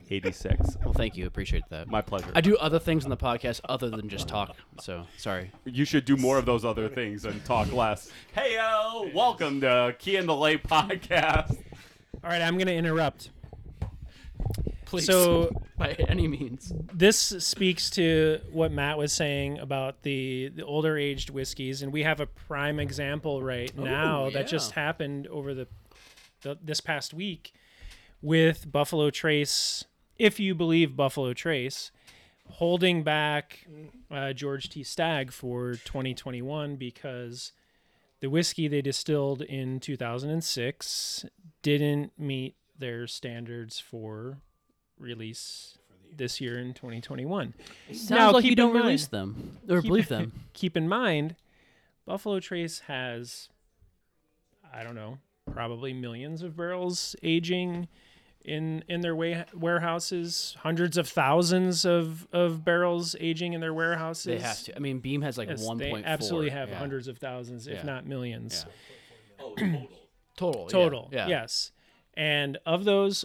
86. 0.09 0.77
Well, 0.85 0.93
thank 0.93 1.17
you. 1.17 1.27
Appreciate 1.27 1.65
that. 1.71 1.89
My 1.89 2.01
pleasure. 2.01 2.31
I 2.35 2.41
do 2.41 2.57
other 2.57 2.79
things 2.79 3.05
on 3.05 3.11
the 3.11 3.17
podcast 3.17 3.61
other 3.69 3.91
than 3.91 4.09
just 4.09 4.29
talk. 4.29 4.57
So 4.81 5.07
sorry. 5.17 5.51
You 5.65 5.85
should 5.85 6.05
do 6.05 6.17
more 6.17 6.39
of 6.39 6.47
those 6.47 6.65
other 6.65 6.89
things 6.89 7.25
and 7.25 7.45
talk 7.45 7.73
less. 7.73 8.11
Hey 8.33 8.55
yo, 8.55 9.11
welcome 9.15 9.61
to 9.63 9.95
Key 9.99 10.17
in 10.17 10.27
the 10.27 10.37
Lake 10.37 10.63
podcast. 10.63 11.57
All 12.23 12.31
right, 12.31 12.43
I'm 12.43 12.55
going 12.55 12.67
to 12.67 12.75
interrupt. 12.75 13.31
Please. 14.87 15.07
So 15.07 15.51
by 15.77 15.93
any 16.09 16.29
means. 16.29 16.73
this 16.93 17.19
speaks 17.19 17.91
to 17.91 18.41
what 18.53 18.73
Matt 18.73 18.99
was 18.99 19.13
saying 19.13 19.59
about 19.59 20.03
the 20.03 20.51
the 20.55 20.65
older 20.65 20.97
aged 20.97 21.31
whiskeys, 21.31 21.83
and 21.83 21.93
we 21.93 22.05
have 22.05 22.21
a 22.21 22.27
prime 22.27 22.79
example 22.79 23.43
right 23.43 23.73
oh, 23.77 23.85
now 23.85 24.31
that 24.31 24.47
just 24.47 24.73
happened 24.73 25.27
over 25.27 25.55
the, 25.55 25.67
the 26.43 26.57
this 26.63 26.81
past 26.81 27.13
week 27.13 27.53
with 28.23 28.71
Buffalo 28.71 29.11
Trace. 29.11 29.85
If 30.19 30.41
you 30.41 30.55
believe 30.55 30.97
Buffalo 30.97 31.33
Trace, 31.35 31.91
holding 32.49 33.03
back 33.03 33.67
uh, 34.11 34.33
George 34.33 34.69
T. 34.71 34.83
Stagg 34.83 35.31
for 35.33 35.73
2021 35.75 36.77
because 36.77 37.53
the 38.21 38.29
whiskey 38.31 38.67
they 38.69 38.81
distilled 38.81 39.43
in 39.43 39.79
2006 39.81 41.27
didn't 41.63 42.13
meet 42.19 42.55
their 42.79 43.07
standards 43.07 43.79
for 43.79 44.39
release 44.99 45.77
this 46.17 46.41
year 46.41 46.59
in 46.59 46.73
2021. 46.73 47.53
Sounds 47.89 48.11
Now, 48.11 48.33
like 48.33 48.43
keep 48.43 48.51
you 48.51 48.57
don't 48.57 48.73
mind- 48.73 48.87
release 48.87 49.07
them 49.07 49.59
or 49.69 49.83
keep- 49.83 49.89
believe 49.89 50.09
them. 50.09 50.33
Keep 50.55 50.75
in 50.79 50.89
mind, 50.89 51.37
Buffalo 52.07 52.41
Trace 52.41 52.79
has, 52.87 53.51
I 54.73 54.83
don't 54.83 54.95
know, 54.95 55.19
probably 55.53 55.93
millions 55.93 56.41
of 56.41 56.57
barrels 56.57 57.15
aging 57.23 57.89
in 58.47 58.85
in 58.89 59.01
their 59.03 59.15
way, 59.17 59.45
warehouses, 59.55 60.57
hundreds 60.61 60.97
of 60.97 61.09
thousands 61.09 61.85
of, 61.85 62.27
of 62.33 62.65
barrels 62.65 63.15
aging 63.21 63.53
in 63.53 63.61
their 63.61 63.75
warehouses. 63.75 64.25
They 64.25 64.39
have 64.39 64.63
to. 64.65 64.77
I 64.77 64.79
mean, 64.79 65.01
Beam 65.01 65.21
has 65.23 65.37
like 65.37 65.49
Yes, 65.49 65.63
one 65.63 65.77
they 65.79 65.91
point. 65.91 66.07
absolutely 66.07 66.51
have 66.51 66.69
yeah. 66.71 66.79
hundreds 66.79 67.09
of 67.09 67.19
thousands, 67.19 67.67
if 67.67 67.75
Yeah. 67.79 67.83
not 67.83 68.07
millions. 68.07 68.65
Oh, 69.41 69.55
total. 70.37 70.63
yeah, 70.65 70.69
total 70.71 71.09
Yeah. 71.13 71.29
yes 71.29 71.73
and 72.15 72.59
of 72.67 72.85
those 72.85 73.25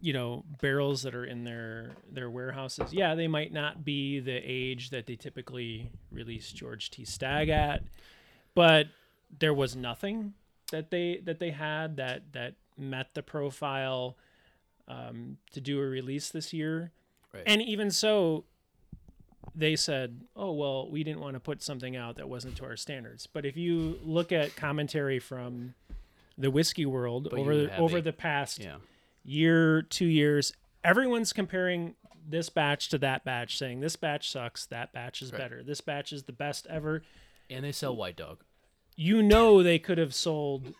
you 0.00 0.12
know 0.12 0.44
barrels 0.60 1.02
that 1.02 1.14
are 1.14 1.24
in 1.24 1.44
their 1.44 1.92
their 2.10 2.28
warehouses 2.30 2.92
yeah 2.92 3.14
they 3.14 3.26
might 3.28 3.52
not 3.52 3.84
be 3.84 4.20
the 4.20 4.36
age 4.44 4.90
that 4.90 5.06
they 5.06 5.16
typically 5.16 5.90
release 6.12 6.52
george 6.52 6.90
t 6.90 7.04
Stagg 7.04 7.48
at 7.48 7.82
but 8.54 8.86
there 9.38 9.54
was 9.54 9.74
nothing 9.74 10.34
that 10.70 10.90
they 10.90 11.20
that 11.24 11.38
they 11.38 11.50
had 11.50 11.96
that 11.96 12.32
that 12.32 12.54
met 12.78 13.14
the 13.14 13.22
profile 13.22 14.16
um, 14.88 15.38
to 15.52 15.60
do 15.60 15.80
a 15.80 15.86
release 15.86 16.30
this 16.30 16.52
year 16.52 16.92
Right. 17.32 17.42
and 17.46 17.60
even 17.62 17.90
so 17.90 18.44
they 19.54 19.76
said, 19.76 20.22
"Oh 20.34 20.52
well, 20.52 20.90
we 20.90 21.02
didn't 21.04 21.20
want 21.20 21.34
to 21.34 21.40
put 21.40 21.62
something 21.62 21.96
out 21.96 22.16
that 22.16 22.28
wasn't 22.28 22.56
to 22.56 22.64
our 22.64 22.76
standards." 22.76 23.26
But 23.26 23.46
if 23.46 23.56
you 23.56 23.98
look 24.02 24.30
at 24.32 24.54
commentary 24.56 25.18
from 25.18 25.74
the 26.36 26.50
whiskey 26.50 26.84
world 26.84 27.28
But 27.30 27.38
over 27.40 27.56
the, 27.56 27.76
over 27.78 28.00
the 28.02 28.12
past 28.12 28.58
Yeah. 28.58 28.76
year, 29.24 29.80
two 29.82 30.06
years, 30.06 30.52
everyone's 30.84 31.32
comparing 31.32 31.94
this 32.28 32.48
batch 32.50 32.88
to 32.90 32.98
that 32.98 33.24
batch, 33.24 33.56
saying 33.56 33.80
this 33.80 33.96
batch 33.96 34.30
sucks, 34.30 34.66
that 34.66 34.92
batch 34.92 35.22
is 35.22 35.32
Right. 35.32 35.38
better, 35.38 35.62
this 35.62 35.80
batch 35.80 36.12
is 36.12 36.24
the 36.24 36.32
best 36.32 36.66
ever. 36.66 37.02
And 37.48 37.64
they 37.64 37.72
sell 37.72 37.94
White 37.96 38.16
Dog. 38.16 38.42
You 38.96 39.22
know 39.22 39.62
they 39.62 39.78
could 39.78 39.98
have 39.98 40.14
sold, 40.14 40.74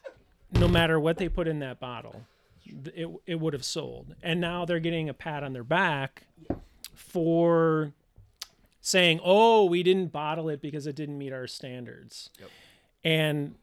no 0.58 0.68
matter 0.68 0.98
what 0.98 1.18
they 1.18 1.28
put 1.28 1.48
in 1.48 1.58
that 1.60 1.80
bottle, 1.80 2.22
it 2.64 3.08
it 3.26 3.40
would 3.40 3.52
have 3.52 3.64
sold. 3.64 4.14
And 4.22 4.40
now 4.40 4.64
they're 4.64 4.80
getting 4.80 5.08
a 5.08 5.14
pat 5.14 5.42
on 5.42 5.52
their 5.52 5.64
back 5.64 6.26
for 6.94 7.92
saying, 8.80 9.20
"Oh, 9.22 9.64
we 9.64 9.82
didn't 9.82 10.08
bottle 10.12 10.48
it 10.48 10.60
because 10.60 10.86
it 10.86 10.96
didn't 10.96 11.18
meet 11.18 11.32
our 11.32 11.46
standards." 11.46 12.30
Yep. 12.40 12.50
And 13.04 13.54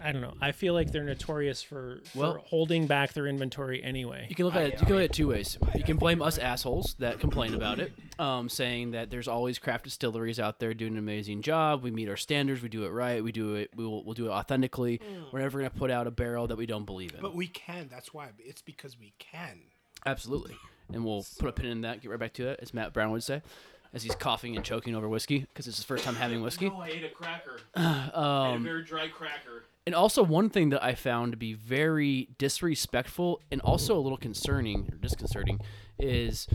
I 0.00 0.12
don't 0.12 0.22
know. 0.22 0.34
I 0.40 0.52
feel 0.52 0.74
like 0.74 0.92
they're 0.92 1.04
notorious 1.04 1.62
for, 1.62 2.00
for 2.04 2.18
Well- 2.18 2.44
holding 2.46 2.86
back 2.86 3.12
their 3.12 3.26
inventory 3.26 3.82
anyway. 3.82 4.26
You 4.28 4.34
can 4.34 4.44
look 4.44 4.54
at 4.54 4.62
it. 4.62 4.72
You 4.80 4.86
can 4.86 4.88
look 4.96 4.98
at 4.98 5.04
it 5.10 5.12
two 5.12 5.28
ways. 5.28 5.58
You 5.74 5.82
can 5.84 5.96
blame 5.96 6.22
us 6.22 6.38
assholes 6.38 6.94
that 6.98 7.20
complain 7.20 7.54
about 7.54 7.78
it, 7.80 7.92
um, 8.18 8.48
saying 8.48 8.92
that 8.92 9.10
there's 9.10 9.28
always 9.28 9.58
craft 9.58 9.84
distilleries 9.84 10.38
out 10.38 10.60
there 10.60 10.74
doing 10.74 10.92
an 10.92 10.98
amazing 10.98 11.42
job. 11.42 11.82
We 11.82 11.90
meet 11.90 12.08
our 12.08 12.16
standards. 12.16 12.62
We 12.62 12.68
do 12.68 12.84
it 12.84 12.90
right. 12.90 13.22
We 13.22 13.32
do 13.32 13.54
it. 13.54 13.70
We 13.74 13.84
will. 13.84 14.04
We'll 14.04 14.14
do 14.14 14.26
it 14.26 14.30
authentically. 14.30 15.00
We're 15.32 15.40
never 15.40 15.58
gonna 15.58 15.70
put 15.70 15.90
out 15.90 16.06
a 16.06 16.10
barrel 16.10 16.46
that 16.48 16.56
we 16.56 16.66
don't 16.66 16.84
believe 16.84 17.14
in. 17.14 17.20
But 17.20 17.34
we 17.34 17.46
can. 17.48 17.88
That's 17.90 18.14
why. 18.14 18.28
It's 18.38 18.62
because 18.62 18.98
we 18.98 19.12
can. 19.18 19.60
Absolutely. 20.06 20.54
And 20.92 21.04
we'll 21.04 21.26
put 21.38 21.48
a 21.48 21.52
pin 21.52 21.66
in 21.66 21.80
that. 21.82 22.00
Get 22.00 22.10
right 22.10 22.18
back 22.20 22.32
to 22.34 22.48
it, 22.48 22.60
as 22.62 22.72
Matt 22.72 22.92
Brown 22.94 23.10
would 23.10 23.22
say, 23.22 23.42
as 23.92 24.02
he's 24.02 24.14
coughing 24.14 24.56
and 24.56 24.64
choking 24.64 24.94
over 24.94 25.08
whiskey 25.08 25.40
because 25.40 25.66
it's 25.66 25.76
his 25.78 25.84
first 25.84 26.04
time 26.04 26.16
having 26.16 26.42
whiskey. 26.42 26.70
I 26.74 26.88
ate 26.88 27.04
a 27.04 27.08
cracker. 27.08 27.58
I 27.74 28.50
ate 28.52 28.56
a 28.56 28.58
very 28.60 28.84
dry 28.84 29.08
cracker. 29.08 29.64
And 29.86 29.94
also, 29.94 30.22
one 30.22 30.50
thing 30.50 30.68
that 30.70 30.84
I 30.84 30.94
found 30.94 31.32
to 31.32 31.38
be 31.38 31.54
very 31.54 32.28
disrespectful 32.36 33.40
and 33.50 33.60
also 33.62 33.96
a 33.96 34.00
little 34.00 34.18
concerning 34.18 34.86
or 34.92 34.96
disconcerting 34.98 35.60
is 35.98 36.46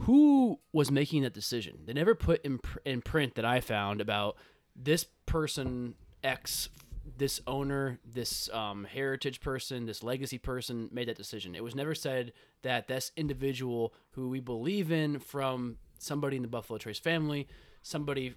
who 0.00 0.58
was 0.72 0.90
making 0.90 1.22
that 1.22 1.34
decision. 1.34 1.78
They 1.86 1.92
never 1.92 2.16
put 2.16 2.44
in, 2.44 2.58
pr- 2.58 2.78
in 2.84 3.00
print 3.02 3.36
that 3.36 3.44
I 3.44 3.60
found 3.60 4.00
about 4.00 4.36
this 4.74 5.06
person 5.26 5.94
X, 6.24 6.68
this 7.16 7.40
owner, 7.46 8.00
this 8.04 8.48
um, 8.50 8.84
heritage 8.84 9.40
person, 9.40 9.86
this 9.86 10.02
legacy 10.02 10.38
person 10.38 10.88
made 10.92 11.08
that 11.08 11.16
decision. 11.16 11.54
It 11.54 11.62
was 11.62 11.74
never 11.74 11.94
said 11.94 12.32
that 12.62 12.88
this 12.88 13.12
individual 13.16 13.94
who 14.12 14.28
we 14.28 14.40
believe 14.40 14.90
in 14.90 15.18
from 15.18 15.76
somebody 16.02 16.36
in 16.36 16.42
the 16.42 16.48
Buffalo 16.48 16.78
Trace 16.78 16.98
family, 16.98 17.48
somebody 17.82 18.34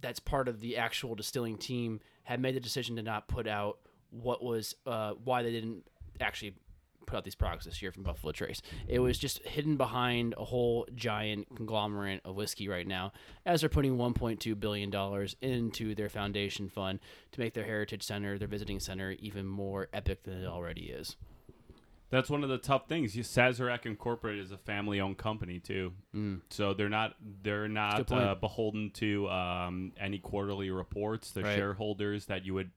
that's 0.00 0.20
part 0.20 0.48
of 0.48 0.60
the 0.60 0.76
actual 0.76 1.14
distilling 1.14 1.56
team 1.56 2.00
had 2.24 2.40
made 2.40 2.54
the 2.54 2.60
decision 2.60 2.96
to 2.96 3.02
not 3.02 3.28
put 3.28 3.46
out 3.46 3.78
what 4.10 4.42
was 4.42 4.74
uh, 4.86 5.12
why 5.24 5.42
they 5.42 5.52
didn't 5.52 5.84
actually 6.20 6.54
put 7.06 7.16
out 7.16 7.24
these 7.24 7.34
products 7.34 7.66
this 7.66 7.82
year 7.82 7.92
from 7.92 8.02
Buffalo 8.02 8.32
Trace. 8.32 8.62
It 8.88 8.98
was 8.98 9.18
just 9.18 9.42
hidden 9.46 9.76
behind 9.76 10.34
a 10.36 10.44
whole 10.44 10.86
giant 10.94 11.46
conglomerate 11.54 12.22
of 12.24 12.34
whiskey 12.34 12.68
right 12.68 12.86
now, 12.86 13.12
as 13.44 13.60
they're 13.60 13.68
putting 13.68 13.96
1.2 13.96 14.58
billion 14.58 14.90
dollars 14.90 15.36
into 15.40 15.94
their 15.94 16.08
foundation 16.08 16.68
fund 16.68 17.00
to 17.32 17.40
make 17.40 17.54
their 17.54 17.64
heritage 17.64 18.02
center, 18.02 18.38
their 18.38 18.48
visiting 18.48 18.80
center, 18.80 19.12
even 19.12 19.46
more 19.46 19.88
epic 19.92 20.22
than 20.24 20.42
it 20.42 20.46
already 20.46 20.84
is. 20.84 21.16
That's 22.14 22.30
one 22.30 22.44
of 22.44 22.48
the 22.48 22.58
tough 22.58 22.86
things. 22.86 23.12
Sazerac 23.16 23.86
Incorporated 23.86 24.44
is 24.44 24.52
a 24.52 24.56
family-owned 24.56 25.18
company 25.18 25.58
too, 25.58 25.92
so 26.48 26.72
they're 26.72 26.88
not 26.88 27.16
they're 27.42 27.66
not 27.66 28.12
uh, 28.12 28.36
beholden 28.36 28.90
to 28.94 29.28
um, 29.28 29.90
any 29.98 30.18
quarterly 30.18 30.70
reports. 30.70 31.32
The 31.32 31.42
Right. 31.42 31.56
shareholders 31.56 32.26
that 32.26 32.46
you 32.46 32.54
would 32.54 32.70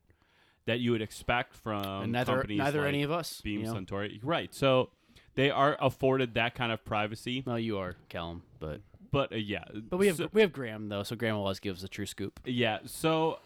that 0.66 0.80
you 0.80 0.90
would 0.92 1.04
expect 1.04 1.54
from 1.54 2.02
and 2.02 2.12
neither 2.14 2.34
companies 2.34 2.58
neither 2.58 2.80
like 2.80 2.88
any 2.88 3.04
of 3.04 3.12
us. 3.12 3.40
Beam 3.42 3.60
you 3.60 3.68
know? 3.68 3.76
Suntory, 3.76 4.20
right? 4.24 4.52
So 4.56 4.90
they 5.36 5.52
are 5.52 5.78
afforded 5.80 6.34
that 6.34 6.56
kind 6.56 6.72
of 6.72 6.84
privacy, 6.84 7.44
Well, 7.46 7.60
you 7.60 7.78
are 7.78 7.94
Callum, 8.10 8.42
but 8.60 8.82
but 9.12 9.32
uh, 9.34 9.36
yeah, 9.36 9.66
but 9.88 9.98
we 9.98 10.08
have 10.08 10.16
so- 10.18 10.30
we 10.34 10.42
have 10.42 10.52
Graham 10.52 10.90
though, 10.90 11.04
so 11.04 11.16
Graham 11.16 11.36
always 11.36 11.60
gives 11.60 11.84
the 11.84 11.88
true 11.88 12.08
scoop. 12.08 12.40
Yeah, 12.44 12.80
so 12.86 13.38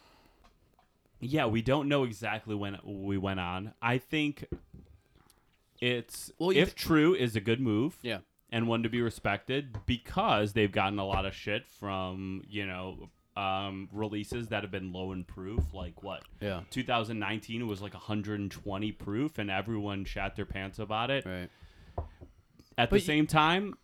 yeah, 1.19 1.47
we 1.47 1.61
don't 1.61 1.89
know 1.89 2.05
exactly 2.05 2.55
when 2.55 2.77
we 2.85 3.17
went 3.17 3.41
on. 3.41 3.73
I 3.81 3.97
think 3.97 4.45
it's 5.81 6.31
Well, 6.39 6.51
if 6.51 6.55
th- 6.55 6.75
true 6.75 7.13
is 7.15 7.35
a 7.35 7.41
good 7.41 7.59
move. 7.59 7.97
Yeah. 8.01 8.19
And 8.53 8.67
one 8.67 8.83
to 8.83 8.89
be 8.89 9.01
respected 9.01 9.77
because 9.85 10.53
they've 10.53 10.71
gotten 10.71 10.99
a 10.99 11.05
lot 11.05 11.25
of 11.25 11.33
shit 11.33 11.67
from, 11.67 12.43
you 12.49 12.65
know, 12.67 13.09
um, 13.37 13.87
releases 13.93 14.49
that 14.49 14.61
have 14.63 14.71
been 14.71 14.91
low 14.91 15.13
in 15.13 15.23
proof. 15.23 15.73
Like 15.73 16.03
what? 16.03 16.23
Yeah. 16.41 16.61
2019 16.69 17.65
was 17.67 17.81
like 17.81 17.93
120 17.93 18.91
proof 18.91 19.37
and 19.39 19.49
everyone 19.49 20.03
shat 20.03 20.35
their 20.35 20.45
pants 20.45 20.79
about 20.79 21.09
it. 21.09 21.25
Right. 21.25 21.49
At 22.77 22.89
But 22.89 22.97
the 22.97 23.03
y- 23.03 23.05
same 23.05 23.27
time, 23.27 23.75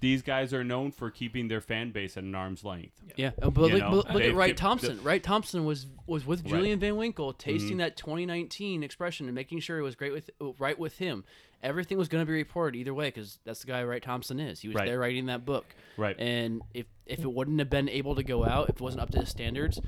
these 0.00 0.22
guys 0.22 0.52
are 0.52 0.62
known 0.64 0.90
for 0.92 1.10
keeping 1.10 1.48
their 1.48 1.60
fan 1.60 1.90
base 1.90 2.16
at 2.16 2.22
an 2.24 2.34
arm's 2.34 2.62
length. 2.64 2.92
Yeah, 3.16 3.30
uh, 3.40 3.50
but 3.50 3.70
You 3.70 3.78
look, 3.78 3.80
know, 3.80 4.02
but 4.04 4.14
look 4.14 4.22
at 4.24 4.34
Wright 4.34 4.48
kept- 4.50 4.58
Thompson. 4.58 5.02
Wright 5.02 5.22
Thompson 5.22 5.64
was 5.64 5.86
was 6.06 6.26
with 6.26 6.40
Right. 6.40 6.46
Mm-hmm. 6.46 6.56
Julian 6.56 6.78
Van 6.80 6.96
Winkle, 6.96 7.32
tasting 7.32 7.78
that 7.78 7.96
2019 7.96 8.82
expression 8.82 9.26
and 9.26 9.34
making 9.34 9.60
sure 9.60 9.78
it 9.78 9.82
was 9.82 9.94
great 9.94 10.12
with 10.12 10.30
uh, 10.40 10.52
right 10.58 10.78
with 10.78 10.98
him. 10.98 11.24
Everything 11.62 11.96
was 11.96 12.08
going 12.08 12.20
to 12.22 12.26
be 12.26 12.34
reported 12.34 12.76
either 12.78 12.92
way 12.92 13.06
because 13.08 13.38
that's 13.44 13.60
the 13.60 13.66
guy 13.66 13.82
Wright 13.82 14.02
Thompson 14.02 14.38
is. 14.38 14.60
He 14.60 14.68
was 14.68 14.74
Right. 14.74 14.86
there 14.86 14.98
writing 14.98 15.26
that 15.26 15.44
book. 15.46 15.64
Right. 15.96 16.14
And 16.18 16.62
if 16.74 16.86
if 17.06 17.20
it 17.20 17.32
wouldn't 17.32 17.58
have 17.58 17.70
been 17.70 17.88
able 17.88 18.14
to 18.16 18.22
go 18.22 18.44
out, 18.44 18.68
if 18.68 18.76
it 18.76 18.80
wasn't 18.82 19.00
up 19.02 19.10
to 19.12 19.20
his 19.20 19.30
standards, 19.30 19.80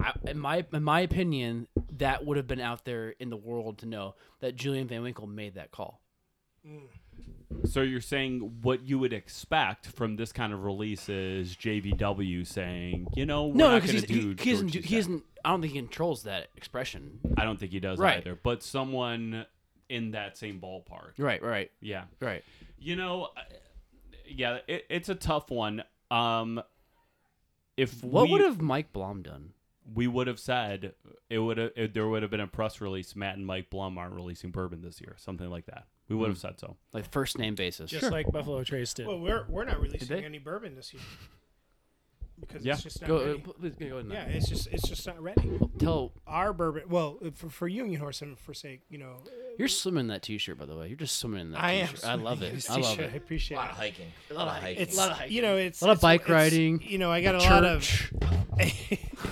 I, 0.00 0.12
in 0.24 0.38
my 0.38 0.66
in 0.72 0.82
my 0.82 1.00
opinion, 1.00 1.68
that 1.98 2.26
would 2.26 2.36
have 2.36 2.48
been 2.48 2.60
out 2.60 2.84
there 2.84 3.10
in 3.20 3.30
the 3.30 3.36
world 3.36 3.78
to 3.78 3.86
know 3.86 4.16
that 4.40 4.56
Julian 4.56 4.88
Van 4.88 5.02
Winkle 5.02 5.28
made 5.28 5.54
that 5.54 5.70
call. 5.70 6.02
So 7.64 7.80
you're 7.82 8.00
saying 8.00 8.58
what 8.62 8.82
you 8.82 8.98
would 8.98 9.12
expect 9.12 9.86
from 9.86 10.16
this 10.16 10.32
kind 10.32 10.52
of 10.52 10.64
release 10.64 11.08
is 11.08 11.56
JVW 11.56 12.46
saying, 12.46 13.06
you 13.14 13.24
know, 13.24 13.46
we're 13.46 13.54
No, 13.54 13.70
not 13.70 13.82
because 13.82 13.92
going 13.92 14.02
to 14.06 14.12
he, 14.12 14.20
do. 14.20 14.28
he, 14.38 14.44
he 14.44 14.50
isn't. 14.50 14.68
George 14.68 14.84
He 14.86 14.96
isn't. 14.98 15.24
I 15.44 15.50
don't 15.50 15.60
think 15.62 15.72
he 15.72 15.78
controls 15.78 16.24
that 16.24 16.48
expression. 16.56 17.20
I 17.36 17.44
don't 17.44 17.58
think 17.58 17.72
he 17.72 17.80
does 17.80 17.98
Right. 17.98 18.18
either. 18.18 18.34
But 18.40 18.62
someone 18.62 19.46
in 19.88 20.10
that 20.12 20.36
same 20.36 20.60
ballpark. 20.60 21.12
Right, 21.18 21.42
right, 21.42 21.70
Yeah. 21.80 22.04
right. 22.20 22.42
You 22.78 22.96
know, 22.96 23.28
uh, 23.36 23.40
yeah, 24.28 24.58
it, 24.66 24.84
it's 24.90 25.08
a 25.08 25.14
tough 25.14 25.50
one. 25.50 25.84
Um, 26.10 26.60
if 27.76 28.02
What 28.02 28.24
we, 28.24 28.32
would 28.32 28.40
have 28.42 28.60
Mike 28.60 28.92
Blaum 28.92 29.22
done? 29.22 29.52
we 29.94 30.08
would 30.08 30.26
have 30.26 30.40
said 30.40 30.94
it 31.30 31.38
would 31.38 31.58
have 31.58 31.70
it, 31.76 31.94
there 31.94 32.08
would 32.08 32.22
have 32.22 32.30
been 32.30 32.40
a 32.40 32.46
press 32.48 32.80
release. 32.80 33.14
Matt 33.14 33.36
and 33.36 33.46
Mike 33.46 33.70
Blaum 33.70 33.96
aren't 33.96 34.14
releasing 34.14 34.50
bourbon 34.50 34.82
this 34.82 35.00
year, 35.00 35.14
something 35.16 35.48
like 35.48 35.66
that. 35.66 35.86
We 36.08 36.16
would 36.16 36.28
have 36.28 36.38
mm. 36.38 36.40
said 36.40 36.60
so. 36.60 36.76
Like 36.92 37.10
first 37.10 37.38
name 37.38 37.54
basis. 37.54 37.90
Just 37.90 38.10
like 38.12 38.30
Buffalo 38.30 38.62
Trace 38.64 38.94
did. 38.94 39.06
Well, 39.06 39.18
we're 39.18 39.44
we're 39.48 39.64
not 39.64 39.80
releasing 39.80 40.08
they? 40.16 40.24
any 40.24 40.38
bourbon 40.38 40.74
this 40.76 40.92
year 40.94 41.02
because 42.40 42.64
Yeah. 42.64 42.74
it's 42.74 42.82
just 42.82 43.00
not 43.00 43.08
Go, 43.08 43.16
uh, 43.16 43.26
ready. 43.26 43.38
please 43.38 43.72
go 43.78 43.96
ahead. 43.98 44.06
Yeah, 44.12 44.24
it's 44.36 44.48
just 44.48 44.68
it's 44.68 44.86
just 44.88 45.06
not 45.06 45.20
ready. 45.22 45.58
Tell 45.78 46.12
Our 46.26 46.52
bourbon, 46.52 46.84
well, 46.88 47.18
uh, 47.24 47.30
for, 47.34 47.48
for 47.48 47.68
Union 47.68 48.00
Horse 48.00 48.22
and 48.22 48.38
for 48.38 48.54
sake, 48.54 48.82
you 48.88 48.98
know, 48.98 49.16
uh, 49.26 49.30
you're 49.58 49.68
swimming 49.68 50.02
in 50.02 50.06
that 50.08 50.22
T-shirt, 50.22 50.58
by 50.58 50.66
the 50.66 50.76
way. 50.76 50.88
You're 50.88 50.96
just 50.96 51.18
swimming 51.18 51.40
in 51.40 51.50
that 51.52 51.62
I 51.62 51.72
am. 51.72 51.88
T-shirt. 51.88 52.04
I 52.04 52.14
love 52.14 52.38
swimming 52.38 52.52
in 52.54 52.58
it. 52.58 52.70
I 52.70 52.74
love 52.76 52.84
t-shirt. 52.96 53.10
I 53.12 53.14
it. 53.14 53.16
appreciate 53.16 53.56
A 53.56 53.60
lot 53.60 53.66
it. 53.68 53.70
of 53.72 53.76
hiking. 53.78 54.06
A 54.30 54.34
lot 54.34 54.48
of 54.48 54.62
hiking. 54.62 54.82
It's 54.82 55.30
you 55.30 55.42
know 55.42 55.56
it's 55.56 55.80
A 55.80 55.86
lot 55.86 55.92
of 55.92 55.98
it's- 55.98 56.02
bike 56.02 56.20
it's- 56.22 56.30
riding. 56.52 56.82
You 56.82 56.98
know, 56.98 57.10
I 57.10 57.22
got 57.22 57.34
a 57.34 57.38
lot 57.38 57.64
of 57.64 57.84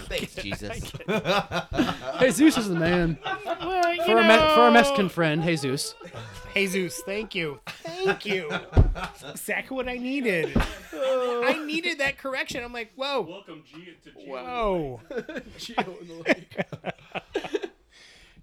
Thanks, 0.08 0.34
Jesus. 0.42 0.92
Jesus 2.22 2.56
is 2.58 2.68
the 2.68 2.74
man. 2.78 3.18
well, 3.44 3.94
you 3.94 4.02
For 4.04 4.12
our, 4.18 4.22
me- 4.22 4.54
for 4.54 4.60
our 4.62 4.70
Mexican 4.70 5.08
friend, 5.08 5.42
Jesus. 5.42 5.94
Jesus, 6.54 7.02
thank 7.04 7.34
you, 7.34 7.60
thank 7.66 8.24
you. 8.24 8.48
That's 8.94 9.22
exactly 9.24 9.76
what 9.76 9.88
I 9.88 9.96
needed. 9.96 10.52
I 10.56 11.62
needed 11.66 11.98
that 11.98 12.16
correction. 12.18 12.62
I'm 12.62 12.72
like, 12.72 12.92
whoa, 12.94 13.22
Welcome, 13.22 13.64
G, 13.66 13.88
to 14.04 14.10
G. 14.10 14.26
whoa. 14.26 15.00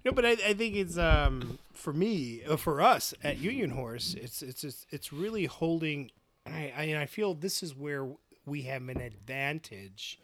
no, 0.04 0.12
but 0.12 0.24
I, 0.26 0.32
I 0.32 0.54
think 0.54 0.76
it's 0.76 0.98
um 0.98 1.58
for 1.72 1.92
me, 1.92 2.42
uh, 2.44 2.56
for 2.56 2.80
us 2.80 3.14
at 3.24 3.38
Union 3.38 3.70
Horse, 3.70 4.14
it's 4.14 4.42
it's 4.42 4.62
it's, 4.64 4.86
it's 4.90 5.12
really 5.12 5.46
holding. 5.46 6.10
I, 6.46 6.72
I 6.76 6.96
I 7.02 7.06
feel 7.06 7.34
this 7.34 7.62
is 7.62 7.74
where 7.74 8.06
we 8.46 8.62
have 8.62 8.88
an 8.88 9.00
advantage 9.00 10.18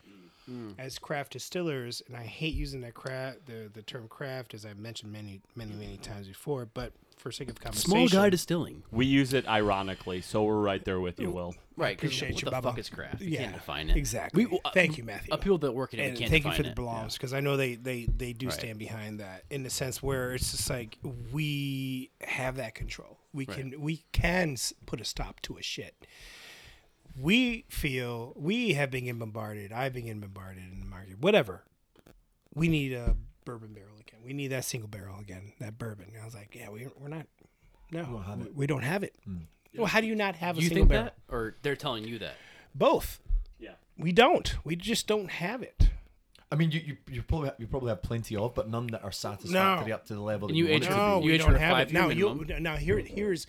as 0.79 0.99
craft 0.99 1.35
distillers, 1.35 2.03
and 2.07 2.17
I 2.17 2.23
hate 2.25 2.55
using 2.55 2.81
that 2.81 2.95
craft 2.95 3.47
the 3.47 3.71
the 3.73 3.83
term 3.83 4.09
craft 4.09 4.55
as 4.55 4.65
I've 4.65 4.79
mentioned 4.79 5.13
many 5.13 5.41
many 5.55 5.73
many 5.73 5.99
times 5.99 6.27
before, 6.27 6.67
but 6.73 6.93
for 7.21 7.31
sake 7.33 7.49
of 7.51 7.61
conversation, 7.61 7.91
Small 7.91 8.09
guy 8.09 8.31
distilling. 8.31 8.83
We 8.91 9.07
use 9.07 9.33
it 9.35 9.47
ironically, 9.49 10.21
so 10.21 10.45
we're 10.45 10.61
right 10.61 10.85
there 10.85 11.01
with 11.01 11.19
you, 11.21 11.31
Will. 11.31 11.55
Right, 11.77 11.97
Appreciate 11.97 12.33
what 12.35 12.43
you, 12.43 12.51
the 12.51 12.57
Bubba. 12.57 12.63
fuck 12.63 12.79
is 12.79 12.89
craft? 12.91 13.21
You 13.21 13.29
Yeah, 13.31 13.43
can't 13.43 13.55
define 13.55 13.91
it. 13.91 13.97
exactly. 13.97 14.47
We, 14.47 14.61
uh, 14.65 14.71
Thank 14.75 14.99
you, 14.99 15.05
Matthew. 15.05 15.33
Uh, 15.33 15.37
people 15.37 15.59
that 15.59 15.73
work 15.73 15.95
in 15.95 16.01
it, 16.01 16.03
we 16.03 16.09
and 16.09 16.19
can't 16.19 16.31
thank 16.31 16.45
you 16.45 16.51
define 16.51 16.57
for 16.57 16.63
the 16.63 16.71
it. 16.71 16.77
blogs 16.77 17.13
because 17.15 17.33
I 17.33 17.41
know 17.41 17.57
they 17.57 17.77
they 17.77 18.07
they 18.07 18.33
do 18.33 18.47
Right. 18.47 18.55
stand 18.55 18.79
behind 18.79 19.21
that 19.21 19.45
in 19.51 19.63
the 19.63 19.71
sense 19.71 20.03
where 20.03 20.35
it's 20.35 20.51
just 20.51 20.69
like 20.71 20.99
we 21.33 22.11
have 22.23 22.57
that 22.57 22.75
control. 22.75 23.19
We 23.33 23.47
can 23.47 23.81
we 23.81 24.05
can 24.13 24.53
s- 24.55 24.73
put 24.87 25.01
a 25.01 25.05
stop 25.05 25.41
to 25.43 25.57
a 25.57 25.63
shit. 25.63 25.95
We 27.21 27.65
feel 27.69 28.33
we 28.37 28.75
have 28.75 28.91
been 28.91 29.05
getting 29.05 29.19
bombarded. 29.19 29.73
I've 29.73 29.93
been 29.93 30.05
getting 30.07 30.21
bombarded 30.21 30.63
in 30.73 30.81
the 30.81 30.87
market. 30.87 31.19
Whatever. 31.21 31.65
We 32.55 32.69
need 32.69 32.93
a 32.93 33.17
bourbon 33.45 33.73
barrel 33.73 33.95
again. 33.95 33.98
We 34.25 34.33
need 34.33 34.49
that 34.49 34.65
single 34.65 34.89
barrel 34.89 35.19
again. 35.21 35.53
That 35.61 35.79
bourbon. 35.79 36.07
And 36.13 36.23
I 36.23 36.25
was 36.25 36.35
like, 36.35 36.55
yeah, 36.55 36.71
we 36.71 36.87
we're 36.99 37.09
not. 37.09 37.27
No, 37.91 38.05
don't 38.05 38.23
have 38.25 38.39
we, 38.39 38.45
it. 38.47 38.57
we 38.57 38.67
don't 38.67 38.83
have 38.85 39.03
it. 39.03 39.15
Hmm. 39.25 39.37
Well, 39.77 39.87
how 39.87 40.01
do 40.01 40.07
you 40.07 40.15
not 40.15 40.35
have 40.37 40.57
a 40.59 40.61
You 40.61 40.69
single 40.69 40.83
think 40.85 40.89
barrel? 40.91 41.05
that, 41.05 41.35
or 41.35 41.57
they're 41.63 41.77
telling 41.77 42.05
you 42.05 42.19
that? 42.19 42.35
Both. 42.75 43.21
Yeah. 43.59 43.73
We 43.97 44.13
don't. 44.13 44.57
We 44.65 44.77
just 44.77 45.07
don't 45.07 45.31
have 45.31 45.63
it. 45.63 45.91
I 46.51 46.55
mean, 46.57 46.71
you, 46.71 46.81
you 46.81 46.97
you 47.11 47.23
probably 47.23 47.51
you 47.59 47.67
probably 47.67 47.91
have 47.91 48.03
plenty 48.03 48.35
of, 48.37 48.55
but 48.55 48.69
none 48.71 48.87
that 48.89 49.05
are 49.05 49.13
satisfactory 49.13 49.89
No. 49.91 49.95
up 49.95 50.07
to 50.07 50.15
the 50.15 50.21
level 50.21 50.49
that 50.49 50.53
And 50.53 50.59
you 50.59 50.65
you, 50.67 50.71
want 50.73 50.83
age 50.85 50.89
it 50.89 50.93
to 50.93 50.97
them- 50.97 51.05
be. 51.05 51.11
No, 51.11 51.21
you 51.27 51.33
we 51.33 51.39
don't 51.39 51.47
want 51.49 51.57
a 51.57 51.61
have 51.61 51.77
it. 51.79 51.81
five-year 51.93 52.03
Now 52.03 52.09
you 52.09 52.35
minimum. 52.35 52.63
now 52.63 52.77
here 52.77 52.99
here's 52.99 53.47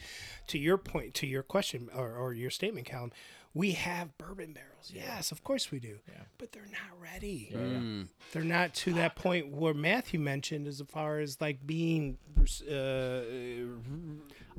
to 0.47 0.57
your 0.59 0.78
point 0.78 1.13
to 1.15 1.28
your 1.28 1.41
question 1.43 1.89
or, 1.95 2.13
or 2.13 2.34
your 2.34 2.49
statement, 2.49 2.86
Callum. 2.88 3.11
We 3.54 3.72
have 3.72 4.16
bourbon 4.18 4.54
barrels. 4.54 4.91
Yes, 4.93 5.32
of 5.32 5.43
course 5.43 5.72
we 5.72 5.80
do. 5.80 5.97
But 6.38 6.52
they're 6.52 6.64
not 6.72 7.02
ready. 7.02 7.50
Hmm. 7.52 8.04
They're 8.32 8.43
not 8.43 8.74
to 8.76 8.93
that 8.93 9.16
point 9.16 9.52
where 9.52 9.74
Matthew 9.74 10.20
mentioned 10.20 10.68
as 10.68 10.82
far 10.88 11.20
as 11.20 11.41
like 11.41 11.66
being 11.66 12.18
uh, 12.70 13.22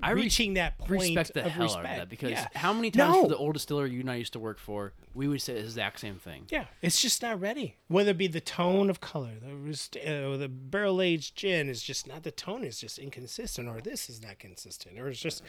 I 0.02 0.10
res- 0.12 0.24
reaching 0.24 0.54
that 0.54 0.78
point 0.78 1.02
respect 1.16 1.34
the 1.34 1.44
of 1.46 1.52
hell 1.52 1.62
respect. 1.64 1.86
out 1.86 1.92
of 1.92 1.98
that 1.98 2.08
because 2.08 2.30
yeah. 2.30 2.48
how 2.54 2.72
many 2.72 2.90
times 2.90 3.14
No. 3.14 3.22
for 3.22 3.28
the 3.28 3.36
old 3.36 3.54
distiller 3.54 3.86
you 3.86 4.00
and 4.00 4.10
I 4.10 4.16
used 4.16 4.32
to 4.32 4.38
work 4.40 4.58
for, 4.58 4.92
we 5.14 5.28
would 5.28 5.42
say 5.42 5.54
the 5.54 5.60
exact 5.60 6.00
same 6.00 6.16
thing. 6.16 6.46
Yeah, 6.50 6.64
it's 6.82 7.00
just 7.00 7.22
not 7.22 7.40
ready. 7.40 7.76
Whether 7.88 8.10
it 8.12 8.18
be 8.18 8.26
the 8.26 8.40
tone 8.40 8.90
of 8.90 9.00
color, 9.00 9.32
the 9.40 10.32
uh, 10.32 10.36
the 10.36 10.48
barrel 10.48 11.00
aged 11.02 11.36
gin 11.36 11.68
is 11.68 11.82
just 11.82 12.06
not 12.08 12.22
the 12.22 12.30
tone 12.30 12.64
is 12.64 12.78
just 12.80 12.98
inconsistent, 12.98 13.68
or 13.68 13.80
this 13.80 14.08
is 14.10 14.22
not 14.22 14.38
consistent, 14.38 14.98
or 14.98 15.08
it's 15.08 15.20
just 15.20 15.42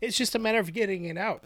it's 0.00 0.16
just 0.16 0.34
a 0.34 0.38
matter 0.38 0.58
of 0.58 0.72
getting 0.72 1.04
it 1.06 1.16
out. 1.18 1.44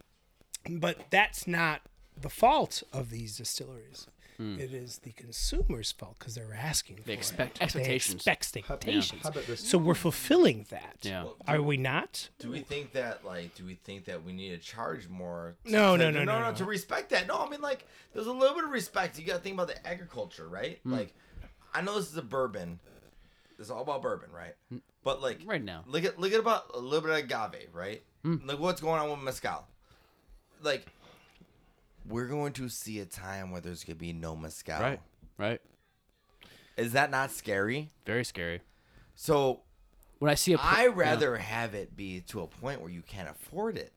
But 0.69 1.11
that's 1.11 1.47
not 1.47 1.83
the 2.21 2.29
fault 2.31 2.83
of 2.93 3.11
these 3.11 3.37
distilleries. 3.37 4.07
It 4.43 4.73
is 4.73 5.01
the 5.01 5.13
consumer's 5.13 5.93
fault 5.93 6.17
because 6.19 6.35
they're 6.35 6.55
asking 6.59 6.97
for 6.97 7.03
They 7.03 7.13
it. 7.13 7.19
expect 7.19 7.59
They 7.59 7.65
expectations. 7.67 8.15
expect 8.15 8.57
expectations. 8.57 9.23
How 9.23 9.29
about 9.29 9.45
this? 9.47 9.61
So 9.69 9.77
we're 9.77 9.95
fulfilling 9.95 10.65
that. 10.71 10.97
Yeah. 11.03 11.27
Are 11.47 11.61
we 11.61 11.77
not? 11.77 12.31
Do 12.39 12.51
we 12.51 12.61
think 12.61 12.93
that 12.93 13.23
like 13.23 13.55
do 13.55 13.67
we 13.67 13.75
think 13.75 14.07
that 14.07 14.25
we 14.25 14.33
need 14.33 14.49
to 14.53 14.57
charge 14.57 15.09
more? 15.11 15.57
to- 15.67 15.71
No, 15.71 15.95
to- 15.99 16.05
no, 16.05 16.11
no, 16.11 16.25
no, 16.25 16.41
no. 16.51 16.55
to 16.57 16.65
respect 16.65 17.11
that. 17.11 17.27
No, 17.27 17.37
I 17.39 17.51
mean 17.51 17.61
like 17.61 17.87
there's 18.15 18.27
a 18.29 18.33
little 18.33 18.55
bit 18.55 18.65
of 18.65 18.71
respect. 18.71 19.19
You 19.19 19.27
got 19.27 19.35
to 19.35 19.41
think 19.41 19.57
about 19.57 19.69
the 19.69 19.87
agriculture, 19.87 20.49
right? 20.49 20.79
Hmm. 20.85 20.93
Like 20.95 21.15
I 21.75 21.83
know 21.83 21.97
this 21.97 22.11
is 22.11 22.17
a 22.17 22.23
bourbon. 22.23 22.81
It's 23.59 23.69
all 23.69 23.83
about 23.83 24.01
bourbon, 24.01 24.31
right? 24.33 24.55
But 25.05 25.21
like 25.21 25.41
Right 25.45 25.63
now. 25.63 25.85
look 25.87 26.05
at 26.05 26.19
look 26.19 26.33
at 26.33 26.41
about 26.41 26.71
a 26.73 26.79
little 26.79 27.03
bit 27.07 27.11
of 27.11 27.17
agave, 27.31 27.75
right? 27.75 28.03
Hmm. 28.25 28.37
Look 28.47 28.59
what's 28.59 28.81
going 28.81 29.03
on 29.03 29.11
with 29.11 29.21
mezcal. 29.21 29.67
Like 30.63 30.87
we're 32.09 32.27
going 32.27 32.53
to 32.55 32.69
see 32.69 33.01
a 33.01 33.05
time 33.05 33.51
where 33.51 33.61
there's 33.61 33.85
gonna 33.85 33.97
be 33.97 34.13
no 34.13 34.35
mezcal. 34.37 34.81
Right. 34.81 35.01
Right. 35.39 35.61
Is 36.77 36.93
that 36.93 37.11
not 37.11 37.31
scary? 37.31 37.91
Very 38.07 38.25
scary. 38.25 38.61
So 39.15 39.61
When 40.19 40.31
I 40.31 40.35
see 40.35 40.55
a, 40.55 40.59
pr- 40.59 40.65
I 40.65 40.85
yeah. 40.85 40.93
rather 40.95 41.37
have 41.37 41.75
it 41.75 41.95
be 41.97 42.21
to 42.29 42.41
a 42.41 42.47
point 42.47 42.81
where 42.81 42.91
you 42.91 43.03
can't 43.03 43.29
afford 43.29 43.77
it. 43.77 43.93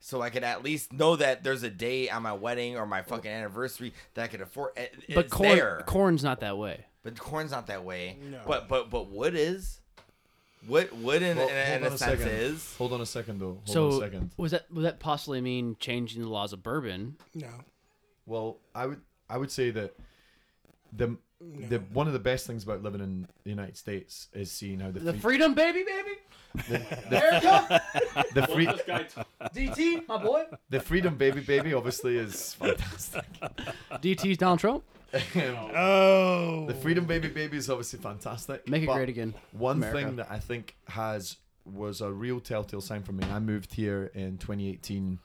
So 0.00 0.20
I 0.20 0.28
could 0.30 0.44
at 0.44 0.62
least 0.62 0.92
know 0.92 1.16
that 1.16 1.42
there's 1.44 1.62
a 1.62 1.70
day 1.70 2.10
on 2.10 2.22
my 2.22 2.32
wedding 2.34 2.76
or 2.76 2.86
my 2.86 3.00
fucking 3.02 3.30
anniversary 3.30 3.94
that 4.14 4.24
I 4.24 4.26
could 4.28 4.42
afford. 4.42 4.72
It, 4.76 4.94
but 5.14 5.30
corn, 5.30 5.56
there. 5.56 5.82
corn's 5.86 6.22
not 6.22 6.40
that 6.40 6.58
way. 6.58 6.84
but 7.02 7.18
corn's 7.18 7.50
not 7.50 7.68
that 7.68 7.84
way. 7.84 8.18
No. 8.30 8.40
But 8.46 8.68
but 8.68 8.90
but 8.90 9.08
wood 9.10 9.34
is. 9.34 9.80
Wood 10.68 11.02
wood 11.02 11.22
in, 11.22 11.36
Well, 11.36 11.48
in, 11.48 11.54
in 11.54 11.82
a 11.84 11.86
a 11.94 11.98
sense 11.98 12.20
second. 12.20 12.28
is. 12.28 12.74
Hold 12.76 12.92
on 12.92 13.00
a 13.00 13.06
second, 13.06 13.40
though. 13.40 13.58
Hold 13.64 13.68
so 13.68 13.86
on 13.88 13.92
a 13.94 13.98
second. 14.00 14.30
was 14.36 14.52
that 14.52 14.70
would 14.72 14.84
that 14.84 15.00
possibly 15.00 15.40
mean 15.40 15.76
changing 15.80 16.22
the 16.22 16.28
laws 16.28 16.52
of 16.52 16.62
bourbon? 16.62 17.16
No. 17.34 17.48
Well, 18.26 18.58
I 18.74 18.86
would 18.86 19.00
I 19.28 19.36
would 19.38 19.50
say 19.50 19.70
that 19.70 19.94
the 20.92 21.16
the 21.40 21.80
one 21.92 22.06
of 22.06 22.12
the 22.14 22.18
best 22.18 22.46
things 22.46 22.64
about 22.64 22.82
living 22.82 23.00
in 23.02 23.26
the 23.42 23.50
United 23.50 23.76
States 23.76 24.28
is 24.32 24.50
seeing 24.50 24.80
how 24.80 24.90
the 24.90 25.00
The 25.00 25.12
free, 25.12 25.20
freedom, 25.20 25.52
baby, 25.54 25.84
baby. 25.84 26.18
the, 26.68 26.78
the, 27.10 27.82
the, 28.40 28.46
free, 28.46 28.66
DT, 28.66 30.06
my 30.06 30.22
boy. 30.22 30.44
the 30.70 30.78
freedom 30.80 31.16
baby 31.16 31.40
baby 31.40 31.74
obviously 31.74 32.16
is 32.16 32.54
fantastic. 32.54 33.24
DT's 33.94 34.38
Donald 34.38 34.60
Trump. 34.60 34.84
Oh. 35.36 36.64
the 36.66 36.74
freedom 36.74 37.04
baby 37.06 37.28
baby 37.28 37.56
is 37.56 37.68
obviously 37.70 37.98
fantastic. 37.98 38.68
Make 38.68 38.82
it 38.82 38.86
great 38.86 39.08
again. 39.08 39.34
One 39.52 39.76
America. 39.76 39.98
thing 39.98 40.16
that 40.16 40.30
I 40.30 40.38
think 40.38 40.76
has 40.88 41.36
was 41.64 42.00
a 42.00 42.12
real 42.12 42.40
telltale 42.40 42.80
sign 42.80 43.02
for 43.02 43.12
me. 43.12 43.24
I 43.30 43.38
moved 43.38 43.74
here 43.74 44.10
in 44.14 44.38
2018, 44.38 45.18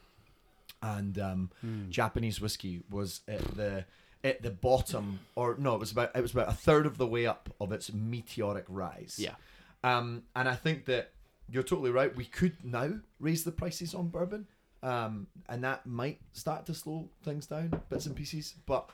and 0.81 1.19
um, 1.19 1.51
Hmm. 1.61 1.89
Japanese 1.89 2.39
whiskey 2.39 2.81
was 2.89 3.21
at 3.27 3.41
the 3.55 3.85
at 4.23 4.41
the 4.41 4.51
bottom, 4.51 5.19
or 5.35 5.55
no, 5.57 5.75
it 5.75 5.79
was 5.79 5.91
about 5.91 6.11
it 6.15 6.21
was 6.21 6.31
about 6.33 6.49
a 6.49 6.53
third 6.53 6.85
of 6.85 6.97
the 6.97 7.07
way 7.07 7.25
up 7.25 7.49
of 7.59 7.71
its 7.71 7.91
meteoric 7.93 8.65
rise. 8.67 9.15
Yeah. 9.17 9.35
Um, 9.83 10.23
and 10.35 10.47
I 10.49 10.55
think 10.55 10.85
that 10.85 11.11
you're 11.49 11.63
totally 11.63 11.91
right. 11.91 12.13
We 12.15 12.25
could 12.25 12.57
now 12.63 12.91
raise 13.19 13.43
the 13.43 13.51
prices 13.51 13.93
on 13.95 14.09
bourbon, 14.09 14.47
um, 14.83 15.27
and 15.47 15.63
that 15.63 15.85
might 15.85 16.19
start 16.33 16.65
to 16.67 16.73
slow 16.73 17.09
things 17.23 17.47
down 17.47 17.81
bits 17.89 18.05
and 18.05 18.15
pieces. 18.15 18.53
But 18.65 18.89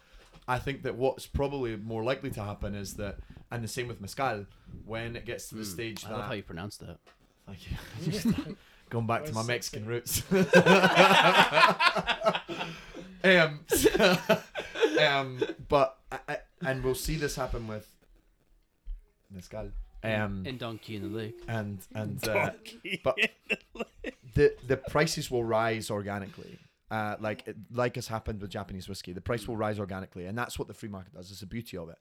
I 0.48 0.60
think 0.60 0.84
that 0.84 0.96
what's 0.96 1.26
probably 1.26 1.76
more 1.76 2.04
likely 2.04 2.30
to 2.32 2.44
happen 2.44 2.76
is 2.76 2.94
that, 2.96 3.18
and 3.52 3.64
the 3.64 3.68
same 3.68 3.88
with 3.88 4.00
mezcal, 4.02 4.46
when 4.86 5.16
it 5.16 5.26
gets 5.26 5.50
to 5.50 5.56
the 5.56 5.66
stage 5.66 6.04
Hmm. 6.04 6.08
I 6.08 6.10
that 6.12 6.18
love 6.20 6.28
how 6.28 6.34
you 6.34 6.44
pronounce 6.44 6.78
that. 6.78 6.98
Thank 7.48 7.60
you. 7.70 8.12
Just 8.12 8.28
going 8.90 9.08
back 9.08 9.26
to 9.26 9.34
my 9.34 9.44
Mexican 9.44 9.86
roots. 9.86 10.22
um, 13.24 13.60
um, 15.02 15.44
but 15.68 15.98
I, 16.12 16.20
I, 16.28 16.38
and 16.66 16.84
we'll 16.84 16.96
see 16.96 17.16
this 17.16 17.36
happen 17.36 17.68
with 17.68 17.88
mezcal. 19.32 19.72
Um, 20.04 20.44
And 20.46 20.60
Donkey 20.60 20.98
in 20.98 21.12
the 21.12 21.18
Lake. 21.18 21.42
and 21.48 21.80
and 21.96 22.28
uh, 22.28 22.52
but 23.04 23.18
the 24.36 24.54
the 24.68 24.78
prices 24.78 25.32
will 25.32 25.44
rise 25.44 25.90
organically. 25.90 26.60
Uh, 26.92 27.16
mm. 27.16 27.22
like 27.22 27.56
like 27.72 27.96
has 27.96 28.08
happened 28.08 28.42
with 28.42 28.52
Japanese 28.52 28.88
whiskey, 28.88 29.12
the 29.12 29.22
price 29.22 29.46
mm. 29.46 29.48
will 29.48 29.58
rise 29.58 29.80
organically, 29.80 30.28
and 30.28 30.38
that's 30.38 30.60
what 30.60 30.68
the 30.68 30.74
free 30.74 30.90
market 30.90 31.14
does. 31.14 31.32
It's 31.32 31.40
the 31.40 31.48
beauty 31.48 31.78
of 31.78 31.90
it. 31.90 31.98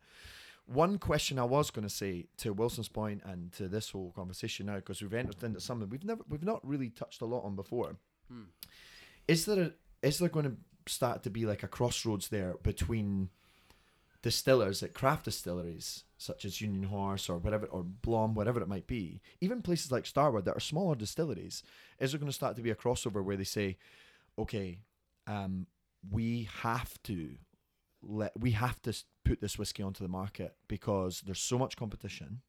one 0.66 0.98
question 0.98 1.38
I 1.38 1.44
was 1.44 1.70
going 1.70 1.86
to 1.86 1.94
say 1.94 2.26
to 2.38 2.52
Wilson's 2.52 2.88
point 2.88 3.22
and 3.24 3.52
to 3.52 3.68
this 3.68 3.90
whole 3.90 4.12
conversation 4.16 4.66
now, 4.66 4.76
because 4.76 5.02
we've 5.02 5.12
entered 5.12 5.42
into 5.42 5.60
something 5.60 5.88
we've 5.90 6.04
never, 6.04 6.22
we've 6.28 6.44
not 6.44 6.66
really 6.66 6.88
touched 6.88 7.20
a 7.20 7.26
lot 7.26 7.44
on 7.44 7.54
before. 7.54 7.96
Hmm. 8.30 8.44
Is 9.28 9.44
there, 9.44 9.60
a, 9.60 9.72
is 10.06 10.18
there 10.18 10.28
going 10.28 10.46
to 10.46 10.92
start 10.92 11.22
to 11.24 11.30
be 11.30 11.44
like 11.44 11.62
a 11.62 11.68
crossroads 11.68 12.28
there 12.28 12.54
between 12.62 13.28
distillers 14.22 14.82
at 14.82 14.94
craft 14.94 15.26
distilleries 15.26 16.04
such 16.16 16.46
as 16.46 16.62
Union 16.62 16.84
Horse 16.84 17.28
or 17.28 17.36
whatever 17.36 17.66
or 17.66 17.84
Blaum, 17.84 18.32
whatever 18.34 18.62
it 18.62 18.68
might 18.68 18.86
be, 18.86 19.20
even 19.42 19.60
places 19.60 19.92
like 19.92 20.06
Starward 20.06 20.46
that 20.46 20.56
are 20.56 20.60
smaller 20.60 20.94
distilleries, 20.94 21.62
is 21.98 22.12
there 22.12 22.18
going 22.18 22.30
to 22.30 22.34
start 22.34 22.56
to 22.56 22.62
be 22.62 22.70
a 22.70 22.74
crossover 22.74 23.22
where 23.22 23.36
they 23.36 23.44
say, 23.44 23.76
okay, 24.38 24.78
um, 25.26 25.66
we 26.10 26.48
have 26.62 27.00
to 27.04 27.30
let 28.02 28.32
we 28.38 28.50
have 28.52 28.80
to 28.82 28.94
put 29.24 29.40
this 29.40 29.58
whiskey 29.58 29.82
onto 29.82 30.04
the 30.04 30.08
market 30.08 30.54
because 30.68 31.22
there's 31.24 31.40
so 31.40 31.58
much 31.58 31.76
competition, 31.76 32.40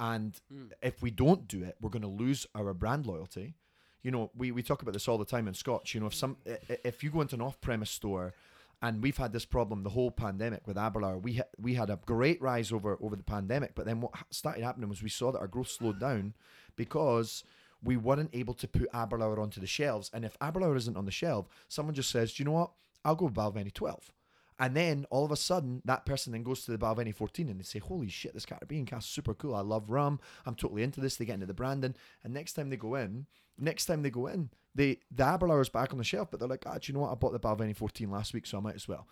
and 0.00 0.40
if 0.82 1.02
we 1.02 1.10
don't 1.10 1.48
do 1.48 1.62
it, 1.62 1.76
we're 1.80 1.90
going 1.90 2.02
to 2.02 2.08
lose 2.08 2.46
our 2.54 2.74
brand 2.74 3.06
loyalty. 3.06 3.54
You 4.02 4.12
know, 4.12 4.30
we, 4.36 4.52
we 4.52 4.62
talk 4.62 4.82
about 4.82 4.92
this 4.92 5.08
all 5.08 5.18
the 5.18 5.24
time 5.24 5.48
in 5.48 5.54
Scotch. 5.54 5.94
You 5.94 6.00
know, 6.00 6.06
if 6.06 6.14
some 6.14 6.36
if 6.44 7.02
you 7.02 7.10
go 7.10 7.20
into 7.20 7.34
an 7.34 7.42
off-premise 7.42 7.90
store, 7.90 8.32
and 8.80 9.02
we've 9.02 9.16
had 9.16 9.32
this 9.32 9.44
problem 9.44 9.82
the 9.82 9.90
whole 9.90 10.10
pandemic 10.10 10.66
with 10.66 10.76
Aberlour. 10.76 11.18
We 11.18 11.34
ha- 11.34 11.50
we 11.58 11.74
had 11.74 11.90
a 11.90 11.98
great 12.06 12.40
rise 12.40 12.70
over 12.72 12.96
over 13.00 13.16
the 13.16 13.24
pandemic, 13.24 13.74
but 13.74 13.86
then 13.86 14.00
what 14.00 14.12
started 14.30 14.62
happening 14.62 14.88
was 14.88 15.02
we 15.02 15.08
saw 15.08 15.32
that 15.32 15.40
our 15.40 15.48
growth 15.48 15.70
slowed 15.70 15.98
down 15.98 16.34
because 16.76 17.42
we 17.82 17.96
weren't 17.96 18.30
able 18.32 18.54
to 18.54 18.68
put 18.68 18.90
Aberlour 18.92 19.38
onto 19.38 19.60
the 19.60 19.66
shelves. 19.66 20.10
And 20.12 20.24
if 20.24 20.38
Aberlour 20.40 20.76
isn't 20.76 20.96
on 20.96 21.04
the 21.04 21.10
shelf, 21.10 21.48
someone 21.68 21.94
just 21.94 22.10
says, 22.10 22.32
"Do 22.32 22.42
you 22.42 22.44
know 22.44 22.52
what? 22.52 22.72
I'll 23.04 23.14
go 23.14 23.26
with 23.26 23.34
Balvenie 23.34 23.72
12." 23.72 24.12
And 24.60 24.74
then 24.74 25.06
all 25.10 25.24
of 25.24 25.30
a 25.30 25.36
sudden, 25.36 25.82
that 25.84 26.04
person 26.04 26.32
then 26.32 26.42
goes 26.42 26.64
to 26.64 26.72
the 26.72 26.78
Balvenie 26.78 27.14
14 27.14 27.48
and 27.48 27.60
they 27.60 27.64
say, 27.64 27.78
Holy 27.78 28.08
shit, 28.08 28.34
this 28.34 28.44
Caribbean 28.44 28.86
Cask 28.86 29.04
is 29.04 29.10
super 29.10 29.32
cool. 29.32 29.54
I 29.54 29.60
love 29.60 29.88
rum. 29.88 30.18
I'm 30.46 30.56
totally 30.56 30.82
into 30.82 31.00
this. 31.00 31.16
They 31.16 31.24
get 31.24 31.34
into 31.34 31.46
the 31.46 31.54
branding. 31.54 31.94
And 32.24 32.34
next 32.34 32.54
time 32.54 32.68
they 32.68 32.76
go 32.76 32.96
in, 32.96 33.26
next 33.56 33.86
time 33.86 34.02
they 34.02 34.10
go 34.10 34.26
in, 34.26 34.50
they 34.74 34.98
the 35.12 35.24
Aberlour 35.24 35.60
is 35.60 35.68
back 35.68 35.92
on 35.92 35.98
the 35.98 36.04
shelf, 36.04 36.30
but 36.30 36.40
they're 36.40 36.48
like, 36.48 36.64
ah, 36.66 36.74
do 36.74 36.80
you 36.90 36.94
know 36.94 37.00
what? 37.04 37.12
I 37.12 37.14
bought 37.14 37.32
the 37.32 37.40
Balvenie 37.40 37.76
14 37.76 38.10
last 38.10 38.34
week, 38.34 38.46
so 38.46 38.58
I 38.58 38.60
might 38.60 38.74
as 38.74 38.88
well. 38.88 39.06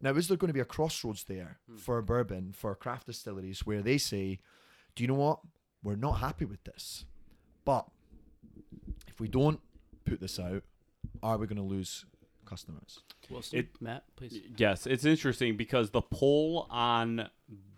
Now, 0.00 0.10
is 0.14 0.28
there 0.28 0.36
going 0.36 0.48
to 0.48 0.54
be 0.54 0.60
a 0.60 0.64
crossroads 0.64 1.24
there 1.24 1.58
for 1.78 2.00
bourbon, 2.02 2.52
for 2.52 2.74
craft 2.74 3.06
distilleries, 3.06 3.64
where 3.64 3.82
they 3.82 3.96
say, 3.96 4.40
do 4.94 5.02
you 5.02 5.08
know 5.08 5.14
what? 5.14 5.40
We're 5.82 5.96
not 5.96 6.20
happy 6.20 6.44
with 6.44 6.64
this. 6.64 7.04
But 7.64 7.86
if 9.16 9.20
we 9.20 9.28
don't 9.28 9.60
put 10.04 10.20
this 10.20 10.38
out, 10.38 10.62
are 11.22 11.38
we 11.38 11.46
going 11.46 11.56
to 11.56 11.62
lose 11.62 12.04
customers? 12.44 13.00
Wilson, 13.30 13.60
It- 13.60 13.80
Matt, 13.80 14.04
please. 14.14 14.38
Yes, 14.58 14.86
it's 14.86 15.06
interesting 15.06 15.56
because 15.56 15.90
the 15.90 16.02
pull 16.02 16.66
on 16.70 17.30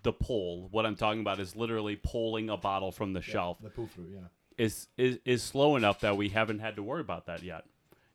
the 0.02 0.12
pull, 0.12 0.68
what 0.72 0.84
I'm 0.84 0.96
talking 0.96 1.20
about 1.20 1.38
is 1.38 1.54
literally 1.54 1.94
pulling 1.94 2.50
a 2.50 2.56
bottle 2.56 2.90
from 2.90 3.12
the 3.12 3.22
shelf 3.22 3.58
The 3.62 3.70
pull 3.70 3.86
through, 3.86 4.08
yeah. 4.14 4.20
is, 4.58 4.88
is 4.96 5.18
is 5.24 5.42
slow 5.44 5.76
enough 5.76 6.00
that 6.00 6.16
we 6.16 6.28
haven't 6.30 6.58
had 6.58 6.74
to 6.76 6.82
worry 6.82 7.00
about 7.02 7.26
that 7.26 7.42
yet. 7.44 7.64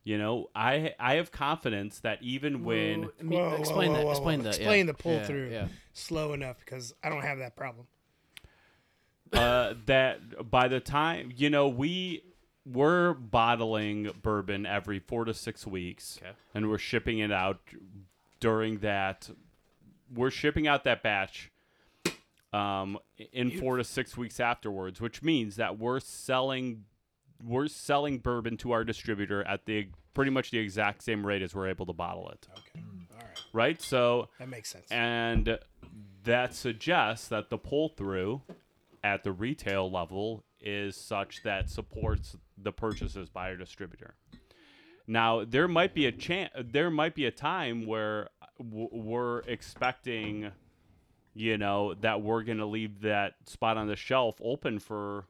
You 0.03 0.17
know, 0.17 0.49
I 0.53 0.93
I 0.99 1.15
have 1.15 1.31
confidence 1.31 1.99
that 1.99 2.21
even 2.21 2.63
when 2.65 3.03
Whoa, 3.03 3.11
I 3.19 3.23
mean, 3.23 3.39
Whoa, 3.39 3.49
whoa, 3.51 3.55
explain 3.55 3.91
whoa, 3.91 3.97
that. 3.97 4.05
whoa, 4.05 4.11
Explain 4.11 4.39
whoa. 4.39 4.43
that. 4.43 4.55
Explain 4.57 4.85
yeah. 4.85 4.91
the 4.91 4.97
pull 4.97 5.13
Yeah, 5.13 5.23
through. 5.25 5.49
Yeah. 5.49 5.67
slow 5.93 6.33
enough 6.33 6.59
because 6.59 6.93
I 7.01 7.07
don't 7.09 7.21
have 7.23 7.37
that 7.39 7.55
problem. 7.55 7.87
uh, 9.31 9.73
that 9.85 10.49
by 10.51 10.67
the 10.67 10.79
time 10.79 11.31
you 11.35 11.49
know 11.49 11.67
we 11.67 12.21
we're 12.65 13.13
bottling 13.13 14.11
bourbon 14.21 14.65
every 14.65 14.99
four 14.99 15.25
to 15.25 15.33
six 15.33 15.67
weeks, 15.67 16.19
Okay. 16.21 16.31
and 16.53 16.69
we're 16.69 16.77
shipping 16.77 17.19
it 17.19 17.31
out 17.31 17.59
during 18.39 18.79
that. 18.79 19.29
We're 20.13 20.31
shipping 20.31 20.67
out 20.67 20.83
that 20.83 21.01
batch 21.03 21.51
um, 22.53 22.99
in 23.31 23.51
four 23.59 23.77
to 23.77 23.83
six 23.83 24.15
weeks 24.15 24.39
afterwards, 24.39 25.01
which 25.01 25.23
means 25.23 25.55
that 25.55 25.77
we're 25.79 25.99
selling 25.99 26.85
we're 27.45 27.67
selling 27.67 28.19
bourbon 28.19 28.55
to 28.55 28.71
our 28.71 28.85
distributor 28.85 29.43
at 29.45 29.65
the 29.65 29.87
pretty 30.13 30.31
much 30.31 30.51
the 30.51 30.59
exact 30.59 31.03
same 31.03 31.25
rate 31.25 31.41
as 31.41 31.53
we're 31.53 31.67
able 31.67 31.85
to 31.85 31.91
bottle 31.91 32.29
it. 32.29 32.47
Okay, 32.53 32.85
all 33.11 33.17
right, 33.17 33.41
Right, 33.51 33.81
so 33.81 34.29
that 34.39 34.47
makes 34.47 34.69
sense. 34.69 34.85
and 34.89 35.59
that 36.23 36.53
suggests 36.55 37.27
that 37.27 37.49
the 37.49 37.57
pull 37.57 37.89
through 37.89 38.43
at 39.03 39.23
the 39.25 39.33
retail 39.33 39.91
level 39.91 40.45
is 40.61 40.95
such 40.95 41.43
that 41.43 41.69
supports 41.69 42.37
the 42.57 42.71
purchases 42.71 43.29
by 43.29 43.49
our 43.49 43.55
distributor. 43.55 44.15
Now 45.07 45.43
there 45.43 45.67
might 45.67 45.93
be 45.93 46.05
a 46.05 46.11
chance, 46.11 46.51
there 46.57 46.89
might 46.89 47.15
be 47.15 47.25
a 47.25 47.31
time 47.31 47.85
where 47.85 48.29
w- 48.57 48.89
we're 48.91 49.39
expecting, 49.39 50.51
you 51.33 51.57
know, 51.57 51.93
that 51.95 52.21
we're 52.21 52.43
gonna 52.43 52.65
leave 52.65 53.01
that 53.01 53.35
spot 53.45 53.77
on 53.77 53.87
the 53.87 53.95
shelf 53.95 54.39
open 54.41 54.79
for 54.79 55.25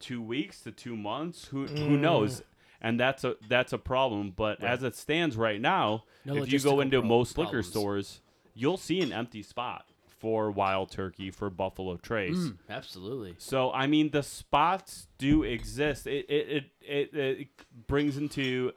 two 0.00 0.20
weeks 0.20 0.60
to 0.60 0.72
two 0.72 0.96
months. 0.96 1.46
Who 1.46 1.66
who 1.66 1.96
mm. 1.96 2.00
knows? 2.00 2.42
And 2.80 3.00
that's 3.00 3.24
a 3.24 3.36
that's 3.48 3.72
a 3.72 3.78
problem. 3.78 4.32
But 4.36 4.62
as 4.62 4.82
it 4.82 4.94
stands 4.94 5.36
right 5.36 5.60
now, 5.60 6.04
No 6.26 6.36
if 6.36 6.52
you 6.52 6.60
go 6.60 6.80
into 6.80 7.00
most 7.00 7.38
liquor 7.38 7.50
problems. 7.50 7.68
stores, 7.68 8.20
you'll 8.52 8.76
see 8.76 9.00
an 9.00 9.12
empty 9.12 9.42
spot 9.42 9.86
for 10.24 10.50
Wild 10.50 10.90
Turkey 10.90 11.30
for 11.30 11.50
Buffalo 11.50 11.98
Trace. 11.98 12.34
Mm, 12.34 12.56
absolutely. 12.70 13.34
So 13.36 13.70
I 13.72 13.86
mean, 13.86 14.08
the 14.08 14.22
spots 14.22 15.06
do 15.18 15.42
exist. 15.42 16.06
It 16.06 16.24
it, 16.30 16.48
it 16.48 16.64
it 16.80 17.14
it 17.14 17.48
brings 17.86 18.16
into 18.16 18.72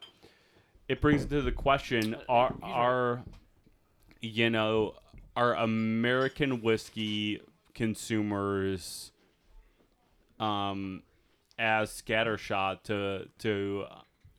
it 0.89 0.99
brings 0.99 1.23
into 1.23 1.41
the 1.41 1.53
question: 1.53 2.17
Are 2.27 2.53
are 2.61 3.23
you 4.19 4.49
know 4.49 4.95
are 5.37 5.55
American 5.55 6.61
whiskey 6.61 7.39
consumers 7.73 9.13
um 10.41 11.01
as 11.57 11.89
scattershot 11.89 12.83
to 12.83 13.29
to 13.39 13.85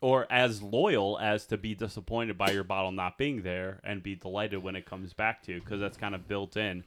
or 0.01 0.27
as 0.31 0.63
loyal 0.63 1.19
as 1.19 1.47
to 1.47 1.57
be 1.57 1.75
disappointed 1.75 2.39
by 2.39 2.51
your 2.51 2.65
bottle 2.65 2.93
not 2.93 3.19
being 3.19 3.43
there 3.43 3.81
and 3.83 4.03
be 4.03 4.15
delighted 4.15 4.63
when 4.63 4.77
it 4.77 4.87
comes 4.87 5.13
back 5.13 5.43
to 5.43 5.61
because 5.61 5.81
that's 5.81 5.97
kind 5.97 6.15
of 6.15 6.29
built 6.29 6.57
in. 6.57 6.85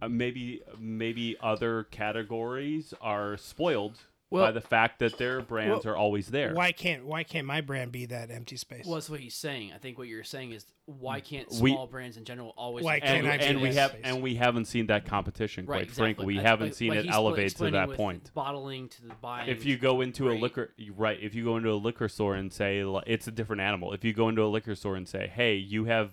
Uh, 0.00 0.08
maybe 0.08 0.62
maybe 0.78 1.36
other 1.40 1.84
categories 1.84 2.92
are 3.00 3.36
spoiled 3.36 3.98
by 4.32 4.38
Well- 4.40 4.52
the 4.52 4.60
fact 4.60 4.98
that 5.00 5.18
their 5.18 5.40
brands 5.42 5.84
Well, 5.84 5.94
are 5.94 5.96
always 5.96 6.28
there. 6.28 6.54
Why 6.54 6.72
can't 6.72 7.04
why 7.06 7.22
can't 7.22 7.46
my 7.46 7.60
brand 7.60 7.92
be 7.92 8.06
that 8.06 8.30
empty 8.30 8.56
space? 8.56 8.84
Well, 8.86 8.94
that's 8.94 9.10
what 9.10 9.20
he's 9.20 9.34
saying. 9.34 9.72
I 9.74 9.78
think 9.78 9.98
what 9.98 10.08
you're 10.08 10.24
saying 10.24 10.52
is 10.52 10.66
why 10.86 11.20
can't 11.20 11.48
We- 11.60 11.70
small 11.72 11.86
brands 11.86 12.16
in 12.16 12.24
general 12.24 12.52
always 12.56 12.84
Why 12.84 12.98
can't 13.00 13.24
And, 13.24 13.28
I 13.28 13.38
be 13.38 13.44
and 13.44 13.60
we 13.60 13.68
that 13.70 13.74
have 13.80 13.90
space? 13.92 14.00
and 14.04 14.22
we 14.22 14.34
haven't 14.34 14.64
seen 14.64 14.86
that 14.86 15.04
competition 15.04 15.66
quite 15.66 15.76
Right, 15.76 15.90
frankly. 15.90 16.26
We 16.26 16.38
I- 16.38 16.42
haven't 16.42 16.68
like- 16.68 16.74
seen 16.74 16.88
like 16.90 16.98
it 17.04 17.10
elevate 17.10 17.56
to 17.56 17.70
that 17.70 17.88
with 17.88 17.96
point. 17.96 18.30
Bottling 18.34 18.88
to 18.88 19.02
the 19.02 19.14
buying. 19.20 19.48
If 19.48 19.64
you 19.64 19.76
go 19.76 20.00
into 20.00 20.30
a 20.30 20.34
liquor 20.34 20.72
right, 20.96 21.18
if 21.20 21.34
you 21.34 21.44
go 21.44 21.56
into 21.56 21.70
a 21.70 21.74
liquor 21.76 22.08
store 22.08 22.34
and 22.34 22.52
say 22.52 22.80
it's 23.06 23.28
a 23.28 23.32
different 23.32 23.62
animal. 23.62 23.92
If 23.92 24.04
you 24.04 24.12
go 24.12 24.28
into 24.28 24.42
a 24.42 24.48
liquor 24.48 24.74
store 24.74 24.96
and 24.96 25.06
say, 25.08 25.26
"Hey, 25.28 25.54
you 25.56 25.84
have 25.84 26.10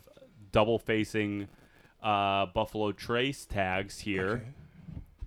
double 0.52 0.78
facing 0.80 1.48
uh, 2.02 2.46
Buffalo 2.48 2.92
Trace 2.94 3.46
tags 3.46 4.00
here. 4.00 4.28
Okay. 4.30 4.44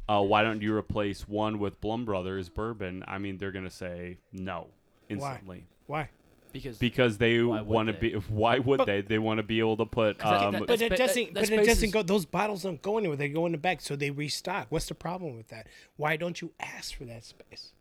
Uh, 0.08 0.22
why 0.22 0.42
don't 0.42 0.60
you 0.62 0.74
replace 0.74 1.28
one 1.28 1.58
with 1.58 1.80
Blaum 1.80 2.04
Brothers 2.04 2.48
bourbon?" 2.48 3.04
I 3.06 3.18
mean, 3.18 3.38
they're 3.38 3.52
gonna 3.52 3.70
say 3.70 4.18
no 4.32 4.68
instantly 5.08 5.66
Why? 5.86 6.08
because 6.52 6.78
because 6.78 7.18
they 7.18 7.42
want 7.42 7.86
to 7.88 7.92
they? 7.92 7.98
be. 7.98 8.12
Why 8.14 8.58
would 8.58 8.78
But- 8.78 8.86
they? 8.86 9.00
They 9.02 9.18
want 9.18 9.38
to 9.38 9.42
be 9.42 9.60
able 9.60 9.76
to 9.76 9.86
put. 9.86 10.18
'Cause 10.18 10.32
I 10.32 10.38
think 10.38 10.46
Um, 10.46 10.52
that- 10.52 10.58
But 10.60 10.66
That's 10.68 10.82
it 10.82 10.88
ba- 10.90 10.96
doesn't. 10.96 11.24
that 11.26 11.34
But 11.34 11.42
it 11.44 11.46
space 11.46 11.66
doesn't 11.66 11.84
is- 11.88 11.92
go. 11.92 12.02
Those 12.02 12.26
bottles 12.26 12.62
don't 12.62 12.82
go 12.82 12.98
anywhere. 12.98 13.16
They 13.16 13.28
go 13.28 13.46
in 13.46 13.52
the 13.52 13.58
back, 13.58 13.80
so 13.80 13.94
they 13.96 14.10
restock. 14.10 14.66
What's 14.70 14.86
the 14.86 14.94
problem 14.94 15.36
with 15.36 15.48
that? 15.48 15.66
Why 15.96 16.16
don't 16.16 16.40
you 16.40 16.52
ask 16.60 16.94
for 16.96 17.04
that 17.04 17.24
space? 17.24 17.72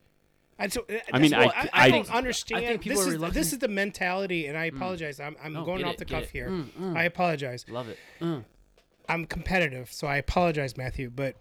And 0.59 0.71
so, 0.71 0.81
uh, 0.89 0.99
I 1.11 1.17
mean, 1.17 1.31
that's- 1.31 1.51
I- 1.55 1.59
well, 1.61 1.69
I- 1.73 1.85
I, 1.85 1.89
don't 1.89 2.11
I 2.13 2.17
understand. 2.17 2.65
think 2.65 2.81
people 2.83 2.97
this 2.99 3.07
are 3.07 3.09
is 3.09 3.15
reluctant- 3.15 3.33
this 3.33 3.51
is 3.53 3.59
the 3.59 3.67
mentality, 3.67 4.45
and 4.45 4.55
I 4.55 4.65
apologize. 4.65 5.19
I'm, 5.19 5.35
I'm 5.43 5.53
No, 5.53 5.65
going 5.65 5.79
get 5.79 5.87
off 5.87 5.93
it, 5.95 5.97
the 5.99 6.05
get 6.05 6.15
cuff 6.19 6.23
it. 6.25 6.31
here. 6.31 6.49
Mm, 6.49 6.65
mm. 6.79 6.95
I 6.97 7.03
apologize. 7.05 7.65
love 7.67 7.89
it. 7.89 7.97
Mm. 8.21 8.45
I'm 9.09 9.25
competitive, 9.25 9.91
so 9.91 10.05
I 10.07 10.17
apologize, 10.17 10.77
Matthew. 10.77 11.09
But 11.09 11.35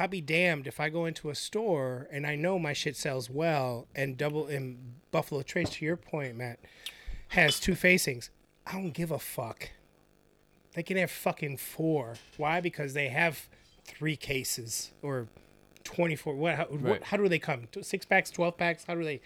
I'll 0.00 0.08
be 0.08 0.20
damned 0.20 0.66
if 0.66 0.78
I 0.80 0.88
go 0.88 1.06
into 1.06 1.30
a 1.30 1.34
store 1.34 2.08
and 2.12 2.26
I 2.26 2.36
know 2.36 2.58
my 2.58 2.72
shit 2.72 2.96
sells 2.96 3.28
well, 3.28 3.86
and 3.94 4.16
double 4.16 4.46
in 4.46 4.94
Buffalo 5.10 5.42
Trace, 5.42 5.70
to 5.70 5.84
your 5.84 5.96
point, 5.96 6.36
Matt, 6.36 6.60
has 7.28 7.58
two 7.58 7.74
facings. 7.74 8.30
I 8.66 8.72
don't 8.72 8.92
give 8.92 9.10
a 9.10 9.18
fuck. 9.18 9.70
They 10.74 10.82
can 10.82 10.96
have 10.96 11.10
fucking 11.10 11.56
four. 11.56 12.14
Why? 12.36 12.60
Because 12.60 12.94
they 12.94 13.08
have 13.08 13.48
three 13.84 14.16
cases 14.16 14.92
or 15.02 15.28
twenty 15.82 16.14
four. 16.14 16.34
What? 16.34 16.54
How, 16.54 16.64
what, 16.66 17.02
how 17.04 17.16
do 17.16 17.28
they 17.28 17.38
come? 17.38 17.66
Six 17.80 18.04
packs, 18.04 18.30
twelve 18.30 18.56
packs? 18.56 18.84
How 18.84 18.94
do 18.94 19.02
they? 19.02 19.20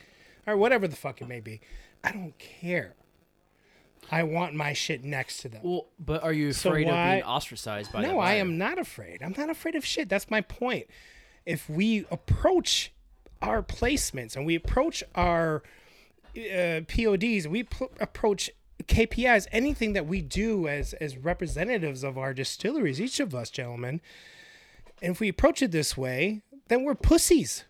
Or 0.46 0.56
whatever 0.56 0.88
the 0.88 0.96
fuck 0.96 1.20
it 1.20 1.28
may 1.28 1.40
be. 1.40 1.60
I 2.02 2.12
don't 2.12 2.38
care. 2.38 2.94
I 4.10 4.22
want 4.24 4.54
my 4.54 4.72
shit 4.72 5.04
next 5.04 5.38
to 5.38 5.48
them. 5.48 5.62
Well, 5.64 5.86
but 5.98 6.22
are 6.22 6.32
you 6.32 6.52
So 6.52 6.70
afraid 6.70 6.88
of 6.88 6.94
being 6.94 7.22
ostracized 7.22 7.92
by? 7.92 8.02
No, 8.02 8.18
I 8.18 8.34
am 8.34 8.58
not 8.58 8.78
afraid. 8.78 9.22
I'm 9.22 9.34
not 9.36 9.48
afraid 9.50 9.74
of 9.74 9.84
shit. 9.84 10.08
That's 10.08 10.30
my 10.30 10.40
point. 10.40 10.86
If 11.46 11.68
we 11.68 12.04
approach 12.10 12.92
our 13.40 13.62
placements 13.62 14.36
and 14.36 14.44
we 14.46 14.54
approach 14.54 15.02
our 15.14 15.62
uh, 16.36 16.80
PODs, 16.88 17.48
we 17.48 17.64
pl- 17.64 17.90
approach 18.00 18.50
KPIs, 18.84 19.46
anything 19.52 19.92
that 19.94 20.06
we 20.06 20.20
do 20.20 20.68
as 20.68 20.92
as 20.94 21.16
representatives 21.16 22.04
of 22.04 22.18
our 22.18 22.34
distilleries, 22.34 23.00
each 23.00 23.20
of 23.20 23.34
us, 23.34 23.50
gentlemen, 23.50 24.00
and 25.00 25.12
if 25.12 25.20
we 25.20 25.28
approach 25.28 25.62
it 25.62 25.70
this 25.72 25.96
way, 25.96 26.42
then 26.68 26.84
we're 26.84 26.94
pussies. 26.94 27.64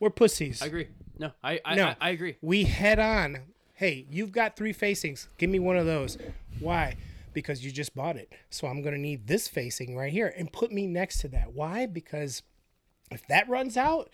We're 0.00 0.10
pussies. 0.10 0.62
I 0.62 0.66
agree. 0.66 0.88
No, 1.18 1.32
I 1.42 1.60
I, 1.64 1.74
No. 1.74 1.84
I, 1.86 1.96
I 2.00 2.10
agree. 2.10 2.36
We 2.40 2.64
head 2.64 2.98
on. 2.98 3.38
Hey, 3.78 4.06
you've 4.10 4.32
got 4.32 4.56
three 4.56 4.72
facings. 4.72 5.28
Give 5.38 5.48
me 5.48 5.60
one 5.60 5.76
of 5.76 5.86
those. 5.86 6.18
Why? 6.58 6.96
Because 7.32 7.64
you 7.64 7.70
just 7.70 7.94
bought 7.94 8.16
it. 8.16 8.32
So 8.50 8.66
I'm 8.66 8.82
going 8.82 8.92
to 8.92 9.00
need 9.00 9.28
this 9.28 9.46
facing 9.46 9.96
right 9.96 10.12
here 10.12 10.34
and 10.36 10.52
put 10.52 10.72
me 10.72 10.88
next 10.88 11.20
to 11.20 11.28
that. 11.28 11.52
Why? 11.52 11.86
Because 11.86 12.42
if 13.12 13.24
that 13.28 13.48
runs 13.48 13.76
out, 13.76 14.10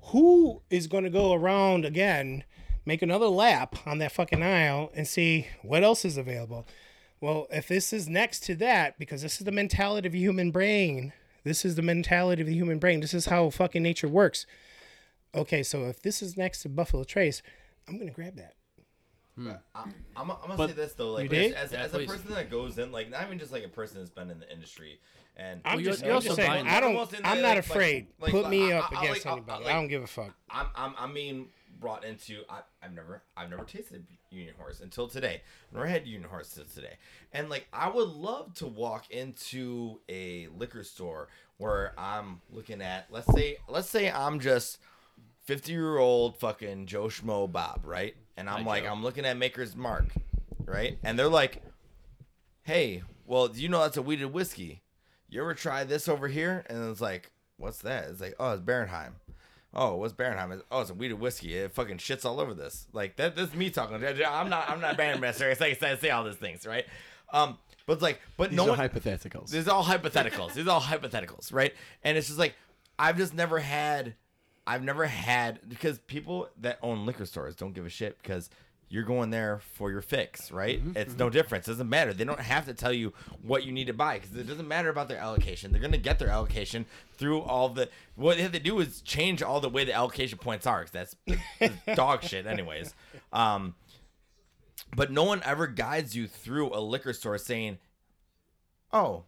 who 0.00 0.62
is 0.70 0.86
going 0.86 1.04
to 1.04 1.10
go 1.10 1.34
around 1.34 1.84
again, 1.84 2.44
make 2.86 3.02
another 3.02 3.26
lap 3.26 3.76
on 3.84 3.98
that 3.98 4.12
fucking 4.12 4.42
aisle 4.42 4.90
and 4.94 5.06
see 5.06 5.46
what 5.60 5.84
else 5.84 6.06
is 6.06 6.16
available? 6.16 6.66
Well, 7.20 7.48
if 7.52 7.68
this 7.68 7.92
is 7.92 8.08
next 8.08 8.44
to 8.44 8.54
that, 8.54 8.98
because 8.98 9.20
this 9.20 9.36
is 9.36 9.44
the 9.44 9.52
mentality 9.52 10.06
of 10.06 10.14
the 10.14 10.18
human 10.20 10.50
brain, 10.50 11.12
this 11.44 11.66
is 11.66 11.74
the 11.74 11.82
mentality 11.82 12.40
of 12.40 12.48
the 12.48 12.54
human 12.54 12.78
brain. 12.78 13.00
This 13.00 13.12
is 13.12 13.26
how 13.26 13.50
fucking 13.50 13.82
nature 13.82 14.08
works. 14.08 14.46
Okay, 15.34 15.62
so 15.62 15.84
if 15.84 16.00
this 16.00 16.22
is 16.22 16.38
next 16.38 16.62
to 16.62 16.70
Buffalo 16.70 17.04
Trace, 17.04 17.42
I'm 17.86 17.98
gonna 17.98 18.10
grab 18.10 18.36
that. 18.36 18.54
Hmm. 19.36 19.50
I, 19.74 19.82
I'm, 20.16 20.30
I'm 20.30 20.36
gonna 20.38 20.56
But- 20.56 20.68
say 20.70 20.74
this 20.76 20.92
though, 20.94 21.12
like 21.12 21.32
as, 21.32 21.52
as, 21.52 21.72
Yeah, 21.72 21.82
as 21.82 21.94
a 21.94 21.98
person 22.06 22.30
that 22.34 22.50
goes 22.50 22.78
in, 22.78 22.90
like 22.92 23.10
not 23.10 23.22
even 23.26 23.38
just 23.38 23.52
like 23.52 23.64
a 23.64 23.68
person 23.68 23.98
that's 23.98 24.10
been 24.10 24.30
in 24.30 24.40
the 24.40 24.50
industry, 24.50 24.98
and 25.36 25.60
I'm 25.64 25.78
you're- 25.80 25.92
just, 25.92 26.02
you're 26.02 26.12
I'm 26.12 26.16
also 26.16 26.34
saying. 26.34 26.66
I 26.66 26.80
don't. 26.80 26.92
Almost 26.96 27.12
in 27.14 27.20
I'm 27.24 27.42
not 27.42 27.48
like- 27.50 27.58
afraid. 27.58 28.06
like- 28.18 28.30
Put 28.30 28.42
like, 28.44 28.50
me 28.50 28.72
I- 28.72 28.78
up 28.78 28.92
I- 28.92 29.02
against 29.04 29.24
like, 29.26 29.32
I- 29.32 29.36
anybody. 29.36 29.64
like- 29.64 29.72
I 29.74 29.76
don't 29.76 29.88
give 29.88 30.02
a 30.02 30.06
fuck. 30.06 30.34
I'm, 30.50 30.66
I'm 30.74 30.94
I'm 30.98 31.12
being 31.14 31.48
brought 31.78 32.04
into 32.06 32.40
I, 32.48 32.60
I've 32.82 32.94
never 32.94 33.22
I've 33.36 33.50
never 33.50 33.64
tasted 33.64 34.06
Union 34.30 34.54
Horse 34.58 34.80
until 34.80 35.08
today. 35.08 35.42
I've 35.68 35.74
never 35.74 35.86
had 35.86 36.06
Union 36.06 36.30
Horse 36.30 36.48
since 36.48 36.74
today. 36.74 36.96
And 37.34 37.50
like 37.50 37.66
I 37.74 37.90
would 37.90 38.08
love 38.08 38.54
to 38.54 38.66
walk 38.66 39.10
into 39.10 40.00
a 40.08 40.48
liquor 40.56 40.82
store 40.82 41.28
where 41.58 41.92
I'm 41.98 42.40
looking 42.50 42.80
at 42.80 43.08
let's 43.10 43.30
say 43.34 43.58
let's 43.68 43.90
say 43.90 44.10
I'm 44.10 44.40
just 44.40 44.78
50 45.46 45.72
year 45.72 45.98
old 45.98 46.36
fucking 46.38 46.86
Joe 46.86 47.04
Schmo 47.06 47.50
Bob, 47.50 47.80
right? 47.84 48.14
And 48.36 48.50
I'm 48.50 48.62
Hi, 48.64 48.66
like 48.68 48.84
Joe. 48.84 48.92
I'm 48.92 49.02
looking 49.02 49.24
at 49.24 49.36
Maker's 49.36 49.74
Mark, 49.74 50.06
right? 50.64 50.98
And 51.02 51.18
they're 51.18 51.28
like, 51.28 51.62
"Hey, 52.64 53.02
well, 53.26 53.48
do 53.48 53.60
you 53.60 53.68
know 53.68 53.80
that's 53.80 53.96
a 53.96 54.02
wheated 54.02 54.32
whiskey? 54.32 54.82
You 55.28 55.40
ever 55.40 55.54
try 55.54 55.84
this 55.84 56.08
over 56.08 56.28
here?" 56.28 56.64
And 56.68 56.90
it's 56.90 57.00
like, 57.00 57.30
"What's 57.56 57.78
that?" 57.78 58.08
It's 58.10 58.20
like, 58.20 58.34
"Oh, 58.38 58.52
it's 58.52 58.60
Bernheim." 58.62 59.14
Oh, 59.72 59.96
what's 59.96 60.14
Bernheim? 60.14 60.62
Oh, 60.70 60.80
it's 60.80 60.90
a 60.90 60.94
wheated 60.94 61.20
whiskey. 61.20 61.54
It 61.54 61.72
fucking 61.72 61.98
shits 61.98 62.24
all 62.24 62.40
over 62.40 62.54
this. 62.54 62.86
Like 62.92 63.16
that. 63.16 63.36
That's 63.36 63.54
me 63.54 63.70
talking. 63.70 63.96
I'm 63.96 64.48
not. 64.50 64.68
I'm 64.68 64.80
not 64.80 64.94
a 64.94 64.96
bandmaster. 64.96 65.50
I 65.50 65.54
say, 65.54 65.90
I 65.92 65.96
say 65.96 66.10
all 66.10 66.24
these 66.24 66.36
things, 66.36 66.66
right? 66.66 66.86
Um, 67.32 67.58
but 67.86 67.94
it's 67.94 68.02
like, 68.02 68.20
but 68.36 68.50
These 68.50 68.56
no 68.56 68.64
are 68.66 68.76
one. 68.76 68.78
hypotheticals. 68.78 69.50
These 69.50 69.68
are 69.68 69.74
all 69.74 69.84
hypotheticals. 69.84 70.54
These 70.54 70.66
are 70.66 70.70
all 70.70 70.80
hypotheticals, 70.80 71.52
right? 71.52 71.72
And 72.02 72.16
it's 72.18 72.26
just 72.26 72.38
like 72.38 72.54
I've 72.98 73.16
just 73.16 73.34
never 73.34 73.58
had 73.58 74.14
I've 74.66 74.82
never 74.82 75.06
had 75.06 75.60
because 75.68 75.98
people 76.00 76.48
that 76.60 76.78
own 76.82 77.06
liquor 77.06 77.24
stores 77.26 77.54
don't 77.54 77.72
give 77.72 77.86
a 77.86 77.88
shit 77.90 78.20
because 78.22 78.50
you're 78.88 79.02
going 79.04 79.30
there 79.30 79.60
for 79.74 79.90
your 79.90 80.00
fix, 80.00 80.52
right? 80.52 80.80
It's 80.94 81.16
no 81.16 81.28
difference. 81.28 81.66
It 81.66 81.72
doesn't 81.72 81.88
matter. 81.90 82.12
They 82.12 82.24
don't 82.24 82.38
have 82.38 82.66
to 82.66 82.74
tell 82.74 82.92
you 82.92 83.12
what 83.42 83.64
you 83.64 83.72
need 83.72 83.88
to 83.88 83.92
buy 83.92 84.18
because 84.20 84.36
it 84.36 84.46
doesn't 84.46 84.68
matter 84.68 84.88
about 84.88 85.08
their 85.08 85.18
allocation. 85.18 85.72
They're 85.72 85.80
gonna 85.80 85.98
get 85.98 86.18
their 86.20 86.28
allocation 86.28 86.86
through 87.16 87.40
all 87.42 87.68
the. 87.68 87.88
What 88.14 88.36
they 88.36 88.42
have 88.44 88.52
to 88.52 88.60
do 88.60 88.78
is 88.80 89.00
change 89.02 89.42
all 89.42 89.60
the 89.60 89.68
way 89.68 89.84
the 89.84 89.92
allocation 89.92 90.38
points 90.38 90.66
are. 90.66 90.82
'cause 90.84 90.90
that's, 90.92 91.16
that's 91.58 91.74
dog 91.96 92.22
shit, 92.22 92.46
anyways. 92.46 92.94
Um, 93.32 93.74
but 94.94 95.10
no 95.10 95.24
one 95.24 95.42
ever 95.44 95.66
guides 95.66 96.14
you 96.14 96.28
through 96.28 96.72
a 96.72 96.78
liquor 96.80 97.12
store 97.12 97.38
saying, 97.38 97.78
"Oh, 98.92 99.24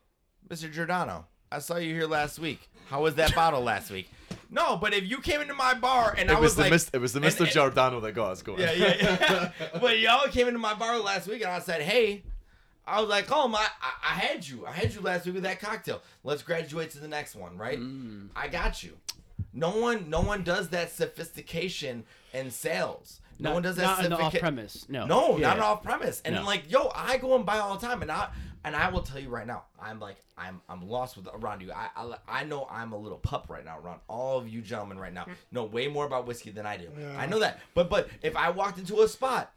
Mr. 0.48 0.70
Giordano, 0.72 1.26
I 1.50 1.58
saw 1.58 1.76
you 1.76 1.92
here 1.94 2.06
last 2.06 2.38
week. 2.38 2.68
How 2.90 3.02
was 3.02 3.16
that 3.16 3.34
bottle 3.34 3.60
last 3.62 3.90
week?" 3.90 4.08
No, 4.50 4.76
but 4.76 4.94
if 4.94 5.04
you 5.04 5.18
came 5.18 5.40
into 5.40 5.54
my 5.54 5.74
bar 5.74 6.14
and 6.16 6.30
it 6.30 6.36
I 6.36 6.40
was, 6.40 6.56
was, 6.56 6.58
like, 6.58 6.72
Mr. 6.72 6.90
It 6.94 6.98
was 7.00 7.12
the 7.12 7.20
Mr. 7.20 7.40
and- 7.40 7.50
Giordano 7.50 8.00
that 8.00 8.12
got 8.12 8.32
us 8.32 8.42
going. 8.42 8.60
yeah, 8.60 8.72
yeah, 8.72 8.94
yeah. 8.98 9.50
but 9.80 9.98
y'all 9.98 10.26
came 10.28 10.46
into 10.48 10.58
my 10.58 10.74
bar 10.74 10.98
last 10.98 11.28
week 11.28 11.42
and 11.42 11.50
I 11.50 11.58
said, 11.58 11.82
"Hey," 11.82 12.22
I 12.86 13.00
was 13.00 13.10
like, 13.10 13.26
"Oh 13.30 13.46
my, 13.48 13.58
I, 13.58 13.92
I 14.10 14.14
had 14.14 14.46
you. 14.48 14.64
I 14.66 14.72
had 14.72 14.94
you 14.94 15.00
last 15.02 15.26
week 15.26 15.34
with 15.34 15.42
that 15.44 15.60
cocktail. 15.60 16.00
Let's 16.24 16.42
graduate 16.42 16.90
to 16.92 16.98
the 16.98 17.08
next 17.08 17.34
one, 17.34 17.58
right? 17.58 17.78
Mm. 17.78 18.28
I 18.34 18.48
got 18.48 18.82
you." 18.82 18.96
No 19.52 19.70
one, 19.70 20.08
no 20.10 20.20
one 20.20 20.42
does 20.44 20.68
that 20.70 20.90
sophistication 20.92 22.04
in 22.32 22.50
sales. 22.50 23.20
No 23.38 23.50
Not- 23.50 23.54
one 23.54 23.62
does 23.62 23.76
that. 23.76 23.82
not 23.82 23.98
in 24.04 24.10
sophistication- 24.10 24.36
off-premise, 24.36 24.86
no. 24.88 25.06
no, 25.06 25.36
Yeah. 25.38 25.48
not 25.48 25.56
an 25.58 25.62
off 25.62 25.82
premise. 25.82 26.20
And 26.24 26.34
No. 26.34 26.44
like, 26.44 26.70
yo, 26.70 26.90
I 26.94 27.18
go 27.18 27.34
and 27.36 27.46
buy 27.46 27.58
all 27.58 27.76
the 27.76 27.86
time, 27.86 28.02
and 28.02 28.10
I 28.10 28.28
and 28.64 28.74
I 28.76 28.88
will 28.90 29.02
tell 29.02 29.18
you 29.20 29.28
right 29.28 29.46
now, 29.46 29.64
I'm 29.80 29.98
like, 30.00 30.16
I'm 30.36 30.60
I'm 30.68 30.88
lost 30.88 31.16
with 31.16 31.28
around 31.32 31.62
you. 31.62 31.72
I 31.72 31.88
I, 31.96 32.14
I 32.40 32.44
know 32.44 32.66
I'm 32.70 32.92
a 32.92 32.96
little 32.98 33.18
pup 33.18 33.46
right 33.48 33.64
now 33.64 33.78
around 33.78 34.00
all 34.08 34.38
of 34.38 34.48
you 34.48 34.60
gentlemen 34.60 34.98
right 34.98 35.12
now. 35.12 35.24
Mm. 35.24 35.34
Know 35.52 35.64
way 35.64 35.88
more 35.88 36.06
about 36.06 36.26
whiskey 36.26 36.50
than 36.50 36.66
I 36.66 36.76
do. 36.76 36.88
I 37.16 37.26
know 37.26 37.38
that. 37.40 37.60
But 37.74 37.88
but 37.90 38.08
if 38.22 38.36
I 38.36 38.50
walked 38.50 38.78
into 38.78 39.00
a 39.02 39.08
spot, 39.08 39.52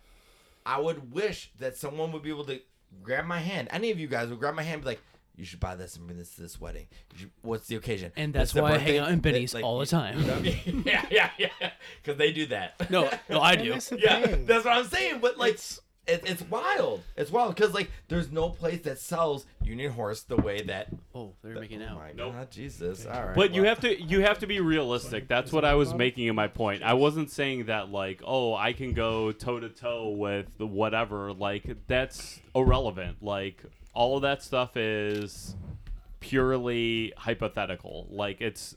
I 0.65 0.79
would 0.79 1.13
wish 1.13 1.51
that 1.59 1.77
someone 1.77 2.11
would 2.11 2.23
be 2.23 2.29
able 2.29 2.45
to 2.45 2.59
grab 3.03 3.25
my 3.25 3.39
hand. 3.39 3.67
Any 3.71 3.91
of 3.91 3.99
you 3.99 4.07
guys 4.07 4.29
would 4.29 4.39
grab 4.39 4.55
my 4.55 4.63
hand, 4.63 4.75
and 4.75 4.83
be 4.83 4.89
like. 4.89 5.01
You 5.37 5.45
should 5.45 5.61
buy 5.61 5.75
this 5.75 5.95
and 5.95 6.05
bring 6.05 6.19
this 6.19 6.35
to 6.35 6.41
this 6.41 6.59
wedding. 6.59 6.87
Should- 7.15 7.31
what's 7.41 7.65
the 7.65 7.75
occasion? 7.77 8.11
And 8.17 8.33
that's 8.33 8.51
the 8.51 8.61
why 8.61 8.73
I 8.73 8.77
hang 8.77 8.97
out 8.97 9.07
in 9.07 9.15
That- 9.15 9.21
Binny's 9.21 9.55
all 9.55 9.79
the 9.79 9.85
time. 9.99 10.19
yeah, 10.85 11.05
yeah, 11.09 11.29
yeah. 11.39 11.47
Because 12.03 12.17
they 12.17 12.33
do 12.33 12.47
that. 12.47 12.91
No, 12.91 13.09
no, 13.29 13.39
I 13.39 13.55
do. 13.55 13.71
that's 13.71 13.91
Yeah, 13.93 14.21
thing. 14.27 14.45
that's 14.45 14.65
what 14.65 14.77
I'm 14.77 14.83
saying. 14.85 15.19
But 15.19 15.37
like, 15.37 15.53
it's 15.53 15.79
it's 16.07 16.41
wild. 16.43 17.03
It's 17.15 17.31
wild 17.31 17.55
because 17.55 17.73
like, 17.73 17.91
there's 18.07 18.31
no 18.31 18.49
place 18.49 18.81
that 18.81 18.99
sells 18.99 19.45
Union 19.63 19.91
Horse 19.91 20.23
the 20.23 20.35
way 20.35 20.61
that. 20.63 20.87
Oh, 21.13 21.33
they're 21.43 21.59
making 21.59 21.81
Oh 21.83 21.87
out. 21.89 21.95
my 21.97 22.11
Nope. 22.13 22.33
God, 22.33 22.51
Jesus! 22.51 23.05
All 23.05 23.11
right. 23.27 23.35
But 23.35 23.53
you 23.53 23.63
have 23.63 23.79
to 23.81 24.01
you 24.01 24.21
have 24.21 24.39
to 24.39 24.47
be 24.47 24.59
realistic. 24.59 25.27
That's 25.27 25.51
what 25.51 25.63
I 25.63 25.75
was 25.75 25.93
making 25.93 26.27
in 26.27 26.35
my 26.35 26.47
point. 26.47 26.83
I 26.83 26.93
wasn't 26.95 27.29
saying 27.29 27.65
that 27.65 27.91
like, 27.91 28.21
oh, 28.25 28.53
I 28.55 28.73
can 28.73 28.93
go 28.93 29.31
toe 29.31 29.59
to 29.59 29.69
toe 29.69 30.09
with 30.09 30.47
the 30.57 30.65
whatever. 30.67 31.33
Like 31.33 31.77
that's 31.87 32.39
irrelevant. 32.55 33.17
Like 33.21 33.61
all 33.93 34.15
of 34.15 34.21
that 34.23 34.41
stuff 34.41 34.75
is 34.77 35.55
purely 36.19 37.13
hypothetical. 37.17 38.07
Like 38.09 38.41
it's 38.41 38.75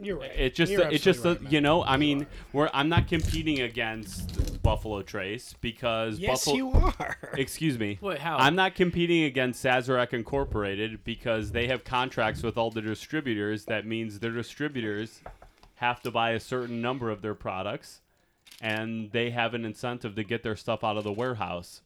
You're 0.00 0.18
right. 0.18 0.30
it 0.36 0.54
just 0.54 0.72
You're 0.72 0.88
it 0.88 1.02
just 1.02 1.24
right, 1.24 1.40
you 1.50 1.60
know 1.60 1.84
I 1.84 1.96
mean 1.96 2.26
where 2.50 2.68
I'm 2.74 2.88
not 2.88 3.06
competing 3.06 3.60
against 3.60 4.60
Buffalo 4.62 5.02
Trace 5.02 5.54
because 5.60 6.18
Yes, 6.18 6.44
Buffalo 6.44 6.56
you 6.56 6.72
are. 6.72 7.16
excuse 7.38 7.78
me 7.78 7.98
Wait, 8.00 8.18
how? 8.18 8.36
I'm 8.36 8.56
not 8.56 8.74
competing 8.74 9.22
against 9.22 9.64
Sazerac 9.64 10.12
Incorporated 10.12 11.04
because 11.04 11.52
they 11.52 11.68
have 11.68 11.84
contracts 11.84 12.42
with 12.42 12.58
all 12.58 12.70
the 12.70 12.82
distributors. 12.82 13.66
That 13.66 13.86
means 13.86 14.18
their 14.18 14.32
distributors 14.32 15.20
have 15.76 16.00
to 16.02 16.10
buy 16.10 16.30
a 16.30 16.40
certain 16.40 16.80
number 16.80 17.10
of 17.10 17.22
their 17.22 17.34
products, 17.34 18.00
and 18.60 19.12
they 19.12 19.30
have 19.30 19.54
an 19.54 19.64
incentive 19.64 20.14
to 20.16 20.24
get 20.24 20.42
their 20.42 20.56
stuff 20.56 20.82
out 20.82 20.96
of 20.96 21.04
the 21.04 21.12
warehouse. 21.12 21.82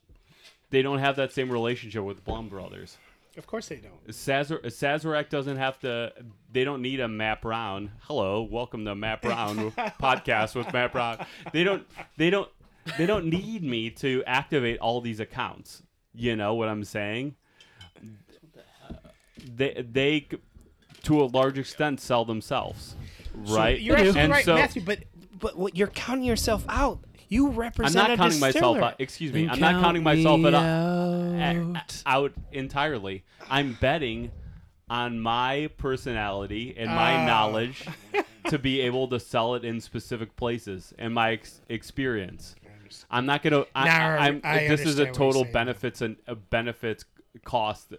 They 0.70 0.82
don't 0.82 0.98
have 0.98 1.16
that 1.16 1.32
same 1.32 1.50
relationship 1.50 2.04
with 2.04 2.24
Blaum 2.24 2.48
Brothers. 2.48 2.98
Of 3.36 3.46
course 3.46 3.68
they 3.68 3.76
don't. 3.76 4.06
Sazer- 4.08 4.64
Sazerac 4.64 5.28
doesn't 5.28 5.58
have 5.58 5.78
to. 5.80 6.12
They 6.50 6.64
don't 6.64 6.82
need 6.82 7.00
a 7.00 7.08
Matt 7.08 7.42
Brown. 7.42 7.92
Hello, 8.02 8.42
welcome 8.42 8.84
to 8.84 8.94
Matt 8.94 9.22
Brown 9.22 9.70
podcast 10.02 10.54
with 10.54 10.72
Matt 10.72 10.92
Brown. 10.92 11.24
They 11.52 11.62
don't. 11.62 11.86
They 12.16 12.30
don't. 12.30 12.48
They 12.96 13.06
don't 13.06 13.26
need 13.26 13.62
me 13.62 13.90
to 13.90 14.24
activate 14.26 14.78
all 14.80 15.00
these 15.00 15.20
accounts. 15.20 15.82
You 16.14 16.34
know 16.36 16.54
what 16.54 16.68
I'm 16.68 16.84
saying? 16.84 17.36
They 19.54 19.84
they 19.88 20.28
to 21.04 21.22
a 21.22 21.26
large 21.26 21.58
extent 21.58 22.00
sell 22.00 22.24
themselves, 22.24 22.96
right? 23.34 23.80
You're 23.80 23.96
absolutely 23.96 24.20
and 24.22 24.32
right, 24.32 24.44
so 24.44 24.54
Matthew. 24.56 24.82
But 24.82 25.04
but 25.38 25.56
what 25.56 25.76
you're 25.76 25.86
counting 25.88 26.24
yourself 26.24 26.64
out. 26.68 27.00
You 27.28 27.48
I'm 27.48 27.56
represent 27.56 27.94
not 27.94 28.10
a 28.12 28.16
counting 28.16 28.40
myself 28.40 28.78
out. 28.78 28.94
Excuse 28.98 29.32
me. 29.32 29.48
I'm 29.48 29.60
not 29.60 29.82
counting 29.82 30.02
myself 30.02 30.40
me 30.40 30.48
at, 30.48 30.54
out. 30.54 32.02
out 32.06 32.32
entirely. 32.52 33.24
I'm 33.50 33.76
betting 33.80 34.30
on 34.90 35.20
my 35.20 35.68
personality 35.76 36.74
and 36.76 36.90
my 36.90 37.22
Oh. 37.22 37.26
knowledge 37.26 37.84
to 38.48 38.58
be 38.58 38.80
able 38.80 39.08
to 39.08 39.20
sell 39.20 39.54
it 39.54 39.64
in 39.64 39.80
specific 39.80 40.34
places 40.36 40.94
and 40.98 41.12
my 41.14 41.32
ex- 41.32 41.60
experience. 41.68 42.54
I'm 43.10 43.26
not 43.26 43.42
gonna. 43.42 43.64
I, 43.74 43.84
Now 43.84 44.08
I, 44.08 44.16
I'm. 44.28 44.40
I 44.42 44.66
this 44.68 44.80
is 44.80 44.98
a 44.98 45.02
understand 45.02 45.08
what 45.08 45.14
you're 45.18 45.32
total 45.32 45.44
benefits 45.52 46.00
and 46.00 46.16
uh, 46.26 46.34
benefits 46.34 47.04
cost 47.44 47.92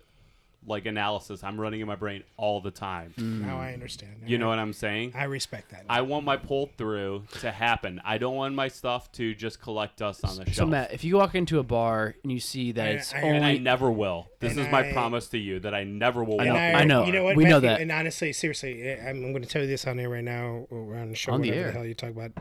like 0.70 0.86
analysis. 0.86 1.44
I'm 1.44 1.60
running 1.60 1.82
in 1.82 1.88
my 1.88 1.96
brain 1.96 2.24
all 2.38 2.62
the 2.62 2.72
time. 2.72 3.14
Mm. 3.18 3.41
Now 3.41 3.60
I 3.60 3.74
understand. 3.74 4.16
You 4.26 4.38
know 4.38 4.48
what 4.48 4.60
I'm 4.60 4.72
saying? 4.72 5.14
I 5.16 5.24
respect 5.26 5.72
that. 5.72 5.86
I 5.90 6.02
want 6.02 6.24
my 6.24 6.38
pull 6.38 6.70
through 6.78 7.24
to 7.41 7.52
happen. 7.52 8.00
I 8.06 8.18
don't 8.20 8.36
want 8.36 8.56
my 8.56 8.68
stuff 8.70 9.12
to 9.14 9.34
just 9.36 9.60
collect 9.62 9.98
dust 9.98 10.24
on 10.24 10.30
the 10.38 10.46
shelf. 10.46 10.48
So 10.48 10.54
shelf. 10.54 10.70
Matt, 10.70 10.94
if 10.94 11.04
you 11.04 11.18
walk 11.18 11.36
into 11.36 11.60
a 11.60 11.64
bar 11.64 12.16
and 12.24 12.32
you 12.32 12.40
see 12.40 12.72
that 12.74 12.86
I- 12.88 12.91
it's 12.91 13.14
I- 13.14 13.18
and 13.20 13.44
I 13.44 13.50
only 13.50 13.60
never 13.60 13.91
will. 13.91 14.28
This 14.40 14.52
And 14.52 14.62
is 14.62 14.72
my 14.72 14.88
I- 14.90 14.94
promise 14.94 15.28
to 15.30 15.38
you 15.38 15.60
that 15.62 15.74
I 15.74 15.84
never 15.84 16.24
will. 16.24 16.40
And 16.40 16.50
walk 16.52 16.58
I 16.60 16.70
away. 16.70 16.86
know. 16.86 17.06
You 17.06 17.12
know 17.12 17.24
what? 17.24 17.36
We 17.36 17.46
know 17.46 17.60
that. 17.60 17.82
And 17.82 17.91
honestly, 17.91 18.32
seriously, 18.32 18.90
I- 18.91 19.10
I'm, 19.10 19.24
I'm 19.26 19.32
going 19.32 19.41
to 19.44 19.50
tell 19.50 19.62
you 19.64 19.68
this 19.68 19.86
on 19.88 20.00
air 20.00 20.10
right 20.10 20.24
now, 20.24 20.68
or 20.70 20.96
on 20.96 21.10
the 21.10 21.16
show, 21.16 21.34
On 21.34 21.41
the 21.41 21.50
whatever 21.50 21.66
air. 21.68 21.72
the 21.74 21.78
hell 21.80 21.86
you 21.88 21.94
talk 21.96 22.12
about. 22.12 22.32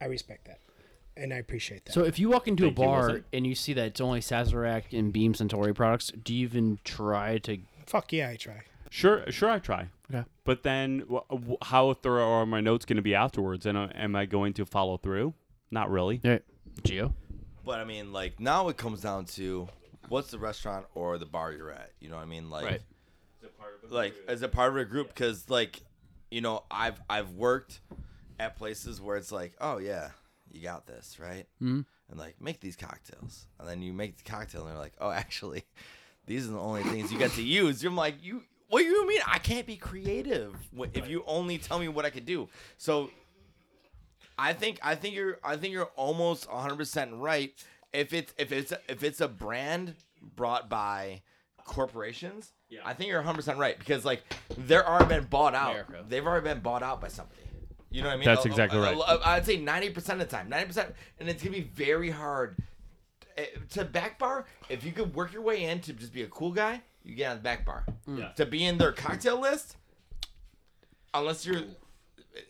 I 0.00 0.06
respect 0.06 0.46
that. 0.46 0.58
And 1.16 1.32
I 1.32 1.36
appreciate 1.36 1.84
that. 1.84 1.92
So 1.92 2.02
if 2.04 2.18
you 2.18 2.28
walk 2.28 2.48
into 2.48 2.64
Thank 2.64 2.78
a 2.78 2.80
bar 2.80 3.00
Wilson. 3.06 3.24
and 3.32 3.46
you 3.46 3.54
see 3.54 3.72
that 3.74 3.86
it's 3.86 4.00
only 4.00 4.20
Sazerac 4.20 4.96
and 4.98 5.12
Beam 5.12 5.32
Suntory 5.34 5.74
products, 5.74 6.10
do 6.22 6.34
you 6.34 6.42
even 6.44 6.78
try 6.84 7.38
to? 7.38 7.58
Fuck 7.86 8.12
yeah, 8.12 8.30
I 8.30 8.36
try. 8.36 8.62
Sure, 8.90 9.24
sure, 9.30 9.50
I 9.50 9.58
try. 9.60 9.88
Okay. 10.12 10.24
But 10.44 10.62
then, 10.64 11.04
wh- 11.10 11.32
wh- 11.32 11.66
how 11.68 11.94
thorough 11.94 12.28
are 12.30 12.46
my 12.46 12.60
notes 12.60 12.84
going 12.84 12.96
to 12.96 13.02
be 13.02 13.14
afterwards? 13.14 13.64
And 13.66 13.76
uh, 13.78 13.88
am 13.94 14.14
I 14.16 14.26
going 14.26 14.52
to 14.54 14.64
follow 14.66 14.96
through? 14.96 15.34
Not 15.70 15.90
really. 15.90 16.20
Yeah. 16.22 16.38
Geo. 16.82 17.14
But 17.64 17.80
I 17.80 17.84
mean, 17.84 18.12
like 18.12 18.38
now 18.40 18.68
it 18.68 18.76
comes 18.76 19.00
down 19.00 19.24
to 19.26 19.68
what's 20.08 20.30
the 20.30 20.38
restaurant 20.38 20.86
or 20.94 21.16
the 21.18 21.26
bar 21.26 21.52
you're 21.52 21.70
at. 21.72 21.92
You 22.00 22.08
know 22.10 22.16
what 22.16 22.22
I 22.22 22.26
mean? 22.26 22.50
Like, 22.50 22.64
Right. 22.64 22.82
like 23.88 24.14
as 24.28 24.42
a 24.42 24.48
part 24.48 24.70
of 24.70 24.76
a 24.76 24.84
group, 24.84 25.08
because 25.08 25.48
like, 25.48 25.82
you 26.30 26.40
know, 26.40 26.64
I've 26.70 27.00
I've 27.08 27.30
worked 27.30 27.80
at 28.38 28.56
places 28.56 29.00
where 29.00 29.16
it's 29.16 29.32
like, 29.32 29.54
oh 29.60 29.78
yeah, 29.78 30.10
you 30.54 30.62
got 30.62 30.86
this, 30.86 31.18
right? 31.18 31.46
Mm-hmm. 31.62 31.80
And 32.10 32.18
like, 32.18 32.40
make 32.40 32.60
these 32.60 32.76
cocktails, 32.76 33.46
and 33.58 33.68
then 33.68 33.82
you 33.82 33.92
make 33.92 34.18
the 34.18 34.30
cocktail, 34.30 34.62
and 34.62 34.70
they're 34.70 34.78
like, 34.78 34.94
oh, 35.00 35.10
actually, 35.10 35.64
these 36.26 36.46
are 36.48 36.52
the 36.52 36.58
only 36.58 36.82
things 36.82 37.10
you 37.12 37.18
get 37.18 37.32
to 37.32 37.42
use. 37.42 37.82
You're 37.82 37.92
like, 37.92 38.16
you. 38.22 38.42
What 38.68 38.80
do 38.80 38.86
you 38.86 39.06
mean? 39.06 39.20
I 39.26 39.38
can't 39.38 39.66
be 39.66 39.76
creative 39.76 40.54
wh- 40.76 40.86
if 40.94 41.08
you 41.08 41.22
only 41.26 41.58
tell 41.58 41.78
me 41.78 41.88
what 41.88 42.04
I 42.04 42.10
could 42.10 42.26
do. 42.26 42.48
So 42.76 43.10
I 44.38 44.52
think 44.52 44.78
I 44.82 44.94
think 44.94 45.14
you're 45.14 45.38
I 45.44 45.56
think 45.56 45.72
you're 45.72 45.90
almost 45.96 46.50
100 46.50 46.76
percent 46.76 47.12
right. 47.14 47.52
If 47.92 48.12
it's 48.12 48.32
if 48.38 48.50
it's 48.52 48.72
if 48.88 49.04
it's 49.04 49.20
a 49.20 49.28
brand 49.28 49.94
brought 50.34 50.68
by 50.68 51.22
corporations, 51.64 52.52
I 52.84 52.94
think 52.94 53.08
you're 53.08 53.18
100 53.18 53.36
percent 53.36 53.58
right 53.58 53.78
because 53.78 54.04
like 54.04 54.22
they're 54.58 54.88
already 54.88 55.06
been 55.20 55.24
bought 55.24 55.54
out. 55.54 55.70
America. 55.70 56.04
They've 56.08 56.26
already 56.26 56.44
been 56.44 56.60
bought 56.60 56.82
out 56.82 57.00
by 57.00 57.08
somebody. 57.08 57.42
You 57.94 58.02
know 58.02 58.08
what 58.08 58.14
I 58.14 58.16
mean? 58.16 58.24
That's 58.24 58.44
A- 58.44 58.48
a- 58.48 58.50
exactly 58.50 58.78
right. 58.80 58.96
I'd 59.24 59.46
say 59.46 59.56
90 59.56 59.90
percent 59.90 60.20
of 60.20 60.28
the 60.28 60.36
time, 60.36 60.48
90 60.48 60.66
percent, 60.66 60.94
and 61.20 61.28
it's 61.28 61.42
gonna 61.42 61.54
be 61.56 61.62
very 61.62 62.10
hard 62.10 62.56
eh, 63.36 63.46
to 63.70 63.84
back 63.84 64.18
bar. 64.18 64.46
If 64.68 64.84
you 64.84 64.90
could 64.92 65.14
work 65.14 65.32
your 65.32 65.42
way 65.42 65.64
in 65.64 65.80
to 65.82 65.92
just 65.92 66.12
be 66.12 66.22
a 66.22 66.26
cool 66.28 66.50
guy, 66.50 66.82
you 67.04 67.14
get 67.14 67.30
on 67.30 67.36
the 67.36 67.42
back 67.42 67.64
bar. 67.64 67.84
Yeah. 68.06 68.32
To 68.32 68.46
be 68.46 68.64
in 68.64 68.78
their 68.78 68.90
cocktail 68.92 69.40
list, 69.40 69.76
unless 71.12 71.46
you're, 71.46 71.62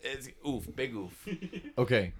it's 0.03 0.29
oof, 0.47 0.67
big 0.75 0.95
oof. 0.95 1.27
Okay. 1.77 2.13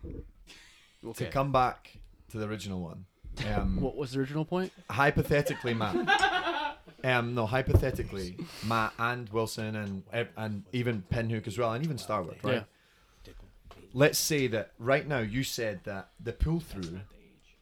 Okay. 1.05 1.25
To 1.25 1.31
come 1.31 1.51
back 1.51 1.97
to 2.31 2.37
the 2.37 2.45
original 2.47 2.79
one. 2.81 3.05
Um, 3.53 3.79
What 3.81 3.95
was 3.95 4.11
the 4.11 4.19
original 4.19 4.45
point? 4.45 4.71
hypothetically, 4.89 5.73
Matt. 5.73 5.95
um, 7.03 7.33
no, 7.35 7.45
hypothetically, 7.45 8.37
Matt 8.67 8.93
and 8.99 9.29
Wilson 9.29 9.75
and 9.75 10.03
ev- 10.13 10.29
and 10.37 10.63
even 10.73 11.03
Pinhook 11.11 11.47
as 11.47 11.57
well, 11.57 11.73
and 11.73 11.83
even 11.83 11.97
Starward, 11.97 12.37
right? 12.43 12.65
Let's 13.97 14.19
say 14.19 14.47
that 14.47 14.73
right 14.77 15.07
now 15.07 15.19
you 15.19 15.43
said 15.43 15.79
that 15.85 16.09
the 16.21 16.33
pull 16.33 16.59
through 16.59 16.99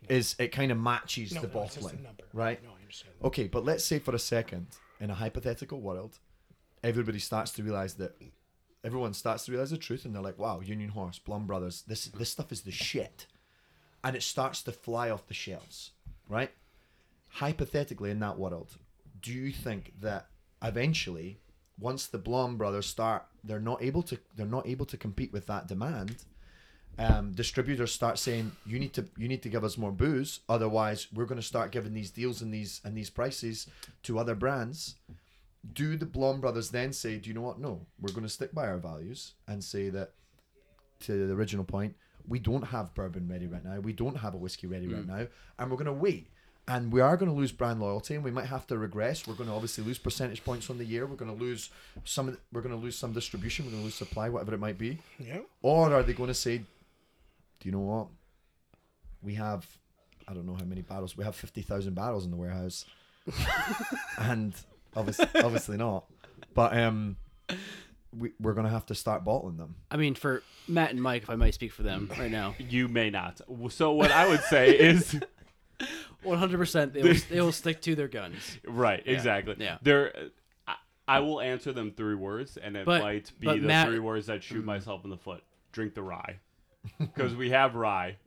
is 0.09 0.35
it 0.39 0.47
kind 0.47 0.71
of 0.71 0.79
matches 0.79 1.31
No, 1.33 1.41
the 1.41 1.47
no, 1.47 1.61
it's 1.61 1.75
just 1.75 1.77
a 1.77 1.81
bottling, 1.89 2.03
number. 2.03 2.23
right? 2.33 2.63
No, 2.63 2.71
I 2.71 2.81
understand. 2.81 3.13
Okay, 3.23 3.47
but 3.47 3.63
let's 3.63 3.85
say 3.85 3.99
for 3.99 4.15
a 4.15 4.19
second, 4.19 4.65
in 4.99 5.11
a 5.11 5.13
hypothetical 5.13 5.79
world, 5.79 6.17
everybody 6.83 7.19
starts 7.19 7.51
to 7.51 7.63
realize 7.63 7.93
that 7.95 8.15
everyone 8.83 9.13
starts 9.13 9.45
to 9.45 9.51
realize 9.51 9.69
the 9.69 9.77
truth, 9.77 10.05
and 10.05 10.13
they're 10.15 10.23
like, 10.23 10.39
"Wow, 10.39 10.59
Union 10.61 10.89
Horse, 10.89 11.19
Blaum 11.19 11.45
Brothers, 11.45 11.83
this 11.83 12.05
this 12.05 12.31
stuff 12.31 12.51
is 12.51 12.61
the 12.63 12.71
shit," 12.71 13.27
and 14.03 14.15
it 14.15 14.23
starts 14.23 14.63
to 14.63 14.71
fly 14.71 15.11
off 15.11 15.27
the 15.27 15.33
shelves, 15.35 15.91
right? 16.27 16.51
Hypothetically, 17.29 18.09
in 18.11 18.19
that 18.19 18.37
world, 18.39 18.77
do 19.21 19.31
you 19.31 19.51
think 19.51 19.93
that 20.01 20.29
eventually, 20.63 21.39
once 21.79 22.07
the 22.07 22.19
Blaum 22.19 22.57
Brothers 22.57 22.85
start, 22.85 23.25
they're 23.43 23.59
not 23.59 23.81
able 23.81 24.03
to 24.03 24.17
they're 24.35 24.45
not 24.45 24.67
able 24.67 24.85
to 24.85 24.97
compete 24.97 25.33
with 25.33 25.47
that 25.47 25.67
demand? 25.67 26.15
um, 26.99 27.31
distributors 27.31 27.91
start 27.91 28.19
saying 28.19 28.51
you 28.65 28.79
need 28.79 28.93
to 28.93 29.05
you 29.17 29.27
need 29.27 29.41
to 29.43 29.49
give 29.49 29.63
us 29.63 29.77
more 29.77 29.91
booze. 29.91 30.41
Otherwise 30.47 31.07
we're 31.13 31.25
going 31.25 31.39
to 31.39 31.45
start 31.45 31.71
giving 31.71 31.93
these 31.93 32.11
deals 32.11 32.41
and 32.41 32.53
these 32.53 32.81
and 32.83 32.95
these 32.95 33.09
prices 33.09 33.67
to 34.03 34.19
other 34.19 34.35
brands. 34.35 34.95
Do 35.73 35.95
the 35.95 36.05
Blaum 36.05 36.41
brothers 36.41 36.69
then 36.69 36.93
say 36.93 37.17
do 37.17 37.29
you 37.29 37.33
know 37.33 37.41
what? 37.41 37.59
No 37.59 37.85
we're 37.99 38.13
going 38.13 38.23
to 38.23 38.29
stick 38.29 38.53
by 38.53 38.67
our 38.67 38.77
values 38.77 39.33
and 39.47 39.63
say 39.63 39.89
that 39.89 40.11
to 41.01 41.27
the 41.27 41.33
original 41.33 41.65
point 41.65 41.95
we 42.25 42.39
don't 42.39 42.63
have 42.63 42.93
bourbon 42.93 43.27
ready 43.27 43.47
right 43.47 43.65
now. 43.65 43.79
We 43.79 43.93
don't 43.93 44.15
have 44.15 44.33
a 44.33 44.37
whiskey 44.37 44.67
ready 44.67 44.87
right 44.87 45.05
now 45.05 45.27
and 45.59 45.69
we're 45.71 45.77
going 45.77 45.85
to 45.87 45.93
wait 45.93 46.27
and 46.67 46.91
we 46.93 47.01
are 47.01 47.17
going 47.17 47.29
to 47.29 47.35
lose 47.37 47.51
brand 47.51 47.79
loyalty 47.81 48.15
and 48.15 48.23
we 48.23 48.31
might 48.31 48.45
have 48.45 48.65
to 48.67 48.77
regress 48.77 49.27
we're 49.27 49.33
going 49.33 49.49
to 49.49 49.53
obviously 49.55 49.83
lose 49.83 49.97
percentage 49.97 50.43
points 50.45 50.69
on 50.69 50.77
the 50.77 50.85
year 50.85 51.05
we're 51.05 51.15
going 51.17 51.29
to 51.35 51.37
lose 51.43 51.69
some 52.05 52.27
the- 52.27 52.37
we're 52.53 52.61
going 52.61 52.73
to 52.75 52.79
lose 52.81 52.95
some 52.95 53.11
distribution 53.11 53.65
we're 53.65 53.71
going 53.71 53.81
to 53.81 53.85
lose 53.85 53.95
supply 53.95 54.29
whatever 54.29 54.53
it 54.53 54.59
might 54.59 54.77
be 54.77 54.97
Yeah. 55.19 55.39
or 55.61 55.93
are 55.93 56.03
they 56.03 56.13
going 56.13 56.27
to 56.29 56.33
say, 56.33 56.57
do 56.59 56.65
you 57.63 57.71
know 57.71 57.79
what? 57.79 58.07
We 59.21 59.35
have, 59.35 59.65
I 60.27 60.33
don't 60.33 60.45
know 60.45 60.55
how 60.55 60.65
many 60.65 60.81
barrels. 60.81 61.15
We 61.15 61.23
have 61.23 61.33
50,000 61.35 61.93
barrels 61.95 62.25
in 62.25 62.31
the 62.31 62.35
warehouse. 62.37 62.85
and 64.17 64.53
obviously, 64.95 65.27
obviously 65.35 65.77
not. 65.77 66.05
But 66.53 66.77
um, 66.77 67.15
we, 68.17 68.31
we're 68.39 68.53
going 68.53 68.65
to 68.65 68.71
have 68.71 68.85
to 68.87 68.95
start 68.95 69.23
bottling 69.23 69.55
them. 69.57 69.75
I 69.89 69.95
mean, 69.97 70.15
for 70.15 70.43
Matt 70.67 70.91
and 70.91 71.01
Mike, 71.01 71.23
if 71.23 71.29
I 71.29 71.35
might 71.35 71.53
speak 71.53 71.71
for 71.71 71.83
them 71.83 72.09
right 72.19 72.29
now, 72.31 72.55
You 72.59 72.87
may 72.89 73.09
not. 73.09 73.39
So 73.69 73.93
what 73.93 74.11
I 74.11 74.27
would 74.27 74.41
say 74.43 74.71
is, 74.77 75.17
100% 76.23 76.93
they 76.93 77.01
will, 77.03 77.15
they 77.29 77.41
will 77.41 77.51
stick 77.51 77.81
to 77.81 77.95
their 77.95 78.07
guns. 78.07 78.57
right, 78.67 79.01
exactly. 79.05 79.55
yeah. 79.59 79.77
There, 79.81 80.13
I, 80.67 80.75
I 81.07 81.19
will 81.19 81.41
answer 81.41 81.71
them 81.73 81.91
three 81.91 82.15
words, 82.15 82.57
and 82.57 82.75
it 82.75 82.85
But- 82.85 83.01
might 83.01 83.31
be 83.39 83.47
but 83.47 83.61
the 83.61 83.67
Matt- 83.67 83.87
three 83.87 83.99
words 83.99 84.27
that 84.27 84.43
shoot 84.43 84.57
mm-hmm. 84.59 84.65
myself 84.67 85.03
in 85.03 85.09
the 85.09 85.17
foot. 85.17 85.43
Drink 85.71 85.95
the 85.95 86.03
rye, 86.03 86.39
because 86.99 87.33
we 87.35 87.49
have 87.49 87.73
rye. 87.75 88.17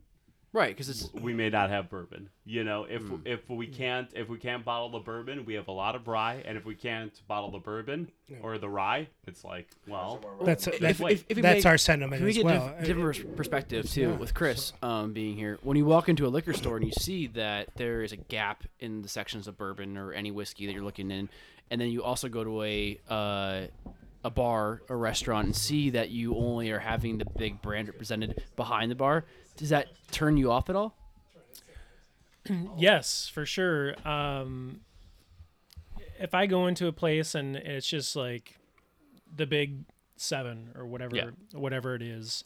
Right, 0.56 0.70
because 0.74 0.88
it's 0.88 1.12
we 1.12 1.34
may 1.34 1.50
not 1.50 1.68
have 1.68 1.90
bourbon. 1.90 2.30
You 2.46 2.64
know, 2.64 2.84
if 2.84 3.02
Hmm. 3.02 3.16
if 3.26 3.46
we 3.50 3.66
can't 3.66 4.08
if 4.14 4.30
we 4.30 4.38
can't 4.38 4.64
bottle 4.64 4.88
the 4.88 5.00
bourbon, 5.00 5.44
we 5.44 5.52
have 5.52 5.68
a 5.68 5.72
lot 5.72 5.94
of 5.94 6.08
rye, 6.08 6.42
and 6.46 6.56
if 6.56 6.64
we 6.64 6.74
can't 6.74 7.12
bottle 7.28 7.50
the 7.50 7.58
bourbon 7.58 8.10
or 8.40 8.56
the 8.56 8.68
rye, 8.70 9.08
it's 9.26 9.44
like 9.44 9.68
well, 9.86 10.18
That's 10.42 10.66
if- 10.66 10.78
that's, 10.80 10.98
if- 10.98 11.26
if 11.28 11.36
we 11.36 11.42
that's 11.42 11.56
make- 11.64 11.66
our 11.66 11.76
sentiment 11.76 12.20
Can 12.20 12.24
we 12.24 12.30
as 12.30 12.36
get 12.36 12.44
well. 12.46 12.68
diff- 12.78 12.86
different 12.86 13.04
pers- 13.26 13.36
perspective 13.36 13.90
too 13.90 14.14
with 14.14 14.32
Chris 14.32 14.72
um, 14.80 15.12
being 15.12 15.36
here? 15.36 15.58
When 15.62 15.76
you 15.76 15.84
walk 15.84 16.08
into 16.08 16.26
a 16.26 16.28
liquor 16.30 16.54
store 16.54 16.78
and 16.78 16.86
you 16.86 16.92
see 16.92 17.26
that 17.26 17.68
there 17.76 18.02
is 18.02 18.12
a 18.12 18.16
gap 18.16 18.64
in 18.80 19.02
the 19.02 19.08
sections 19.10 19.46
of 19.46 19.58
bourbon 19.58 19.98
or 19.98 20.12
any 20.14 20.30
whiskey 20.30 20.64
that 20.64 20.72
you're 20.72 20.84
looking 20.84 21.10
in, 21.10 21.28
and 21.70 21.78
then 21.78 21.90
you 21.90 22.02
also 22.02 22.30
go 22.30 22.42
to 22.42 22.62
a 22.62 22.98
uh, 23.10 23.66
a 24.24 24.30
bar, 24.30 24.80
a 24.88 24.96
restaurant, 24.96 25.44
and 25.46 25.54
see 25.54 25.90
that 25.90 26.08
you 26.08 26.34
only 26.34 26.70
are 26.70 26.78
having 26.80 27.18
the 27.18 27.26
big 27.36 27.60
brand 27.62 27.86
represented 27.88 28.42
behind 28.56 28.90
the 28.90 28.94
bar, 28.96 29.24
does 29.56 29.70
that 29.70 29.88
turn 30.10 30.36
you 30.36 30.50
off 30.50 30.68
at 30.70 30.76
all? 30.76 30.94
Yes, 32.78 33.28
for 33.32 33.44
sure. 33.44 33.96
Um, 34.06 34.80
if 36.20 36.32
I 36.32 36.46
go 36.46 36.68
into 36.68 36.86
a 36.86 36.92
place 36.92 37.34
and 37.34 37.56
it's 37.56 37.88
just 37.88 38.14
like 38.14 38.56
the 39.34 39.46
big 39.46 39.78
seven 40.16 40.70
or 40.76 40.86
whatever, 40.86 41.16
Yeah. 41.16 41.30
whatever 41.52 41.94
it 41.96 42.02
is, 42.02 42.44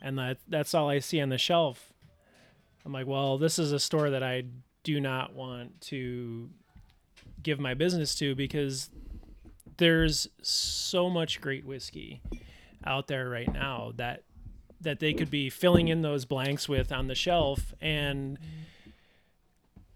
and 0.00 0.16
that 0.18 0.38
that's 0.48 0.72
all 0.72 0.88
I 0.88 1.00
see 1.00 1.20
on 1.20 1.30
the 1.30 1.36
shelf, 1.38 1.92
I'm 2.84 2.92
like, 2.92 3.06
well, 3.08 3.38
this 3.38 3.58
is 3.58 3.72
a 3.72 3.80
store 3.80 4.10
that 4.10 4.22
I 4.22 4.44
do 4.84 5.00
not 5.00 5.34
want 5.34 5.80
to 5.82 6.48
give 7.42 7.58
my 7.58 7.74
business 7.74 8.14
to 8.16 8.34
because 8.36 8.88
there's 9.78 10.28
so 10.42 11.10
much 11.10 11.40
great 11.40 11.64
whiskey 11.66 12.22
out 12.84 13.08
there 13.08 13.28
right 13.28 13.52
now 13.52 13.92
that 13.96 14.22
that 14.80 14.98
they 15.00 15.12
could 15.12 15.30
be 15.30 15.50
filling 15.50 15.88
in 15.88 16.02
those 16.02 16.24
blanks 16.24 16.68
with 16.68 16.90
on 16.92 17.06
the 17.06 17.14
shelf 17.14 17.74
and 17.80 18.38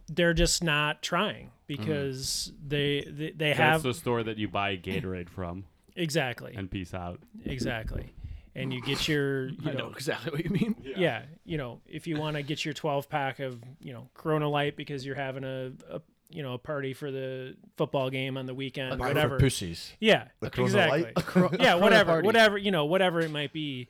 they're 0.09 0.35
just 0.35 0.63
not 0.63 1.03
trying 1.03 1.51
because 1.67 2.53
they 2.67 3.03
they, 3.07 3.31
they 3.31 3.49
that's 3.49 3.59
have 3.59 3.83
the 3.83 3.95
store 3.95 4.23
that 4.23 4.37
you 4.37 4.49
buy 4.49 4.77
Gatorade 4.77 5.29
from, 5.29 5.65
exactly 5.97 6.55
and 6.55 6.71
peace 6.71 6.93
out. 6.93 7.21
exactly 7.45 8.13
and 8.55 8.73
you 8.73 8.81
get 8.83 9.09
your 9.09 9.49
you 9.49 9.57
I 9.65 9.73
know 9.73 9.89
know 9.89 9.91
exactly 9.91 10.31
what 10.33 10.45
you 10.45 10.51
mean. 10.51 10.77
yeah. 10.97 11.23
you 11.45 11.57
know 11.59 11.81
if 11.87 12.07
you 12.07 12.17
want 12.19 12.37
to 12.37 12.43
get 12.43 12.65
your 12.65 12.75
12 12.75 13.09
pack 13.09 13.41
of 13.41 13.61
you 13.81 13.93
know 13.93 14.09
corona 14.15 14.49
light 14.49 14.77
because 14.77 15.05
you're 15.07 15.17
having 15.17 15.45
a, 15.45 15.73
a 15.91 16.01
you 16.31 16.43
know 16.43 16.55
a 16.55 16.59
party 16.59 16.93
for 16.95 17.11
the 17.11 17.57
football 17.77 18.11
game 18.11 18.37
on 18.37 18.47
the 18.47 18.55
weekend 18.55 18.99
Buy 18.99 19.09
whatever 19.09 19.39
For 19.39 19.45
pussies. 19.47 19.93
yeah 20.01 20.29
The 20.41 20.51
Corona 20.51 20.67
exactly 20.67 21.03
Light? 21.03 21.13
yeah 21.17 21.23
Corona 21.23 21.79
whatever 21.79 22.23
whatever 22.23 22.59
you 22.59 22.71
know 22.71 22.85
whatever 22.85 23.21
it 23.21 23.31
might 23.31 23.53
be 23.53 23.89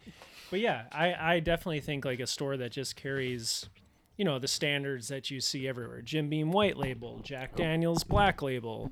but 0.54 0.60
yeah 0.60 0.82
i 0.92 1.34
i 1.34 1.40
definitely 1.40 1.80
think 1.80 2.04
like 2.04 2.20
a 2.20 2.26
store 2.28 2.56
that 2.56 2.70
just 2.70 2.94
carries 2.94 3.68
you 4.16 4.24
know 4.24 4.38
the 4.38 4.46
standards 4.46 5.08
that 5.08 5.28
you 5.28 5.40
see 5.40 5.66
everywhere 5.66 6.00
jim 6.00 6.28
beam 6.28 6.52
white 6.52 6.76
label 6.76 7.18
jack 7.24 7.56
daniels 7.56 8.04
black 8.04 8.40
label 8.40 8.88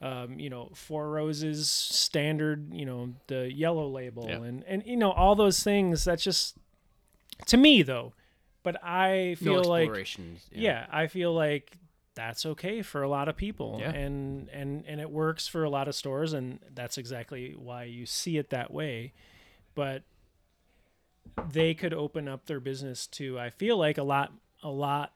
um, 0.00 0.38
you 0.38 0.48
know 0.48 0.70
four 0.74 1.10
roses 1.10 1.68
standard 1.70 2.72
you 2.72 2.86
know 2.86 3.12
the 3.26 3.52
yellow 3.52 3.88
label 3.88 4.24
Yeah. 4.26 4.36
and 4.42 4.64
and 4.66 4.82
you 4.86 4.96
know 4.96 5.10
all 5.12 5.34
those 5.34 5.62
things 5.62 6.04
that's 6.06 6.24
just 6.24 6.56
to 7.46 7.56
me 7.58 7.82
though 7.82 8.14
but 8.62 8.82
i 8.82 9.36
No 9.40 9.44
feel 9.60 9.64
like 9.64 9.82
exploration. 9.88 10.38
yeah. 10.50 10.86
i 10.90 11.06
feel 11.08 11.34
like 11.34 11.76
that's 12.14 12.44
okay 12.46 12.80
for 12.82 13.02
a 13.02 13.08
lot 13.08 13.28
of 13.28 13.36
people 13.36 13.76
Yeah. 13.80 13.90
and 13.92 14.48
and 14.48 14.84
and 14.86 14.98
it 15.00 15.10
works 15.10 15.46
for 15.46 15.62
a 15.64 15.68
lot 15.70 15.88
of 15.88 15.94
stores 15.94 16.32
and 16.32 16.58
that's 16.74 16.96
exactly 16.96 17.54
why 17.56 17.84
you 17.84 18.06
see 18.06 18.38
it 18.38 18.48
that 18.50 18.72
way 18.72 19.12
but 19.74 20.02
they 21.50 21.74
could 21.74 21.94
open 21.94 22.28
up 22.28 22.46
their 22.46 22.60
business 22.60 23.06
to 23.08 23.38
I 23.38 23.50
feel 23.50 23.76
like 23.76 23.98
a 23.98 24.02
lot 24.02 24.32
a 24.62 24.68
lot 24.70 25.12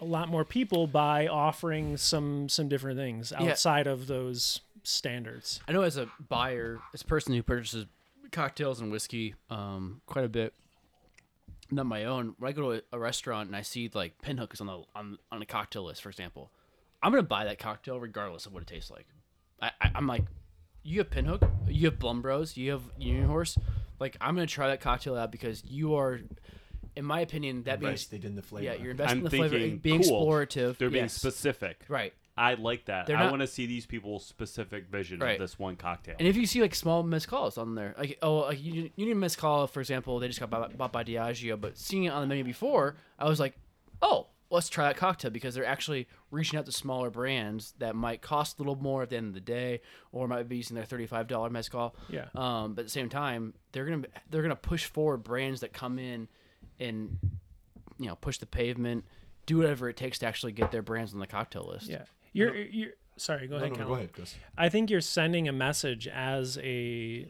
a 0.00 0.04
lot 0.04 0.28
more 0.28 0.44
people 0.44 0.86
by 0.86 1.26
offering 1.26 1.96
some 1.96 2.48
some 2.48 2.68
different 2.68 2.98
things 2.98 3.32
Yeah. 3.38 3.50
outside 3.50 3.86
of 3.86 4.06
those 4.06 4.60
standards. 4.84 5.60
I 5.68 5.72
know 5.72 5.82
as 5.82 5.96
a 5.96 6.08
buyer, 6.28 6.80
as 6.94 7.02
a 7.02 7.04
person 7.04 7.34
who 7.34 7.42
purchases 7.42 7.86
cocktails 8.30 8.80
and 8.80 8.90
whiskey 8.92 9.34
um, 9.50 10.00
quite 10.06 10.24
a 10.24 10.28
bit, 10.28 10.54
not 11.70 11.86
my 11.86 12.04
own. 12.04 12.34
When 12.38 12.48
I 12.48 12.52
go 12.52 12.72
to 12.72 12.82
a, 12.92 12.98
restaurant 12.98 13.48
and 13.48 13.56
I 13.56 13.62
see 13.62 13.90
like 13.92 14.20
pinhook 14.22 14.54
is 14.54 14.60
on 14.60 14.66
the 14.68 14.82
on 14.94 15.18
on 15.32 15.42
a 15.42 15.46
cocktail 15.46 15.84
list, 15.84 16.02
for 16.02 16.08
example, 16.10 16.50
I'm 17.02 17.10
gonna 17.12 17.22
buy 17.22 17.44
that 17.44 17.58
cocktail 17.58 17.98
regardless 18.00 18.46
of 18.46 18.52
what 18.52 18.62
it 18.62 18.68
tastes 18.68 18.90
like. 18.90 19.06
I, 19.60 19.72
I 19.80 19.90
I'm 19.96 20.06
like, 20.06 20.24
you 20.82 20.98
have 20.98 21.10
pinhook, 21.10 21.48
you 21.68 21.86
have 21.90 21.98
Blaum 21.98 22.22
Bros, 22.22 22.56
you 22.56 22.70
have 22.70 22.82
Union 22.98 23.26
Horse, 23.26 23.58
like 24.00 24.16
I'm 24.20 24.34
gonna 24.34 24.46
try 24.46 24.68
that 24.68 24.80
cocktail 24.80 25.16
out 25.16 25.30
because 25.32 25.62
you 25.64 25.94
are, 25.96 26.20
in 26.96 27.04
my 27.04 27.20
opinion, 27.20 27.64
that 27.64 27.80
means 27.80 27.90
Invested 27.90 28.24
in 28.24 28.34
the 28.36 28.42
flavor. 28.42 28.64
yeah, 28.64 28.74
you're 28.82 28.92
investing 28.92 29.10
I'm 29.12 29.18
in 29.18 29.24
the 29.24 29.30
flavor, 29.30 29.58
thinking 29.58 29.78
being 29.78 30.02
cool. 30.02 30.26
explorative. 30.26 30.78
They're 30.78 30.90
being 30.90 31.04
yes. 31.04 31.14
specific. 31.14 31.80
right. 31.88 32.12
I 32.36 32.54
like 32.54 32.84
that. 32.84 33.08
They're 33.08 33.16
I 33.16 33.24
not- 33.24 33.30
want 33.32 33.40
to 33.40 33.48
see 33.48 33.66
these 33.66 33.84
people's 33.84 34.24
specific 34.24 34.86
vision 34.86 35.18
Right. 35.18 35.32
of 35.32 35.40
this 35.40 35.58
one 35.58 35.74
cocktail. 35.74 36.14
And 36.20 36.28
if 36.28 36.36
you 36.36 36.46
see 36.46 36.60
like 36.60 36.72
small 36.72 37.02
mezcals 37.02 37.58
on 37.58 37.74
there, 37.74 37.96
like 37.98 38.16
oh, 38.22 38.36
like 38.42 38.62
you, 38.62 38.90
you 38.94 39.06
need 39.06 39.14
mezcal, 39.14 39.66
for 39.66 39.80
example, 39.80 40.20
they 40.20 40.28
just 40.28 40.38
got 40.38 40.48
bought, 40.48 40.76
bought 40.78 40.92
by 40.92 41.02
Diageo, 41.02 41.60
but 41.60 41.76
seeing 41.76 42.04
it 42.04 42.10
on 42.10 42.20
the 42.20 42.28
menu 42.28 42.44
before, 42.44 42.94
I 43.18 43.28
was 43.28 43.40
like, 43.40 43.54
oh, 44.02 44.28
let's 44.50 44.68
try 44.68 44.86
that 44.88 44.96
cocktail 44.96 45.30
because 45.30 45.54
they're 45.54 45.64
actually 45.66 46.08
reaching 46.30 46.58
out 46.58 46.66
to 46.66 46.72
smaller 46.72 47.10
brands 47.10 47.74
that 47.78 47.94
might 47.94 48.22
cost 48.22 48.58
a 48.58 48.62
little 48.62 48.76
more 48.76 49.02
at 49.02 49.10
the 49.10 49.16
end 49.16 49.28
of 49.28 49.34
the 49.34 49.40
day, 49.40 49.80
or 50.12 50.26
might 50.28 50.48
be 50.48 50.56
using 50.56 50.74
their 50.74 50.84
thirty-five 50.84 51.26
dollar 51.26 51.50
mezcal. 51.50 51.94
Yeah. 52.08 52.26
Um, 52.34 52.74
but 52.74 52.82
at 52.82 52.86
the 52.86 52.90
same 52.92 53.08
time, 53.08 53.54
they're 53.72 53.84
gonna 53.84 54.06
they're 54.30 54.42
gonna 54.42 54.56
push 54.56 54.84
forward 54.86 55.18
brands 55.18 55.60
that 55.60 55.72
come 55.72 55.98
in 55.98 56.28
and 56.80 57.18
you 57.98 58.06
know 58.06 58.14
push 58.16 58.38
the 58.38 58.46
pavement, 58.46 59.04
do 59.46 59.58
whatever 59.58 59.88
it 59.88 59.96
takes 59.96 60.18
to 60.20 60.26
actually 60.26 60.52
get 60.52 60.70
their 60.72 60.82
brands 60.82 61.12
on 61.12 61.20
the 61.20 61.26
cocktail 61.26 61.68
list. 61.70 61.88
Yeah. 61.88 62.02
You're 62.32 62.54
you're 62.56 62.90
sorry, 63.16 63.48
go 63.48 63.58
No, 63.58 63.64
ahead, 63.64 63.72
no, 63.76 63.82
no, 63.82 63.88
go 63.88 63.94
ahead, 63.94 64.12
Chris. 64.12 64.34
I 64.56 64.68
think 64.68 64.90
you're 64.90 65.00
sending 65.00 65.48
a 65.48 65.52
message 65.52 66.06
as 66.06 66.56
a, 66.62 67.26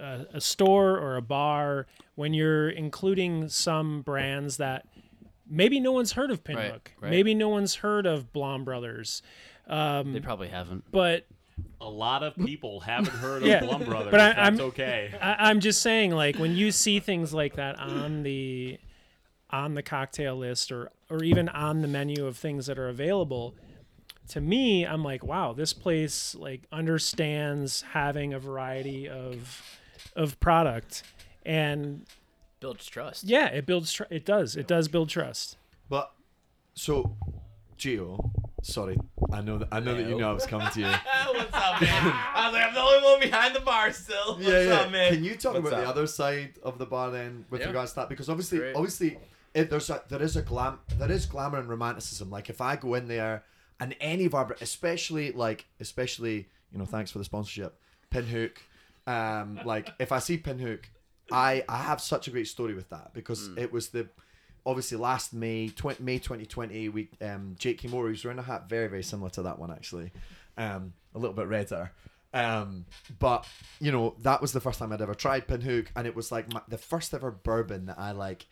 a 0.00 0.26
a 0.34 0.40
store 0.40 0.98
or 0.98 1.16
a 1.16 1.22
bar 1.22 1.86
when 2.16 2.34
you're 2.34 2.68
including 2.70 3.48
some 3.48 4.02
brands 4.02 4.56
that 4.56 4.86
maybe 5.48 5.80
no 5.80 5.92
one's 5.92 6.12
heard 6.12 6.30
of 6.30 6.44
Pinhook, 6.44 6.56
Right, 6.56 6.90
right. 7.00 7.10
maybe 7.10 7.34
no 7.34 7.48
one's 7.48 7.76
heard 7.76 8.06
of 8.06 8.32
Blaum 8.32 8.64
Brothers, 8.64 9.22
um, 9.66 10.12
They 10.12 10.20
probably 10.20 10.48
haven't. 10.48 10.84
but 10.90 11.26
a 11.80 11.88
lot 11.90 12.22
of 12.22 12.36
people 12.36 12.80
haven't 12.80 13.08
heard 13.16 13.42
of 13.42 13.48
Yeah, 13.48 13.60
Blaum 13.60 13.84
Brothers. 13.84 14.10
but 14.10 14.20
I- 14.20 14.26
That's 14.28 14.38
I'm- 14.38 14.60
okay. 14.68 15.12
I, 15.20 15.50
I'm 15.50 15.60
just 15.60 15.82
saying, 15.82 16.12
like 16.12 16.36
when 16.36 16.54
you 16.56 16.70
see 16.70 17.00
things 17.00 17.32
like 17.34 17.56
that 17.56 17.78
on 17.78 18.22
the 18.22 18.78
on 19.50 19.72
the 19.74 19.82
cocktail 19.82 20.36
list 20.36 20.70
or 20.70 20.90
or 21.10 21.24
even 21.24 21.48
on 21.48 21.80
the 21.80 21.88
menu 21.88 22.26
of 22.26 22.36
things 22.36 22.66
that 22.66 22.78
are 22.78 22.88
available, 22.88 23.54
to 24.28 24.40
me, 24.42 24.84
I'm 24.86 25.02
like, 25.02 25.24
wow, 25.24 25.52
this 25.54 25.72
place 25.72 26.34
like 26.34 26.62
understands 26.70 27.82
having 27.92 28.34
a 28.34 28.38
variety 28.38 29.08
of 29.08 29.62
of 30.14 30.38
product, 30.40 31.02
and 31.46 32.04
Builds 32.60 32.86
trust. 32.86 33.24
yeah, 33.24 33.46
it 33.46 33.66
builds. 33.66 33.92
Tr- 33.92 34.04
it 34.10 34.24
does. 34.24 34.56
It 34.56 34.66
does 34.66 34.88
build 34.88 35.08
trust. 35.08 35.56
But 35.88 36.10
so, 36.74 37.16
Geo, 37.76 38.32
sorry, 38.62 38.98
I 39.32 39.40
know 39.40 39.58
that 39.58 39.68
I 39.70 39.80
know 39.80 39.94
that 39.94 40.08
you 40.08 40.18
know 40.18 40.30
I 40.30 40.32
was 40.32 40.46
coming 40.46 40.68
to 40.70 40.80
you. 40.80 40.86
What's 41.32 41.54
up, 41.54 41.80
man? 41.80 42.12
I 42.34 42.44
was 42.46 42.52
like, 42.54 42.66
I'm 42.66 42.74
the 42.74 42.80
only 42.80 43.04
one 43.04 43.20
behind 43.20 43.54
the 43.54 43.60
bar 43.60 43.92
still. 43.92 44.34
What's 44.34 44.46
yeah, 44.48 44.62
yeah. 44.62 44.74
up, 44.74 44.90
man? 44.90 45.14
Can 45.14 45.24
you 45.24 45.36
talk 45.36 45.54
What's 45.54 45.68
about 45.68 45.82
the 45.82 45.88
other 45.88 46.06
side 46.06 46.54
of 46.62 46.78
the 46.78 46.86
bar 46.86 47.10
then, 47.10 47.44
with 47.50 47.60
Yeah. 47.60 47.68
regards 47.68 47.92
to 47.92 47.96
that? 48.00 48.08
Because 48.08 48.28
obviously, 48.28 48.58
Great. 48.58 48.74
obviously, 48.74 49.18
it, 49.54 49.70
there's 49.70 49.88
a 49.90 50.02
there 50.08 50.22
is 50.22 50.36
a 50.36 50.42
glam 50.42 50.80
there 50.98 51.10
is 51.12 51.26
glamour 51.26 51.58
and 51.58 51.68
romanticism. 51.68 52.28
Like 52.30 52.50
if 52.50 52.60
I 52.60 52.74
go 52.76 52.94
in 52.94 53.06
there 53.06 53.44
and 53.80 53.94
any 54.00 54.24
of 54.24 54.34
our, 54.34 54.46
br- 54.46 54.54
especially 54.60 55.30
like 55.32 55.66
especially 55.80 56.48
you 56.72 56.78
know, 56.78 56.84
thanks 56.84 57.10
for 57.12 57.18
the 57.18 57.24
sponsorship, 57.24 57.78
Pinhook. 58.12 58.56
Um, 59.06 59.60
like 59.64 59.88
if 59.98 60.12
I 60.12 60.18
see 60.18 60.36
Pinhook, 60.36 60.80
I 61.32 61.64
I 61.68 61.78
have 61.78 62.00
such 62.00 62.28
a 62.28 62.30
great 62.30 62.48
story 62.48 62.74
with 62.74 62.88
that 62.90 63.12
because 63.14 63.48
Mm. 63.48 63.58
it 63.58 63.72
was 63.72 63.88
the 63.88 64.08
obviously 64.66 64.98
last 64.98 65.32
May, 65.32 65.68
20, 65.68 66.02
May 66.02 66.18
2020, 66.18 66.88
we 66.90 67.08
um, 67.22 67.54
Jake 67.58 67.80
Kimura 67.80 68.10
was 68.10 68.24
wearing 68.24 68.38
a 68.38 68.42
hat 68.42 68.68
very 68.68 68.88
very 68.88 69.02
similar 69.02 69.30
to 69.30 69.42
that 69.42 69.58
one 69.58 69.70
actually, 69.70 70.12
um, 70.56 70.92
a 71.14 71.18
little 71.18 71.34
bit 71.34 71.46
redder. 71.46 71.92
Um, 72.34 72.84
but 73.18 73.46
you 73.80 73.90
know 73.92 74.14
that 74.22 74.40
was 74.42 74.52
the 74.52 74.60
first 74.60 74.78
time 74.78 74.92
I'd 74.92 75.00
ever 75.00 75.14
tried 75.14 75.46
Pinhook, 75.48 75.88
and 75.96 76.06
it 76.06 76.14
was 76.14 76.30
like 76.30 76.52
my, 76.52 76.60
the 76.68 76.78
first 76.78 77.14
ever 77.14 77.30
bourbon 77.30 77.86
that 77.86 77.98
I 77.98 78.12
like 78.12 78.46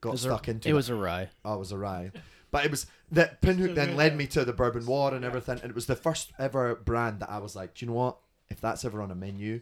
got 0.00 0.18
stuck 0.18 0.48
a, 0.48 0.52
into. 0.52 0.68
it 0.68 0.72
was 0.72 0.88
a 0.90 0.94
rye. 0.94 1.28
Oh, 1.44 1.54
it 1.54 1.58
was 1.58 1.72
a 1.72 1.78
rye. 1.78 2.10
But 2.50 2.64
it 2.64 2.70
was 2.70 2.86
that 3.12 3.40
Pinhook 3.42 3.74
then 3.74 3.96
led 3.96 4.16
me 4.16 4.26
to 4.28 4.44
the 4.44 4.52
bourbon 4.52 4.86
war 4.86 5.12
and 5.14 5.24
everything, 5.24 5.58
and 5.62 5.70
it 5.70 5.74
was 5.74 5.86
the 5.86 5.96
first 5.96 6.32
ever 6.38 6.74
brand 6.74 7.20
that 7.20 7.30
I 7.30 7.38
was 7.38 7.54
like, 7.56 7.74
do 7.74 7.84
you 7.84 7.90
know 7.90 7.96
what? 7.98 8.16
If 8.48 8.60
that's 8.60 8.84
ever 8.84 9.00
on 9.02 9.10
a 9.10 9.14
menu, 9.14 9.60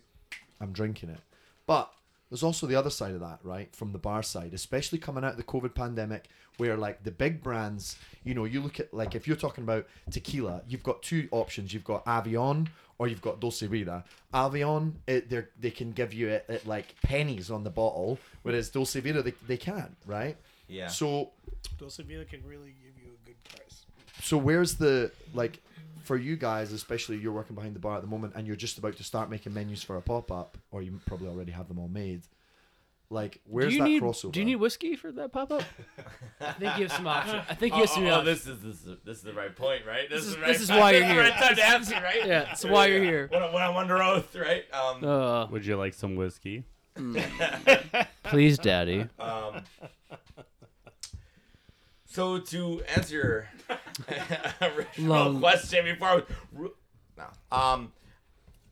I'm 0.61 0.73
drinking 0.73 1.11
it. 1.11 1.21
But 1.67 1.91
there's 2.33 2.43
also 2.43 2.67
the 2.67 2.75
other 2.75 2.89
side 2.89 3.13
of 3.13 3.21
that, 3.21 3.41
right? 3.43 3.77
From 3.77 3.93
the 3.93 3.99
bar 3.99 4.23
side, 4.23 4.55
especially 4.55 4.97
coming 4.97 5.23
out 5.23 5.33
of 5.33 5.37
the 5.37 5.43
COVID 5.43 5.75
pandemic, 5.75 6.31
where 6.57 6.79
like 6.79 7.05
the 7.05 7.11
big 7.11 7.43
brands, 7.43 7.99
you 8.25 8.33
know, 8.33 8.47
you 8.47 8.63
look 8.63 8.81
at 8.81 8.95
like 8.95 9.15
if 9.15 9.29
you're 9.29 9.37
talking 9.37 9.65
about 9.65 9.87
tequila, 10.11 10.63
you've 10.67 10.83
got 10.83 11.03
two 11.03 11.29
options. 11.31 11.75
You've 11.75 11.85
got 11.85 12.07
Avion 12.07 12.69
or 12.97 13.07
you've 13.07 13.21
got 13.21 13.39
Dulce 13.39 13.61
Vida. 13.61 14.03
Avion, 14.33 14.95
eh, 15.07 15.17
it, 15.17 15.29
they 15.29 15.45
they 15.61 15.71
can 15.71 15.93
give 15.93 16.15
you 16.15 16.29
it 16.29 16.47
at 16.49 16.67
like 16.67 16.95
pennies 17.03 17.51
on 17.51 17.65
the 17.65 17.71
bottle, 17.71 18.19
whereas 18.45 18.71
Dulce 18.71 18.95
Vida 18.95 19.23
they, 19.23 19.35
they 19.47 19.59
can't, 19.59 19.95
right? 20.07 20.39
Yeah. 20.69 20.89
So 20.89 21.33
Dulce 21.79 21.99
Vida 21.99 22.25
can 22.25 22.43
really 22.47 22.75
give 22.83 22.97
you 22.97 23.11
a 23.13 23.27
good 23.27 23.45
price. 23.45 23.85
so 24.23 24.39
where's 24.39 24.77
the 24.77 25.13
like 25.35 25.61
for 26.13 26.19
you 26.19 26.37
guys, 26.37 26.73
especially 26.73 27.17
you're 27.17 27.33
working 27.33 27.55
behind 27.57 27.75
the 27.75 27.79
bar 27.81 27.97
at 27.97 28.03
the 28.03 28.07
moment 28.07 28.35
and 28.37 28.47
you're 28.47 28.55
just 28.55 28.77
about 28.77 28.95
to 28.95 29.03
start 29.03 29.31
making 29.31 29.55
menus 29.55 29.83
for 29.83 29.97
a 29.97 30.03
pop 30.03 30.31
up, 30.31 30.59
or 30.71 30.83
you 30.83 31.01
probably 31.07 31.27
already 31.27 31.53
have 31.53 31.69
them 31.69 31.79
all 31.79 31.89
made. 31.89 32.21
Like, 33.09 33.41
where's 33.47 33.69
do 33.71 33.77
you 33.77 33.79
that 33.83 33.89
need, 33.89 34.03
crossover? 34.03 34.33
Do 34.33 34.41
you 34.41 34.45
need 34.45 34.57
whiskey 34.57 34.95
for 34.95 35.11
that 35.13 35.33
pop 35.33 35.53
up? 35.53 35.63
I 36.43 36.53
think 36.53 36.77
you 36.77 36.83
have 36.83 36.93
some 36.93 37.07
options. 37.07 37.45
I 37.49 37.55
think 37.55 37.73
you 37.73 37.81
have 37.81 37.89
some 37.89 38.05
oh, 38.05 38.09
oh, 38.11 38.15
options. 38.21 38.45
this 38.45 38.47
is 38.55 38.63
this 38.63 38.75
is 38.93 38.99
this 39.07 39.17
is 39.19 39.23
the 39.23 39.33
right 39.33 39.57
point, 39.57 39.87
right? 39.87 40.07
This, 40.11 40.21
This 40.21 40.29
is 40.29 40.35
is- 40.35 40.39
right 40.39 40.47
this 40.49 40.61
is 40.61 40.69
why 40.69 40.91
you're 40.91 41.01
this 41.01 41.09
is 41.09 41.15
here. 41.15 41.23
the 41.25 41.31
Right 41.31 41.39
time 41.41 41.57
to 41.57 41.63
ask 41.63 41.91
you, 41.95 42.03
right? 42.03 42.27
Yeah, 42.27 42.45
that's 42.45 42.65
why 42.67 42.87
you're 42.89 43.03
here. 43.03 43.29
When, 43.31 43.43
I- 43.43 43.55
when 43.55 43.63
I'm 43.63 43.77
under 43.77 44.03
oath, 44.03 44.37
right? 44.37 44.65
Um, 44.75 45.03
Uh, 45.03 45.47
Would 45.47 45.65
you 45.65 45.77
like 45.77 45.95
some 45.95 46.15
whiskey? 46.17 46.65
please, 48.25 48.59
Daddy. 48.59 49.09
um. 49.19 49.63
So 52.13 52.39
to 52.39 52.83
answer 52.95 53.15
your 53.15 53.49
original 54.61 55.09
Long- 55.09 55.41
question 55.41 55.85
before 55.87 56.09
I 56.09 56.15
was, 56.53 56.71
no. 57.17 57.25
Um, 57.57 57.93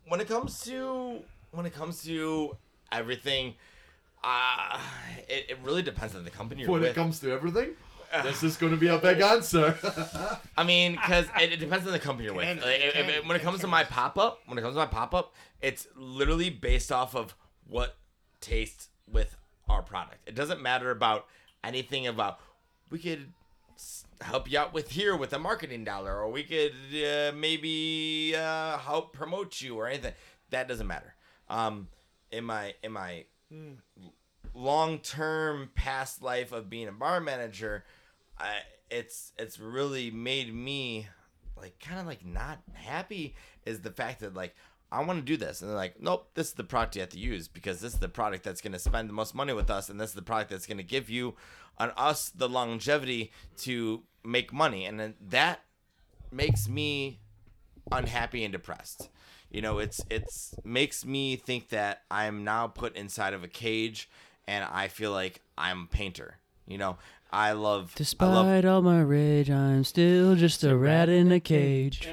when 0.06 0.20
it 0.20 0.28
comes 0.28 0.62
to 0.64 1.20
when 1.52 1.64
it 1.64 1.74
comes 1.74 2.02
to 2.04 2.56
everything, 2.92 3.54
uh, 4.22 4.78
it, 5.28 5.46
it 5.50 5.58
really 5.64 5.82
depends 5.82 6.14
on 6.14 6.24
the 6.24 6.30
company 6.30 6.62
you're 6.62 6.70
when 6.70 6.82
with. 6.82 6.90
it 6.90 6.94
comes 6.94 7.18
to 7.20 7.32
everything? 7.32 7.70
This 8.24 8.42
is 8.42 8.56
going 8.56 8.72
to 8.72 8.76
be 8.78 8.88
a 8.88 8.98
big 8.98 9.20
answer. 9.34 9.74
I 10.58 10.64
mean, 10.64 10.92
because 10.92 11.26
it, 11.40 11.52
it 11.52 11.60
depends 11.60 11.86
on 11.86 11.92
the 11.92 11.98
company 11.98 12.26
you're 12.26 12.34
with. 12.34 12.62
Like, 12.62 12.80
if- 12.80 12.96
if- 12.96 13.06
can- 13.06 13.28
when 13.28 13.36
it 13.36 13.42
comes 13.42 13.60
to 13.60 13.68
my 13.68 13.84
pop 13.84 14.18
up, 14.18 14.40
when 14.46 14.58
it 14.58 14.62
comes 14.62 14.74
to 14.74 14.80
my 14.80 14.86
pop 14.86 15.14
up, 15.14 15.32
it's 15.62 15.86
literally 15.96 16.50
based 16.50 16.90
off 16.92 17.14
of 17.14 17.34
what 17.66 17.96
tastes 18.40 18.88
with 19.10 19.36
our 19.68 19.80
product. 19.82 20.18
It 20.28 20.34
doesn't 20.34 20.60
matter 20.60 20.90
about 20.90 21.26
anything 21.62 22.06
about 22.06 22.40
we 22.90 22.98
could 22.98 23.32
help 24.20 24.50
you 24.50 24.58
out 24.58 24.74
with 24.74 24.90
here 24.90 25.16
with 25.16 25.32
a 25.32 25.38
marketing 25.38 25.84
dollar, 25.84 26.18
or 26.18 26.30
we 26.30 26.42
could 26.42 26.74
uh, 26.92 27.32
maybe 27.34 28.34
uh, 28.36 28.78
help 28.78 29.12
promote 29.12 29.60
you 29.60 29.76
or 29.76 29.86
anything. 29.86 30.12
That 30.50 30.68
doesn't 30.68 30.86
matter. 30.86 31.14
Um, 31.48 31.88
in 32.30 32.44
my 32.44 32.74
in 32.82 32.92
my 32.92 33.24
long 34.54 34.98
term 34.98 35.70
past 35.74 36.22
life 36.22 36.52
of 36.52 36.68
being 36.68 36.88
a 36.88 36.92
bar 36.92 37.20
manager, 37.20 37.84
I, 38.38 38.58
it's 38.90 39.32
it's 39.38 39.58
really 39.58 40.10
made 40.10 40.54
me 40.54 41.08
like 41.56 41.78
kind 41.78 42.00
of 42.00 42.06
like 42.06 42.24
not 42.24 42.58
happy 42.72 43.34
is 43.64 43.80
the 43.80 43.90
fact 43.90 44.20
that 44.20 44.34
like 44.34 44.54
I 44.92 45.04
want 45.04 45.20
to 45.20 45.24
do 45.24 45.36
this 45.36 45.60
and 45.60 45.70
they're 45.70 45.76
like 45.76 46.00
nope 46.00 46.30
this 46.34 46.48
is 46.48 46.52
the 46.54 46.64
product 46.64 46.96
you 46.96 47.02
have 47.02 47.10
to 47.10 47.18
use 47.18 47.48
because 47.48 47.80
this 47.80 47.92
is 47.92 47.98
the 47.98 48.08
product 48.08 48.44
that's 48.44 48.60
going 48.60 48.72
to 48.72 48.78
spend 48.78 49.08
the 49.08 49.12
most 49.12 49.34
money 49.34 49.52
with 49.52 49.70
us 49.70 49.88
and 49.88 50.00
this 50.00 50.10
is 50.10 50.16
the 50.16 50.22
product 50.22 50.50
that's 50.50 50.66
going 50.66 50.78
to 50.78 50.82
give 50.82 51.10
you 51.10 51.34
on 51.80 51.90
us 51.96 52.28
the 52.28 52.48
longevity 52.48 53.32
to 53.56 54.02
make 54.22 54.52
money 54.52 54.84
and 54.84 55.00
then 55.00 55.14
that 55.28 55.60
makes 56.30 56.68
me 56.68 57.18
unhappy 57.90 58.44
and 58.44 58.52
depressed. 58.52 59.08
You 59.50 59.62
know, 59.62 59.78
it's 59.78 60.00
it's 60.10 60.54
makes 60.62 61.04
me 61.04 61.34
think 61.34 61.70
that 61.70 62.02
I'm 62.10 62.44
now 62.44 62.68
put 62.68 62.94
inside 62.94 63.34
of 63.34 63.42
a 63.42 63.48
cage 63.48 64.08
and 64.46 64.64
I 64.64 64.86
feel 64.86 65.10
like 65.10 65.40
I'm 65.58 65.84
a 65.84 65.86
painter. 65.86 66.36
You 66.66 66.78
know, 66.78 66.98
I 67.32 67.52
love 67.52 67.94
I 68.20 68.26
love 68.26 68.46
Despite 68.46 68.64
all 68.66 68.82
my 68.82 69.00
rage, 69.00 69.50
I'm 69.50 69.82
still 69.82 70.36
just 70.36 70.62
a 70.62 70.76
rat 70.76 71.08
in 71.08 71.32
a 71.32 71.40
cage. 71.40 72.06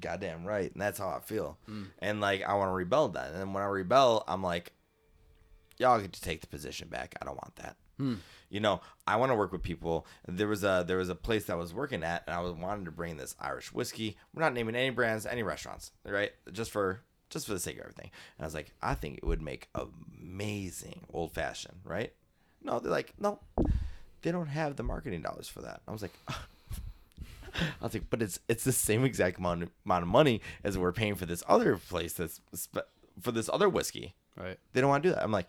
goddamn 0.00 0.46
right 0.46 0.72
and 0.72 0.80
that's 0.80 0.98
how 0.98 1.10
i 1.10 1.20
feel 1.20 1.58
hmm. 1.66 1.82
and 1.98 2.22
like 2.22 2.42
i 2.44 2.54
want 2.54 2.70
to 2.70 2.72
rebel 2.72 3.08
that 3.08 3.32
and 3.32 3.38
then 3.38 3.52
when 3.52 3.62
i 3.62 3.66
rebel 3.66 4.24
i'm 4.26 4.42
like 4.42 4.72
y'all 5.80 5.98
get 5.98 6.12
to 6.12 6.20
take 6.20 6.42
the 6.42 6.46
position 6.46 6.88
back. 6.88 7.16
I 7.20 7.24
don't 7.24 7.36
want 7.36 7.56
that. 7.56 7.76
Hmm. 8.00 8.14
You 8.48 8.60
know, 8.60 8.80
I 9.06 9.16
want 9.16 9.30
to 9.30 9.36
work 9.36 9.52
with 9.52 9.62
people. 9.62 10.06
There 10.26 10.48
was 10.48 10.64
a 10.64 10.84
there 10.86 10.96
was 10.96 11.10
a 11.10 11.14
place 11.14 11.44
that 11.44 11.52
I 11.52 11.56
was 11.56 11.74
working 11.74 12.02
at, 12.02 12.24
and 12.26 12.34
I 12.34 12.40
was 12.40 12.52
wanting 12.52 12.86
to 12.86 12.90
bring 12.90 13.16
this 13.16 13.36
Irish 13.38 13.72
whiskey. 13.72 14.16
We're 14.34 14.42
not 14.42 14.54
naming 14.54 14.74
any 14.74 14.90
brands, 14.90 15.26
any 15.26 15.42
restaurants, 15.42 15.92
right? 16.04 16.32
Just 16.50 16.70
for 16.70 17.02
just 17.28 17.46
for 17.46 17.52
the 17.52 17.60
sake 17.60 17.76
of 17.76 17.82
everything. 17.82 18.10
And 18.38 18.44
I 18.44 18.46
was 18.46 18.54
like, 18.54 18.72
I 18.82 18.94
think 18.94 19.18
it 19.18 19.24
would 19.24 19.42
make 19.42 19.68
amazing 19.74 21.06
old 21.12 21.32
fashioned, 21.32 21.80
right? 21.84 22.12
No, 22.62 22.80
they're 22.80 22.90
like, 22.90 23.14
no, 23.20 23.38
they 24.22 24.32
don't 24.32 24.48
have 24.48 24.76
the 24.76 24.82
marketing 24.82 25.22
dollars 25.22 25.46
for 25.46 25.60
that. 25.60 25.82
I 25.86 25.92
was 25.92 26.02
like, 26.02 26.14
I 26.28 27.84
was 27.84 27.94
like, 27.94 28.08
but 28.10 28.22
it's 28.22 28.40
it's 28.48 28.64
the 28.64 28.72
same 28.72 29.04
exact 29.04 29.38
amount 29.38 29.70
amount 29.84 30.02
of 30.02 30.08
money 30.08 30.40
as 30.64 30.78
we're 30.78 30.92
paying 30.92 31.14
for 31.14 31.26
this 31.26 31.42
other 31.46 31.76
place 31.76 32.14
that's 32.14 32.40
spe- 32.54 32.78
for 33.20 33.32
this 33.32 33.50
other 33.52 33.68
whiskey. 33.68 34.14
Right. 34.40 34.58
They 34.72 34.80
don't 34.80 34.88
want 34.88 35.02
to 35.02 35.08
do 35.10 35.14
that. 35.14 35.22
I'm 35.22 35.32
like, 35.32 35.48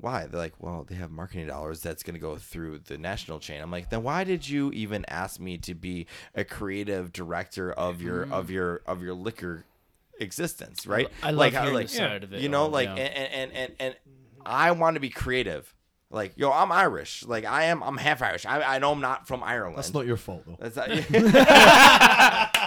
why? 0.00 0.26
They're 0.26 0.38
like, 0.38 0.54
well, 0.60 0.84
they 0.88 0.94
have 0.94 1.10
marketing 1.10 1.46
dollars 1.48 1.80
that's 1.80 2.02
going 2.02 2.14
to 2.14 2.20
go 2.20 2.36
through 2.36 2.80
the 2.80 2.96
national 2.96 3.40
chain. 3.40 3.60
I'm 3.60 3.70
like, 3.70 3.90
then 3.90 4.02
why 4.02 4.24
did 4.24 4.48
you 4.48 4.70
even 4.72 5.04
ask 5.08 5.40
me 5.40 5.58
to 5.58 5.74
be 5.74 6.06
a 6.34 6.44
creative 6.44 7.12
director 7.12 7.72
of 7.72 8.00
your 8.00 8.24
mm-hmm. 8.24 8.32
of 8.32 8.50
your 8.50 8.82
of 8.86 9.02
your 9.02 9.14
liquor 9.14 9.64
existence, 10.20 10.86
right? 10.86 11.08
I 11.22 11.30
love 11.30 11.38
like, 11.38 11.52
how- 11.54 11.62
hearing 11.62 11.74
like 11.74 11.88
the 11.88 11.94
side 11.94 12.24
of 12.24 12.32
it 12.32 12.40
You 12.40 12.48
know, 12.48 12.62
all, 12.62 12.68
like, 12.68 12.88
yeah. 12.88 12.94
and, 12.94 13.32
and 13.32 13.52
and 13.52 13.72
and 13.80 13.96
I 14.46 14.70
want 14.72 14.94
to 14.94 15.00
be 15.00 15.10
creative. 15.10 15.74
Like, 16.10 16.32
yo, 16.36 16.50
I'm 16.50 16.72
Irish. 16.72 17.24
Like, 17.26 17.44
I 17.44 17.64
am. 17.64 17.82
I'm 17.82 17.98
half 17.98 18.22
Irish. 18.22 18.46
I, 18.46 18.62
I 18.62 18.78
know 18.78 18.92
I'm 18.92 19.00
not 19.02 19.28
from 19.28 19.42
Ireland. 19.42 19.76
That's 19.76 19.92
not 19.92 20.06
your 20.06 20.16
fault 20.16 20.44
though. 20.46 20.56
That's 20.58 20.76
not. 20.76 20.88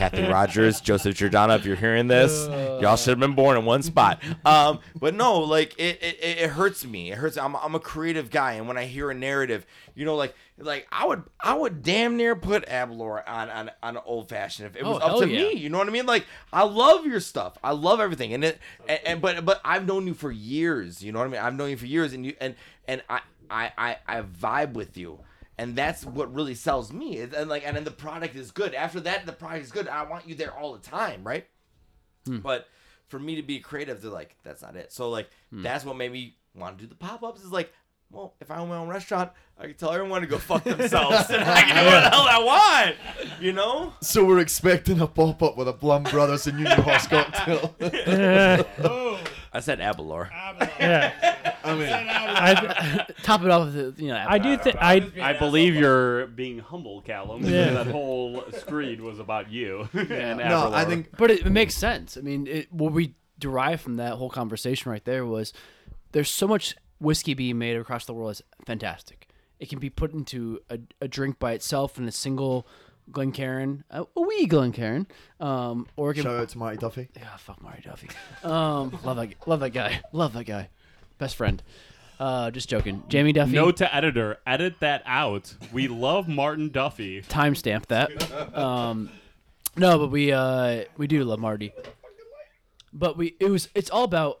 Kathy 0.00 0.22
Rogers, 0.22 0.80
Joseph 0.80 1.14
Giordano, 1.14 1.54
if 1.56 1.66
you're 1.66 1.76
hearing 1.76 2.06
this, 2.06 2.46
y'all 2.80 2.96
should 2.96 3.10
have 3.10 3.20
been 3.20 3.34
born 3.34 3.58
in 3.58 3.66
one 3.66 3.82
spot. 3.82 4.22
Um, 4.46 4.80
but 4.98 5.14
no, 5.14 5.40
like 5.40 5.74
it, 5.78 6.02
it, 6.02 6.18
it 6.22 6.50
hurts 6.50 6.86
me. 6.86 7.12
It 7.12 7.18
hurts. 7.18 7.36
I'm, 7.36 7.54
I'm 7.54 7.74
a 7.74 7.80
creative 7.80 8.30
guy, 8.30 8.54
and 8.54 8.66
when 8.66 8.78
I 8.78 8.86
hear 8.86 9.10
a 9.10 9.14
narrative, 9.14 9.66
you 9.94 10.06
know, 10.06 10.16
like 10.16 10.34
like 10.56 10.86
I 10.90 11.06
would 11.06 11.24
I 11.38 11.52
would 11.52 11.82
damn 11.82 12.16
near 12.16 12.34
put 12.34 12.64
Aberlour 12.66 13.22
on 13.28 13.50
on 13.50 13.70
on 13.82 13.96
an 13.98 14.02
old 14.06 14.30
fashioned 14.30 14.68
if 14.68 14.76
it 14.76 14.86
was 14.86 15.00
Oh, 15.02 15.16
up 15.16 15.20
to 15.20 15.28
yeah. 15.28 15.42
me. 15.50 15.52
You 15.52 15.68
know 15.68 15.76
what 15.76 15.86
I 15.88 15.90
mean? 15.90 16.06
Like 16.06 16.24
I 16.50 16.64
love 16.64 17.04
your 17.04 17.20
stuff. 17.20 17.58
I 17.62 17.72
love 17.72 18.00
everything, 18.00 18.32
and 18.32 18.42
it 18.42 18.58
and, 18.88 19.00
and 19.04 19.20
but 19.20 19.44
but 19.44 19.60
I've 19.66 19.86
known 19.86 20.06
you 20.06 20.14
for 20.14 20.30
years. 20.32 21.02
You 21.04 21.12
know 21.12 21.18
what 21.18 21.26
I 21.28 21.30
mean? 21.30 21.40
I've 21.42 21.54
known 21.54 21.68
you 21.68 21.76
for 21.76 21.84
years, 21.86 22.14
and 22.14 22.24
you 22.24 22.34
and 22.40 22.54
and 22.88 23.02
I 23.10 23.20
I 23.50 23.72
I, 23.76 23.96
I 24.06 24.22
vibe 24.22 24.72
with 24.72 24.96
you 24.96 25.18
and 25.60 25.76
that's 25.76 26.04
what 26.04 26.32
really 26.34 26.54
sells 26.54 26.92
me. 26.92 27.20
And 27.20 27.34
and, 27.34 27.50
like 27.50 27.66
and 27.66 27.76
then 27.76 27.84
the 27.84 27.90
product 27.90 28.34
is 28.34 28.50
good. 28.50 28.74
After 28.74 29.00
that 29.00 29.26
the 29.26 29.32
product 29.32 29.64
is 29.64 29.72
good. 29.72 29.88
I 29.88 30.02
want 30.04 30.28
you 30.28 30.34
there 30.34 30.52
all 30.52 30.72
the 30.72 30.78
time 30.78 31.22
right? 31.24 31.46
Hmm. 32.26 32.38
But 32.38 32.68
for 33.08 33.18
me 33.18 33.36
to 33.36 33.42
be 33.42 33.60
creative 33.60 34.02
they're 34.02 34.10
like 34.10 34.36
that's 34.42 34.62
not 34.62 34.76
it. 34.76 34.92
So 34.92 35.10
like 35.10 35.28
hmm. 35.50 35.62
that's 35.62 35.84
what 35.84 35.96
made 35.96 36.12
me 36.12 36.36
want 36.54 36.78
to 36.78 36.84
do 36.84 36.88
the 36.88 36.96
pop-ups 36.96 37.42
is 37.42 37.52
like 37.52 37.72
well 38.10 38.34
if 38.40 38.50
i 38.50 38.56
own 38.56 38.68
my 38.68 38.76
own 38.76 38.88
restaurant 38.88 39.30
i 39.56 39.66
can 39.66 39.74
tell 39.74 39.92
everyone 39.92 40.20
to 40.20 40.26
go 40.26 40.36
fuck 40.36 40.64
themselves 40.64 41.30
and 41.30 41.44
i 41.44 41.62
can 41.62 41.76
do 41.76 41.88
what 41.88 42.02
the 42.02 42.10
hell 42.10 42.26
i 42.28 42.42
want 42.42 42.96
you 43.40 43.52
know? 43.52 43.94
So 44.00 44.24
we're 44.24 44.40
expecting 44.40 45.00
a 45.00 45.06
pop 45.06 45.42
up 45.42 45.56
with 45.56 45.68
a 45.68 45.72
Blaum 45.72 46.08
Brothers 46.10 46.46
and 46.46 46.58
Union 46.58 46.80
Horse 46.82 47.06
cocktail. 47.06 47.74
Oh. 48.82 49.18
i 49.52 49.60
said 49.60 49.80
Aberlour. 49.80 50.28
Yeah. 50.78 51.29
I 51.64 51.74
mean, 51.74 51.88
I, 51.90 53.06
Top 53.22 53.42
it 53.42 53.50
off 53.50 53.66
with 53.66 53.96
the, 53.96 54.02
you 54.02 54.08
know. 54.10 54.24
I 54.26 54.38
do 54.38 54.56
think 54.56 54.76
I 54.80 55.10
I 55.20 55.32
believe 55.34 55.74
you're 55.74 56.26
being 56.26 56.58
humble, 56.58 57.02
Callum. 57.02 57.44
Yeah. 57.44 57.70
That 57.72 57.86
whole 57.88 58.44
screed 58.58 59.00
was 59.00 59.18
about 59.18 59.50
you. 59.50 59.88
and 59.94 60.38
no, 60.38 60.70
I 60.72 60.84
think 60.84 61.16
But 61.16 61.30
it, 61.30 61.46
it 61.46 61.50
makes 61.50 61.74
sense. 61.74 62.16
I 62.16 62.20
mean, 62.20 62.46
it, 62.46 62.72
what 62.72 62.92
we 62.92 63.14
derived 63.38 63.82
from 63.82 63.96
that 63.96 64.14
whole 64.14 64.30
conversation 64.30 64.90
right 64.90 65.04
there 65.04 65.24
was 65.24 65.52
there's 66.12 66.30
so 66.30 66.46
much 66.48 66.76
whiskey 66.98 67.34
being 67.34 67.58
made 67.58 67.76
across 67.76 68.04
the 68.04 68.14
world 68.14 68.30
that's 68.30 68.42
fantastic. 68.66 69.28
It 69.58 69.68
can 69.68 69.78
be 69.78 69.90
put 69.90 70.12
into 70.12 70.60
a, 70.70 70.78
a 71.00 71.08
drink 71.08 71.38
by 71.38 71.52
itself 71.52 71.98
in 71.98 72.08
a 72.08 72.12
single 72.12 72.66
Glencairn, 73.10 73.84
a, 73.90 74.04
a 74.16 74.20
wee 74.20 74.46
Glencairn, 74.46 75.06
um, 75.40 75.86
or 75.96 76.10
it 76.10 76.14
can. 76.14 76.22
shout 76.24 76.36
out 76.40 76.48
to 76.50 76.58
Marty 76.58 76.76
Duffy. 76.76 77.08
Yeah, 77.16 77.36
fuck 77.36 77.60
Marty 77.62 77.82
Duffy. 77.82 78.08
Um, 78.44 78.98
love 79.04 79.16
that, 79.16 79.34
love 79.46 79.60
that 79.60 79.70
guy, 79.70 80.00
love 80.12 80.32
that 80.34 80.44
guy, 80.44 80.68
best 81.20 81.36
friend. 81.36 81.62
Uh, 82.18 82.50
just 82.50 82.68
joking. 82.68 83.02
Jamie 83.08 83.32
Duffy. 83.32 83.52
Note 83.52 83.78
to 83.78 83.94
editor, 83.94 84.38
edit 84.46 84.80
that 84.80 85.02
out. 85.06 85.54
We 85.72 85.88
love 85.88 86.28
Martin 86.28 86.68
Duffy. 86.70 87.22
timestamp 87.22 87.86
that. 87.86 88.10
Um, 88.56 89.10
no, 89.76 89.98
but 89.98 90.10
we 90.10 90.32
uh, 90.32 90.84
we 90.96 91.06
do 91.06 91.24
love 91.24 91.38
Marty. 91.38 91.72
But 92.92 93.16
we 93.16 93.36
it 93.40 93.48
was 93.48 93.68
it's 93.74 93.88
all 93.88 94.04
about 94.04 94.40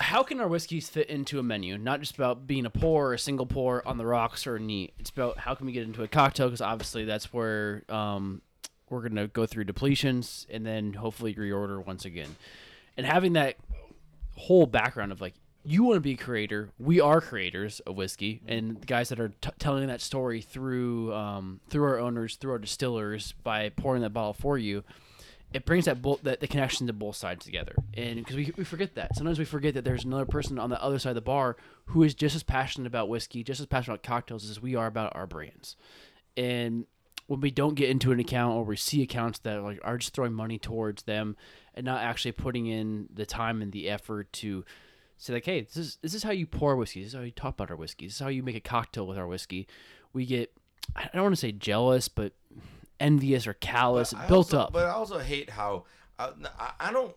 how 0.00 0.22
can 0.22 0.40
our 0.40 0.48
whiskeys 0.48 0.88
fit 0.88 1.08
into 1.08 1.38
a 1.38 1.42
menu? 1.42 1.78
Not 1.78 2.00
just 2.00 2.14
about 2.14 2.46
being 2.46 2.66
a 2.66 2.70
pour 2.70 3.08
or 3.08 3.14
a 3.14 3.18
single 3.18 3.46
pour 3.46 3.86
on 3.86 3.98
the 3.98 4.06
rocks 4.06 4.46
or 4.46 4.58
neat. 4.58 4.94
It's 4.98 5.10
about 5.10 5.38
how 5.38 5.54
can 5.54 5.66
we 5.66 5.72
get 5.72 5.84
into 5.84 6.02
a 6.02 6.08
cocktail 6.08 6.46
because 6.46 6.60
obviously 6.60 7.04
that's 7.04 7.32
where 7.32 7.82
um, 7.88 8.42
we're 8.88 9.02
gonna 9.02 9.26
go 9.26 9.46
through 9.46 9.64
depletions 9.64 10.46
and 10.50 10.64
then 10.64 10.92
hopefully 10.92 11.34
reorder 11.34 11.84
once 11.84 12.04
again. 12.04 12.36
And 12.96 13.04
having 13.04 13.34
that 13.34 13.56
whole 14.36 14.66
background 14.66 15.12
of 15.12 15.20
like 15.20 15.34
you 15.64 15.82
want 15.82 15.96
to 15.96 16.00
be 16.00 16.12
a 16.12 16.16
creator 16.16 16.70
we 16.78 17.00
are 17.00 17.20
creators 17.20 17.80
of 17.80 17.96
whiskey 17.96 18.40
and 18.46 18.86
guys 18.86 19.08
that 19.08 19.18
are 19.18 19.30
t- 19.40 19.50
telling 19.58 19.86
that 19.86 20.00
story 20.00 20.40
through 20.40 21.12
um, 21.12 21.60
through 21.68 21.84
our 21.84 21.98
owners 21.98 22.36
through 22.36 22.52
our 22.52 22.58
distillers 22.58 23.34
by 23.42 23.68
pouring 23.70 24.02
that 24.02 24.10
bottle 24.10 24.32
for 24.32 24.58
you 24.58 24.84
it 25.52 25.64
brings 25.64 25.84
that 25.84 26.02
bo- 26.02 26.20
that 26.22 26.40
the 26.40 26.46
connection 26.46 26.86
to 26.86 26.92
both 26.92 27.16
sides 27.16 27.44
together. 27.44 27.74
And 27.94 28.16
because 28.16 28.36
we, 28.36 28.52
we 28.56 28.64
forget 28.64 28.94
that. 28.96 29.16
Sometimes 29.16 29.38
we 29.38 29.44
forget 29.44 29.74
that 29.74 29.84
there's 29.84 30.04
another 30.04 30.26
person 30.26 30.58
on 30.58 30.70
the 30.70 30.82
other 30.82 30.98
side 30.98 31.10
of 31.10 31.14
the 31.14 31.20
bar 31.20 31.56
who 31.86 32.02
is 32.02 32.14
just 32.14 32.34
as 32.34 32.42
passionate 32.42 32.86
about 32.86 33.08
whiskey 33.08 33.42
just 33.42 33.60
as 33.60 33.66
passionate 33.66 33.94
about 33.94 34.02
cocktails 34.02 34.48
as 34.48 34.60
we 34.60 34.74
are 34.74 34.86
about 34.86 35.14
our 35.14 35.26
brands. 35.26 35.76
And 36.36 36.86
when 37.26 37.40
we 37.40 37.50
don't 37.50 37.74
get 37.74 37.90
into 37.90 38.12
an 38.12 38.20
account 38.20 38.54
or 38.54 38.64
we 38.64 38.76
see 38.76 39.02
accounts 39.02 39.38
that 39.40 39.62
like 39.62 39.80
are 39.82 39.98
just 39.98 40.14
throwing 40.14 40.32
money 40.32 40.58
towards 40.58 41.04
them 41.04 41.36
and 41.76 41.84
not 41.84 42.02
actually 42.02 42.32
putting 42.32 42.66
in 42.66 43.08
the 43.12 43.26
time 43.26 43.62
and 43.62 43.72
the 43.72 43.88
effort 43.88 44.32
to 44.34 44.64
say 45.16 45.34
like, 45.34 45.44
hey, 45.44 45.62
this 45.62 45.76
is 45.76 45.98
this 46.02 46.14
is 46.14 46.22
how 46.22 46.30
you 46.30 46.46
pour 46.46 46.76
whiskey. 46.76 47.00
This 47.02 47.08
is 47.12 47.14
how 47.14 47.22
you 47.22 47.30
talk 47.30 47.54
about 47.54 47.70
our 47.70 47.76
whiskey. 47.76 48.06
This 48.06 48.14
is 48.14 48.20
how 48.20 48.28
you 48.28 48.42
make 48.42 48.56
a 48.56 48.60
cocktail 48.60 49.06
with 49.06 49.18
our 49.18 49.26
whiskey. 49.26 49.66
We 50.12 50.26
get 50.26 50.52
I 50.94 51.08
don't 51.12 51.22
want 51.22 51.34
to 51.34 51.40
say 51.40 51.52
jealous, 51.52 52.08
but 52.08 52.32
envious 53.00 53.46
or 53.46 53.54
callous, 53.54 54.12
built 54.28 54.54
also- 54.54 54.58
up. 54.60 54.72
But 54.72 54.86
I 54.86 54.90
also 54.90 55.18
hate 55.18 55.50
how 55.50 55.84
uh, 56.18 56.32
I, 56.58 56.72
I 56.80 56.92
don't. 56.92 57.14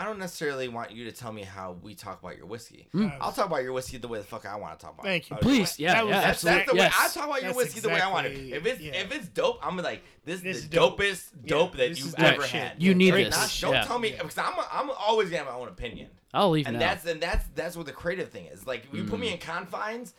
I 0.00 0.04
don't 0.04 0.18
necessarily 0.18 0.66
want 0.68 0.92
you 0.92 1.04
to 1.04 1.12
tell 1.12 1.30
me 1.30 1.42
how 1.42 1.76
we 1.82 1.94
talk 1.94 2.22
about 2.22 2.38
your 2.38 2.46
whiskey. 2.46 2.88
Hmm. 2.92 3.08
Uh, 3.08 3.10
I'll 3.20 3.32
talk 3.32 3.44
about 3.44 3.62
your 3.62 3.74
whiskey 3.74 3.98
the 3.98 4.08
way 4.08 4.16
the 4.16 4.24
fuck 4.24 4.46
I 4.46 4.56
want 4.56 4.78
to 4.78 4.82
talk 4.86 4.94
about. 4.94 5.04
Thank 5.04 5.24
it. 5.24 5.32
you. 5.32 5.36
Please, 5.36 5.78
yeah, 5.78 5.92
That 5.92 6.06
was- 6.06 6.10
yeah, 6.14 6.20
That's, 6.22 6.30
absolutely. 6.30 6.58
that's 6.58 6.70
the 6.70 6.74
way 6.76 6.80
yes. 6.84 6.94
I 6.98 7.08
talk 7.08 7.24
about 7.28 7.42
your 7.42 7.48
That's 7.52 7.56
whiskey 7.58 7.80
the 7.80 7.88
way 7.90 8.00
I 8.00 8.10
want 8.10 8.26
it. 8.26 8.30
If 8.32 8.64
it's 8.64 8.80
yeah. 8.80 8.92
if 8.94 9.12
it's 9.14 9.28
dope, 9.28 9.58
I'm 9.62 9.76
like 9.76 10.02
this, 10.24 10.40
This 10.40 10.56
is 10.56 10.62
is 10.64 10.68
the 10.70 10.76
dope. 10.76 10.98
dopest 10.98 11.30
Yeah, 11.44 11.48
dope 11.50 11.76
that 11.76 11.98
you've 11.98 12.14
ever 12.14 12.42
shit. 12.44 12.50
had. 12.62 12.82
You 12.82 12.94
need 12.94 13.12
Right? 13.12 13.26
this. 13.26 13.36
Not- 13.36 13.58
don't 13.60 13.72
Yeah. 13.74 13.84
tell 13.84 13.98
me 13.98 14.12
because 14.12 14.38
I'm 14.38 14.54
I'm 14.72 14.90
always 14.90 15.28
gonna 15.28 15.44
have 15.44 15.52
my 15.52 15.60
own 15.60 15.68
opinion. 15.68 16.08
I'll 16.32 16.48
leave 16.48 16.66
And 16.66 16.78
now. 16.78 16.80
that's 16.80 17.04
and 17.04 17.20
that's 17.20 17.44
that's 17.54 17.76
what 17.76 17.84
the 17.84 17.92
creative 17.92 18.30
thing 18.30 18.46
is. 18.46 18.66
Like 18.66 18.86
you 18.94 19.04
put 19.04 19.20
me 19.20 19.28
mm. 19.28 19.32
in 19.34 19.38
confines. 19.38 20.14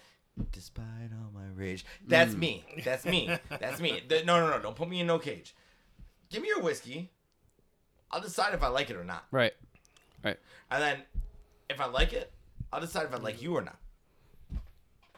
Despite 0.51 0.85
all 1.11 1.31
my 1.33 1.47
rage, 1.55 1.85
that's 2.07 2.35
mm. 2.35 2.39
me. 2.39 2.65
That's 2.85 3.03
me. 3.03 3.35
That's 3.59 3.81
me. 3.81 4.03
The- 4.07 4.25
no, 4.25 4.39
no, 4.39 4.55
no. 4.55 4.61
Don't 4.61 4.75
put 4.75 4.87
me 4.89 4.99
in 4.99 5.07
no 5.07 5.17
cage. 5.17 5.55
Give 6.29 6.43
me 6.43 6.49
your 6.49 6.61
whiskey. 6.61 7.09
I'll 8.11 8.21
decide 8.21 8.53
if 8.53 8.61
I 8.61 8.67
like 8.67 8.91
it 8.91 8.95
or 8.95 9.03
not. 9.03 9.25
right. 9.31 9.53
Right. 10.23 10.37
And 10.69 10.81
then 10.81 10.97
if 11.69 11.79
I 11.81 11.85
like 11.85 12.13
it, 12.13 12.31
I'll 12.71 12.79
decide 12.81 13.05
if 13.05 13.13
I 13.13 13.17
like 13.17 13.41
you 13.41 13.55
or 13.55 13.61
not. 13.61 13.77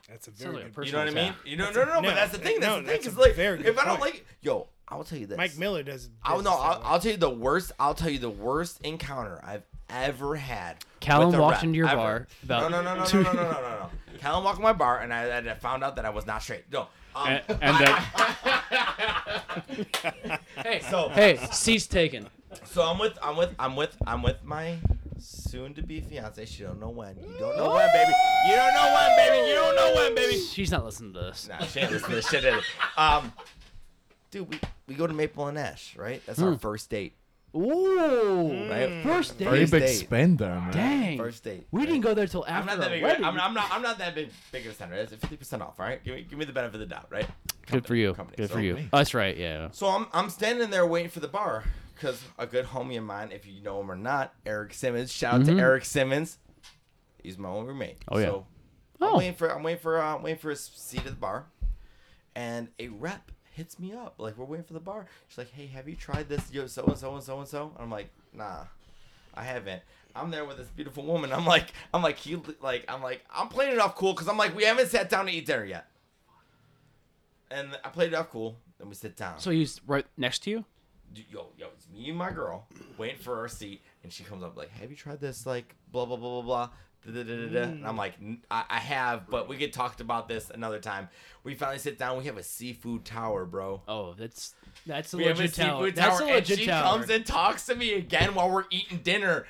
That's 0.09 0.27
a 0.27 0.31
Sounds 0.31 0.41
very 0.41 0.53
like 0.55 0.61
a 0.63 0.65
good. 0.67 0.73
person- 0.75 0.87
You 0.87 0.91
know 1.05 1.11
what 1.11 1.17
I 1.17 1.23
mean? 1.25 1.33
You 1.45 1.57
know, 1.57 1.71
no, 1.71 1.85
no, 1.85 1.85
no, 1.85 1.93
no, 2.01 2.01
but 2.09 2.15
that's 2.15 2.31
the 2.33 2.37
thing. 2.39 2.59
That's 2.59 2.67
no, 2.67 2.81
the 2.81 2.87
thing. 2.87 3.01
that's 3.03 3.15
a 3.15 3.19
like, 3.19 3.35
very 3.35 3.57
good 3.57 3.67
if 3.67 3.77
I 3.79 3.85
don't 3.85 3.99
point. 3.99 4.13
like, 4.15 4.25
yo, 4.41 4.67
I 4.87 4.95
will 4.95 5.03
tell 5.05 5.17
you 5.17 5.25
this. 5.27 5.37
Mike 5.37 5.57
Miller 5.57 5.81
does. 5.83 6.09
I'll 6.23 6.41
no, 6.41 6.51
I'll. 6.51 6.81
I'll 6.83 6.99
tell 6.99 7.11
you 7.11 7.17
the 7.17 7.29
worst. 7.29 7.71
I'll 7.79 7.93
tell 7.95 8.09
you 8.09 8.19
the 8.19 8.29
worst 8.29 8.81
encounter 8.81 9.39
I've 9.43 9.63
ever 9.89 10.35
had. 10.35 10.83
Callum 10.99 11.37
walked 11.37 11.55
rep, 11.57 11.63
into 11.63 11.77
your 11.77 11.87
ever. 11.87 11.95
bar 11.97 12.27
about 12.43 12.69
no, 12.71 12.81
no, 12.81 12.95
no, 12.95 13.03
no, 13.03 13.05
no, 13.05 13.21
no, 13.21 13.31
no, 13.31 13.43
no, 13.43 13.51
no, 13.51 13.61
no. 13.61 13.89
Callum 14.19 14.43
walked 14.43 14.59
in 14.59 14.63
my 14.63 14.73
bar, 14.73 14.99
and 14.99 15.13
I, 15.13 15.23
and 15.25 15.49
I 15.49 15.53
found 15.55 15.83
out 15.83 15.95
that 15.95 16.05
I 16.05 16.09
was 16.09 16.25
not 16.25 16.41
straight. 16.43 16.65
No. 16.71 16.87
Um, 17.15 17.27
And, 17.27 17.43
and 17.61 17.77
that 17.77 18.01
Hey, 20.63 20.81
So- 20.89 21.09
hey, 21.09 21.37
cease 21.51 21.87
taken. 21.87 22.27
So 22.65 22.81
I'm 22.83 22.99
with 22.99 23.17
I'm 23.21 23.35
with 23.35 23.53
I'm 23.59 23.75
with 23.75 23.95
I'm 24.05 24.21
with 24.23 24.43
my 24.43 24.77
soon 25.19 25.73
to 25.75 25.81
be 25.81 26.01
fiance. 26.01 26.45
She 26.45 26.63
don't 26.63 26.79
know 26.79 26.89
when. 26.89 27.15
You 27.17 27.35
don't 27.39 27.55
know 27.57 27.71
when, 27.73 27.87
baby. 27.93 28.11
You 28.49 28.55
don't 28.55 28.73
know 28.73 28.93
when, 28.93 29.15
baby. 29.17 29.47
You 29.49 29.55
don't 29.55 29.75
know 29.75 29.93
when, 29.95 30.15
baby. 30.15 30.37
She's 30.39 30.71
not 30.71 30.83
listening 30.85 31.13
to 31.13 31.19
this. 31.19 31.47
Nah, 31.47 31.59
she 31.65 31.79
ain't 31.79 31.91
listening 31.91 32.09
to 32.11 32.15
this 32.17 32.29
shit. 32.29 32.43
is 32.43 32.55
it? 32.55 32.63
Um, 32.99 33.31
dude, 34.31 34.49
we, 34.49 34.59
we 34.87 34.95
go 34.95 35.07
to 35.07 35.13
Maple 35.13 35.47
and 35.47 35.57
Ash, 35.57 35.95
right? 35.97 36.21
That's 36.25 36.39
Hmm. 36.39 36.45
our 36.45 36.57
first 36.57 36.89
date, 36.89 37.13
Ooh, 37.55 38.69
right? 38.69 39.03
first 39.03 39.37
date. 39.37 39.45
Very 39.45 39.59
First 39.61 39.71
big 39.71 39.81
date. 39.83 39.93
spender, 40.05 40.45
man. 40.49 40.71
Dang, 40.71 41.17
First 41.17 41.43
date. 41.43 41.67
we 41.71 41.79
right? 41.81 41.85
didn't 41.87 42.01
go 42.01 42.13
there 42.13 42.27
till 42.27 42.43
I'm 42.47 42.55
after 42.55 42.65
not 42.71 42.77
that 42.79 42.83
our 42.85 42.89
big. 42.89 43.03
wedding. 43.03 43.23
I'm, 43.25 43.39
I'm 43.39 43.53
not. 43.53 43.71
I'm 43.71 43.81
not 43.81 43.97
that 43.99 44.15
big. 44.15 44.29
Big 44.51 44.65
of 44.65 44.71
a 44.73 44.75
center. 44.75 44.95
It's 44.95 45.13
fifty 45.13 45.37
percent 45.37 45.61
off. 45.61 45.79
All 45.79 45.85
right. 45.85 46.03
Give 46.03 46.15
me. 46.15 46.25
Give 46.29 46.37
me 46.39 46.45
the 46.45 46.53
benefit 46.53 46.75
of 46.75 46.79
the 46.81 46.93
doubt. 46.95 47.07
Right. 47.09 47.27
Good 47.67 47.85
for 47.85 47.95
you. 47.95 48.13
Company. 48.13 48.35
Good 48.37 48.49
So- 48.49 48.55
for 48.55 48.61
you. 48.61 48.75
me. 48.75 48.89
That's 48.91 49.13
right. 49.13 49.37
Yeah. 49.37 49.69
So 49.71 49.87
I'm 49.87 50.07
I'm 50.11 50.29
standing 50.29 50.69
there 50.69 50.85
waiting 50.85 51.09
for 51.11 51.19
the 51.21 51.27
bar 51.29 51.63
because 52.03 52.21
a 52.37 52.45
good 52.45 52.65
homie 52.65 52.97
of 52.97 53.03
mine, 53.05 53.31
if 53.31 53.47
you 53.47 53.61
know 53.63 53.79
him 53.79 53.89
or 53.89 53.95
not, 53.95 54.33
Eric 54.45 54.73
Simmons. 54.73 55.09
Shout 55.11 55.35
out 55.35 55.41
Mhm. 55.41 55.45
to 55.55 55.59
Eric 55.59 55.85
Simmons. 55.85 56.37
He's 57.21 57.37
my 57.37 57.47
own 57.47 57.65
roommate. 57.65 58.03
Oh, 58.09 58.17
yeah. 58.17 58.25
So 58.25 58.47
Oh. 58.99 59.07
I'm 59.11 59.17
waiting 59.17 59.35
for 59.35 59.49
I'm 59.49 59.63
waiting 59.63 59.81
for 59.81 60.01
uh, 60.01 60.15
I'm 60.15 60.21
waiting 60.23 60.39
for 60.39 60.51
a 60.51 60.55
seat 60.55 60.99
at 60.99 61.05
the 61.05 61.11
bar, 61.13 61.45
and 62.35 62.67
a 62.79 62.89
rep 62.89 63.31
hits 63.51 63.79
me 63.79 63.93
up 63.93 64.15
like 64.17 64.37
we're 64.37 64.45
waiting 64.45 64.65
for 64.65 64.73
the 64.73 64.79
bar. 64.81 65.07
She's 65.29 65.37
like, 65.37 65.51
"Hey, 65.51 65.67
have 65.67 65.87
you 65.87 65.95
tried 65.95 66.27
this? 66.29 66.51
Yo, 66.51 66.67
so 66.67 66.83
and 66.85 66.97
so 66.97 67.13
and 67.15 67.23
so 67.23 67.39
and 67.39 67.47
so." 67.47 67.73
I'm 67.79 67.89
like, 67.91 68.09
"Nah, 68.33 68.65
I 69.33 69.43
haven't." 69.43 69.81
I'm 70.15 70.29
there 70.29 70.43
with 70.45 70.57
this 70.57 70.67
beautiful 70.67 71.05
woman. 71.05 71.31
I'm 71.33 71.45
like, 71.45 71.71
I'm 71.93 72.01
like, 72.03 72.17
he 72.17 72.35
like, 72.61 72.85
I'm 72.87 73.01
like, 73.01 73.25
I'm 73.33 73.47
playing 73.49 73.73
it 73.73 73.79
off 73.79 73.95
cool 73.95 74.13
because 74.13 74.27
I'm 74.27 74.37
like, 74.37 74.55
we 74.55 74.63
haven't 74.63 74.87
sat 74.89 75.09
down 75.09 75.25
to 75.25 75.31
eat 75.31 75.45
dinner 75.47 75.65
yet. 75.65 75.87
And 77.49 77.77
I 77.83 77.89
played 77.89 78.13
it 78.13 78.15
off 78.15 78.29
cool. 78.29 78.57
Then 78.77 78.89
we 78.89 78.95
sit 78.95 79.15
down. 79.15 79.39
So 79.39 79.49
he's 79.51 79.81
right 79.87 80.05
next 80.17 80.39
to 80.43 80.49
you. 80.51 80.65
Yo, 81.15 81.47
yo, 81.57 81.67
it's 81.75 81.87
me 81.89 82.09
and 82.09 82.17
my 82.17 82.31
girl 82.31 82.67
waiting 82.97 83.19
for 83.19 83.37
our 83.37 83.47
seat, 83.47 83.81
and 84.03 84.11
she 84.11 84.23
comes 84.23 84.43
up 84.43 84.57
like, 84.57 84.69
"Have 84.71 84.89
you 84.89 84.95
tried 84.97 85.21
this? 85.21 85.45
Like, 85.45 85.75
blah 85.91 86.05
blah 86.05 86.17
blah 86.17 86.41
blah 86.41 86.41
blah." 86.41 86.69
Da, 87.05 87.23
da, 87.23 87.47
da. 87.47 87.63
And 87.63 87.85
I'm 87.85 87.97
like, 87.97 88.13
I, 88.49 88.63
I 88.69 88.79
have, 88.79 89.29
but 89.29 89.49
we 89.49 89.57
could 89.57 89.73
talked 89.73 89.99
about 89.99 90.29
this 90.29 90.49
another 90.49 90.79
time. 90.79 91.09
We 91.43 91.53
finally 91.53 91.77
sit 91.79 91.99
down. 91.99 92.17
We 92.17 92.25
have 92.25 92.37
a 92.37 92.43
seafood 92.43 93.03
tower, 93.03 93.45
bro. 93.45 93.81
Oh, 93.89 94.13
that's 94.13 94.55
that's 94.85 95.13
a 95.13 95.17
We 95.17 95.25
have 95.25 95.37
a 95.39 95.43
legit 95.43 95.55
tower. 95.55 95.91
That's 95.91 96.19
tower, 96.19 96.27
a 96.27 96.31
and 96.31 96.35
legit 96.35 96.59
she 96.59 96.65
tower. 96.65 96.83
comes 96.97 97.09
and 97.09 97.25
talks 97.25 97.65
to 97.67 97.75
me 97.75 97.93
again 97.93 98.35
while 98.35 98.49
we're 98.51 98.65
eating 98.69 98.99
dinner. 98.99 99.45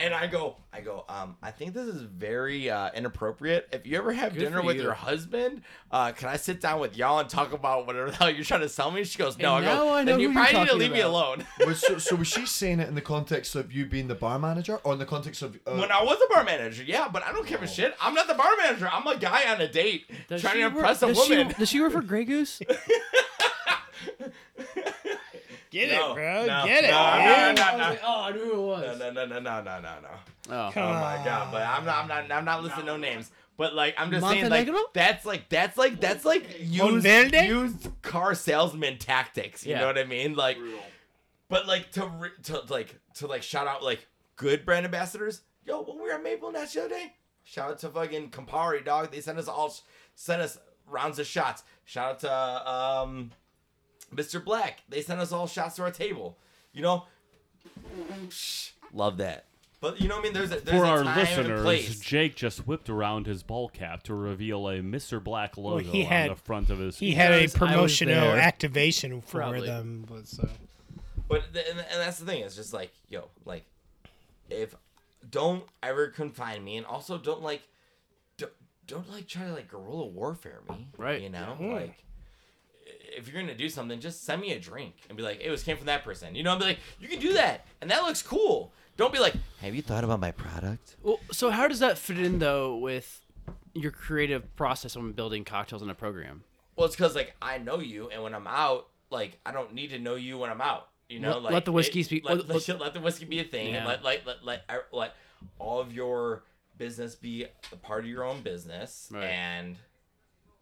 And 0.00 0.12
I 0.12 0.26
go, 0.26 0.56
I 0.72 0.80
go, 0.80 1.04
um, 1.08 1.36
I 1.40 1.52
think 1.52 1.72
this 1.72 1.86
is 1.86 2.02
very 2.02 2.68
uh, 2.68 2.90
inappropriate. 2.96 3.68
If 3.72 3.86
you 3.86 3.96
ever 3.96 4.12
have 4.12 4.34
Good 4.34 4.40
dinner 4.40 4.58
for 4.60 4.66
with 4.66 4.76
you. 4.76 4.82
your 4.82 4.92
husband, 4.92 5.62
uh, 5.92 6.10
can 6.10 6.28
I 6.28 6.36
sit 6.36 6.60
down 6.60 6.80
with 6.80 6.96
y'all 6.96 7.20
and 7.20 7.28
talk 7.28 7.52
about 7.52 7.86
whatever 7.86 8.10
the 8.10 8.16
hell 8.16 8.28
you're 8.28 8.42
trying 8.44 8.62
to 8.62 8.68
sell 8.68 8.90
me? 8.90 9.04
She 9.04 9.16
goes, 9.18 9.38
No. 9.38 9.54
And 9.58 9.66
I 9.68 9.74
go, 9.76 9.94
I 9.94 10.02
know 10.02 10.12
then 10.12 10.20
you 10.20 10.32
probably 10.32 10.52
need 10.52 10.58
to 10.58 10.64
talking 10.66 10.78
leave 10.80 10.92
me 10.92 11.00
alone. 11.00 11.46
Was, 11.64 11.80
so, 11.80 11.98
so 11.98 12.16
was 12.16 12.26
she 12.26 12.44
saying 12.44 12.80
it 12.80 12.88
in 12.88 12.96
the 12.96 13.00
context 13.00 13.54
of 13.54 13.72
you 13.72 13.86
being 13.86 14.08
the 14.08 14.16
bar 14.16 14.36
manager, 14.40 14.78
or 14.82 14.94
in 14.94 14.98
the 14.98 15.06
context 15.06 15.42
of 15.42 15.54
uh, 15.64 15.76
When 15.76 15.92
I 15.92 16.02
was 16.02 16.18
a 16.28 16.34
bar 16.34 16.42
manager, 16.42 16.82
yeah, 16.82 17.06
but 17.08 17.22
I 17.22 17.30
don't 17.30 17.46
give 17.46 17.62
a 17.62 17.68
shit. 17.68 17.94
I'm 18.00 18.14
not 18.14 18.26
the 18.26 18.34
bar 18.34 18.50
manager. 18.58 18.90
I'm 18.92 19.06
a 19.06 19.16
guy 19.16 19.44
on 19.52 19.60
a 19.60 19.68
date 19.70 20.10
Does 20.28 20.40
trying 20.42 20.54
she 20.54 20.58
to 20.60 20.66
work- 20.66 20.74
impress 20.74 21.02
a 21.02 21.06
does 21.06 21.24
she- 21.24 21.36
woman. 21.36 21.54
does 21.56 21.68
she 21.68 21.80
work 21.80 21.92
for 21.92 22.02
Grey 22.02 22.24
Goose? 22.24 22.60
Get 25.74 25.90
No, 25.90 26.12
it, 26.12 26.14
bro. 26.14 26.46
no, 26.46 26.64
Get 26.66 26.84
it. 26.84 26.90
no, 26.90 26.96
man. 26.96 27.54
no, 27.56 27.62
I 27.62 27.76
no, 27.76 27.98
oh, 28.04 28.22
I 28.22 28.30
knew 28.32 28.38
who 28.44 28.52
it 28.52 28.64
was. 28.66 28.98
No, 29.00 29.10
no, 29.10 29.26
no, 29.26 29.40
no, 29.40 29.40
no, 29.40 29.62
no, 29.62 29.80
no, 29.80 29.94
no. 30.02 30.08
Oh. 30.56 30.70
Come 30.72 30.82
Oh 30.84 30.92
my 30.92 31.20
god, 31.24 31.50
but 31.50 31.62
I'm 31.62 31.84
not, 31.84 31.96
I'm 32.02 32.08
not, 32.08 32.30
I'm 32.38 32.44
not 32.44 32.62
listing 32.62 32.86
no 32.86 32.96
names. 32.96 33.30
But 33.56 33.74
like, 33.74 33.94
I'm 33.98 34.10
just 34.12 34.24
saying, 34.28 34.48
like, 34.50 34.68
that's 34.92 35.24
like, 35.24 35.48
that's 35.48 35.76
like, 35.76 36.00
that's 36.00 36.24
like 36.24 36.60
used, 36.60 36.78
Monteverde? 37.04 37.46
used 37.48 37.88
car 38.02 38.36
salesman 38.36 38.98
tactics. 38.98 39.66
You 39.66 39.72
Yeah. 39.72 39.80
know 39.80 39.86
what 39.88 39.98
I 39.98 40.04
mean? 40.04 40.34
Like, 40.36 40.58
but 41.48 41.66
like 41.66 41.90
to, 41.92 42.06
re- 42.06 42.30
to 42.44 42.60
like, 42.68 42.94
to 43.14 43.26
like 43.26 43.42
shout 43.42 43.66
out 43.66 43.82
like 43.82 44.06
good 44.36 44.64
brand 44.64 44.84
ambassadors. 44.84 45.42
Yo, 45.64 45.82
when 45.82 45.96
we 45.96 46.02
were 46.02 46.12
at 46.12 46.22
Maple 46.22 46.52
Nest 46.52 46.74
the 46.74 46.80
other 46.84 46.90
day, 46.90 47.14
shout 47.42 47.70
out 47.70 47.78
to 47.80 47.88
fucking 47.88 48.30
Campari, 48.30 48.84
dog. 48.84 49.10
They 49.10 49.20
sent 49.20 49.38
us 49.38 49.48
all, 49.48 49.74
sent 50.14 50.40
us 50.40 50.56
rounds 50.86 51.18
of 51.18 51.26
shots. 51.26 51.64
Shout 51.84 52.10
out 52.10 52.20
to 52.20 52.70
um, 52.70 53.30
Mr. 54.14 54.42
Black. 54.44 54.80
They 54.88 55.02
sent 55.02 55.20
us 55.20 55.32
all 55.32 55.46
shots 55.46 55.76
to 55.76 55.82
our 55.82 55.90
table. 55.90 56.36
You 56.72 56.82
know, 56.82 57.04
love 58.92 59.16
that. 59.18 59.44
But 59.80 60.00
you 60.00 60.08
know 60.08 60.14
what 60.16 60.20
I 60.20 60.24
mean? 60.24 60.32
There's 60.32 60.50
a, 60.50 60.60
there's 60.60 60.78
For 60.78 60.84
a 60.84 60.88
our 60.88 61.04
time 61.04 61.18
and 61.18 61.28
listeners, 61.28 61.62
place. 61.62 62.00
Jake 62.00 62.36
just 62.36 62.66
whipped 62.66 62.88
around 62.88 63.26
his 63.26 63.42
ball 63.42 63.68
cap 63.68 64.02
to 64.04 64.14
reveal 64.14 64.66
a 64.68 64.76
Mr. 64.78 65.22
Black 65.22 65.58
logo 65.58 65.80
he 65.90 66.04
had- 66.04 66.30
on 66.30 66.36
the 66.36 66.42
front 66.42 66.70
of 66.70 66.78
his. 66.78 66.98
He 66.98 67.12
had 67.12 67.32
a 67.32 67.40
Because 67.42 67.54
I 67.56 67.64
was 67.64 67.72
promotional 67.72 68.14
there. 68.32 68.38
activation 68.38 69.20
for 69.20 69.40
Probably. 69.40 69.66
them. 69.66 70.06
uh, 70.10 70.16
So. 70.24 70.48
But 71.28 71.52
th- 71.52 71.66
and, 71.70 71.78
and 71.80 72.00
that's 72.00 72.18
the 72.18 72.24
thing. 72.26 72.42
It's 72.44 72.56
just 72.56 72.72
like 72.72 72.92
yo, 73.08 73.28
like 73.44 73.64
if 74.50 74.74
don't 75.30 75.64
ever 75.82 76.08
confine 76.08 76.62
me, 76.64 76.76
and 76.78 76.86
also 76.86 77.18
don't 77.18 77.42
like 77.42 77.62
don't, 78.38 78.52
don't 78.86 79.10
like 79.12 79.26
try 79.26 79.44
to 79.44 79.52
like 79.52 79.68
guerrilla 79.68 80.06
warfare 80.06 80.60
me. 80.70 80.86
Right. 80.96 81.20
You 81.20 81.30
know, 81.30 81.56
like 81.60 82.04
if 83.16 83.28
you're 83.28 83.40
gonna 83.40 83.54
do 83.54 83.68
something, 83.68 84.00
just 84.00 84.24
send 84.24 84.40
me 84.40 84.52
a 84.52 84.58
drink 84.58 84.94
and 85.08 85.16
be 85.16 85.22
like, 85.22 85.40
"It 85.40 85.50
was 85.50 85.62
came 85.62 85.76
from 85.76 85.86
that 85.86 86.04
person." 86.04 86.34
You 86.34 86.42
know, 86.42 86.52
and 86.52 86.60
be 86.60 86.66
like, 86.66 86.78
"You 87.00 87.08
can 87.08 87.20
do 87.20 87.32
that, 87.34 87.66
and 87.80 87.90
that 87.90 88.02
looks 88.02 88.22
cool." 88.22 88.72
Don't 88.96 89.12
be 89.12 89.18
like, 89.18 89.34
"Have 89.60 89.74
you 89.74 89.82
thought 89.82 90.04
about 90.04 90.20
my 90.20 90.30
product?" 90.30 90.96
Well, 91.02 91.18
so 91.32 91.50
how 91.50 91.66
does 91.68 91.80
that 91.80 91.98
fit 91.98 92.18
in 92.18 92.38
though 92.38 92.76
with 92.76 93.24
your 93.74 93.90
creative 93.90 94.54
process 94.56 94.96
when 94.96 95.12
building 95.12 95.44
cocktails 95.44 95.82
in 95.82 95.90
a 95.90 95.94
program? 95.94 96.44
Well, 96.76 96.86
it's 96.86 96.94
because 96.96 97.14
like 97.14 97.34
I 97.42 97.58
know 97.58 97.78
you, 97.80 98.08
and 98.10 98.22
when 98.22 98.34
I'm 98.34 98.46
out, 98.46 98.88
like 99.10 99.38
I 99.44 99.52
don't 99.52 99.74
need 99.74 99.90
to 99.90 99.98
know 99.98 100.14
you 100.14 100.38
when 100.38 100.50
I'm 100.50 100.60
out. 100.60 100.88
You 101.08 101.20
know, 101.20 101.32
Let- 101.34 101.42
like 101.42 101.52
let 101.52 101.64
the 101.66 101.72
whiskey 101.72 102.00
it- 102.00 102.04
speak- 102.04 102.24
Let, 102.24 102.48
let- 102.48 102.80
let, 102.80 102.94
the 102.94 103.00
whiskey 103.00 103.24
be 103.26 103.40
a 103.40 103.44
thing, 103.44 103.74
and 103.74 103.86
let 103.86 104.02
like 104.02 104.24
let 104.26 104.44
let 104.44 104.64
let, 104.68 104.76
er, 104.78 104.86
let 104.92 105.14
all 105.58 105.80
of 105.80 105.92
your 105.92 106.44
business 106.78 107.14
be 107.14 107.44
a 107.72 107.76
part 107.76 108.04
of 108.04 108.10
your 108.10 108.24
own 108.24 108.42
business, 108.42 109.08
Right. 109.12 109.24
and 109.24 109.76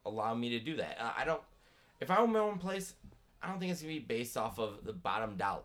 allow 0.04 0.34
me 0.34 0.50
to 0.50 0.60
do 0.60 0.76
that. 0.76 0.98
I 1.16 1.24
don't. 1.24 1.40
If 2.02 2.10
I 2.10 2.16
own 2.18 2.32
my 2.32 2.40
own 2.40 2.58
place, 2.58 2.94
I 3.42 3.48
don't 3.48 3.58
think 3.58 3.72
it's 3.72 3.80
gonna 3.82 3.94
be 3.94 3.98
based 4.00 4.36
off 4.36 4.58
of 4.58 4.84
the 4.84 4.92
bottom 4.92 5.36
dollar 5.36 5.62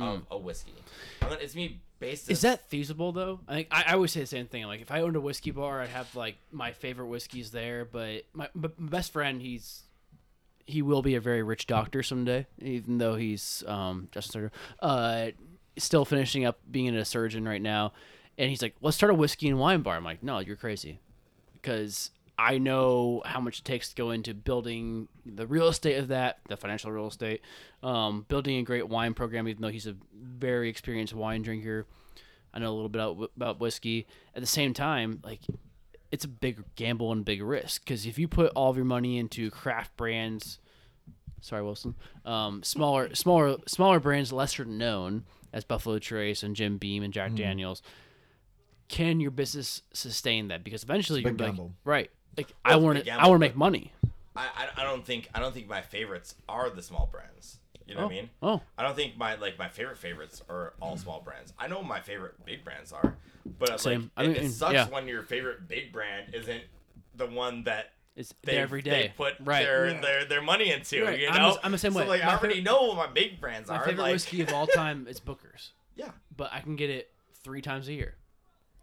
of 0.00 0.22
a 0.30 0.38
whiskey. 0.38 0.72
I'm 1.20 1.28
gonna- 1.28 1.40
It's 1.42 1.54
me 1.54 1.80
based. 1.98 2.30
Is 2.30 2.40
that 2.40 2.68
feasible 2.68 3.12
though? 3.12 3.40
I 3.46 3.54
think 3.54 3.68
I, 3.70 3.82
I 3.88 3.92
always 3.92 4.12
say 4.12 4.20
the 4.20 4.26
same 4.26 4.46
thing. 4.46 4.64
Like 4.64 4.80
if 4.80 4.90
I 4.90 5.02
owned 5.02 5.16
a 5.16 5.20
whiskey 5.20 5.50
bar, 5.50 5.80
I'd 5.82 5.90
have 5.90 6.14
like 6.16 6.36
my 6.50 6.72
favorite 6.72 7.06
whiskeys 7.08 7.50
there. 7.50 7.84
But 7.84 8.22
my, 8.32 8.48
my 8.54 8.70
best 8.78 9.12
friend, 9.12 9.42
he's 9.42 9.82
he 10.66 10.80
will 10.80 11.02
be 11.02 11.14
a 11.16 11.20
very 11.20 11.42
rich 11.42 11.66
doctor 11.66 12.02
someday, 12.02 12.46
even 12.60 12.98
though 12.98 13.16
he's 13.16 13.62
um 13.66 14.08
Justin 14.12 14.32
Sutter, 14.32 14.52
uh, 14.80 15.26
still 15.76 16.04
finishing 16.04 16.44
up 16.44 16.58
being 16.70 16.94
a 16.94 17.04
surgeon 17.04 17.46
right 17.46 17.60
now. 17.62 17.92
And 18.38 18.48
he's 18.48 18.62
like, 18.62 18.74
let's 18.80 18.96
start 18.96 19.10
a 19.12 19.14
whiskey 19.14 19.48
and 19.48 19.58
wine 19.58 19.82
bar. 19.82 19.96
I'm 19.96 20.04
like, 20.04 20.22
no, 20.22 20.38
you're 20.38 20.56
crazy, 20.56 21.00
because 21.52 22.10
I 22.42 22.58
know 22.58 23.22
how 23.24 23.38
much 23.38 23.60
it 23.60 23.64
takes 23.64 23.90
to 23.90 23.94
go 23.94 24.10
into 24.10 24.34
building 24.34 25.06
the 25.24 25.46
real 25.46 25.68
estate 25.68 25.98
of 25.98 26.08
that, 26.08 26.38
the 26.48 26.56
financial 26.56 26.90
real 26.90 27.06
estate, 27.06 27.40
um, 27.84 28.26
building 28.26 28.58
a 28.58 28.62
great 28.64 28.88
wine 28.88 29.14
program. 29.14 29.46
Even 29.46 29.62
though 29.62 29.68
he's 29.68 29.86
a 29.86 29.94
very 30.12 30.68
experienced 30.68 31.14
wine 31.14 31.42
drinker, 31.42 31.86
I 32.52 32.58
know 32.58 32.72
a 32.72 32.74
little 32.74 32.88
bit 32.88 33.00
about, 33.00 33.30
about 33.36 33.60
whiskey. 33.60 34.08
At 34.34 34.40
the 34.40 34.48
same 34.48 34.74
time, 34.74 35.20
like 35.22 35.38
it's 36.10 36.24
a 36.24 36.28
big 36.28 36.64
gamble 36.74 37.12
and 37.12 37.24
big 37.24 37.40
risk 37.42 37.84
because 37.84 38.06
if 38.06 38.18
you 38.18 38.26
put 38.26 38.50
all 38.56 38.70
of 38.70 38.76
your 38.76 38.86
money 38.86 39.18
into 39.18 39.48
craft 39.48 39.96
brands, 39.96 40.58
sorry 41.40 41.62
Wilson, 41.62 41.94
um, 42.24 42.64
smaller, 42.64 43.14
smaller, 43.14 43.58
smaller 43.68 44.00
brands, 44.00 44.32
lesser 44.32 44.64
known 44.64 45.26
as 45.52 45.62
Buffalo 45.62 46.00
Trace 46.00 46.42
and 46.42 46.56
Jim 46.56 46.76
Beam 46.76 47.04
and 47.04 47.12
Jack 47.12 47.34
Daniels, 47.34 47.82
can 48.88 49.20
your 49.20 49.30
business 49.30 49.82
sustain 49.92 50.48
that? 50.48 50.64
Because 50.64 50.82
eventually 50.82 51.20
you're 51.20 51.30
big 51.30 51.40
like, 51.40 51.48
gamble. 51.50 51.72
right? 51.84 52.10
Like 52.36 52.52
Well, 52.64 52.74
I 52.74 52.76
want 52.76 52.96
big 52.98 53.04
to, 53.06 53.12
I 53.12 53.26
want 53.26 53.34
to 53.34 53.38
make 53.46 53.56
money. 53.56 53.92
I, 54.34 54.46
I 54.76 54.80
I 54.80 54.84
don't 54.84 55.04
think 55.04 55.28
I 55.34 55.40
don't 55.40 55.52
think 55.52 55.68
my 55.68 55.82
favorites 55.82 56.34
are 56.48 56.70
the 56.70 56.82
small 56.82 57.06
brands. 57.12 57.58
You 57.86 57.94
know 57.96 58.04
what 58.04 58.12
I 58.12 58.14
mean? 58.14 58.30
Oh, 58.42 58.60
I 58.78 58.82
don't 58.84 58.96
think 58.96 59.18
my 59.18 59.34
like 59.34 59.58
my 59.58 59.68
favorite 59.68 59.98
favorites 59.98 60.40
are 60.48 60.72
all 60.80 60.96
small 60.96 61.20
brands. 61.20 61.52
I 61.58 61.68
know 61.68 61.82
my 61.82 62.00
favorite 62.00 62.42
big 62.46 62.64
brands 62.64 62.92
are, 62.92 63.16
but 63.58 63.68
uh, 63.68 63.72
like 63.72 63.80
Same. 63.80 64.10
I 64.16 64.22
it, 64.24 64.28
mean, 64.28 64.36
it 64.36 64.50
sucks 64.50 64.72
yeah. 64.74 64.88
when 64.88 65.08
your 65.08 65.22
favorite 65.22 65.68
big 65.68 65.92
brand 65.92 66.34
isn't 66.34 66.62
the 67.16 67.26
one 67.26 67.64
that 67.64 67.90
it's 68.16 68.32
they 68.44 68.52
there 68.52 68.62
every 68.62 68.80
day. 68.82 68.90
they 68.90 69.12
put 69.14 69.34
right. 69.40 69.64
their, 69.64 69.90
Yeah. 69.90 70.00
their 70.00 70.24
their 70.24 70.42
money 70.42 70.72
into. 70.72 71.04
Right. 71.04 71.18
You 71.20 71.28
I'm 71.28 71.34
know, 71.42 71.54
the- 71.54 71.66
I'm 71.66 71.72
the 71.72 71.78
same 71.78 71.92
so, 71.92 71.98
way. 71.98 72.06
Like 72.06 72.22
My 72.22 72.28
I 72.30 72.36
already 72.38 72.54
favorite- 72.54 72.64
know 72.64 72.82
what 72.88 72.96
my 72.96 73.06
big 73.08 73.40
brands 73.40 73.68
My 73.68 73.76
are. 73.76 73.78
My 73.80 73.84
favorite 73.86 74.02
like, 74.04 74.12
whiskey 74.12 74.40
of 74.42 74.52
all 74.54 74.66
time 74.68 75.06
is 75.08 75.20
Booker's, 75.20 75.72
Yeah, 75.96 76.10
but 76.34 76.50
I 76.52 76.60
can 76.60 76.76
get 76.76 76.88
it 76.88 77.10
three 77.42 77.60
times 77.60 77.88
a 77.88 77.92
year, 77.92 78.14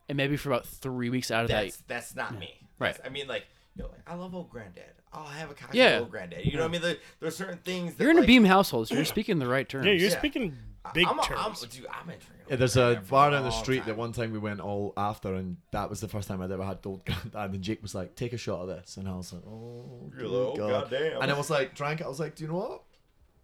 and 0.10 0.18
maybe 0.18 0.36
for 0.38 0.50
about 0.50 0.68
three 0.68 1.10
weeks 1.10 1.32
out 1.32 1.46
of 1.46 1.50
that's 1.50 1.78
that. 1.78 1.88
that's 1.88 2.16
not 2.16 2.38
me. 2.38 2.54
Right. 2.80 2.98
I 3.06 3.10
mean, 3.10 3.28
like. 3.28 3.46
You 3.76 3.84
know, 3.84 3.92
like, 3.92 4.02
I 4.10 4.16
love 4.16 4.36
Old 4.36 4.50
Granddad. 4.50 4.84
I'll 5.14 5.24
have 5.26 5.52
a 5.52 5.54
cocktail 5.54 5.80
Yeah. 5.82 6.00
Old 6.00 6.10
Granddad. 6.12 6.44
You 6.46 6.54
know 6.54 6.64
what 6.64 6.70
I 6.70 6.72
mean? 6.72 6.82
There, 6.82 6.96
there's 7.22 7.36
certain 7.38 7.60
things. 7.60 7.94
That, 7.96 8.04
You're 8.04 8.12
in 8.12 8.18
a 8.18 8.22
like, 8.22 8.28
Beam 8.28 8.44
household, 8.44 8.88
so 8.90 8.96
you're 8.96 9.06
speaking 9.06 9.40
the 9.40 9.48
right 9.48 9.70
terms. 9.70 9.86
Yeah, 9.86 9.94
you're 9.94 10.10
Yeah. 10.10 10.18
speaking 10.18 10.58
big 10.94 11.08
I'm, 11.08 11.20
a- 11.20 11.24
terms. 11.24 11.64
I'm, 11.64 11.70
dude, 11.70 11.86
I've 11.88 12.06
been 12.06 12.18
drinking 12.18 12.46
Yeah, 12.50 12.56
there's 12.58 12.76
a 12.76 13.02
bar 13.10 13.30
down 13.32 13.44
the 13.44 13.52
street 13.52 13.80
time. 13.80 13.88
that 13.90 13.96
one 13.98 14.12
time 14.12 14.34
we 14.34 14.40
went 14.40 14.60
all 14.60 14.92
after, 14.98 15.34
and 15.36 15.58
that 15.72 15.90
was 15.90 16.02
the 16.02 16.10
first 16.10 16.28
time 16.28 16.42
I'd 16.42 16.52
ever 16.52 16.64
had 16.66 16.80
Old 16.84 17.06
Granddad. 17.34 17.54
And 17.54 17.62
Jake 17.64 17.82
was 17.82 17.96
like, 17.96 18.16
"Take 18.16 18.34
a 18.34 18.38
shot 18.38 18.62
of 18.62 18.68
this," 18.68 18.98
and 18.98 19.08
I 19.08 19.16
was 19.16 19.32
like, 19.32 19.44
"Oh, 19.48 20.10
You're 20.18 20.28
good 20.28 20.32
like, 20.32 20.42
"Oh, 20.42 20.56
God." 20.58 20.90
goddamn. 20.90 21.22
And 21.22 21.32
I 21.32 21.38
was 21.38 21.50
like, 21.50 21.74
drank 21.76 22.02
it. 22.02 22.06
I 22.06 22.10
was 22.10 22.20
like, 22.20 22.36
"Do 22.36 22.44
you 22.44 22.50
know 22.50 22.58
what? 22.58 22.82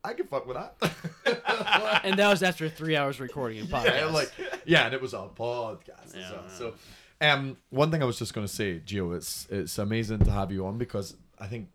I 0.03 0.14
can 0.14 0.28
fuck 0.28 0.45
with 0.48 0.57
that." 0.57 2.02
and 2.03 2.18
that 2.20 2.30
was 2.30 2.44
after 2.44 2.68
three 2.68 2.98
hours 2.98 3.20
recording 3.22 3.62
a 3.62 3.66
podcast. 3.66 3.86
yeah, 3.99 4.06
like, 4.07 4.32
yeah, 4.66 4.86
and 4.86 4.94
it 4.94 5.02
was 5.02 5.14
a 5.14 5.30
podcast. 5.36 6.07
as 6.07 6.16
Yeah, 6.16 6.32
well. 6.32 6.49
So, 6.49 6.74
um, 7.21 7.57
one 7.69 7.91
thing 7.91 8.01
I 8.01 8.05
was 8.05 8.19
just 8.19 8.33
going 8.33 8.45
to 8.47 8.51
say, 8.53 8.79
Gio, 8.85 9.15
it's 9.15 9.47
it's 9.49 9.77
amazing 9.77 10.19
to 10.19 10.31
have 10.31 10.51
you 10.51 10.65
on 10.65 10.77
because 10.77 11.15
I 11.39 11.47
think 11.47 11.69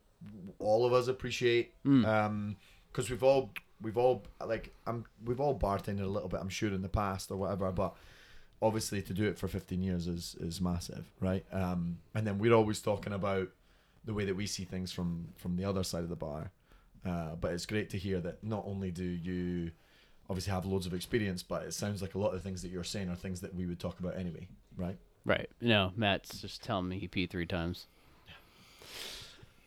all 0.58 0.84
of 0.86 0.92
us 0.92 1.08
appreciate, 1.08 1.72
Hmm. 1.84 2.04
um, 2.04 2.56
because 2.92 3.08
we've 3.10 3.22
all 3.22 3.50
we've 3.82 3.96
all 3.96 4.24
like 4.44 4.72
I'm 4.86 5.04
we've 5.24 5.40
all 5.40 5.58
bartended 5.58 6.02
a 6.02 6.06
little 6.06 6.28
bit, 6.28 6.40
I'm 6.40 6.48
sure, 6.48 6.72
in 6.72 6.82
the 6.82 6.88
past 6.88 7.30
or 7.30 7.36
whatever, 7.36 7.70
but 7.72 7.94
obviously 8.62 9.00
to 9.00 9.14
do 9.14 9.24
it 9.26 9.38
for 9.38 9.48
15 9.48 9.82
years 9.82 10.06
is 10.06 10.36
is 10.40 10.60
massive, 10.60 11.10
right? 11.20 11.44
Um, 11.52 11.98
and 12.14 12.26
then 12.26 12.38
we're 12.38 12.52
always 12.52 12.80
talking 12.80 13.12
about 13.12 13.48
the 14.04 14.12
way 14.14 14.24
that 14.24 14.34
we 14.36 14.46
see 14.46 14.64
things 14.64 14.92
from 14.92 15.28
from 15.36 15.56
the 15.56 15.64
other 15.64 15.82
side 15.84 16.02
of 16.02 16.08
the 16.10 16.16
bar. 16.16 16.50
Uh, 17.06 17.34
but 17.40 17.52
it's 17.54 17.64
great 17.64 17.88
to 17.90 17.96
hear 17.96 18.20
that 18.20 18.44
not 18.44 18.62
only 18.66 18.90
do 18.90 19.04
you 19.04 19.70
obviously 20.28 20.52
have 20.52 20.66
loads 20.66 20.84
of 20.86 20.92
experience, 20.92 21.42
but 21.42 21.62
it 21.62 21.72
sounds 21.72 22.02
like 22.02 22.14
a 22.14 22.18
lot 22.18 22.28
of 22.28 22.34
the 22.34 22.40
things 22.40 22.60
that 22.60 22.70
you're 22.70 22.84
saying 22.84 23.08
are 23.08 23.16
things 23.16 23.40
that 23.40 23.54
we 23.54 23.64
would 23.64 23.80
talk 23.80 23.98
about 24.00 24.16
anyway, 24.18 24.46
right? 24.76 24.98
Right. 25.24 25.50
No, 25.60 25.92
Matt's 25.96 26.40
just 26.40 26.62
telling 26.62 26.88
me 26.88 26.98
he 26.98 27.08
peed 27.08 27.30
three 27.30 27.46
times. 27.46 27.86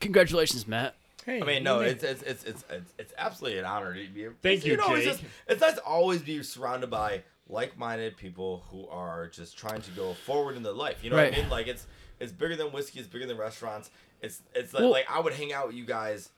Congratulations, 0.00 0.66
Matt. 0.66 0.94
Hey, 1.24 1.40
I 1.40 1.44
mean, 1.44 1.64
no, 1.64 1.80
it's 1.80 2.04
it's 2.04 2.22
it's 2.22 2.44
it's 2.44 2.64
it's, 2.68 2.92
it's 2.98 3.14
absolutely 3.16 3.58
an 3.58 3.64
honor 3.64 3.94
to 3.94 4.08
be. 4.08 4.28
Thank 4.42 4.66
you, 4.66 4.72
you 4.72 4.76
know, 4.76 4.94
it's 4.94 5.04
Jake. 5.04 5.12
just 5.20 5.24
it's 5.48 5.60
nice 5.60 5.74
to 5.74 5.82
always 5.82 6.20
be 6.20 6.42
surrounded 6.42 6.90
by 6.90 7.22
like-minded 7.48 8.16
people 8.16 8.62
who 8.70 8.86
are 8.88 9.28
just 9.28 9.56
trying 9.56 9.80
to 9.80 9.90
go 9.92 10.12
forward 10.12 10.56
in 10.56 10.62
their 10.62 10.72
life. 10.74 11.02
You 11.02 11.10
know 11.10 11.16
what 11.16 11.32
I 11.32 11.36
mean? 11.36 11.48
Like 11.48 11.66
it's 11.66 11.86
it's 12.20 12.32
bigger 12.32 12.56
than 12.56 12.72
whiskey. 12.72 13.00
It's 13.00 13.08
bigger 13.08 13.26
than 13.26 13.38
restaurants. 13.38 13.90
It's 14.20 14.42
it's 14.54 14.74
like, 14.74 14.82
Well- 14.82 14.90
like 14.90 15.06
I 15.10 15.20
would 15.20 15.32
hang 15.32 15.52
out 15.54 15.68
with 15.68 15.76
you 15.76 15.86
guys 15.86 16.28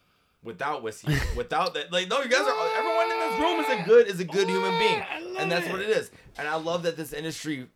without 0.45 0.85
whiskey, 0.85 1.17
without 1.37 1.75
that. 1.75 1.93
Like 1.93 2.09
no, 2.09 2.23
you 2.23 2.29
guys 2.29 2.43
are 2.43 2.79
everyone 2.79 3.11
in 3.11 3.19
this 3.19 3.41
room 3.41 3.61
is 3.61 3.81
a 3.81 3.83
good 3.85 4.07
is 4.07 4.21
a 4.21 4.25
good 4.25 4.49
human 4.49 4.79
being, 4.79 5.03
and 5.39 5.51
that's 5.51 5.69
what 5.69 5.81
it 5.81 5.89
is. 5.89 6.13
And 6.39 6.47
I 6.47 6.55
love 6.55 6.85
that 6.85 6.97
this 6.97 7.13
industry 7.13 7.67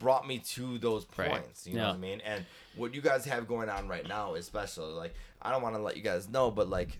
brought 0.00 0.26
me 0.26 0.38
to 0.38 0.78
those 0.78 1.06
Right. 1.16 1.30
points. 1.30 1.66
You 1.68 1.74
know 1.74 1.82
Yeah. 1.82 1.88
what 1.90 1.94
I 1.94 1.98
mean? 1.98 2.20
And 2.22 2.44
what 2.74 2.92
you 2.94 3.00
guys 3.00 3.24
have 3.26 3.46
going 3.46 3.68
on 3.68 3.86
right 3.86 4.06
now, 4.08 4.34
especially 4.34 4.92
like 4.92 5.14
I 5.40 5.52
don't 5.52 5.62
want 5.62 5.76
to 5.76 5.80
let 5.82 5.96
you 5.96 6.02
guys 6.02 6.28
know, 6.28 6.50
but 6.50 6.68
like. 6.68 6.98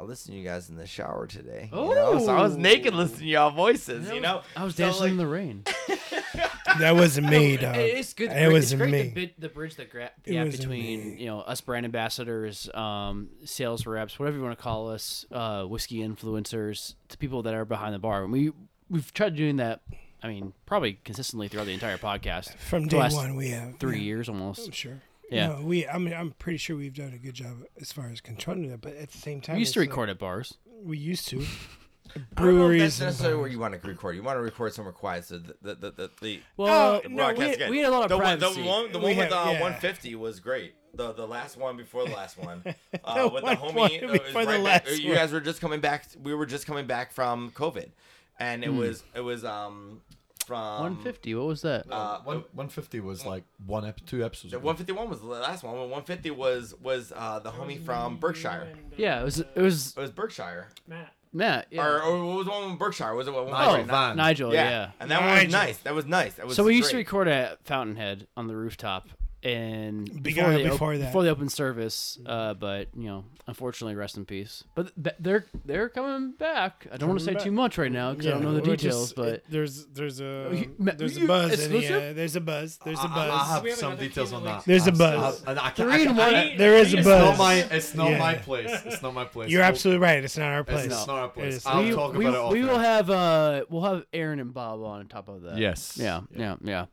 I 0.00 0.04
listened 0.04 0.34
to 0.34 0.38
you 0.38 0.44
guys 0.44 0.68
in 0.68 0.76
the 0.76 0.86
shower 0.86 1.26
today. 1.26 1.70
You 1.72 1.76
know? 1.92 2.20
So 2.24 2.32
I 2.32 2.40
was 2.42 2.56
naked 2.56 2.94
listening 2.94 3.18
to 3.18 3.26
y'all 3.26 3.50
voices, 3.50 4.08
you 4.12 4.20
know? 4.20 4.42
I 4.54 4.62
was 4.62 4.76
So, 4.76 4.84
dancing 4.84 5.02
like, 5.02 5.10
in 5.10 5.16
the 5.16 5.26
rain. 5.26 5.64
that 6.78 6.94
wasn't 6.94 7.28
me, 7.28 7.56
dog. 7.56 7.74
It's 7.76 8.12
good. 8.14 8.30
It 8.30 8.52
wasn't 8.52 8.80
great 8.80 8.92
me. 8.92 9.08
to 9.08 9.14
bid, 9.14 9.34
the 9.38 9.48
bridge 9.48 9.74
that 9.74 9.90
gra- 9.90 10.12
the 10.22 10.32
gap 10.34 10.50
between 10.52 11.14
me. 11.16 11.20
you 11.20 11.26
know 11.26 11.40
us 11.40 11.60
brand 11.60 11.84
ambassadors, 11.84 12.72
um, 12.74 13.28
sales 13.44 13.86
reps, 13.86 14.20
whatever 14.20 14.36
you 14.36 14.42
want 14.44 14.56
to 14.56 14.62
call 14.62 14.88
us, 14.88 15.26
uh, 15.32 15.64
whiskey 15.64 15.98
influencers, 15.98 16.94
to 17.08 17.18
people 17.18 17.42
that 17.42 17.54
are 17.54 17.64
behind 17.64 17.92
the 17.92 17.98
bar. 17.98 18.22
And 18.22 18.32
we 18.32 18.52
we've 18.88 19.12
tried 19.12 19.34
doing 19.34 19.56
that. 19.56 19.80
I 20.22 20.28
mean, 20.28 20.52
probably 20.66 20.98
consistently 21.04 21.48
throughout 21.48 21.66
the 21.66 21.72
entire 21.74 21.98
podcast. 21.98 22.54
From 22.56 22.84
the 22.84 22.90
day 22.90 22.98
last 22.98 23.14
one, 23.16 23.36
we 23.36 23.50
have 23.50 23.78
Three 23.78 23.98
yeah, 23.98 24.02
years 24.04 24.28
almost. 24.28 24.66
I'm 24.66 24.72
sure. 24.72 25.00
Yeah. 25.30 25.48
No, 25.48 25.62
we. 25.62 25.86
I 25.86 25.98
mean, 25.98 26.14
I'm 26.14 26.32
pretty 26.38 26.58
sure 26.58 26.76
we've 26.76 26.94
done 26.94 27.12
a 27.14 27.18
good 27.18 27.34
job 27.34 27.64
as 27.80 27.92
far 27.92 28.08
as 28.08 28.20
controlling 28.20 28.64
it, 28.70 28.80
but 28.80 28.96
at 28.96 29.10
the 29.10 29.18
same 29.18 29.40
time, 29.40 29.56
We 29.56 29.60
used 29.60 29.74
to 29.74 29.80
it's, 29.80 29.88
record 29.88 30.08
at 30.08 30.18
bars. 30.18 30.54
we 30.82 30.96
used 30.98 31.28
to. 31.28 31.38
I 32.08 32.10
don't 32.14 32.16
know 32.16 32.22
if 32.22 32.34
Breweries. 32.36 32.80
that's 32.82 33.00
necessarily 33.00 33.34
bars. 33.34 33.40
where 33.42 33.50
you 33.50 33.58
want 33.58 33.82
to 33.82 33.86
record. 33.88 34.16
You 34.16 34.22
want 34.22 34.38
to 34.38 34.42
record 34.42 34.72
somewhere 34.72 34.94
quiet. 34.94 35.26
So 35.26 35.38
the 35.38 35.54
the 35.60 35.74
the, 35.74 35.90
the, 35.90 36.10
the 36.22 36.40
Well, 36.56 37.02
no, 37.08 37.32
we- 37.34 37.52
again. 37.52 37.70
we 37.70 37.78
had 37.80 37.88
a 37.88 37.90
lot 37.92 38.04
of 38.04 38.08
the, 38.08 38.16
one- 38.16 38.38
privacy. 38.38 38.62
The 38.62 38.66
one, 38.68 38.92
the 38.92 38.98
We 38.98 39.04
one 39.04 39.16
with 39.18 39.28
have- 39.30 39.32
uh, 39.48 39.50
yeah. 39.52 39.60
150 39.60 40.14
was 40.14 40.40
great. 40.40 40.74
The 40.94 41.12
the 41.12 41.26
last 41.26 41.58
one 41.58 41.76
before 41.76 42.06
the 42.06 42.14
last 42.14 42.38
one, 42.38 42.64
uh, 43.04 43.28
with 43.30 43.44
the 43.44 43.50
homie. 43.50 43.72
point 43.74 44.02
uh, 44.04 44.12
it 44.14 44.24
the 44.32 44.34
right 44.34 44.46
back- 44.46 44.86
last 44.86 45.00
you 45.02 45.14
guys 45.14 45.30
were 45.32 45.40
just 45.40 45.60
coming 45.60 45.80
back. 45.80 46.06
We 46.20 46.34
were 46.34 46.46
just 46.46 46.66
coming 46.66 46.86
back 46.86 47.12
from 47.12 47.50
COVID, 47.50 47.90
and 48.38 48.64
Hmm. 48.64 48.70
it 48.70 48.74
was 48.74 49.02
it 49.14 49.20
was 49.20 49.44
um 49.44 50.00
from 50.46 50.80
150. 50.80 51.34
What 51.34 51.46
was 51.46 51.62
that? 51.62 51.84
Uh, 51.90 52.20
One 52.22 52.44
one 52.54 52.68
fifty 52.68 53.00
was 53.00 53.26
like 53.26 53.44
one 53.66 53.84
ep- 53.84 54.04
two 54.06 54.24
episodes. 54.24 54.52
The 54.52 54.56
ago. 54.58 54.66
151 54.66 55.10
was 55.10 55.20
the 55.20 55.26
last 55.26 55.62
one. 55.62 55.74
150 55.74 56.30
was 56.30 56.74
was 56.80 57.12
uh, 57.14 57.38
the 57.40 57.50
homie 57.50 57.82
from 57.84 58.16
Berkshire. 58.16 58.68
yeah, 58.96 59.20
it 59.20 59.24
was. 59.24 59.40
It 59.40 59.56
was 59.56 59.94
It 59.96 60.00
was 60.00 60.10
Berkshire, 60.10 60.68
Matt. 60.86 61.12
Matt. 61.34 61.66
Yeah. 61.70 61.84
or, 61.86 62.00
or 62.02 62.24
what 62.24 62.36
was 62.38 62.46
the 62.46 62.52
one 62.52 62.70
with 62.70 62.78
Berkshire? 62.78 63.14
Was 63.14 63.28
it 63.28 63.34
one? 63.34 63.50
Nigel 63.50 63.74
right, 63.74 63.84
Van. 63.86 64.16
Nigel. 64.16 64.54
Yeah. 64.54 64.70
yeah. 64.70 64.90
and 65.00 65.10
that 65.10 65.20
one 65.20 65.28
was 65.32 65.38
Nigel. 65.42 65.52
nice. 65.52 65.78
That 65.80 65.94
was 65.94 66.06
nice. 66.06 66.34
That 66.34 66.46
was 66.46 66.56
So 66.56 66.64
we 66.64 66.74
used 66.76 66.88
to 66.88 66.94
great. 66.94 67.06
record 67.06 67.28
at 67.28 67.62
Fountainhead 67.66 68.26
on 68.34 68.46
the 68.48 68.56
rooftop, 68.56 69.08
and 69.42 70.04
Big 70.22 70.34
before, 70.34 70.44
guy 70.44 70.58
the 70.62 70.70
op- 70.72 70.80
that. 70.98 70.98
before 71.06 71.22
the 71.22 71.30
open 71.30 71.48
service. 71.48 72.18
Uh, 72.26 72.54
but 72.54 72.88
you 72.96 73.04
know, 73.08 73.24
unfortunately, 73.46 73.94
rest 73.94 74.16
in 74.16 74.24
peace. 74.24 74.64
But 74.74 74.92
th- 75.02 75.14
they're 75.20 75.44
they're 75.64 75.88
coming 75.88 76.32
back. 76.32 76.86
I 76.92 76.96
don't 76.96 77.08
want 77.08 77.20
to 77.20 77.24
say 77.24 77.32
Coming 77.32 77.44
too 77.44 77.52
much 77.52 77.78
right 77.78 77.92
now 77.92 78.10
because 78.12 78.26
I 78.26 78.30
don't 78.30 78.42
know 78.42 78.54
the 78.54 78.62
details. 78.62 79.04
just- 79.10 79.16
but 79.16 79.28
it- 79.28 79.44
there's 79.48 79.86
there's 79.86 80.20
a 80.20 80.66
there's 80.78 81.16
a 81.16 81.26
buzz 81.26 81.52
in 81.52 81.58
exclusive? 81.60 81.88
here. 82.02 82.14
There's 82.14 82.34
a 82.36 82.40
buzz. 82.40 82.78
There's 82.84 82.98
a 82.98 83.02
I- 83.02 83.04
I- 83.04 83.08
I 83.24 83.28
buzz. 83.28 83.48
have 83.50 83.62
We 83.62 83.70
have 83.70 83.78
some 83.78 83.96
details 83.96 84.32
on 84.32 84.44
that 84.44 84.58
that. 84.58 84.64
There's 84.66 84.86
a 84.86 84.90
I've- 84.90 84.98
buzz. 84.98 85.40
I've- 85.42 85.50
and 85.50 85.58
I 85.60 85.70
Three 85.70 86.06
I 86.06 86.12
one. 86.50 86.56
There 86.58 86.76
is 86.76 86.92
a 86.94 86.96
buzz 86.96 87.06
It's 87.06 87.06
not 87.06 87.38
my. 87.38 87.54
It's 87.54 87.94
not 87.94 88.10
Yeah. 88.10 88.18
my 88.18 88.34
place. 88.34 88.70
It's 88.86 89.02
not 89.02 89.14
my 89.14 89.24
place. 89.34 89.50
You're 89.50 89.62
absolutely 89.62 90.02
right. 90.02 90.24
It's 90.24 90.36
not 90.36 90.48
our 90.52 90.64
place. 90.64 90.86
It's 90.86 91.06
not 91.06 91.18
our 91.18 91.28
place. 91.28 91.64
I'll 91.64 91.84
we, 91.84 91.90
talk 91.92 92.14
we, 92.14 92.26
about 92.26 92.50
it 92.50 92.52
we 92.54 92.64
will 92.64 92.78
have 92.78 93.08
uh 93.08 93.64
we'll 93.70 93.82
have 93.82 94.04
Aaron 94.12 94.40
and 94.40 94.52
Bob 94.52 94.82
on 94.82 95.06
top 95.06 95.28
of 95.28 95.42
that. 95.42 95.58
Yes. 95.58 95.96
Yeah, 95.96 96.22
yeah, 96.36 96.56
yeah, 96.64 96.86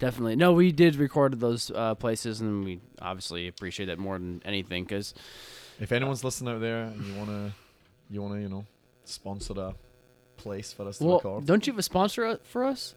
definitely. 0.00 0.34
No, 0.34 0.52
we 0.52 0.72
did 0.72 0.96
record 0.96 1.38
those 1.38 1.70
uh, 1.70 1.94
places, 1.94 2.40
and 2.40 2.64
we 2.64 2.80
obviously 3.00 3.46
appreciate 3.46 3.86
that 3.86 3.98
more 3.98 4.18
than 4.18 4.42
anything 4.44 4.82
because 4.84 5.14
If 5.78 5.92
anyone's 5.92 6.24
listening 6.24 6.52
out 6.54 6.60
there 6.60 6.82
and 6.82 7.04
you 7.06 7.14
wanna, 7.14 7.52
you 8.10 8.20
wanna, 8.20 8.40
you 8.40 8.48
know, 8.48 8.64
sponsor 9.04 9.54
a 9.58 9.74
place 10.36 10.72
for 10.72 10.88
us 10.88 10.98
to 10.98 11.04
well, 11.04 11.16
record, 11.18 11.46
don't 11.46 11.64
you 11.66 11.72
have 11.72 11.78
a 11.78 11.82
sponsor 11.84 12.24
uh, 12.26 12.36
for 12.42 12.64
us? 12.64 12.94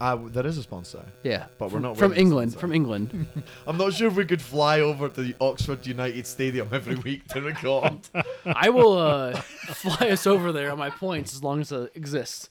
uh, 0.00 0.16
there 0.28 0.46
is 0.46 0.56
a 0.56 0.62
sponsor. 0.62 1.04
Yeah, 1.22 1.46
But 1.58 1.66
we're 1.66 1.72
from, 1.72 1.82
not 1.82 1.96
from 1.98 2.14
England. 2.14 2.54
From 2.58 2.72
England. 2.72 3.26
I'm 3.66 3.76
not 3.76 3.92
sure 3.92 4.08
if 4.08 4.16
we 4.16 4.24
could 4.24 4.40
fly 4.40 4.80
over 4.80 5.08
to 5.10 5.22
the 5.22 5.34
Oxford 5.40 5.86
United 5.86 6.26
Stadium 6.26 6.68
every 6.72 6.94
week 6.96 7.28
to 7.28 7.42
record. 7.42 7.98
I 8.46 8.70
will 8.70 8.96
uh, 8.96 9.32
fly 9.82 10.08
us 10.08 10.26
over 10.26 10.52
there 10.52 10.72
on 10.72 10.78
my 10.78 10.88
points 10.90 11.34
as 11.34 11.44
long 11.44 11.60
as 11.60 11.70
it 11.72 11.92
exists. 11.94 12.48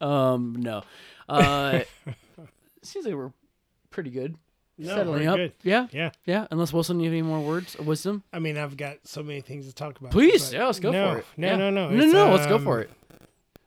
um, 0.00 0.56
no. 0.58 0.82
Uh, 1.30 1.80
seems 2.82 3.06
like 3.06 3.14
we're 3.14 3.32
pretty 3.90 4.10
good. 4.10 4.36
No, 4.78 4.94
Settling 4.96 5.26
up. 5.28 5.36
good. 5.36 5.52
Yeah, 5.62 5.88
Yeah. 5.92 6.10
yeah. 6.24 6.46
Unless 6.50 6.72
Wilson, 6.72 7.00
you 7.00 7.04
have 7.06 7.12
any 7.12 7.20
more 7.22 7.40
words 7.40 7.74
of 7.74 7.86
wisdom? 7.86 8.22
I 8.32 8.38
mean, 8.38 8.56
I've 8.56 8.78
got 8.78 8.96
so 9.04 9.22
many 9.22 9.42
things 9.42 9.66
to 9.66 9.74
talk 9.74 10.00
about. 10.00 10.10
Please, 10.12 10.52
yeah, 10.54 10.64
let's 10.66 10.80
go 10.80 10.90
no, 10.90 11.12
for 11.12 11.18
it. 11.18 11.26
No, 11.36 11.46
Yeah. 11.48 11.56
no, 11.56 11.70
no, 11.70 11.90
no, 11.90 12.02
it's, 12.04 12.12
no. 12.12 12.30
Let's 12.30 12.46
go 12.46 12.56
um, 12.56 12.64
for 12.64 12.80
it. 12.80 12.90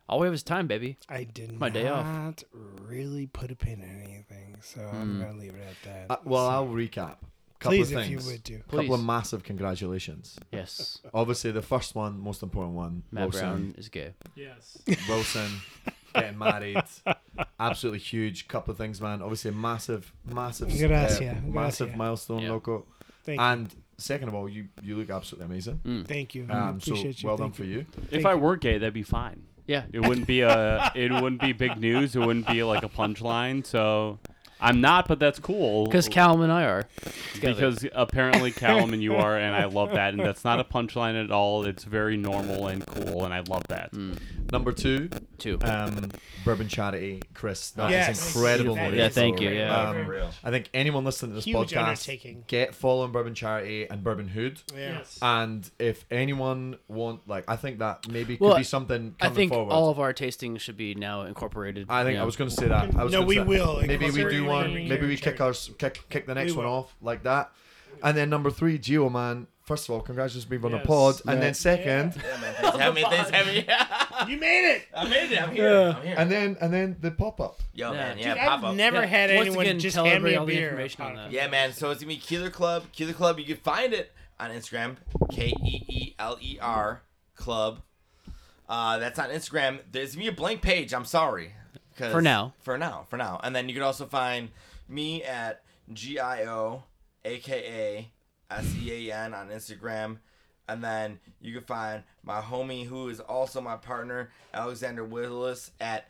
All 0.08 0.18
we 0.18 0.26
have 0.26 0.34
is 0.34 0.42
time, 0.42 0.66
baby. 0.66 0.98
I 1.08 1.22
did 1.24 1.58
My 1.58 1.68
day 1.70 1.86
off. 1.86 2.04
not 2.04 2.42
really 2.82 3.26
put 3.28 3.50
a 3.52 3.56
pin 3.56 3.80
in 3.80 4.02
anything, 4.02 4.56
so 4.60 4.80
I'm 4.82 5.14
Hmm. 5.18 5.20
gonna 5.22 5.38
leave 5.38 5.54
it 5.54 5.64
at 5.86 6.08
that. 6.08 6.10
Uh, 6.10 6.16
well, 6.24 6.46
So, 6.46 6.50
I'll 6.52 6.66
recap. 6.66 7.16
Couple 7.60 7.78
please, 7.78 7.92
of 7.92 7.98
if 7.98 8.10
you 8.10 8.18
things. 8.18 8.30
would 8.32 8.42
do. 8.42 8.58
Couple 8.68 8.94
of 8.94 9.02
massive 9.04 9.44
congratulations. 9.44 10.36
Yes, 10.52 11.00
Obviously, 11.14 11.52
the 11.52 11.62
first 11.62 11.94
one, 11.94 12.18
most 12.20 12.42
important 12.42 12.74
one, 12.74 13.04
Matt 13.12 13.24
Wilson. 13.30 13.40
Brown 13.40 13.74
is 13.78 13.88
gay. 13.88 14.14
Yes. 14.34 14.78
Wilson 15.08 15.48
getting 16.14 16.38
married. 16.38 16.82
Absolutely 17.58 17.98
huge. 18.00 18.48
Couple 18.48 18.72
of 18.72 18.78
things, 18.78 19.00
man. 19.00 19.20
Obviously, 19.22 19.50
a 19.50 19.54
massive, 19.54 20.12
massive, 20.24 20.68
uh, 20.72 20.86
Gracias, 20.86 21.20
massive 21.20 21.52
gracias. 21.52 21.96
milestone, 21.96 22.42
Yeah. 22.42 22.50
loco. 22.50 22.86
Thank 23.24 23.40
you. 23.40 23.44
And 23.46 23.74
second 23.98 24.28
of 24.28 24.34
all, 24.34 24.48
you 24.48 24.68
you 24.82 24.96
look 24.96 25.10
absolutely 25.10 25.46
amazing. 25.46 25.80
Mm. 25.84 26.06
Thank 26.06 26.34
you. 26.34 26.46
Um, 26.50 26.80
so 26.80 26.92
Appreciate 26.92 27.22
you. 27.22 27.26
well 27.28 27.36
done 27.36 27.46
Thank 27.48 27.56
for 27.56 27.64
you. 27.64 27.86
If 28.02 28.10
Thank 28.10 28.26
I 28.26 28.32
you. 28.32 28.38
were 28.38 28.56
gay, 28.56 28.78
that'd 28.78 28.94
be 28.94 29.02
fine. 29.02 29.42
Yeah, 29.66 29.84
It 29.94 30.00
wouldn't 30.00 30.26
be 30.26 30.42
a. 30.42 30.92
it 30.94 31.10
wouldn't 31.10 31.40
be 31.40 31.52
big 31.54 31.78
news. 31.78 32.14
It 32.14 32.18
wouldn't 32.20 32.46
be 32.46 32.62
like 32.62 32.82
a 32.82 32.88
punchline. 32.88 33.64
So 33.64 34.18
I'm 34.60 34.80
not, 34.80 35.08
but 35.08 35.18
that's 35.18 35.38
cool. 35.38 35.84
because 35.86 36.08
Callum 36.08 36.40
and 36.40 36.52
I 36.52 36.64
are. 36.64 36.84
together. 37.34 37.54
because 37.54 37.86
apparently 37.92 38.50
Callum 38.50 38.92
and 38.92 39.02
you 39.02 39.14
are, 39.24 39.36
and 39.36 39.54
I 39.54 39.64
love 39.66 39.92
that. 39.92 40.14
And 40.14 40.22
that's 40.22 40.44
not 40.44 40.60
a 40.60 40.64
punchline 40.64 41.22
at 41.22 41.30
all. 41.30 41.64
It's 41.66 41.84
very 41.84 42.16
normal 42.16 42.68
and 42.68 42.84
cool, 42.86 43.24
and 43.24 43.34
I 43.34 43.40
love 43.40 43.64
that. 43.68 43.92
Mm, 43.92 44.18
Number 44.52 44.72
two, 44.72 45.10
two. 45.38 45.58
um, 45.62 46.10
Bourbon 46.44 46.68
Charity, 46.68 47.22
Chris. 47.34 47.70
That 47.72 47.86
is 47.86 47.92
Yes. 47.92 48.34
incredible. 48.36 48.74
That. 48.76 48.94
Yeah, 48.94 49.08
thank 49.08 49.40
you, 49.40 49.50
yeah. 49.50 49.90
Um. 49.90 50.10
I 50.44 50.50
think 50.50 50.70
anyone 50.72 51.04
listening 51.04 51.32
to 51.32 51.36
this 51.36 51.44
Huge 51.44 51.72
podcast, 51.72 51.86
undertaking. 51.88 52.44
get 52.46 52.74
following 52.74 53.12
Bourbon 53.12 53.34
Charity 53.34 53.88
and 53.90 54.02
Bourbon 54.04 54.28
Hood. 54.28 54.60
Yes. 54.76 55.18
And 55.20 55.68
if 55.78 56.04
anyone 56.10 56.76
want, 56.88 57.26
like, 57.28 57.44
I 57.48 57.56
think 57.56 57.78
that 57.80 58.08
maybe 58.08 58.36
could 58.36 58.44
Well, 58.46 58.56
be 58.56 58.62
something 58.64 59.14
I 59.20 59.28
think 59.30 59.52
forward. 59.52 59.72
all 59.72 59.90
of 59.90 59.98
our 59.98 60.12
tastings 60.14 60.60
should 60.60 60.76
be 60.76 60.94
now 60.94 61.22
incorporated. 61.22 61.86
I 61.88 62.04
think 62.04 62.14
yeah. 62.16 62.22
I 62.22 62.24
was 62.24 62.36
going 62.36 62.50
to 62.50 62.54
say 62.56 62.68
that. 62.68 62.94
I 62.96 63.04
was 63.04 63.12
No, 63.12 63.22
we 63.22 63.36
say- 63.36 63.42
will 63.42 63.80
Maybe 63.80 64.06
we 64.06 64.12
do 64.12 64.20
incorporate 64.20 64.44
one. 64.54 64.70
Bourbon 64.72 64.88
Maybe 64.88 65.06
we 65.06 65.16
kick 65.16 65.40
ours, 65.40 65.70
kick 65.78 66.04
kick 66.10 66.26
the 66.26 66.34
next 66.34 66.52
We 66.52 66.58
one 66.58 66.66
will. 66.66 66.72
off 66.74 66.96
like 67.02 67.22
that. 67.24 67.50
And 68.02 68.16
then 68.16 68.28
number 68.30 68.50
three, 68.50 68.78
Geo 68.78 69.08
man. 69.08 69.46
First 69.62 69.88
of 69.88 69.94
all, 69.94 70.00
congratulations 70.02 70.44
on 70.44 70.50
being 70.50 70.64
on 70.64 70.72
the 70.72 70.76
Yes. 70.78 70.86
pod. 70.86 71.14
And 71.26 71.38
Yeah. 71.38 71.40
then 71.44 71.54
second, 71.54 72.14
Yeah, 72.16 72.36
man. 72.40 72.54
Thanks 72.54 72.70
for 72.76 72.82
having 72.82 72.94
me. 73.02 73.02
Thanks 73.08 73.30
for 73.30 73.36
having 73.36 73.54
me. 73.54 73.66
You 74.32 74.38
made 74.38 74.70
it. 74.76 74.82
I 74.94 75.04
made 75.08 75.32
it. 75.32 75.42
I'm 75.42 75.52
here. 75.54 75.70
Yeah. 75.70 75.88
I'm 75.96 76.02
here. 76.06 76.14
and 76.18 76.30
then 76.30 76.56
and 76.60 76.72
then 76.72 76.96
the 77.00 77.10
pop 77.10 77.40
up. 77.40 77.60
Yo, 77.74 77.90
Yeah. 77.92 77.96
man. 77.98 78.16
Dude, 78.16 78.26
Yeah, 78.26 78.34
Dude, 78.34 78.42
pop 78.42 78.58
I've 78.58 78.64
up. 78.64 78.74
never 78.76 79.00
Yeah. 79.00 79.06
had 79.06 79.30
Once 79.34 79.46
anyone 79.48 79.64
again, 79.66 79.78
just 79.80 79.94
tell 79.94 80.04
hand 80.04 80.22
me 80.22 80.34
everybody 80.34 80.36
a 80.36 80.40
all 80.40 80.46
the 80.46 80.52
beer. 80.54 80.68
information 80.68 81.02
on 81.02 81.14
that. 81.16 81.26
it. 81.28 81.32
Yeah, 81.32 81.48
man. 81.48 81.72
So 81.72 81.90
it's 81.90 82.00
gonna 82.02 82.08
be 82.14 82.20
Keeler 82.20 82.50
Club. 82.50 82.84
Keeler 82.92 83.12
Club. 83.12 83.38
You 83.38 83.44
can 83.46 83.56
find 83.56 83.92
it 83.92 84.12
on 84.38 84.50
Instagram. 84.50 84.96
K 85.32 85.46
E 85.64 85.84
E 85.88 86.14
L 86.18 86.38
E 86.40 86.58
R 86.60 87.02
Club. 87.34 87.80
Uh, 88.68 88.98
that's 88.98 89.18
on 89.18 89.30
Instagram. 89.30 89.80
There's 89.90 90.14
gonna 90.14 90.24
be 90.24 90.28
a 90.28 90.32
blank 90.32 90.62
page. 90.62 90.92
I'm 90.94 91.04
sorry. 91.04 91.52
For 91.94 92.20
now. 92.22 92.54
For 92.60 92.76
now. 92.78 93.06
For 93.08 93.16
now. 93.16 93.40
And 93.42 93.54
then 93.54 93.68
you 93.68 93.74
can 93.74 93.82
also 93.82 94.06
find 94.06 94.50
me 94.88 95.22
at 95.22 95.62
G 95.92 96.18
I 96.18 96.44
O 96.46 96.84
A 97.24 97.38
K 97.38 98.08
A 98.50 98.54
S 98.54 98.74
E 98.82 99.08
A 99.10 99.14
N 99.14 99.34
on 99.34 99.48
Instagram. 99.48 100.18
And 100.68 100.82
then 100.82 101.18
you 101.40 101.52
can 101.52 101.64
find 101.64 102.02
my 102.22 102.40
homie 102.40 102.86
who 102.86 103.08
is 103.08 103.20
also 103.20 103.60
my 103.60 103.76
partner, 103.76 104.30
Alexander 104.54 105.04
Willis, 105.04 105.70
at 105.78 106.08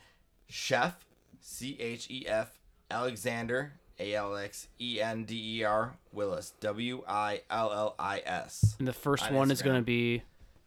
Chef 0.49 1.05
C 1.41 1.77
H 1.81 2.09
E 2.11 2.25
F 2.29 2.59
Alexander 2.91 3.73
A 3.99 4.15
L 4.15 4.37
X 4.37 4.69
E 4.81 5.01
N 5.01 5.25
D 5.25 5.59
E 5.59 5.65
R 5.65 5.97
Willis 6.13 6.53
W 6.61 7.03
I 7.09 7.43
L 7.51 7.73
L 7.73 7.95
I 7.99 8.23
S. 8.25 8.77
And 8.79 8.87
the 8.87 8.93
first 8.93 9.25
on 9.29 9.35
one 9.35 9.51
is 9.51 9.61
going 9.61 9.77
to 9.77 9.83
be 9.83 10.23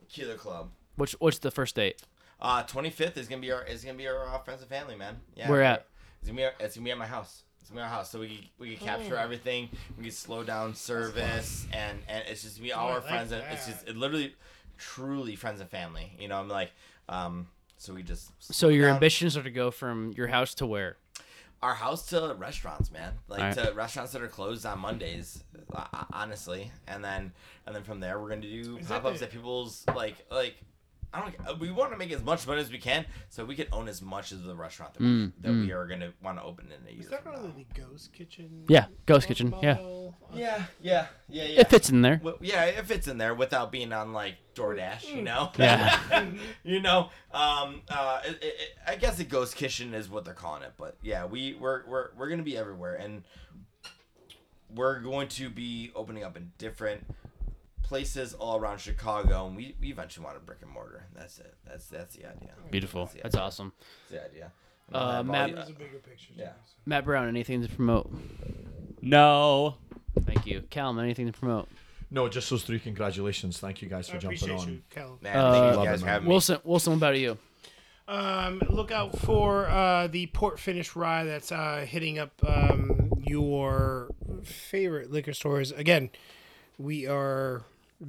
Keeler 0.10 0.35
Club. 0.35 0.69
which? 0.95 1.14
What's 1.19 1.39
the 1.39 1.52
first 1.52 1.76
date? 1.76 2.02
Uh, 2.39 2.64
twenty 2.64 2.89
fifth 2.89 3.18
is 3.18 3.27
gonna 3.27 3.41
be 3.41 3.51
our 3.51 3.64
is 3.64 3.84
gonna 3.84 3.97
be 3.97 4.07
our 4.07 4.27
uh, 4.27 4.38
friends 4.39 4.61
and 4.61 4.69
family, 4.69 4.95
man. 4.95 5.18
Yeah, 5.35 5.49
Where 5.49 5.64
at? 5.64 5.88
It's 6.22 6.30
gonna 6.30 6.38
be 6.38 6.64
it's 6.64 6.76
gonna 6.76 6.85
be 6.85 6.91
at 6.91 6.97
my 6.97 7.07
house. 7.07 7.43
It's 7.61 7.69
gonna 7.69 7.81
be 7.81 7.84
at 7.84 7.89
my 7.89 7.95
house, 7.95 8.11
so 8.11 8.19
we 8.19 8.27
can, 8.27 8.38
we 8.59 8.76
can 8.76 8.85
capture 8.88 9.18
everything. 9.18 9.69
We 9.97 10.03
can 10.03 10.11
slow 10.14 10.43
down 10.43 10.76
service, 10.76 11.68
and 11.73 11.99
and 12.07 12.23
it's 12.27 12.43
just 12.43 12.61
be 12.61 12.72
all 12.73 12.89
Oh, 12.89 12.91
our 12.91 12.99
like 12.99 13.07
friends. 13.09 13.31
And 13.31 13.43
it's 13.51 13.65
just 13.65 13.88
it 13.88 13.95
literally, 13.97 14.35
truly 14.77 15.35
friends 15.35 15.61
and 15.61 15.69
family. 15.69 16.11
You 16.19 16.27
know, 16.27 16.39
I'm 16.39 16.47
like, 16.49 16.72
um, 17.09 17.47
so 17.77 17.93
we 17.93 18.03
just 18.03 18.31
So 18.39 18.69
your 18.69 18.85
down 18.88 18.95
ambitions 18.95 19.35
are 19.35 19.43
to 19.43 19.51
go 19.51 19.72
from 19.72 20.14
your 20.15 20.27
house 20.27 20.53
to 20.55 20.65
where? 20.65 20.97
our 21.64 21.73
house 21.73 22.05
to 22.09 22.35
restaurants, 22.38 22.91
man. 22.91 23.14
Like 23.27 23.39
Alright. 23.57 23.57
to 23.69 23.73
restaurants 23.73 24.11
that 24.11 24.22
are 24.22 24.27
closed 24.27 24.64
on 24.64 24.77
Mondays, 24.77 25.43
uh, 25.73 25.85
honestly, 26.14 26.72
and 26.88 27.03
then 27.03 27.31
and 27.65 27.76
then 27.76 27.81
from 27.81 27.99
there 27.99 28.19
we're 28.19 28.30
gonna 28.30 28.41
do 28.41 28.77
pop 28.88 29.05
ups 29.05 29.23
at 29.23 29.31
people's 29.31 29.84
like 29.95 30.23
like. 30.30 30.55
I 31.13 31.21
don't. 31.21 31.59
We 31.59 31.71
want 31.71 31.91
to 31.93 31.97
make 31.97 32.11
as 32.11 32.21
much 32.23 32.45
money 32.45 32.61
as 32.61 32.69
we 32.71 32.77
can, 32.79 33.05
so 33.29 33.45
we 33.45 33.55
can 33.55 33.67
own 33.71 33.88
as 33.88 34.01
much 34.01 34.31
of 34.34 34.43
the 34.43 34.55
restaurant 34.55 34.93
that, 34.95 34.99
we, 35.01 35.07
Mm, 35.07 35.65
we 35.65 35.71
are 35.71 35.88
gonna 35.88 36.11
want 36.21 36.38
to 36.38 36.43
open 36.43 36.65
in 36.67 36.88
a 36.88 36.91
year. 36.91 37.01
Is 37.01 37.09
that 37.09 37.25
really 37.25 37.51
the 37.55 37.81
Ghost 37.81 38.11
Kitchen? 38.13 38.65
Yeah, 38.67 38.85
Ghost 39.05 39.27
Kitchen, 39.27 39.53
yeah. 39.63 39.77
Yeah, 40.34 40.63
yeah, 40.81 41.07
yeah, 41.29 41.43
yeah. 41.45 41.61
It 41.61 41.69
fits 41.69 41.89
in 41.89 42.01
there. 42.01 42.19
Well, 42.21 42.35
yeah, 42.41 42.65
it 42.65 42.85
fits 42.85 43.07
in 43.07 43.17
there 43.17 43.34
without 43.34 43.71
being 43.71 43.93
on 43.93 44.11
like 44.11 44.35
DoorDash, 44.55 45.13
you 45.15 45.21
know. 45.21 45.51
Yeah. 45.57 45.97
you 46.63 46.81
know, 46.81 47.09
um, 47.34 47.81
uh, 47.89 48.19
it, 48.25 48.31
it, 48.41 48.43
it- 48.43 48.69
I 48.85 48.95
guess 48.97 49.15
the 49.17 49.23
ghost 49.23 49.55
kitchen 49.55 49.93
is 49.93 50.09
what 50.09 50.25
they're 50.25 50.34
calling 50.34 50.63
it, 50.63 50.73
but 50.77 50.97
yeah, 51.01 51.25
we 51.25 51.55
we're 51.59 51.85
we're 51.88 52.09
we're 52.17 52.27
gonna 52.29 52.43
be 52.43 52.57
everywhere, 52.57 52.95
and 52.95 53.23
we're 54.73 54.99
going 54.99 55.29
to 55.29 55.49
be 55.49 55.91
opening 55.95 56.23
up 56.23 56.35
in 56.35 56.51
different 56.57 57.05
places 57.88 58.34
all 58.34 58.59
around 58.59 58.80
Chicago, 58.80 59.47
and 59.47 59.55
we, 59.55 59.76
we 59.80 59.89
eventually 59.91 60.26
want 60.26 60.38
a 60.38 60.39
brick 60.39 60.59
and 60.61 60.72
mortar. 60.72 61.05
That's 61.15 61.39
it. 61.39 61.53
That's 61.65 61.88
that's 61.88 62.15
the 62.15 62.26
idea. 62.30 62.49
Beautiful. 62.69 63.05
That's 63.05 63.14
the 63.15 63.22
That's 63.23 63.35
idea. 63.35 63.45
awesome. 63.45 63.73
That's 64.09 64.23
the 64.23 64.30
idea. 64.30 64.51
And 64.88 64.95
Uh, 64.95 64.99
I'll 64.99 65.15
all 65.18 65.23
Matt- 65.23 65.49
you- 65.49 65.55
There's 65.55 65.69
a 65.69 65.73
bigger 65.73 65.97
picture. 65.99 66.34
Yeah. 66.35 66.51
Matt 66.85 67.05
Brown, 67.05 67.27
anything 67.27 67.61
to 67.61 67.69
promote? 67.69 68.11
No. 69.01 69.76
Thank 70.26 70.45
you. 70.47 70.61
Calum, 70.69 70.99
anything 70.99 71.27
to 71.31 71.38
promote? 71.38 71.68
No, 72.09 72.27
just 72.30 72.49
those 72.49 72.64
three. 72.64 72.80
Congratulations. 72.80 73.59
Thank 73.59 73.81
you 73.81 73.89
guys 73.89 74.09
I 74.09 74.14
for 74.14 74.19
jumping 74.19 74.38
appreciate 74.49 74.59
on. 74.68 74.73
you, 74.73 74.81
Cal. 74.89 75.19
Man, 75.22 75.35
Uh, 75.38 75.51
thank 75.51 75.72
you 75.72 75.77
Love 75.77 75.85
guys 75.85 75.95
it, 75.95 75.99
for 75.99 76.05
man. 76.05 76.14
having 76.14 76.27
me. 76.27 76.31
Wilson, 76.31 76.57
Wilson, 76.64 76.93
what 76.93 76.97
about 76.97 77.18
you? 77.19 77.38
Um, 78.07 78.61
look 78.69 78.91
out 78.91 79.18
for 79.19 79.68
uh, 79.68 80.07
the 80.07 80.27
port 80.27 80.59
finish 80.59 80.95
rye 80.95 81.26
that's 81.26 81.51
uh, 81.51 81.85
hitting 81.88 82.18
up 82.18 82.31
um, 82.47 83.11
your 83.26 84.09
favorite 84.43 85.11
liquor 85.11 85.34
stores. 85.34 85.73
Again, 85.73 86.09
we 86.77 87.05
are 87.07 87.64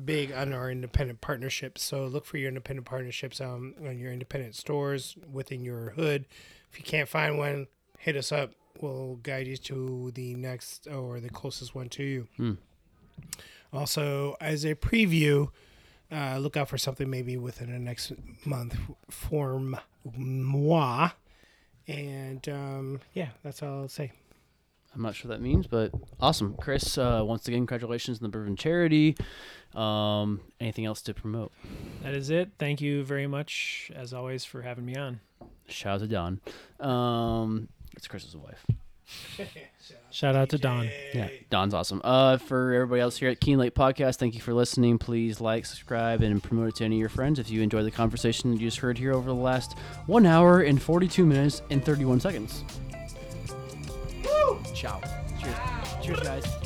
big 0.04 0.32
on 0.32 0.52
our 0.52 0.70
independent 0.70 1.20
partnerships, 1.20 1.82
so 1.82 2.06
look 2.06 2.26
for 2.26 2.36
your 2.36 2.48
independent 2.48 2.86
partnerships 2.86 3.40
um, 3.40 3.74
on 3.84 3.98
your 3.98 4.12
independent 4.12 4.54
stores 4.54 5.16
within 5.30 5.62
your 5.62 5.90
hood. 5.90 6.26
If 6.70 6.78
you 6.78 6.84
can't 6.84 7.08
find 7.08 7.38
one, 7.38 7.66
hit 7.98 8.16
us 8.16 8.32
up. 8.32 8.52
We'll 8.80 9.16
guide 9.16 9.46
you 9.46 9.56
to 9.56 10.12
the 10.14 10.34
next 10.34 10.86
or 10.86 11.20
the 11.20 11.30
closest 11.30 11.74
one 11.74 11.88
to 11.90 12.02
you. 12.02 12.28
Hmm. 12.36 12.52
Also, 13.72 14.36
as 14.40 14.64
a 14.64 14.74
preview, 14.74 15.50
uh, 16.10 16.38
look 16.38 16.56
out 16.56 16.68
for 16.68 16.78
something 16.78 17.10
maybe 17.10 17.36
within 17.36 17.72
the 17.72 17.78
next 17.78 18.12
month 18.44 18.76
for 19.10 19.60
moi. 20.16 21.10
And 21.86 22.48
um, 22.48 23.00
yeah, 23.12 23.30
that's 23.42 23.62
all 23.62 23.82
I'll 23.82 23.88
say. 23.88 24.12
I'm 24.98 25.04
not 25.04 25.14
sure 25.14 25.28
what 25.28 25.36
that 25.36 25.42
means, 25.42 25.68
but 25.68 25.92
awesome. 26.20 26.56
Chris, 26.60 26.98
uh, 26.98 27.22
once 27.24 27.46
again, 27.46 27.60
congratulations 27.60 28.18
on 28.18 28.24
the 28.24 28.28
Bourbon 28.30 28.56
Charity. 28.56 29.16
Um, 29.72 30.40
anything 30.58 30.86
else 30.86 31.02
to 31.02 31.14
promote? 31.14 31.52
That 32.02 32.14
is 32.14 32.30
it. 32.30 32.50
Thank 32.58 32.80
you 32.80 33.04
very 33.04 33.28
much, 33.28 33.92
as 33.94 34.12
always, 34.12 34.44
for 34.44 34.62
having 34.62 34.84
me 34.84 34.96
on. 34.96 35.20
Shout 35.68 35.94
out 35.94 36.00
to 36.00 36.08
Don. 36.08 36.40
Um, 36.80 37.68
it's 37.96 38.08
Chris's 38.08 38.36
wife. 38.36 38.66
Shout 40.10 40.34
out 40.34 40.48
to 40.48 40.58
Don. 40.58 40.90
Yeah, 41.14 41.28
Don's 41.48 41.74
awesome. 41.74 42.00
Uh, 42.02 42.38
for 42.38 42.72
everybody 42.72 43.00
else 43.00 43.16
here 43.16 43.30
at 43.30 43.40
Keen 43.40 43.58
Lake 43.58 43.74
Podcast, 43.74 44.16
thank 44.16 44.34
you 44.34 44.40
for 44.40 44.52
listening. 44.52 44.98
Please 44.98 45.40
like, 45.40 45.64
subscribe, 45.64 46.22
and 46.22 46.42
promote 46.42 46.70
it 46.70 46.74
to 46.76 46.84
any 46.84 46.96
of 46.96 47.00
your 47.00 47.08
friends 47.08 47.38
if 47.38 47.48
you 47.50 47.62
enjoyed 47.62 47.84
the 47.84 47.90
conversation 47.92 48.52
you 48.52 48.58
just 48.58 48.78
heard 48.78 48.98
here 48.98 49.14
over 49.14 49.28
the 49.28 49.34
last 49.34 49.78
one 50.06 50.26
hour 50.26 50.62
and 50.62 50.82
42 50.82 51.24
minutes 51.24 51.62
and 51.70 51.84
31 51.84 52.18
seconds. 52.18 52.64
Woo! 54.48 54.58
Ciao. 54.72 55.00
Cheers. 55.40 55.56
Cheers, 56.02 56.20
guys. 56.20 56.57